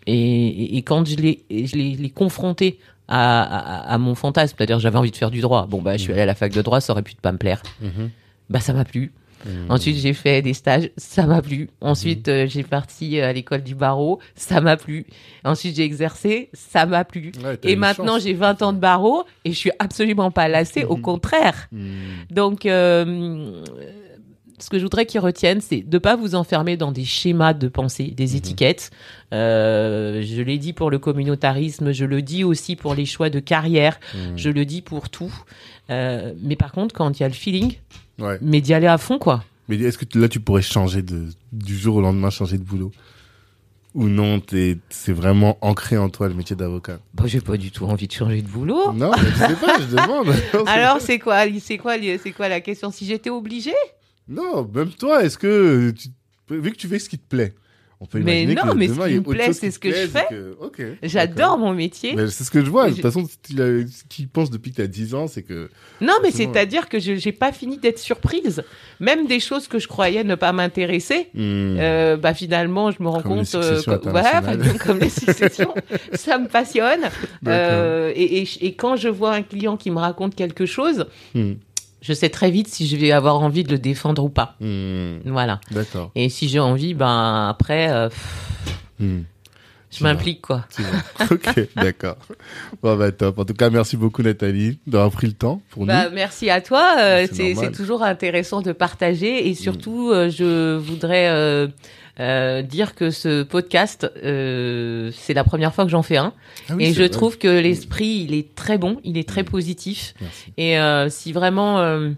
Et, 0.07 0.13
et, 0.15 0.77
et 0.77 0.81
quand 0.81 1.05
je 1.07 1.15
l'ai, 1.17 2.09
confronté 2.15 2.79
à, 3.07 3.41
à, 3.43 3.93
à 3.93 3.97
mon 3.97 4.15
fantasme, 4.15 4.55
c'est-à-dire 4.57 4.79
j'avais 4.79 4.97
envie 4.97 5.11
de 5.11 5.15
faire 5.17 5.31
du 5.31 5.41
droit. 5.41 5.65
Bon 5.67 5.81
bah 5.81 5.97
je 5.97 6.01
suis 6.03 6.11
allée 6.13 6.21
à 6.21 6.25
la 6.25 6.35
fac 6.35 6.51
de 6.53 6.61
droit, 6.61 6.79
ça 6.81 6.93
aurait 6.93 7.03
pu 7.03 7.13
pas 7.21 7.31
me 7.31 7.37
plaire. 7.37 7.61
Bah 8.49 8.59
ça 8.61 8.73
m'a 8.73 8.85
plu. 8.85 9.11
Mhm. 9.45 9.65
Ensuite 9.69 9.97
j'ai 9.97 10.13
fait 10.13 10.41
des 10.41 10.53
stages, 10.53 10.91
ça 10.97 11.25
m'a 11.25 11.41
plu. 11.41 11.69
Ensuite 11.81 12.27
euh, 12.27 12.47
j'ai 12.47 12.63
parti 12.63 13.19
à 13.19 13.31
l'école 13.33 13.63
du 13.63 13.75
barreau, 13.75 14.19
ça 14.35 14.61
m'a 14.61 14.77
plu. 14.77 15.05
Ensuite 15.43 15.75
j'ai 15.75 15.83
exercé, 15.83 16.49
ça 16.53 16.85
m'a 16.85 17.03
plu. 17.05 17.31
Ouais, 17.43 17.57
Et 17.63 17.75
maintenant 17.75 18.19
j'ai 18.19 18.33
20 18.33 18.61
ans 18.61 18.73
de 18.73 18.79
barreau 18.79 19.23
et 19.45 19.51
je 19.51 19.57
suis 19.57 19.71
absolument 19.79 20.31
pas 20.31 20.47
lassée, 20.47 20.83
au 20.85 20.95
Mhm. 20.97 21.01
contraire. 21.01 21.67
Donc, 22.29 22.65
euh, 22.65 23.63
ce 24.59 24.69
que 24.69 24.77
je 24.77 24.83
voudrais 24.83 25.07
qu'ils 25.07 25.19
retiennent, 25.21 25.59
c'est 25.61 25.81
de 25.81 25.97
pas 25.97 26.15
vous 26.15 26.35
enfermer 26.35 26.77
dans 26.77 26.91
des 26.91 27.03
schémas 27.05 27.53
de 27.53 27.67
pensée, 27.67 28.13
des 28.15 28.35
étiquettes. 28.35 28.91
Euh, 29.33 30.21
je 30.23 30.41
l'ai 30.43 30.59
dit 30.59 30.73
pour 30.73 30.91
le 30.91 30.99
communautarisme, 30.99 31.91
je 31.91 32.05
le 32.05 32.21
dis 32.21 32.43
aussi 32.43 32.75
pour 32.75 32.93
les 32.93 33.05
choix 33.07 33.29
de 33.31 33.39
carrière, 33.39 33.99
je 34.35 34.49
le 34.49 34.65
dis 34.65 34.81
pour 34.83 35.09
tout. 35.09 35.33
Euh, 35.89 36.33
mais 36.43 36.55
par 36.55 36.71
contre, 36.73 36.93
quand 36.93 37.19
il 37.19 37.23
y 37.23 37.25
a 37.25 37.27
le 37.27 37.33
feeling, 37.33 37.73
Ouais. 38.19 38.37
mais 38.41 38.61
d'y 38.61 38.73
aller 38.73 38.87
à 38.87 38.97
fond, 38.97 39.17
quoi. 39.19 39.43
Mais 39.67 39.77
est-ce 39.77 39.97
que 39.97 40.19
là, 40.19 40.27
tu 40.27 40.39
pourrais 40.39 40.61
changer 40.61 41.01
de, 41.01 41.27
du 41.51 41.77
jour 41.77 41.95
au 41.97 42.01
lendemain, 42.01 42.29
changer 42.29 42.57
de 42.57 42.63
boulot? 42.63 42.91
Ou 43.93 44.07
non, 44.07 44.39
t'es, 44.39 44.77
c'est 44.89 45.11
vraiment 45.11 45.57
ancré 45.61 45.97
en 45.97 46.09
toi, 46.09 46.29
le 46.29 46.33
métier 46.33 46.55
d'avocat? 46.55 46.99
Bah, 47.13 47.23
j'ai 47.27 47.41
pas 47.41 47.57
du 47.57 47.71
tout 47.71 47.85
envie 47.85 48.07
de 48.07 48.11
changer 48.13 48.41
de 48.41 48.47
boulot. 48.47 48.93
Non, 48.93 49.11
mais 49.11 49.29
je 49.31 49.35
sais 49.37 49.55
pas, 49.55 49.79
je 49.81 49.85
demande. 49.95 50.33
Alors, 50.67 51.01
c'est 51.01 51.19
quoi, 51.19 51.43
c'est 51.59 51.77
quoi, 51.77 51.95
c'est 52.23 52.31
quoi 52.31 52.47
la 52.47 52.61
question? 52.61 52.89
Si 52.91 53.05
j'étais 53.05 53.29
obligée 53.29 53.73
Non, 54.29 54.69
même 54.73 54.89
toi, 54.91 55.23
est-ce 55.25 55.37
que, 55.37 55.91
tu- 55.91 56.09
vu 56.49 56.71
que 56.71 56.77
tu 56.77 56.87
fais 56.87 56.99
ce 56.99 57.09
qui 57.09 57.17
te 57.17 57.27
plaît, 57.27 57.53
on 58.03 58.07
peut 58.07 58.17
Mais 58.19 58.41
imaginer 58.43 58.55
non, 58.65 58.73
que 58.73 58.77
mais 58.79 58.87
ce 58.87 58.93
demain, 58.93 59.03
qui 59.05 59.09
il 59.11 59.13
y 59.13 59.17
a 59.17 59.19
me 59.21 59.25
plaît, 59.25 59.53
c'est 59.53 59.67
qui 59.67 59.71
ce 59.73 59.79
que 59.79 59.91
je 59.91 60.07
fais. 60.07 60.25
que- 60.29 60.95
J'adore 61.03 61.59
mon 61.59 61.71
métier. 61.73 62.15
C'est 62.29 62.43
ce 62.43 62.49
que 62.49 62.65
je 62.65 62.69
vois. 62.69 62.89
De 62.89 62.93
toute 62.95 63.03
façon, 63.03 63.27
ce 63.27 64.03
qu'il 64.09 64.27
pense 64.27 64.49
depuis 64.49 64.71
que 64.71 64.77
tu 64.77 64.81
as 64.81 64.87
10 64.87 65.13
ans, 65.13 65.27
c'est 65.27 65.43
que. 65.43 65.69
Non, 66.01 66.13
mais 66.23 66.31
c'est-à-dire 66.31 66.89
que 66.89 66.97
je 66.99 67.15
j'ai 67.15 67.31
pas 67.31 67.51
fini 67.51 67.77
d'être 67.77 67.99
surprise. 67.99 68.63
Même 68.99 69.27
des 69.27 69.39
choses 69.39 69.67
que 69.67 69.77
je 69.77 69.87
croyais 69.87 70.23
ne 70.23 70.33
pas 70.35 70.51
m'intéresser, 70.51 71.27
Hmm. 71.35 71.77
euh, 71.79 72.17
bah 72.17 72.33
finalement, 72.33 72.89
je 72.89 73.01
me 73.03 73.07
rends 73.07 73.21
Comme 73.21 73.37
compte, 73.37 73.45
successions 73.45 73.99
que- 73.99 74.09
voilà, 74.09 74.41
comme 74.85 74.97
les 74.99 75.09
successions, 75.09 75.73
ça 76.13 76.39
me 76.39 76.47
passionne. 76.47 77.01
Euh, 77.47 78.11
et, 78.15 78.41
et, 78.41 78.47
et 78.61 78.73
quand 78.73 78.95
je 78.95 79.09
vois 79.09 79.33
un 79.33 79.43
client 79.43 79.77
qui 79.77 79.91
me 79.91 79.99
raconte 79.99 80.33
quelque 80.35 80.65
chose, 80.65 81.05
Hmm. 81.35 81.53
Je 82.01 82.13
sais 82.13 82.29
très 82.29 82.51
vite 82.51 82.67
si 82.67 82.87
je 82.87 82.95
vais 82.97 83.11
avoir 83.11 83.39
envie 83.39 83.63
de 83.63 83.71
le 83.71 83.77
défendre 83.79 84.23
ou 84.23 84.29
pas. 84.29 84.55
Hmm. 84.59 85.17
Voilà. 85.25 85.59
D'accord. 85.71 86.11
Et 86.15 86.29
si 86.29 86.49
j'ai 86.49 86.59
envie, 86.59 86.93
ben 86.93 87.47
après, 87.49 87.91
euh, 87.91 88.09
Hmm. 88.99 89.21
je 89.91 90.03
m'implique 90.03 90.41
quoi. 90.41 90.65
Ok, 91.31 91.59
d'accord. 91.75 92.17
Bon, 92.83 92.95
bah, 92.95 93.11
top. 93.11 93.39
En 93.39 93.45
tout 93.45 93.53
cas, 93.53 93.69
merci 93.69 93.97
beaucoup, 93.97 94.21
Nathalie, 94.21 94.79
d'avoir 94.87 95.11
pris 95.11 95.27
le 95.27 95.33
temps 95.33 95.61
pour 95.71 95.85
Bah, 95.85 96.09
nous. 96.09 96.15
merci 96.15 96.49
à 96.49 96.61
toi. 96.61 96.95
euh, 96.99 97.27
C'est 97.31 97.71
toujours 97.71 98.03
intéressant 98.03 98.61
de 98.61 98.71
partager 98.73 99.47
et 99.49 99.53
surtout, 99.55 100.11
euh, 100.11 100.29
je 100.29 100.77
voudrais 100.77 101.27
euh, 102.19 102.61
dire 102.61 102.93
que 102.95 103.09
ce 103.09 103.43
podcast, 103.43 104.09
euh, 104.23 105.11
c'est 105.13 105.33
la 105.33 105.43
première 105.43 105.73
fois 105.73 105.85
que 105.85 105.91
j'en 105.91 106.01
fais 106.03 106.17
un 106.17 106.33
Ah 106.69 106.73
oui, 106.75 106.85
et 106.85 106.93
je 106.93 106.99
vrai. 106.99 107.09
trouve 107.09 107.37
que 107.37 107.47
l'esprit, 107.47 108.25
il 108.27 108.33
est 108.33 108.53
très 108.55 108.77
bon, 108.77 108.99
il 109.03 109.17
est 109.17 109.27
très 109.27 109.43
positif 109.43 110.13
Merci. 110.19 110.53
et 110.57 110.77
euh, 110.79 111.09
si 111.09 111.31
vraiment 111.31 111.79
euh, 111.79 112.09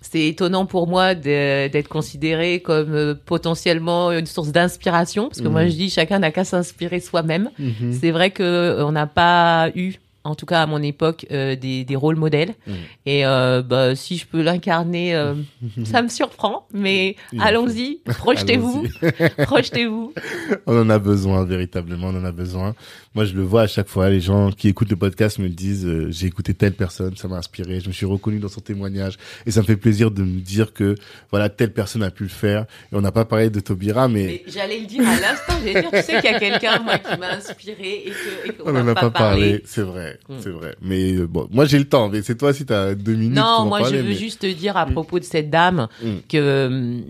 c'est 0.00 0.28
étonnant 0.28 0.66
pour 0.66 0.86
moi 0.86 1.14
d'être 1.16 1.88
considéré 1.88 2.60
comme 2.60 2.94
euh, 2.94 3.14
potentiellement 3.26 4.12
une 4.12 4.26
source 4.26 4.52
d'inspiration 4.52 5.28
parce 5.28 5.40
que 5.40 5.48
moi 5.48 5.64
Mhm. 5.64 5.70
je 5.70 5.74
dis 5.74 5.90
chacun 5.90 6.20
n'a 6.20 6.30
qu'à 6.30 6.44
s'inspirer 6.44 7.00
soi-même. 7.00 7.50
Mhm. 7.58 7.92
C'est 7.92 8.12
vrai 8.12 8.30
que 8.30 8.82
on 8.82 8.92
n'a 8.92 9.06
pas 9.08 9.70
eu, 9.74 9.94
en 10.26 10.34
tout 10.34 10.46
cas 10.46 10.62
à 10.62 10.66
mon 10.66 10.82
époque, 10.82 11.26
euh, 11.30 11.56
des, 11.56 11.84
des 11.84 11.96
rôles 11.96 12.16
modèles. 12.16 12.54
Mhm. 12.66 12.74
Et 13.06 13.26
euh, 13.26 13.62
bah, 13.62 13.94
si 13.94 14.16
je 14.18 14.26
peux 14.26 14.42
l'incarner, 14.42 15.14
euh, 15.14 15.34
ça 15.84 16.02
me 16.02 16.08
surprend. 16.08 16.66
Mais 16.72 17.16
allons-y, 17.38 18.00
projetez-vous, 18.04 18.86
projetez-vous. 19.38 20.12
On 20.66 20.80
en 20.80 20.90
a 20.90 20.98
besoin, 20.98 21.44
véritablement, 21.44 22.08
on 22.08 22.16
en 22.16 22.24
a 22.24 22.32
besoin. 22.32 22.74
Moi, 23.14 23.24
je 23.24 23.34
le 23.34 23.42
vois 23.42 23.62
à 23.62 23.66
chaque 23.66 23.88
fois, 23.88 24.10
les 24.10 24.20
gens 24.20 24.50
qui 24.50 24.68
écoutent 24.68 24.90
le 24.90 24.96
podcast 24.96 25.38
me 25.38 25.48
disent, 25.48 25.86
euh, 25.86 26.08
j'ai 26.10 26.26
écouté 26.26 26.52
telle 26.54 26.74
personne, 26.74 27.16
ça 27.16 27.28
m'a 27.28 27.36
inspiré, 27.36 27.80
je 27.80 27.88
me 27.88 27.92
suis 27.92 28.04
reconnu 28.04 28.38
dans 28.38 28.48
son 28.48 28.60
témoignage, 28.60 29.16
et 29.46 29.50
ça 29.50 29.60
me 29.62 29.66
fait 29.66 29.76
plaisir 29.76 30.10
de 30.10 30.22
me 30.22 30.40
dire 30.40 30.72
que, 30.74 30.94
voilà, 31.30 31.48
telle 31.48 31.72
personne 31.72 32.02
a 32.02 32.10
pu 32.10 32.24
le 32.24 32.28
faire. 32.28 32.66
Et 32.92 32.96
on 32.96 33.00
n'a 33.00 33.12
pas 33.12 33.24
parlé 33.24 33.48
de 33.48 33.60
Tobira, 33.60 34.08
mais, 34.08 34.26
Mais 34.26 34.42
J'allais 34.46 34.80
le 34.80 34.86
dire 34.86 35.00
à 35.08 35.18
l'instant, 35.18 35.54
j'allais 35.64 35.80
dire, 35.80 35.90
tu 35.90 36.02
sais 36.02 36.20
qu'il 36.20 36.30
y 36.30 36.34
a 36.34 36.38
quelqu'un 36.38 36.78
moi 36.80 36.98
qui 36.98 37.18
m'a 37.18 37.30
inspiré 37.32 38.04
et 38.44 38.52
qu'on 38.52 38.70
on 38.70 38.72
n'a 38.72 38.82
n'en 38.82 38.88
a 38.90 38.94
pas, 38.94 39.00
pas 39.02 39.10
parlé. 39.10 39.40
parlé. 39.50 39.62
C'est 39.64 39.82
vrai, 39.82 40.15
Mm. 40.28 40.34
c'est 40.40 40.50
vrai. 40.50 40.74
Mais 40.82 41.14
euh, 41.14 41.26
bon, 41.26 41.48
moi 41.50 41.64
j'ai 41.66 41.78
le 41.78 41.88
temps, 41.88 42.08
mais 42.08 42.22
c'est 42.22 42.36
toi 42.36 42.52
si 42.52 42.64
t'as 42.66 42.94
deux 42.94 43.14
minutes 43.14 43.34
pour 43.36 43.44
Non, 43.44 43.50
en 43.60 43.66
moi 43.66 43.80
parler. 43.80 43.98
je 43.98 44.02
veux 44.02 44.08
mais- 44.10 44.14
juste 44.14 44.40
te 44.42 44.46
dire 44.52 44.76
à 44.76 44.86
Mm. 44.86 44.92
propos 44.92 45.18
de 45.18 45.24
cette 45.24 45.50
dame 45.50 45.88
Mm. 46.02 46.08
que 46.28 47.02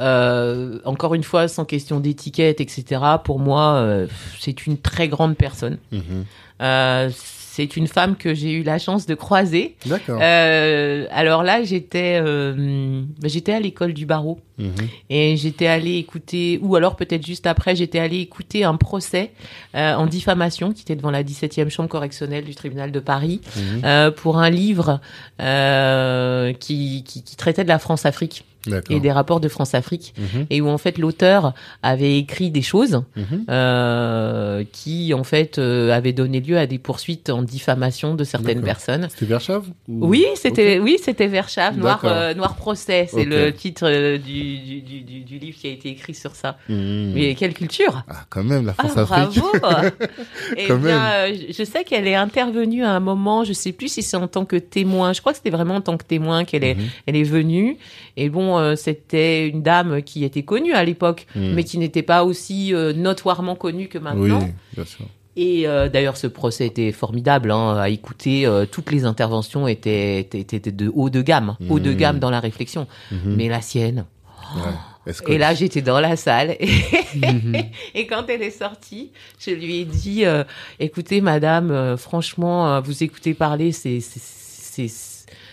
euh, 0.00 0.78
encore 0.84 1.14
une 1.14 1.22
fois, 1.22 1.46
sans 1.48 1.64
question 1.64 2.00
d'étiquette, 2.00 2.60
etc. 2.60 3.00
Pour 3.24 3.38
moi, 3.38 3.74
euh, 3.74 4.06
c'est 4.40 4.66
une 4.66 4.76
très 4.78 5.06
grande 5.08 5.36
personne. 5.36 5.78
Mhm. 5.92 6.24
Euh, 6.60 7.10
c'est 7.54 7.76
une 7.76 7.86
femme 7.86 8.16
que 8.16 8.32
j'ai 8.32 8.50
eu 8.52 8.62
la 8.62 8.78
chance 8.78 9.04
de 9.04 9.14
croiser. 9.14 9.76
D'accord. 9.84 10.18
Euh, 10.22 11.06
alors 11.10 11.42
là, 11.42 11.62
j'étais 11.64 12.18
euh, 12.18 13.02
j'étais 13.24 13.52
à 13.52 13.60
l'école 13.60 13.92
du 13.92 14.06
barreau 14.06 14.38
Mhm. 14.58 14.70
et 15.10 15.36
j'étais 15.36 15.66
allée 15.66 15.96
écouter, 15.96 16.58
ou 16.62 16.76
alors 16.76 16.94
peut-être 16.96 17.26
juste 17.26 17.46
après, 17.46 17.74
j'étais 17.76 17.98
allée 17.98 18.20
écouter 18.20 18.64
un 18.64 18.76
procès 18.76 19.32
euh, 19.74 19.94
en 19.94 20.06
diffamation 20.06 20.72
qui 20.72 20.82
était 20.82 20.96
devant 20.96 21.10
la 21.10 21.22
17e 21.24 21.68
chambre 21.68 21.88
correctionnelle 21.90 22.44
du 22.44 22.54
tribunal 22.54 22.90
de 22.90 23.00
Paris 23.00 23.40
Mhm. 23.56 24.12
pour 24.12 24.38
un 24.38 24.48
livre 24.50 25.00
qui, 26.58 27.04
qui, 27.06 27.22
qui 27.22 27.36
traitait 27.36 27.64
de 27.64 27.68
la 27.68 27.78
France-Afrique. 27.78 28.44
Et 28.90 29.00
des 29.00 29.10
rapports 29.12 29.40
de 29.40 29.48
France-Afrique 29.48 30.14
Mhm. 30.18 30.46
et 30.50 30.60
où 30.60 30.68
en 30.68 30.78
fait 30.78 30.98
l'auteur 30.98 31.52
avait 31.82 32.18
écrit 32.18 32.50
des 32.50 32.62
choses 32.62 33.02
Mhm. 33.16 33.44
euh, 33.50 34.64
qui 34.72 35.14
en 35.14 35.24
fait 35.24 35.58
euh, 35.58 35.90
avaient 35.92 36.12
donné 36.12 36.40
lieu 36.40 36.58
à 36.58 36.66
des 36.66 36.78
poursuites 36.78 37.30
en 37.30 37.42
diffamation 37.42 38.14
de 38.14 38.24
certaines 38.24 38.62
personnes. 38.62 39.08
C'était 39.10 39.26
Verschave 39.26 39.66
ou- 39.88 40.06
Oui, 40.06 40.24
c'était 40.36 40.78
oui, 40.78 40.96
c'était 41.02 41.26
Verschave, 41.26 41.76
Noir 41.76 42.00
euh, 42.04 42.34
Noir 42.34 42.54
procès, 42.56 43.08
c'est 43.12 43.24
le 43.24 43.52
titre 43.52 44.16
du, 44.18 44.58
du, 44.80 45.00
du, 45.20 45.38
livre 45.38 45.58
qui 45.58 45.66
a 45.66 45.70
été 45.70 45.88
écrit 45.90 46.14
sur 46.14 46.34
ça. 46.36 46.56
Mhm. 46.68 47.12
Mais 47.14 47.34
quelle 47.34 47.54
culture 47.54 48.04
Ah, 48.08 48.24
quand 48.30 48.44
même, 48.44 48.66
la 48.66 48.74
ah, 48.78 48.86
France-Afrique. 48.88 49.42
bravo 49.60 49.88
Eh 50.56 50.66
Quand 50.68 50.78
bien, 50.78 51.26
je- 51.32 51.52
je 51.52 51.64
sais 51.64 51.84
qu'elle 51.84 52.06
est 52.06 52.14
intervenue 52.14 52.84
à 52.84 52.90
un 52.92 53.00
moment, 53.00 53.44
je 53.44 53.52
sais 53.52 53.72
plus 53.72 53.88
si 53.88 54.02
c'est 54.02 54.16
en 54.16 54.28
tant 54.28 54.44
que 54.44 54.56
témoin, 54.56 55.12
je 55.12 55.20
crois 55.20 55.32
que 55.32 55.38
c'était 55.38 55.50
vraiment 55.50 55.76
en 55.76 55.80
tant 55.80 55.96
que 55.96 56.04
témoin 56.04 56.44
qu'elle 56.44 56.64
est, 56.64 56.74
Mhm. 56.74 56.88
elle 57.06 57.16
est 57.16 57.22
venue. 57.22 57.76
Et 58.16 58.28
bon, 58.28 58.58
euh, 58.58 58.76
c'était 58.76 59.48
une 59.48 59.62
dame 59.62 60.02
qui 60.02 60.24
était 60.24 60.42
connue 60.42 60.72
à 60.74 60.84
l'époque, 60.84 61.26
Mhm. 61.34 61.54
mais 61.54 61.64
qui 61.64 61.78
n'était 61.78 62.02
pas 62.02 62.24
aussi 62.24 62.74
euh, 62.74 62.92
notoirement 62.92 63.54
connue 63.56 63.88
que 63.88 63.98
Oui, 63.98 64.04
maintenant. 64.04 64.48
bien 64.74 64.84
sûr. 64.84 65.06
Et 65.34 65.66
euh, 65.66 65.88
d'ailleurs, 65.88 66.18
ce 66.18 66.26
procès 66.26 66.66
était 66.66 66.92
formidable 66.92 67.50
hein, 67.52 67.76
à 67.78 67.88
écouter. 67.88 68.44
euh, 68.44 68.66
toutes 68.70 68.90
les 68.92 69.06
interventions 69.06 69.66
étaient, 69.66 70.18
étaient, 70.20 70.40
étaient 70.40 70.70
de 70.72 70.92
haut 70.94 71.08
de 71.08 71.22
gamme, 71.22 71.56
haut 71.70 71.78
de 71.80 71.90
Mhm. 71.90 71.96
gamme 71.96 72.18
dans 72.18 72.28
la 72.30 72.40
réflexion. 72.40 72.86
Mhm. 73.10 73.34
Mais 73.36 73.48
la 73.48 73.62
sienne. 73.62 74.04
Ouais. 74.56 74.60
Est-ce 75.06 75.22
que- 75.22 75.32
Et 75.32 75.38
là, 75.38 75.54
j'étais 75.54 75.80
dans 75.80 75.98
la 76.00 76.16
salle. 76.16 76.54
Et, 76.60 76.68
Mhm. 77.16 77.54
et 77.94 78.06
quand 78.06 78.24
elle 78.28 78.42
est 78.42 78.50
sortie, 78.50 79.10
je 79.38 79.50
lui 79.52 79.78
ai 79.80 79.84
dit 79.86 80.26
euh, 80.26 80.44
"Écoutez, 80.78 81.22
madame, 81.22 81.70
euh, 81.70 81.96
franchement, 81.96 82.68
euh, 82.68 82.80
vous 82.80 83.02
écoutez 83.02 83.32
parler, 83.32 83.72
c'est 83.72 84.00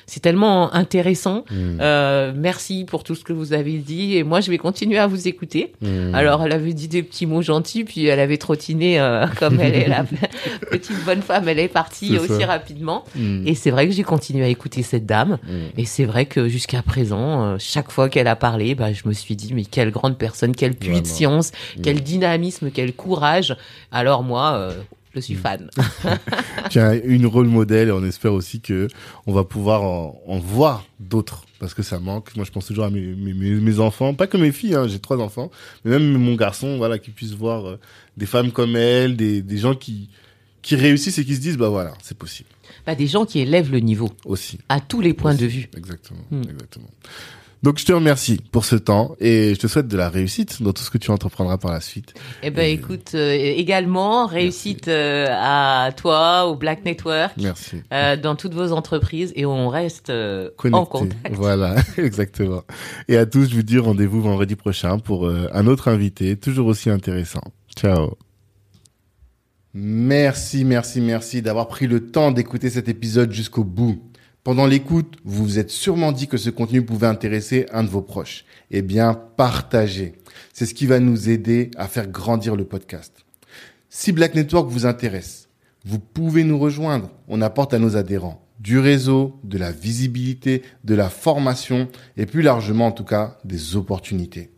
c'est 0.10 0.19
tellement 0.19 0.73
intéressant. 0.73 1.45
Mhm. 1.52 1.77
Euh, 1.81 2.34
merci 2.36 2.84
pour 2.86 3.03
tout 3.03 3.15
ce 3.15 3.23
que 3.23 3.31
vous 3.34 3.53
avez 3.53 3.77
dit. 3.77 4.18
Et 4.18 4.23
moi, 4.23 4.41
je 4.41 4.49
vais 4.49 4.57
continuer 4.57 4.98
à 4.98 5.07
vous 5.07 5.27
écouter." 5.27 5.73
Mhm. 5.81 6.14
Alors, 6.15 6.44
elle 6.44 6.52
avait 6.52 6.73
dit 6.73 6.88
des 6.88 7.03
petits 7.03 7.26
mots 7.26 7.41
gentils, 7.41 7.84
puis 7.84 8.06
elle 8.07 8.19
avait 8.19 8.38
trottiné 8.38 8.99
euh, 8.99 9.26
comme 9.40 9.60
elle 9.60 9.76
est 9.76 9.88
la 9.88 10.03
petite 10.72 11.03
bonne 11.06 11.22
femme. 11.22 11.48
Elle 11.48 11.60
est 11.60 11.68
partie 11.68 12.18
aussi 12.18 12.40
ça. 12.40 12.45
rapidement. 12.48 13.03
Mhm. 13.15 13.44
Et 13.48 13.56
c'est 13.56 13.72
vrai 13.72 13.88
que 13.88 13.94
j'ai 13.94 14.03
continué 14.03 14.44
à 14.45 14.48
écouter 14.49 14.84
cette 14.84 15.06
dame. 15.06 15.38
Et 15.77 15.86
c'est 15.86 16.06
vrai 16.06 16.26
que 16.26 16.48
jusqu'à 16.49 16.81
présent, 16.81 17.44
euh, 17.44 17.56
chaque 17.60 17.91
fois 17.91 18.10
qu'elle 18.10 18.27
a 18.27 18.36
parlé, 18.36 18.76
bah, 18.76 18.91
je 18.94 19.03
me 19.07 19.14
suis 19.14 19.36
dit, 19.36 19.53
mais 19.53 19.64
quelle 19.65 19.91
grande 19.91 20.18
personne, 20.18 20.56
quel 20.56 20.73
puits 20.73 20.90
Vraiment. 20.90 21.02
de 21.03 21.07
science, 21.07 21.52
Mhm. 21.77 21.81
quel 21.84 22.02
dynamisme, 22.02 22.72
quel 22.72 22.94
courage. 22.94 23.56
Alors 23.91 24.23
moi, 24.23 24.72
je 25.14 25.19
suis 25.19 25.36
fan. 25.36 25.69
Tu 26.69 26.80
as 26.80 26.95
une 26.95 27.26
rôle 27.26 27.48
modèle 27.48 27.88
et 27.88 27.91
on 27.91 28.03
espère 28.06 28.34
aussi 28.34 28.61
que 28.61 28.88
on 29.26 29.34
va 29.34 29.44
pouvoir 29.44 29.81
en, 29.84 30.22
en 30.27 30.38
voir 30.40 30.86
d'autres 30.99 31.45
parce 31.60 31.73
que 31.73 31.81
ça 31.84 31.99
manque. 31.99 32.36
Moi, 32.36 32.45
je 32.45 32.52
pense 32.52 32.65
toujours 32.68 32.86
à 32.86 32.90
mes, 32.90 33.02
mes, 33.02 33.34
mes- 33.34 33.52
mes 33.60 33.80
enfants, 33.80 34.14
pas 34.14 34.27
que 34.27 34.38
mes 34.38 34.52
filles, 34.52 34.76
hein, 34.76 34.88
j'ai 34.88 34.99
trois 34.99 35.18
enfants, 35.19 35.49
mais 35.84 35.91
même 35.91 36.14
mon 36.18 36.36
garçon, 36.36 36.77
voilà, 36.77 36.99
qui 36.99 37.11
puisse 37.11 37.31
voir 37.34 37.65
euh, 37.68 37.80
des 38.18 38.26
femmes 38.26 38.52
comme 38.52 38.76
elle, 38.76 39.15
des, 39.18 39.41
des 39.41 39.57
gens 39.57 39.76
qui 39.76 40.10
qui 40.61 40.76
réussissent 40.76 41.18
et 41.18 41.23
qui 41.26 41.36
se 41.36 41.40
disent 41.41 41.57
bah 41.57 41.69
voilà, 41.69 41.94
c'est 42.03 42.18
possible 42.18 42.49
Bah, 42.86 42.94
des 42.94 43.07
gens 43.07 43.26
qui 43.26 43.40
élèvent 43.40 43.72
le 43.72 43.80
niveau 43.80 44.10
aussi. 44.26 44.60
à 44.68 44.81
tous 44.81 44.99
les 44.99 45.14
points 45.14 45.31
Aussi. 45.34 45.41
de 45.44 45.48
vue. 45.48 45.69
Exactement, 45.76 46.19
Hmm. 46.31 46.41
exactement. 46.44 46.90
Donc 47.61 47.77
je 47.77 47.86
te 47.86 47.91
remercie 47.91 48.40
pour 48.53 48.64
ce 48.64 48.77
temps 48.77 49.15
et 49.19 49.53
je 49.53 49.60
te 49.60 49.68
souhaite 49.68 49.90
de 49.90 49.98
la 49.98 50.07
réussite 50.10 50.61
dans 50.64 50.72
tout 50.72 50.81
ce 50.81 50.90
que 50.90 50.98
tu 50.98 51.11
entreprendras 51.11 51.57
par 51.57 51.72
la 51.73 51.81
suite. 51.81 52.14
Eh 52.41 52.52
ben, 52.52 52.64
Et- 52.64 52.72
écoute, 52.72 53.11
euh, 53.15 53.34
également, 53.34 54.27
réussite 54.27 54.88
euh, 54.88 55.26
à 55.30 55.91
toi, 55.91 56.45
au 56.45 56.56
Black 56.56 56.86
Network, 56.86 57.34
Merci. 57.38 57.81
euh, 57.91 58.15
dans 58.15 58.36
toutes 58.38 58.53
vos 58.53 58.72
entreprises 58.72 59.34
et 59.36 59.45
on 59.45 59.68
reste 59.68 60.10
euh, 60.10 60.52
en 60.72 60.86
contact. 60.86 61.34
Voilà, 61.36 61.76
exactement. 61.98 62.64
Et 63.10 63.18
à 63.18 63.26
tous, 63.26 63.49
je 63.49 63.56
vous 63.56 63.64
dis 63.64 63.77
rendez-vous 63.77 64.22
vendredi 64.22 64.56
prochain 64.56 64.98
pour 64.98 65.27
euh, 65.27 65.49
un 65.53 65.68
autre 65.68 65.90
invité, 65.90 66.38
toujours 66.38 66.68
aussi 66.68 66.90
intéressant. 66.90 67.41
Ciao. 67.77 68.11
Merci, 69.73 70.65
merci, 70.65 70.99
merci 71.02 71.41
d'avoir 71.41 71.68
pris 71.68 71.88
le 71.88 72.07
temps 72.10 72.31
d'écouter 72.31 72.69
cet 72.69 72.88
épisode 72.90 73.31
jusqu'au 73.31 73.64
bout. 73.64 74.02
Pendant 74.44 74.66
l'écoute, 74.66 75.18
vous 75.26 75.44
vous 75.44 75.60
êtes 75.60 75.70
sûrement 75.70 76.11
dit 76.11 76.28
que 76.28 76.38
ce 76.38 76.49
contenu 76.49 76.82
pouvait 76.84 77.07
intéresser 77.07 77.66
un 77.72 77.84
de 77.84 77.90
vos 77.90 78.02
proches. 78.02 78.45
Eh 78.72 78.82
bien, 78.82 79.14
partagez. 79.14 80.14
C'est 80.53 80.66
ce 80.66 80.74
qui 80.74 80.86
va 80.86 80.99
nous 80.99 81.30
aider 81.30 81.72
à 81.76 81.88
faire 81.88 82.07
grandir 82.07 82.56
le 82.56 82.64
podcast. 82.64 83.26
Si 83.90 84.11
Black 84.11 84.36
Network 84.36 84.70
vous 84.70 84.86
intéresse, 84.86 85.49
vous 85.86 85.99
pouvez 85.99 86.44
nous 86.44 86.57
rejoindre. 86.57 87.11
On 87.28 87.41
apporte 87.41 87.74
à 87.74 87.80
nos 87.80 87.98
adhérents 87.98 88.45
du 88.60 88.78
réseau, 88.78 89.40
de 89.44 89.57
la 89.57 89.72
visibilité, 89.72 90.64
de 90.84 90.95
la 90.95 91.10
formation 91.10 91.88
et 92.18 92.26
plus 92.26 92.41
largement 92.41 92.88
en 92.88 92.91
tout 92.91 93.06
cas 93.06 93.38
des 93.45 93.76
opportunités. 93.76 94.52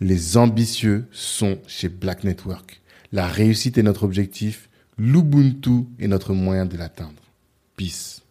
Les 0.00 0.36
ambitieux 0.36 1.06
sont 1.10 1.58
chez 1.66 1.88
Black 1.88 2.24
Network. 2.24 2.82
La 3.12 3.26
réussite 3.26 3.78
est 3.78 3.82
notre 3.82 4.04
objectif, 4.04 4.68
l'Ubuntu 4.98 5.86
est 5.98 6.08
notre 6.08 6.34
moyen 6.34 6.66
de 6.66 6.76
l'atteindre. 6.76 7.22
Peace. 7.76 8.25